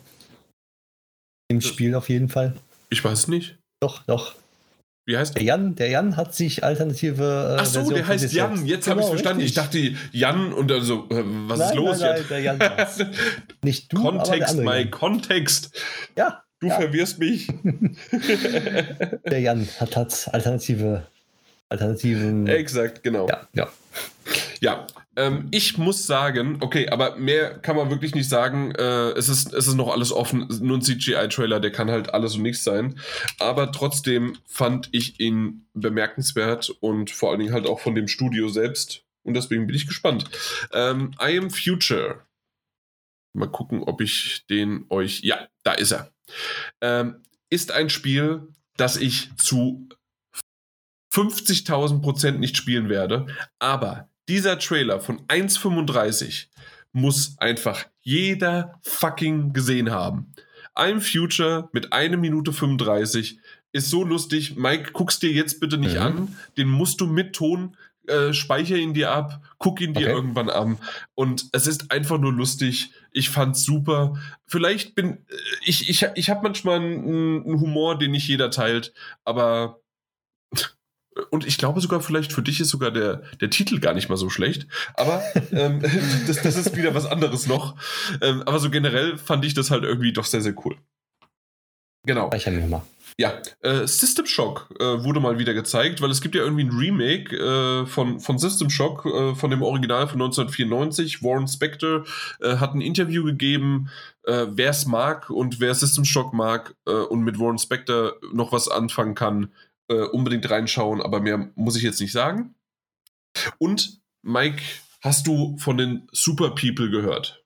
Im 1.48 1.60
das 1.60 1.68
Spiel 1.68 1.94
auf 1.94 2.08
jeden 2.08 2.28
Fall. 2.28 2.54
Ich 2.90 3.02
weiß 3.02 3.28
nicht. 3.28 3.58
Doch, 3.80 4.02
doch. 4.04 4.34
Wie 5.04 5.16
heißt 5.16 5.36
der? 5.36 5.42
Jan, 5.42 5.74
der 5.74 5.88
Jan 5.88 6.16
hat 6.16 6.34
sich 6.34 6.62
alternative. 6.62 7.56
Äh, 7.56 7.60
Ach 7.60 7.66
so, 7.66 7.80
Version 7.80 7.94
der 7.94 8.06
heißt 8.06 8.32
Jan. 8.32 8.66
Jetzt 8.66 8.84
genau, 8.84 8.90
habe 8.90 9.00
ich 9.00 9.04
es 9.04 9.10
verstanden. 9.10 9.42
Richtig. 9.42 9.58
Ich 9.58 9.64
dachte 9.64 9.94
Jan 10.12 10.52
und 10.52 10.70
also, 10.70 11.08
äh, 11.10 11.22
was 11.48 11.58
nein, 11.58 11.68
ist 11.68 11.74
los 11.74 12.00
nein, 12.00 12.10
nein, 12.10 12.24
Der 12.28 12.40
Jan 12.40 12.58
Nicht 13.62 13.92
du, 13.92 14.02
Kontext, 14.02 14.56
mein 14.58 14.90
Kontext. 14.90 15.70
Ja. 16.16 16.44
Du 16.60 16.68
ja. 16.68 16.76
verwirrst 16.76 17.18
mich. 17.18 17.48
der 19.26 19.40
Jan 19.40 19.66
hat, 19.80 19.96
hat 19.96 20.30
alternative 20.32 21.02
Alternativen. 21.68 22.46
Exakt, 22.46 23.02
genau. 23.02 23.26
Ja, 23.28 23.48
ja. 23.52 23.68
Ja, 24.60 24.86
ähm, 25.16 25.48
ich 25.50 25.76
muss 25.76 26.06
sagen, 26.06 26.58
okay, 26.60 26.88
aber 26.88 27.16
mehr 27.16 27.58
kann 27.58 27.76
man 27.76 27.90
wirklich 27.90 28.14
nicht 28.14 28.28
sagen. 28.28 28.72
Äh, 28.72 29.10
es, 29.10 29.28
ist, 29.28 29.52
es 29.52 29.66
ist 29.66 29.74
noch 29.74 29.92
alles 29.92 30.12
offen. 30.12 30.48
Nur 30.60 30.78
ein 30.78 30.82
CGI-Trailer, 30.82 31.60
der 31.60 31.72
kann 31.72 31.90
halt 31.90 32.14
alles 32.14 32.36
und 32.36 32.42
nichts 32.42 32.64
sein. 32.64 32.98
Aber 33.38 33.72
trotzdem 33.72 34.38
fand 34.46 34.88
ich 34.92 35.20
ihn 35.20 35.66
bemerkenswert 35.74 36.70
und 36.80 37.10
vor 37.10 37.30
allen 37.30 37.40
Dingen 37.40 37.52
halt 37.52 37.66
auch 37.66 37.80
von 37.80 37.94
dem 37.94 38.08
Studio 38.08 38.48
selbst. 38.48 39.04
Und 39.22 39.34
deswegen 39.34 39.66
bin 39.66 39.76
ich 39.76 39.86
gespannt. 39.86 40.24
Ähm, 40.72 41.14
I 41.20 41.38
Am 41.38 41.50
Future. 41.50 42.26
Mal 43.34 43.50
gucken, 43.50 43.82
ob 43.82 44.00
ich 44.00 44.46
den 44.48 44.86
euch. 44.88 45.20
Ja, 45.20 45.48
da 45.62 45.72
ist 45.72 45.92
er. 45.92 46.12
Ähm, 46.80 47.22
ist 47.50 47.70
ein 47.70 47.90
Spiel, 47.90 48.48
das 48.76 48.96
ich 48.96 49.34
zu 49.36 49.88
50.000 51.14 52.00
Prozent 52.00 52.40
nicht 52.40 52.56
spielen 52.56 52.88
werde. 52.88 53.26
Aber 53.58 54.08
dieser 54.32 54.58
Trailer 54.58 54.98
von 54.98 55.20
1,35 55.26 56.46
muss 56.92 57.36
einfach 57.36 57.84
jeder 58.00 58.80
fucking 58.80 59.52
gesehen 59.52 59.90
haben. 59.90 60.32
I'm 60.74 61.02
Future 61.02 61.68
mit 61.72 61.92
1 61.92 62.16
Minute 62.16 62.50
35 62.50 63.38
ist 63.72 63.90
so 63.90 64.04
lustig. 64.04 64.56
Mike, 64.56 64.92
guck's 64.94 65.18
dir 65.18 65.30
jetzt 65.30 65.60
bitte 65.60 65.76
nicht 65.76 65.96
mhm. 65.96 66.00
an. 66.00 66.36
Den 66.56 66.70
musst 66.70 67.02
du 67.02 67.06
mit 67.06 67.34
Ton, 67.34 67.76
äh, 68.06 68.32
speicher 68.32 68.76
ihn 68.76 68.94
dir 68.94 69.10
ab, 69.10 69.42
guck 69.58 69.82
ihn 69.82 69.92
dir 69.92 70.06
okay. 70.06 70.14
irgendwann 70.14 70.48
an. 70.48 70.78
Und 71.14 71.50
es 71.52 71.66
ist 71.66 71.90
einfach 71.90 72.16
nur 72.16 72.32
lustig. 72.32 72.90
Ich 73.12 73.28
fand's 73.28 73.64
super. 73.64 74.14
Vielleicht 74.46 74.94
bin 74.94 75.18
äh, 75.28 75.34
ich, 75.66 75.90
ich, 75.90 76.06
ich 76.14 76.30
habe 76.30 76.42
manchmal 76.42 76.76
einen, 76.76 77.44
einen 77.44 77.60
Humor, 77.60 77.98
den 77.98 78.12
nicht 78.12 78.28
jeder 78.28 78.50
teilt, 78.50 78.94
aber 79.26 79.81
und 81.30 81.46
ich 81.46 81.58
glaube 81.58 81.80
sogar, 81.80 82.00
vielleicht 82.00 82.32
für 82.32 82.42
dich 82.42 82.60
ist 82.60 82.68
sogar 82.68 82.90
der, 82.90 83.22
der 83.40 83.50
Titel 83.50 83.80
gar 83.80 83.94
nicht 83.94 84.08
mal 84.08 84.16
so 84.16 84.30
schlecht. 84.30 84.66
Aber 84.94 85.22
ähm, 85.52 85.80
das, 86.26 86.42
das 86.42 86.56
ist 86.56 86.76
wieder 86.76 86.94
was 86.94 87.06
anderes 87.06 87.46
noch. 87.46 87.76
Ähm, 88.20 88.42
aber 88.42 88.58
so 88.58 88.70
generell 88.70 89.18
fand 89.18 89.44
ich 89.44 89.54
das 89.54 89.70
halt 89.70 89.84
irgendwie 89.84 90.12
doch 90.12 90.24
sehr, 90.24 90.40
sehr 90.40 90.54
cool. 90.64 90.76
Genau. 92.04 92.30
Ich 92.34 92.46
mir 92.46 92.66
mal. 92.66 92.82
Ja, 93.18 93.34
äh, 93.60 93.86
System 93.86 94.26
Shock 94.26 94.74
äh, 94.80 95.04
wurde 95.04 95.20
mal 95.20 95.38
wieder 95.38 95.52
gezeigt, 95.52 96.00
weil 96.00 96.10
es 96.10 96.22
gibt 96.22 96.34
ja 96.34 96.42
irgendwie 96.42 96.64
ein 96.64 96.70
Remake 96.70 97.36
äh, 97.36 97.86
von, 97.86 98.18
von 98.20 98.38
System 98.38 98.70
Shock, 98.70 99.04
äh, 99.06 99.34
von 99.34 99.50
dem 99.50 99.62
Original 99.62 100.08
von 100.08 100.20
1994. 100.20 101.22
Warren 101.22 101.46
Spector 101.46 102.04
äh, 102.40 102.56
hat 102.56 102.74
ein 102.74 102.80
Interview 102.80 103.22
gegeben, 103.22 103.90
äh, 104.24 104.46
wer 104.50 104.70
es 104.70 104.86
mag 104.86 105.30
und 105.30 105.60
wer 105.60 105.74
System 105.74 106.04
Shock 106.04 106.32
mag 106.32 106.74
und 106.84 107.22
mit 107.22 107.38
Warren 107.38 107.58
Spector 107.58 108.14
noch 108.32 108.50
was 108.50 108.68
anfangen 108.68 109.14
kann, 109.14 109.52
äh, 109.88 110.02
unbedingt 110.02 110.48
reinschauen, 110.48 111.00
aber 111.00 111.20
mehr 111.20 111.50
muss 111.54 111.76
ich 111.76 111.82
jetzt 111.82 112.00
nicht 112.00 112.12
sagen. 112.12 112.54
Und 113.58 114.00
Mike, 114.22 114.62
hast 115.00 115.26
du 115.26 115.56
von 115.58 115.76
den 115.76 116.08
Super 116.12 116.50
People 116.50 116.90
gehört? 116.90 117.44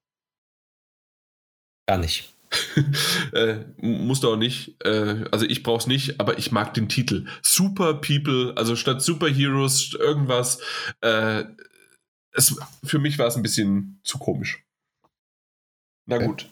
Gar 1.86 1.98
nicht. 1.98 2.32
äh, 3.32 3.64
musst 3.78 4.22
du 4.22 4.32
auch 4.32 4.36
nicht. 4.36 4.76
Äh, 4.84 5.24
also 5.30 5.46
ich 5.46 5.62
brauch's 5.62 5.86
nicht, 5.86 6.20
aber 6.20 6.38
ich 6.38 6.52
mag 6.52 6.74
den 6.74 6.88
Titel. 6.88 7.26
Super 7.42 7.94
People, 7.94 8.54
also 8.56 8.76
statt 8.76 9.02
Superheroes 9.02 9.94
irgendwas. 9.94 10.60
Äh, 11.00 11.44
es, 12.32 12.58
für 12.84 12.98
mich 12.98 13.18
war 13.18 13.26
es 13.26 13.36
ein 13.36 13.42
bisschen 13.42 14.00
zu 14.04 14.18
komisch. 14.18 14.64
Na 16.06 16.18
gut. 16.18 16.48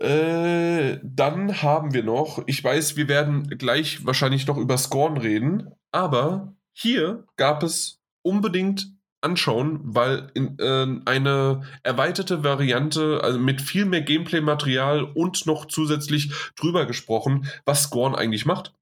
Äh, 0.00 0.98
dann 1.02 1.62
haben 1.62 1.92
wir 1.92 2.04
noch, 2.04 2.42
ich 2.46 2.62
weiß, 2.62 2.96
wir 2.96 3.08
werden 3.08 3.48
gleich 3.58 4.04
wahrscheinlich 4.06 4.46
noch 4.46 4.56
über 4.56 4.78
Scorn 4.78 5.16
reden, 5.16 5.72
aber 5.90 6.54
hier 6.72 7.24
gab 7.36 7.64
es 7.64 8.00
unbedingt 8.22 8.92
anschauen, 9.20 9.80
weil 9.82 10.30
in, 10.34 10.56
äh, 10.60 10.86
eine 11.04 11.62
erweiterte 11.82 12.44
Variante, 12.44 13.20
also 13.24 13.40
mit 13.40 13.60
viel 13.60 13.84
mehr 13.84 14.02
Gameplay-Material 14.02 15.02
und 15.02 15.46
noch 15.46 15.66
zusätzlich 15.66 16.32
drüber 16.54 16.86
gesprochen, 16.86 17.48
was 17.64 17.84
Scorn 17.84 18.14
eigentlich 18.14 18.46
macht. 18.46 18.74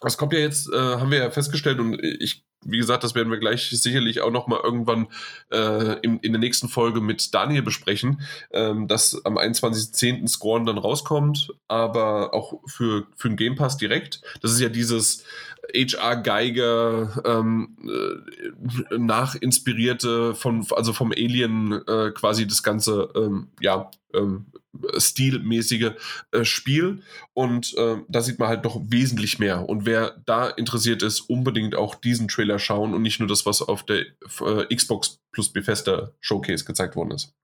Das 0.00 0.18
kommt 0.18 0.32
ja 0.32 0.40
jetzt, 0.40 0.68
äh, 0.72 0.76
haben 0.76 1.12
wir 1.12 1.18
ja 1.18 1.30
festgestellt 1.30 1.78
und 1.78 2.02
ich 2.02 2.44
wie 2.68 2.78
gesagt, 2.78 3.04
das 3.04 3.14
werden 3.14 3.30
wir 3.30 3.38
gleich 3.38 3.70
sicherlich 3.70 4.20
auch 4.20 4.30
noch 4.30 4.46
mal 4.46 4.60
irgendwann 4.62 5.08
äh, 5.50 5.98
in, 6.00 6.18
in 6.18 6.32
der 6.32 6.40
nächsten 6.40 6.68
Folge 6.68 7.00
mit 7.00 7.34
Daniel 7.34 7.62
besprechen, 7.62 8.20
ähm, 8.52 8.88
dass 8.88 9.24
am 9.24 9.38
21.10. 9.38 10.26
Scorn 10.28 10.66
dann 10.66 10.78
rauskommt, 10.78 11.52
aber 11.68 12.34
auch 12.34 12.60
für, 12.66 13.06
für 13.16 13.28
den 13.28 13.36
Game 13.36 13.56
Pass 13.56 13.76
direkt. 13.76 14.20
Das 14.42 14.52
ist 14.52 14.60
ja 14.60 14.68
dieses 14.68 15.24
HR 15.74 16.16
Geiger 16.16 17.22
ähm, 17.24 17.76
äh, 17.82 18.98
nachinspirierte 18.98 20.34
von 20.34 20.66
also 20.70 20.92
vom 20.92 21.12
Alien 21.12 21.72
äh, 21.86 22.10
quasi 22.12 22.46
das 22.46 22.62
ganze 22.62 23.08
ähm, 23.16 23.48
ja 23.60 23.90
ähm, 24.14 24.46
stilmäßige 24.96 25.92
äh, 26.32 26.44
Spiel 26.44 27.02
und 27.34 27.74
äh, 27.76 27.96
da 28.08 28.20
sieht 28.22 28.38
man 28.38 28.48
halt 28.48 28.64
noch 28.64 28.80
wesentlich 28.88 29.38
mehr 29.38 29.68
und 29.68 29.86
wer 29.86 30.22
da 30.26 30.48
interessiert 30.48 31.02
ist 31.02 31.20
unbedingt 31.20 31.74
auch 31.74 31.94
diesen 31.94 32.28
Trailer 32.28 32.58
schauen 32.58 32.94
und 32.94 33.02
nicht 33.02 33.20
nur 33.20 33.28
das 33.28 33.46
was 33.46 33.62
auf 33.62 33.84
der 33.84 34.06
äh, 34.40 34.74
Xbox 34.74 35.20
plus 35.32 35.52
Bethesda 35.52 36.12
Showcase 36.20 36.64
gezeigt 36.64 36.96
worden 36.96 37.12
ist 37.12 37.34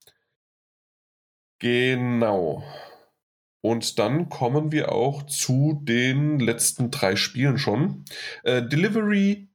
genau 1.58 2.64
und 3.64 3.98
dann 4.00 4.28
kommen 4.28 4.72
wir 4.72 4.90
auch 4.90 5.24
zu 5.26 5.80
den 5.84 6.40
letzten 6.40 6.90
drei 6.90 7.14
Spielen 7.14 7.58
schon. 7.58 8.04
Äh, 8.42 8.66
Delivery. 8.66 9.48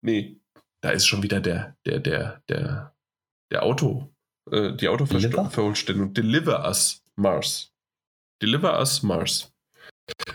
Nee, 0.00 0.40
da 0.80 0.90
ist 0.90 1.06
schon 1.06 1.22
wieder 1.24 1.40
der, 1.40 1.76
der, 1.84 1.98
der, 1.98 2.42
der, 2.48 2.94
der 3.50 3.62
Auto. 3.64 4.14
Äh, 4.50 4.74
die 4.74 4.88
Autovervollständigung. 4.88 6.14
Deliver 6.14 6.64
Us 6.64 7.01
Mars. 7.16 7.70
Deliver 8.42 8.78
Us 8.78 9.02
Mars. 9.02 9.50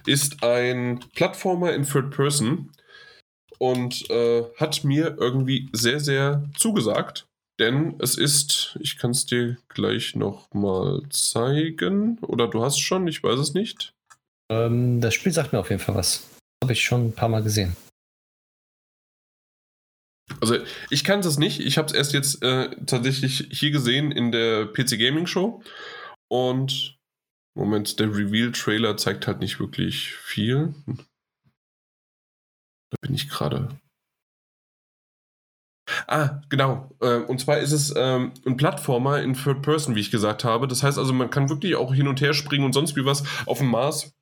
Ist 0.06 0.44
ein 0.44 1.00
Plattformer 1.14 1.74
in 1.74 1.86
Third 1.86 2.12
Person 2.12 2.72
und 3.60 4.10
äh, 4.10 4.44
hat 4.58 4.84
mir 4.84 5.18
irgendwie 5.20 5.70
sehr, 5.74 6.00
sehr 6.00 6.44
zugesagt. 6.56 7.28
Denn 7.60 7.96
es 8.00 8.18
ist, 8.18 8.78
ich 8.82 8.98
kann 8.98 9.12
es 9.12 9.26
dir 9.26 9.58
gleich 9.70 10.16
nochmal 10.16 11.02
zeigen. 11.10 12.20
Oder 12.20 12.48
du 12.48 12.64
hast 12.64 12.80
schon, 12.80 13.08
ich 13.08 13.24
weiß 13.24 13.40
es 13.40 13.54
nicht. 13.54 13.94
Ähm, 14.52 15.02
das 15.02 15.16
Spiel 15.16 15.32
sagt 15.32 15.54
mir 15.54 15.60
auf 15.60 15.70
jeden 15.70 15.82
Fall 15.82 15.96
was. 15.96 16.30
Habe 16.64 16.74
ich 16.74 16.84
schon 16.84 17.08
ein 17.08 17.14
paar 17.14 17.30
Mal 17.30 17.44
gesehen. 17.44 17.76
Also 20.40 20.58
ich 20.90 21.04
kann 21.04 21.22
das 21.22 21.40
nicht. 21.40 21.60
Ich 21.60 21.78
habe 21.78 21.88
es 21.88 21.94
erst 21.94 22.14
jetzt 22.14 22.44
äh, 22.44 22.70
tatsächlich 22.86 23.48
hier 23.50 23.72
gesehen 23.72 24.12
in 24.12 24.32
der 24.32 24.66
PC 24.66 25.00
Gaming 25.00 25.26
Show. 25.26 25.64
Und 26.30 27.00
Moment, 27.56 28.00
der 28.00 28.16
Reveal-Trailer 28.16 28.98
zeigt 28.98 29.28
halt 29.28 29.40
nicht 29.40 29.60
wirklich 29.60 30.14
viel. 30.14 30.76
Da 32.90 32.98
bin 33.02 33.16
ich 33.16 33.30
gerade. 33.30 33.80
Ah, 36.08 36.42
genau. 36.50 36.96
Äh, 37.02 37.20
und 37.22 37.40
zwar 37.40 37.60
ist 37.60 37.72
es 37.72 37.94
ähm, 37.96 38.34
ein 38.46 38.58
Plattformer 38.58 39.22
in 39.22 39.34
Third 39.34 39.62
Person, 39.62 39.96
wie 39.96 40.02
ich 40.02 40.12
gesagt 40.12 40.44
habe. 40.44 40.68
Das 40.68 40.84
heißt 40.84 40.98
also, 40.98 41.14
man 41.14 41.30
kann 41.30 41.50
wirklich 41.50 41.76
auch 41.76 41.94
hin 41.94 42.08
und 42.08 42.22
her 42.22 42.34
springen 42.34 42.66
und 42.66 42.74
sonst 42.74 42.96
wie 42.96 43.06
was 43.06 43.24
auf 43.46 43.60
dem 43.60 43.68
Mars. 43.68 44.14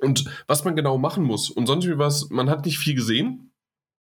Und 0.00 0.30
was 0.46 0.64
man 0.64 0.76
genau 0.76 0.96
machen 0.96 1.24
muss 1.24 1.50
und 1.50 1.66
sonst 1.66 1.86
wie 1.86 1.98
was, 1.98 2.30
man 2.30 2.48
hat 2.48 2.64
nicht 2.64 2.78
viel 2.78 2.94
gesehen. 2.94 3.52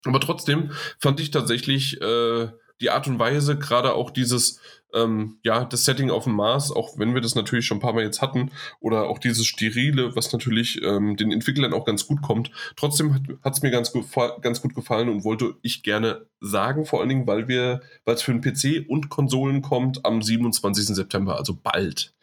Aber 0.05 0.21
trotzdem 0.21 0.73
fand 0.99 1.21
ich 1.21 1.31
tatsächlich 1.31 2.01
äh, 2.01 2.49
die 2.81 2.91
Art 2.91 3.07
und 3.07 3.19
Weise, 3.19 3.59
gerade 3.59 3.95
auch 3.95 4.11
dieses, 4.11 4.61
ähm, 4.95 5.39
ja, 5.45 5.65
das 5.65 5.85
Setting 5.85 6.11
auf 6.11 6.25
dem 6.25 6.35
Mars, 6.35 6.73
auch 6.73 6.99
wenn 6.99 7.15
wir 7.15 7.21
das 7.21 7.35
natürlich 7.35 7.67
schon 7.67 7.79
ein 7.79 7.81
paar 7.81 7.93
Mal 7.93 8.05
jetzt 8.05 8.23
hatten, 8.23 8.51
oder 8.81 9.09
auch 9.09 9.19
dieses 9.19 9.47
Sterile, 9.47 10.17
was 10.17 10.33
natürlich 10.33 10.83
ähm, 10.83 11.17
den 11.17 11.33
Entwicklern 11.33 11.73
auch 11.73 11.85
ganz 11.85 12.07
gut 12.07 12.23
kommt. 12.23 12.51
Trotzdem 12.77 13.39
hat 13.43 13.55
es 13.55 13.63
mir 13.63 13.71
ganz, 13.71 13.93
ganz 14.41 14.63
gut 14.63 14.75
gefallen 14.75 15.09
und 15.09 15.25
wollte 15.25 15.55
ich 15.63 15.83
gerne 15.83 16.27
sagen, 16.41 16.85
vor 16.85 17.01
allen 17.01 17.09
Dingen, 17.09 17.27
weil 17.27 17.49
wir, 17.49 17.81
weil 18.05 18.15
es 18.15 18.23
für 18.23 18.33
den 18.33 18.41
PC 18.41 18.89
und 18.89 19.09
Konsolen 19.09 19.63
kommt 19.63 20.05
am 20.05 20.23
27. 20.23 20.87
September, 20.87 21.37
also 21.37 21.57
bald. 21.61 22.15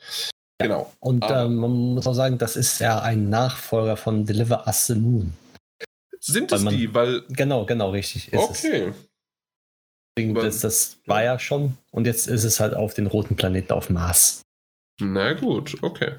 Ja, 0.59 0.67
genau. 0.67 0.93
Und 0.99 1.23
ähm, 1.29 1.57
man 1.57 1.71
muss 1.71 2.07
auch 2.07 2.13
sagen, 2.13 2.37
das 2.37 2.55
ist 2.55 2.79
ja 2.79 2.99
ein 2.99 3.29
Nachfolger 3.29 3.95
von 3.95 4.25
Deliver 4.25 4.65
Us 4.65 4.87
the 4.87 4.95
Moon. 4.95 5.33
Sind 6.19 6.51
es 6.51 6.65
die? 6.65 6.93
Weil 6.93 7.23
genau, 7.29 7.65
genau, 7.65 7.91
richtig. 7.91 8.31
okay. 8.33 8.87
Es. 8.89 9.06
Das, 10.33 10.61
das 10.61 10.99
war 11.05 11.23
ja 11.23 11.39
schon. 11.39 11.77
Und 11.91 12.05
jetzt 12.05 12.27
ist 12.27 12.43
es 12.43 12.59
halt 12.59 12.73
auf 12.73 12.93
den 12.93 13.07
roten 13.07 13.35
Planeten 13.35 13.71
auf 13.73 13.89
Mars. 13.89 14.41
Na 14.99 15.33
gut, 15.33 15.77
okay. 15.81 16.15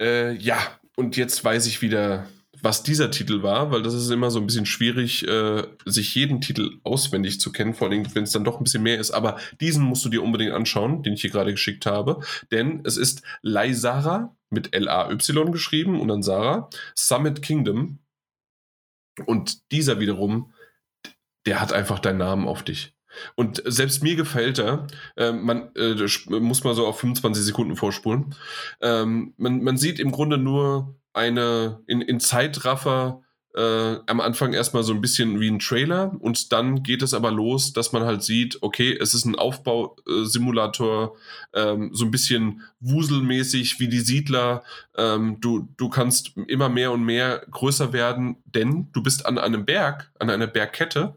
Äh, 0.00 0.32
ja, 0.34 0.58
und 0.96 1.16
jetzt 1.16 1.44
weiß 1.44 1.66
ich 1.66 1.82
wieder, 1.82 2.26
was 2.60 2.82
dieser 2.82 3.10
Titel 3.10 3.42
war, 3.42 3.70
weil 3.70 3.82
das 3.82 3.94
ist 3.94 4.10
immer 4.10 4.30
so 4.30 4.38
ein 4.38 4.46
bisschen 4.46 4.66
schwierig, 4.66 5.26
äh, 5.26 5.64
sich 5.84 6.14
jeden 6.14 6.40
Titel 6.40 6.78
auswendig 6.84 7.40
zu 7.40 7.52
kennen, 7.52 7.74
vor 7.74 7.88
allem 7.88 8.06
wenn 8.14 8.24
es 8.24 8.32
dann 8.32 8.44
doch 8.44 8.60
ein 8.60 8.64
bisschen 8.64 8.82
mehr 8.82 8.98
ist. 8.98 9.10
Aber 9.10 9.38
diesen 9.60 9.84
musst 9.84 10.04
du 10.04 10.08
dir 10.08 10.22
unbedingt 10.22 10.52
anschauen, 10.52 11.02
den 11.02 11.14
ich 11.14 11.22
hier 11.22 11.30
gerade 11.30 11.52
geschickt 11.52 11.86
habe, 11.86 12.20
denn 12.50 12.80
es 12.84 12.96
ist 12.96 13.22
Laisara 13.42 14.34
mit 14.50 14.74
L-A-Y 14.74 15.50
geschrieben 15.50 16.00
und 16.00 16.08
dann 16.08 16.22
Sarah, 16.22 16.68
Summit 16.94 17.42
Kingdom 17.42 17.98
und 19.26 19.70
dieser 19.72 20.00
wiederum, 20.00 20.52
der 21.46 21.60
hat 21.60 21.72
einfach 21.72 21.98
deinen 21.98 22.18
Namen 22.18 22.46
auf 22.46 22.62
dich. 22.62 22.94
Und 23.34 23.62
selbst 23.66 24.02
mir 24.02 24.16
gefällt 24.16 24.58
er, 24.58 24.86
äh, 25.16 25.32
man 25.32 25.74
äh, 25.76 25.94
muss 26.28 26.64
mal 26.64 26.74
so 26.74 26.86
auf 26.86 27.00
25 27.00 27.44
Sekunden 27.44 27.76
vorspulen. 27.76 28.34
Ähm, 28.80 29.34
man, 29.36 29.62
man 29.62 29.76
sieht 29.76 29.98
im 29.98 30.12
Grunde 30.12 30.38
nur 30.38 30.96
eine 31.12 31.82
in, 31.86 32.00
in 32.00 32.20
Zeitraffer 32.20 33.22
äh, 33.54 33.96
am 34.06 34.20
Anfang 34.20 34.52
erstmal 34.52 34.82
so 34.82 34.92
ein 34.92 35.00
bisschen 35.00 35.40
wie 35.40 35.48
ein 35.48 35.58
Trailer 35.58 36.12
und 36.18 36.52
dann 36.52 36.82
geht 36.82 37.02
es 37.02 37.14
aber 37.14 37.30
los, 37.30 37.72
dass 37.72 37.92
man 37.92 38.04
halt 38.04 38.22
sieht, 38.22 38.62
okay, 38.62 38.96
es 38.98 39.14
ist 39.14 39.24
ein 39.24 39.36
Aufbausimulator, 39.36 41.16
ähm, 41.52 41.90
so 41.92 42.04
ein 42.04 42.10
bisschen 42.10 42.62
wuselmäßig 42.80 43.78
wie 43.78 43.88
die 43.88 44.00
Siedler. 44.00 44.62
Ähm, 44.96 45.38
du, 45.40 45.68
du 45.76 45.88
kannst 45.88 46.32
immer 46.46 46.68
mehr 46.68 46.92
und 46.92 47.04
mehr 47.04 47.44
größer 47.50 47.92
werden, 47.92 48.36
denn 48.44 48.88
du 48.92 49.02
bist 49.02 49.26
an 49.26 49.38
einem 49.38 49.64
Berg, 49.64 50.10
an 50.18 50.30
einer 50.30 50.46
Bergkette 50.46 51.14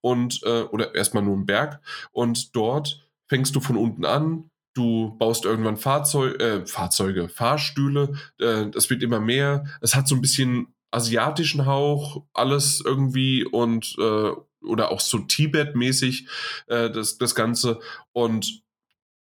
und 0.00 0.40
äh, 0.44 0.62
oder 0.62 0.94
erstmal 0.94 1.22
nur 1.22 1.36
ein 1.36 1.46
Berg 1.46 1.80
und 2.12 2.54
dort 2.54 3.08
fängst 3.28 3.56
du 3.56 3.60
von 3.60 3.76
unten 3.76 4.04
an, 4.04 4.48
Du 4.74 5.14
baust 5.18 5.44
irgendwann 5.44 5.76
Fahrzeug, 5.76 6.40
äh, 6.40 6.64
Fahrzeuge, 6.64 7.28
Fahrstühle, 7.28 8.14
äh, 8.38 8.68
das 8.70 8.88
wird 8.88 9.02
immer 9.02 9.20
mehr. 9.20 9.66
Es 9.82 9.94
hat 9.94 10.08
so 10.08 10.14
ein 10.14 10.22
bisschen 10.22 10.68
asiatischen 10.92 11.66
Hauch, 11.66 12.22
alles 12.32 12.82
irgendwie 12.84 13.44
und 13.44 13.96
äh, 13.98 14.32
oder 14.64 14.92
auch 14.92 15.00
so 15.00 15.18
Tibet-mäßig 15.18 16.28
äh, 16.68 16.90
das, 16.90 17.18
das 17.18 17.34
Ganze. 17.34 17.80
Und 18.12 18.62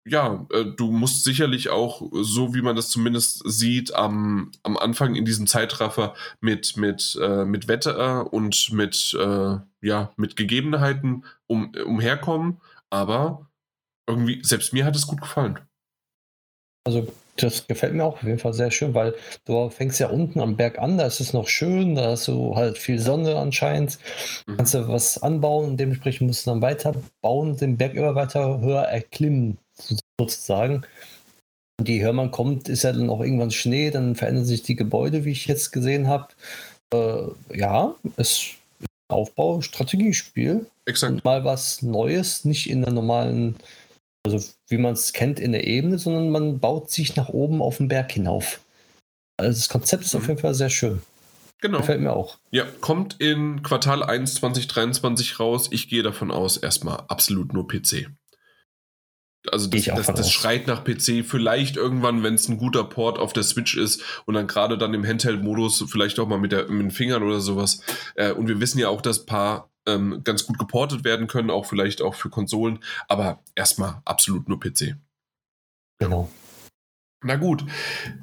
ja, 0.06 0.46
äh, 0.52 0.64
du 0.64 0.92
musst 0.92 1.24
sicherlich 1.24 1.68
auch, 1.68 2.00
so 2.12 2.54
wie 2.54 2.62
man 2.62 2.76
das 2.76 2.88
zumindest 2.90 3.42
sieht, 3.44 3.94
am, 3.94 4.52
am 4.62 4.76
Anfang 4.76 5.16
in 5.16 5.24
diesem 5.24 5.46
Zeitraffer 5.46 6.14
mit, 6.40 6.76
mit, 6.76 7.18
äh, 7.20 7.44
mit 7.44 7.68
Wetter 7.68 8.32
und 8.32 8.72
mit, 8.72 9.14
äh, 9.18 9.56
ja, 9.82 10.12
mit 10.16 10.36
Gegebenheiten 10.36 11.24
um, 11.48 11.72
umherkommen. 11.84 12.60
Aber 12.88 13.50
irgendwie, 14.06 14.40
selbst 14.44 14.72
mir 14.72 14.84
hat 14.84 14.94
es 14.94 15.08
gut 15.08 15.20
gefallen. 15.20 15.58
Also 16.84 17.12
das 17.36 17.66
gefällt 17.66 17.94
mir 17.94 18.04
auch 18.04 18.14
auf 18.14 18.22
jeden 18.22 18.38
Fall 18.38 18.52
sehr 18.52 18.70
schön, 18.70 18.94
weil 18.94 19.14
du 19.44 19.68
fängst 19.70 20.00
ja 20.00 20.08
unten 20.08 20.40
am 20.40 20.56
Berg 20.56 20.78
an, 20.78 20.98
da 20.98 21.06
ist 21.06 21.20
es 21.20 21.32
noch 21.32 21.48
schön, 21.48 21.94
da 21.94 22.10
hast 22.10 22.28
du 22.28 22.56
halt 22.56 22.78
viel 22.78 22.98
Sonne 22.98 23.36
anscheinend, 23.36 23.98
mhm. 24.46 24.56
kannst 24.56 24.74
du 24.74 24.88
was 24.88 25.22
anbauen 25.22 25.70
und 25.70 25.76
dementsprechend 25.78 26.26
musst 26.28 26.46
du 26.46 26.50
dann 26.50 26.62
weiter 26.62 26.94
bauen, 27.22 27.56
den 27.56 27.76
Berg 27.76 27.94
immer 27.94 28.14
weiter 28.14 28.60
höher 28.60 28.82
erklimmen, 28.82 29.58
sozusagen. 30.18 30.82
Und 31.78 31.88
je 31.88 32.02
höher 32.02 32.12
man 32.12 32.30
kommt, 32.30 32.68
ist 32.68 32.84
ja 32.84 32.92
dann 32.92 33.10
auch 33.10 33.20
irgendwann 33.20 33.50
Schnee, 33.50 33.90
dann 33.90 34.16
verändern 34.16 34.46
sich 34.46 34.62
die 34.62 34.76
Gebäude, 34.76 35.24
wie 35.24 35.32
ich 35.32 35.46
jetzt 35.46 35.72
gesehen 35.72 36.08
habe. 36.08 36.28
Äh, 36.92 37.58
ja, 37.58 37.94
es 38.16 38.30
ist 38.30 38.44
ein 38.80 38.86
Aufbau-Strategiespiel. 39.08 40.66
Exakt. 40.86 41.24
mal 41.24 41.44
was 41.44 41.82
Neues, 41.82 42.44
nicht 42.44 42.70
in 42.70 42.82
der 42.82 42.92
normalen 42.92 43.56
also 44.26 44.48
wie 44.68 44.78
man 44.78 44.94
es 44.94 45.12
kennt 45.12 45.40
in 45.40 45.52
der 45.52 45.66
Ebene, 45.66 45.98
sondern 45.98 46.30
man 46.30 46.58
baut 46.58 46.90
sich 46.90 47.16
nach 47.16 47.28
oben 47.28 47.62
auf 47.62 47.78
den 47.78 47.88
Berg 47.88 48.12
hinauf. 48.12 48.60
Also 49.36 49.58
das 49.58 49.68
Konzept 49.68 50.04
ist 50.04 50.14
mhm. 50.14 50.20
auf 50.20 50.28
jeden 50.28 50.40
Fall 50.40 50.54
sehr 50.54 50.70
schön. 50.70 51.02
Genau. 51.60 51.78
Gefällt 51.78 52.00
mir 52.00 52.12
auch. 52.12 52.38
Ja, 52.50 52.64
kommt 52.80 53.16
in 53.18 53.62
Quartal 53.62 54.02
1 54.02 54.34
2023 54.34 55.40
raus. 55.40 55.68
Ich 55.70 55.88
gehe 55.88 56.02
davon 56.02 56.30
aus, 56.30 56.58
erstmal 56.58 57.04
absolut 57.08 57.54
nur 57.54 57.66
PC. 57.66 58.10
Also 59.50 59.68
das, 59.68 59.84
das, 59.84 60.06
das 60.06 60.32
schreit 60.32 60.66
nach 60.66 60.84
PC. 60.84 61.24
Vielleicht 61.24 61.76
irgendwann, 61.76 62.22
wenn 62.22 62.34
es 62.34 62.48
ein 62.48 62.58
guter 62.58 62.84
Port 62.84 63.18
auf 63.18 63.32
der 63.32 63.44
Switch 63.44 63.76
ist 63.76 64.02
und 64.26 64.34
dann 64.34 64.46
gerade 64.46 64.76
dann 64.76 64.92
im 64.92 65.06
Handheld-Modus, 65.06 65.84
vielleicht 65.88 66.18
auch 66.18 66.28
mal 66.28 66.38
mit, 66.38 66.52
der, 66.52 66.68
mit 66.68 66.82
den 66.82 66.90
Fingern 66.90 67.22
oder 67.22 67.40
sowas. 67.40 67.80
Äh, 68.16 68.32
und 68.32 68.48
wir 68.48 68.60
wissen 68.60 68.78
ja 68.78 68.88
auch, 68.88 69.00
dass 69.00 69.20
ein 69.20 69.26
paar 69.26 69.70
ähm, 69.86 70.22
ganz 70.24 70.46
gut 70.46 70.58
geportet 70.58 71.04
werden 71.04 71.26
können, 71.26 71.50
auch 71.50 71.66
vielleicht 71.66 72.02
auch 72.02 72.14
für 72.14 72.30
Konsolen, 72.30 72.80
aber 73.08 73.42
erstmal 73.54 74.00
absolut 74.04 74.48
nur 74.48 74.60
PC. 74.60 74.96
Genau. 75.98 76.30
Na 77.24 77.36
gut, 77.36 77.64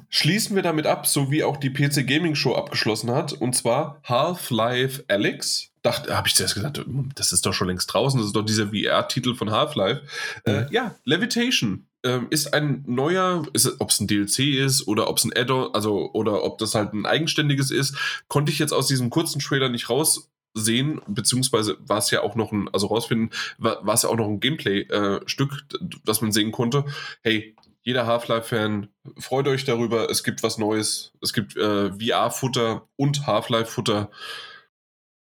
schließen 0.08 0.54
wir 0.54 0.62
damit 0.62 0.86
ab, 0.86 1.06
so 1.06 1.30
wie 1.30 1.42
auch 1.42 1.56
die 1.56 1.70
PC 1.70 2.06
Gaming 2.06 2.36
Show 2.36 2.54
abgeschlossen 2.54 3.10
hat, 3.10 3.32
und 3.32 3.54
zwar 3.54 4.00
Half-Life 4.04 5.04
Alex. 5.08 5.72
Dachte, 5.82 6.16
habe 6.16 6.28
ich 6.28 6.34
zuerst 6.34 6.54
gesagt, 6.54 6.78
hm, 6.78 7.10
das 7.14 7.32
ist 7.32 7.44
doch 7.44 7.52
schon 7.52 7.68
längst 7.68 7.92
draußen, 7.92 8.18
das 8.18 8.28
ist 8.28 8.36
doch 8.36 8.44
dieser 8.44 8.68
VR-Titel 8.68 9.34
von 9.34 9.50
Half-Life. 9.50 10.02
Äh, 10.44 10.50
mhm. 10.50 10.58
Äh, 10.58 10.72
ja, 10.72 10.94
Levitation 11.04 11.86
ähm, 12.04 12.28
ist 12.30 12.54
ein 12.54 12.84
neuer, 12.86 13.44
ob 13.78 13.90
es 13.90 14.00
ein 14.00 14.06
DLC 14.06 14.38
ist 14.64 14.86
oder 14.86 15.08
ob 15.08 15.18
es 15.18 15.24
ein 15.24 15.32
Add-on, 15.36 15.74
also 15.74 16.10
oder 16.12 16.44
ob 16.44 16.58
das 16.58 16.74
halt 16.74 16.94
ein 16.94 17.04
eigenständiges 17.04 17.70
ist, 17.70 17.96
konnte 18.28 18.52
ich 18.52 18.58
jetzt 18.58 18.72
aus 18.72 18.86
diesem 18.86 19.10
kurzen 19.10 19.40
Trailer 19.40 19.68
nicht 19.68 19.90
raus 19.90 20.30
sehen, 20.54 21.00
beziehungsweise 21.06 21.76
war 21.80 21.98
es 21.98 22.10
ja 22.10 22.22
auch 22.22 22.36
noch 22.36 22.52
ein, 22.52 22.68
also 22.72 22.86
rausfinden, 22.86 23.30
war, 23.58 23.86
es 23.92 24.02
ja 24.02 24.08
auch 24.08 24.16
noch 24.16 24.28
ein 24.28 24.40
Gameplay-Stück, 24.40 25.64
äh, 25.74 25.84
das 26.04 26.20
man 26.20 26.32
sehen 26.32 26.52
konnte. 26.52 26.84
Hey, 27.22 27.56
jeder 27.82 28.06
Half-Life-Fan, 28.06 28.88
freut 29.18 29.46
euch 29.46 29.64
darüber, 29.64 30.08
es 30.08 30.24
gibt 30.24 30.42
was 30.42 30.56
Neues, 30.56 31.12
es 31.20 31.32
gibt 31.34 31.56
äh, 31.56 31.90
VR-Futter 31.92 32.88
und 32.96 33.26
Half-Life-Futter. 33.26 34.10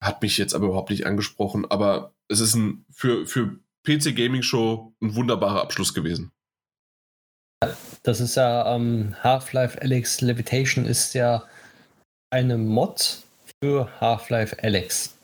Hat 0.02 0.22
mich 0.22 0.38
jetzt 0.38 0.54
aber 0.54 0.68
überhaupt 0.68 0.90
nicht 0.90 1.06
angesprochen, 1.06 1.70
aber 1.70 2.14
es 2.30 2.40
ist 2.40 2.56
ein 2.56 2.86
für, 2.90 3.26
für 3.26 3.60
PC 3.84 4.16
Gaming 4.16 4.44
Show 4.44 4.94
ein 5.02 5.16
wunderbarer 5.16 5.62
Abschluss 5.62 5.94
gewesen. 5.94 6.32
Das 8.04 8.20
ist 8.20 8.36
ja 8.36 8.76
ähm, 8.76 9.16
Half-Life 9.24 9.82
Alex 9.82 10.22
Levitation 10.22 10.86
ist 10.86 11.14
ja 11.14 11.44
eine 12.30 12.58
Mod 12.58 13.24
für 13.62 13.90
Half-Life 14.02 14.58
Alex. 14.62 15.18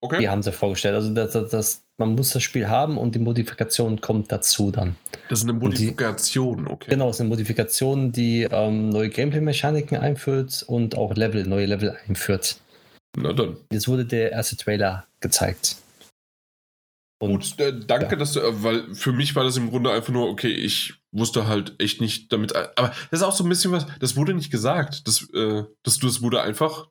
Okay. 0.00 0.20
Die 0.20 0.28
haben 0.28 0.42
sie 0.42 0.52
vorgestellt. 0.52 0.94
Also 0.94 1.12
das, 1.12 1.32
das, 1.32 1.50
das, 1.50 1.84
man 1.98 2.14
muss 2.14 2.32
das 2.32 2.42
Spiel 2.42 2.68
haben 2.68 2.98
und 2.98 3.14
die 3.14 3.18
Modifikation 3.18 4.00
kommt 4.00 4.30
dazu 4.30 4.70
dann. 4.70 4.96
Das 5.28 5.40
ist 5.40 5.48
eine 5.48 5.58
Modifikation, 5.58 6.66
die, 6.66 6.70
okay. 6.70 6.90
Genau, 6.90 7.08
es 7.10 7.16
ist 7.16 7.20
eine 7.20 7.30
Modifikation, 7.30 8.12
die 8.12 8.42
ähm, 8.50 8.90
neue 8.90 9.08
Gameplay-Mechaniken 9.08 9.98
einführt 9.98 10.64
und 10.66 10.96
auch 10.96 11.14
Level, 11.14 11.44
neue 11.46 11.66
Level 11.66 11.96
einführt. 12.06 12.60
Na 13.16 13.32
dann. 13.32 13.56
Jetzt 13.72 13.88
wurde 13.88 14.04
der 14.04 14.30
erste 14.30 14.56
Trailer 14.56 15.06
gezeigt. 15.20 15.76
Und, 17.20 17.32
Gut, 17.32 17.60
äh, 17.60 17.72
danke, 17.84 18.12
ja. 18.12 18.16
dass 18.16 18.34
du, 18.34 18.40
äh, 18.40 18.62
weil 18.62 18.94
für 18.94 19.12
mich 19.12 19.34
war 19.34 19.42
das 19.42 19.56
im 19.56 19.70
Grunde 19.70 19.90
einfach 19.90 20.12
nur, 20.12 20.28
okay, 20.28 20.52
ich 20.52 20.94
wusste 21.10 21.48
halt 21.48 21.74
echt 21.78 22.00
nicht 22.00 22.32
damit, 22.32 22.54
aber 22.54 22.92
das 23.10 23.20
ist 23.20 23.22
auch 23.22 23.32
so 23.32 23.42
ein 23.42 23.48
bisschen 23.48 23.72
was, 23.72 23.86
das 23.98 24.14
wurde 24.14 24.34
nicht 24.34 24.52
gesagt, 24.52 25.08
das, 25.08 25.28
äh, 25.34 25.64
das, 25.82 25.98
das 25.98 26.22
wurde 26.22 26.42
einfach 26.42 26.86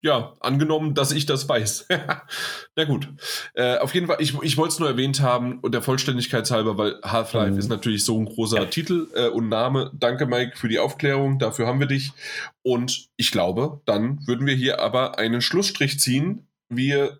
ja, 0.00 0.34
angenommen, 0.40 0.94
dass 0.94 1.10
ich 1.10 1.26
das 1.26 1.48
weiß. 1.48 1.88
Na 2.76 2.84
gut. 2.84 3.08
Äh, 3.54 3.78
auf 3.78 3.94
jeden 3.94 4.06
Fall, 4.06 4.18
ich, 4.20 4.40
ich 4.42 4.56
wollte 4.56 4.74
es 4.74 4.78
nur 4.78 4.88
erwähnt 4.88 5.20
haben 5.20 5.58
und 5.60 5.72
der 5.72 5.82
Vollständigkeit 5.82 6.48
halber, 6.50 6.78
weil 6.78 7.00
Half-Life 7.02 7.52
mhm. 7.52 7.58
ist 7.58 7.68
natürlich 7.68 8.04
so 8.04 8.18
ein 8.18 8.26
großer. 8.26 8.70
Titel 8.70 9.08
äh, 9.14 9.28
und 9.28 9.48
Name. 9.48 9.90
Danke, 9.94 10.26
Mike, 10.26 10.56
für 10.56 10.68
die 10.68 10.78
Aufklärung. 10.78 11.38
Dafür 11.38 11.66
haben 11.66 11.80
wir 11.80 11.86
dich. 11.86 12.12
Und 12.62 13.08
ich 13.16 13.32
glaube, 13.32 13.80
dann 13.86 14.24
würden 14.26 14.46
wir 14.46 14.54
hier 14.54 14.80
aber 14.80 15.18
einen 15.18 15.40
Schlussstrich 15.40 15.98
ziehen. 15.98 16.46
Wir 16.68 17.18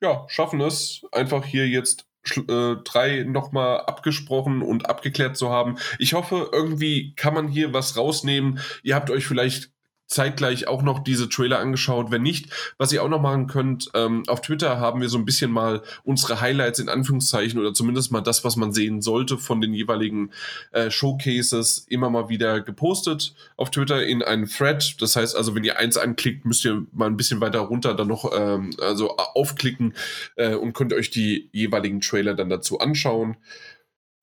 ja, 0.00 0.24
schaffen 0.28 0.60
es, 0.60 1.02
einfach 1.12 1.44
hier 1.44 1.68
jetzt 1.68 2.06
äh, 2.36 2.76
drei 2.84 3.24
nochmal 3.24 3.80
abgesprochen 3.80 4.62
und 4.62 4.88
abgeklärt 4.88 5.36
zu 5.36 5.50
haben. 5.50 5.76
Ich 5.98 6.14
hoffe, 6.14 6.50
irgendwie 6.52 7.14
kann 7.16 7.34
man 7.34 7.48
hier 7.48 7.72
was 7.72 7.96
rausnehmen. 7.96 8.60
Ihr 8.82 8.94
habt 8.94 9.10
euch 9.10 9.26
vielleicht 9.26 9.72
zeitgleich 10.08 10.66
auch 10.66 10.82
noch 10.82 11.00
diese 11.00 11.28
Trailer 11.28 11.58
angeschaut. 11.58 12.10
Wenn 12.10 12.22
nicht, 12.22 12.50
was 12.78 12.92
ihr 12.92 13.02
auch 13.02 13.08
noch 13.08 13.20
machen 13.20 13.46
könnt, 13.46 13.90
ähm, 13.94 14.24
auf 14.26 14.40
Twitter 14.40 14.80
haben 14.80 15.00
wir 15.00 15.08
so 15.08 15.18
ein 15.18 15.26
bisschen 15.26 15.50
mal 15.50 15.82
unsere 16.02 16.40
Highlights 16.40 16.78
in 16.78 16.88
Anführungszeichen 16.88 17.60
oder 17.60 17.74
zumindest 17.74 18.10
mal 18.10 18.22
das, 18.22 18.42
was 18.42 18.56
man 18.56 18.72
sehen 18.72 19.02
sollte 19.02 19.36
von 19.36 19.60
den 19.60 19.74
jeweiligen 19.74 20.30
äh, 20.72 20.90
Showcases 20.90 21.86
immer 21.88 22.08
mal 22.08 22.30
wieder 22.30 22.60
gepostet 22.62 23.34
auf 23.56 23.70
Twitter 23.70 24.04
in 24.04 24.22
einen 24.22 24.48
Thread. 24.48 24.96
Das 25.00 25.14
heißt 25.14 25.36
also, 25.36 25.54
wenn 25.54 25.64
ihr 25.64 25.78
eins 25.78 25.98
anklickt, 25.98 26.46
müsst 26.46 26.64
ihr 26.64 26.86
mal 26.92 27.06
ein 27.06 27.18
bisschen 27.18 27.40
weiter 27.40 27.60
runter 27.60 27.94
dann 27.94 28.08
noch 28.08 28.32
ähm, 28.34 28.70
also 28.80 29.16
aufklicken 29.16 29.94
äh, 30.36 30.54
und 30.54 30.72
könnt 30.72 30.94
euch 30.94 31.10
die 31.10 31.50
jeweiligen 31.52 32.00
Trailer 32.00 32.34
dann 32.34 32.48
dazu 32.48 32.78
anschauen. 32.78 33.36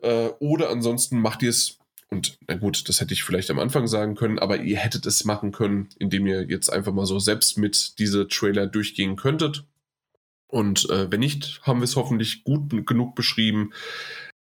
Äh, 0.01 0.29
oder 0.39 0.69
ansonsten 0.69 1.19
macht 1.19 1.43
ihr 1.43 1.51
es 1.51 1.77
und 2.09 2.37
na 2.47 2.55
gut, 2.55 2.87
das 2.87 3.01
hätte 3.01 3.13
ich 3.13 3.23
vielleicht 3.23 3.49
am 3.49 3.59
Anfang 3.59 3.87
sagen 3.87 4.15
können, 4.15 4.39
aber 4.39 4.61
ihr 4.61 4.77
hättet 4.77 5.05
es 5.05 5.25
machen 5.25 5.51
können, 5.51 5.89
indem 5.99 6.27
ihr 6.27 6.43
jetzt 6.43 6.69
einfach 6.69 6.93
mal 6.93 7.05
so 7.05 7.19
selbst 7.19 7.57
mit 7.57 7.97
diese 7.99 8.27
Trailer 8.27 8.67
durchgehen 8.67 9.15
könntet. 9.15 9.65
Und 10.47 10.89
äh, 10.89 11.11
wenn 11.11 11.19
nicht, 11.19 11.61
haben 11.63 11.79
wir 11.79 11.85
es 11.85 11.95
hoffentlich 11.95 12.43
gut 12.43 12.85
genug 12.85 13.15
beschrieben, 13.15 13.73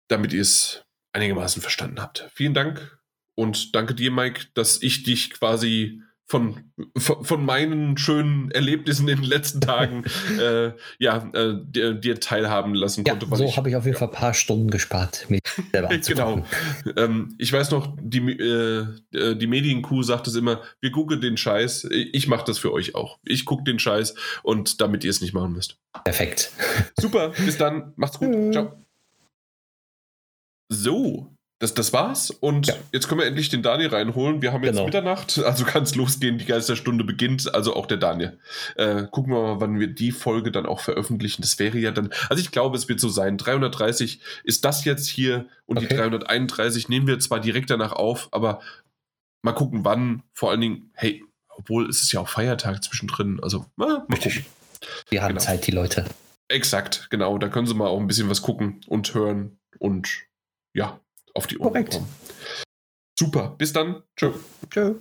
damit 0.08 0.32
ihr 0.32 0.42
es 0.42 0.84
einigermaßen 1.12 1.62
verstanden 1.62 2.00
habt. 2.00 2.28
Vielen 2.34 2.54
Dank 2.54 2.98
und 3.34 3.74
danke 3.74 3.94
dir, 3.94 4.10
Mike, 4.10 4.46
dass 4.54 4.82
ich 4.82 5.02
dich 5.02 5.30
quasi 5.30 6.02
von, 6.28 6.72
von, 6.96 7.24
von, 7.24 7.44
meinen 7.44 7.96
schönen 7.96 8.50
Erlebnissen 8.50 9.06
in 9.08 9.20
den 9.20 9.24
letzten 9.24 9.60
Tagen 9.60 10.02
äh, 10.40 10.72
ja, 10.98 11.30
äh, 11.32 11.54
dir, 11.62 11.94
dir, 11.94 12.18
teilhaben 12.18 12.74
lassen 12.74 13.04
konnte. 13.04 13.26
Ja, 13.30 13.36
so 13.36 13.56
habe 13.56 13.68
ich 13.68 13.76
auf 13.76 13.84
jeden. 13.84 13.96
Fall 13.96 14.08
ein 14.08 14.14
paar 14.14 14.34
Stunden 14.34 14.68
gespart. 14.68 15.28
genau. 15.72 16.44
Ähm, 16.96 17.34
ich 17.38 17.52
weiß 17.52 17.70
noch, 17.70 17.96
die, 18.00 18.18
äh, 18.18 18.86
äh 19.12 19.36
die 19.36 19.46
Medienkuh 19.46 20.02
sagt 20.02 20.26
es 20.26 20.34
immer, 20.34 20.62
wir 20.80 20.90
gucken 20.90 21.20
den 21.20 21.36
Scheiß. 21.36 21.88
Ich 21.90 22.26
mache 22.26 22.44
das 22.44 22.58
für 22.58 22.72
euch 22.72 22.96
auch. 22.96 23.18
Ich 23.24 23.44
gucke 23.44 23.62
den 23.62 23.78
Scheiß 23.78 24.14
und 24.42 24.80
damit 24.80 25.04
ihr 25.04 25.10
es 25.10 25.20
nicht 25.20 25.32
machen 25.32 25.52
müsst. 25.52 25.78
Perfekt. 26.04 26.50
Super, 26.98 27.30
bis 27.44 27.56
dann. 27.56 27.92
Macht's 27.96 28.18
gut. 28.18 28.52
Ciao. 28.52 28.72
So, 30.68 31.35
das, 31.58 31.72
das 31.72 31.92
war's. 31.92 32.30
Und 32.30 32.66
ja. 32.66 32.74
jetzt 32.92 33.08
können 33.08 33.20
wir 33.20 33.26
endlich 33.26 33.48
den 33.48 33.62
Daniel 33.62 33.88
reinholen. 33.88 34.42
Wir 34.42 34.52
haben 34.52 34.62
jetzt 34.62 34.74
genau. 34.74 34.84
Mitternacht, 34.84 35.38
also 35.38 35.64
kann 35.64 35.84
es 35.84 35.94
losgehen. 35.94 36.36
Die 36.36 36.44
Geisterstunde 36.44 37.02
beginnt, 37.02 37.54
also 37.54 37.74
auch 37.74 37.86
der 37.86 37.96
Daniel. 37.96 38.38
Äh, 38.76 39.04
gucken 39.10 39.32
wir 39.32 39.42
mal, 39.42 39.60
wann 39.60 39.80
wir 39.80 39.86
die 39.86 40.12
Folge 40.12 40.52
dann 40.52 40.66
auch 40.66 40.80
veröffentlichen. 40.80 41.40
Das 41.40 41.58
wäre 41.58 41.78
ja 41.78 41.92
dann, 41.92 42.10
also 42.28 42.42
ich 42.42 42.50
glaube, 42.50 42.76
es 42.76 42.88
wird 42.88 43.00
so 43.00 43.08
sein. 43.08 43.38
330 43.38 44.20
ist 44.44 44.64
das 44.66 44.84
jetzt 44.84 45.08
hier 45.08 45.46
und 45.64 45.78
okay. 45.78 45.88
die 45.88 45.96
331 45.96 46.90
nehmen 46.90 47.06
wir 47.06 47.18
zwar 47.20 47.40
direkt 47.40 47.70
danach 47.70 47.92
auf, 47.92 48.28
aber 48.32 48.60
mal 49.40 49.52
gucken, 49.52 49.84
wann. 49.84 50.22
Vor 50.34 50.50
allen 50.50 50.60
Dingen, 50.60 50.90
hey, 50.92 51.24
obwohl 51.48 51.88
es 51.88 52.02
ist 52.02 52.12
ja 52.12 52.20
auch 52.20 52.28
Feiertag 52.28 52.84
zwischendrin. 52.84 53.40
Also, 53.42 53.64
na, 53.76 54.04
mal 54.08 54.18
gucken. 54.18 54.44
Wir 55.08 55.22
haben 55.22 55.30
genau. 55.30 55.40
Zeit, 55.40 55.66
die 55.66 55.70
Leute. 55.70 56.04
Exakt, 56.48 57.08
genau. 57.08 57.38
Da 57.38 57.48
können 57.48 57.66
sie 57.66 57.74
mal 57.74 57.88
auch 57.88 57.98
ein 57.98 58.06
bisschen 58.06 58.28
was 58.28 58.42
gucken 58.42 58.82
und 58.86 59.14
hören 59.14 59.58
und 59.78 60.26
ja, 60.74 61.00
auf 61.36 61.46
die 61.46 61.58
Ohren 61.58 61.72
Korrekt. 61.72 62.00
Super. 63.18 63.54
Bis 63.56 63.72
dann. 63.72 64.02
Tschö. 64.16 64.32
Tschö. 64.70 64.94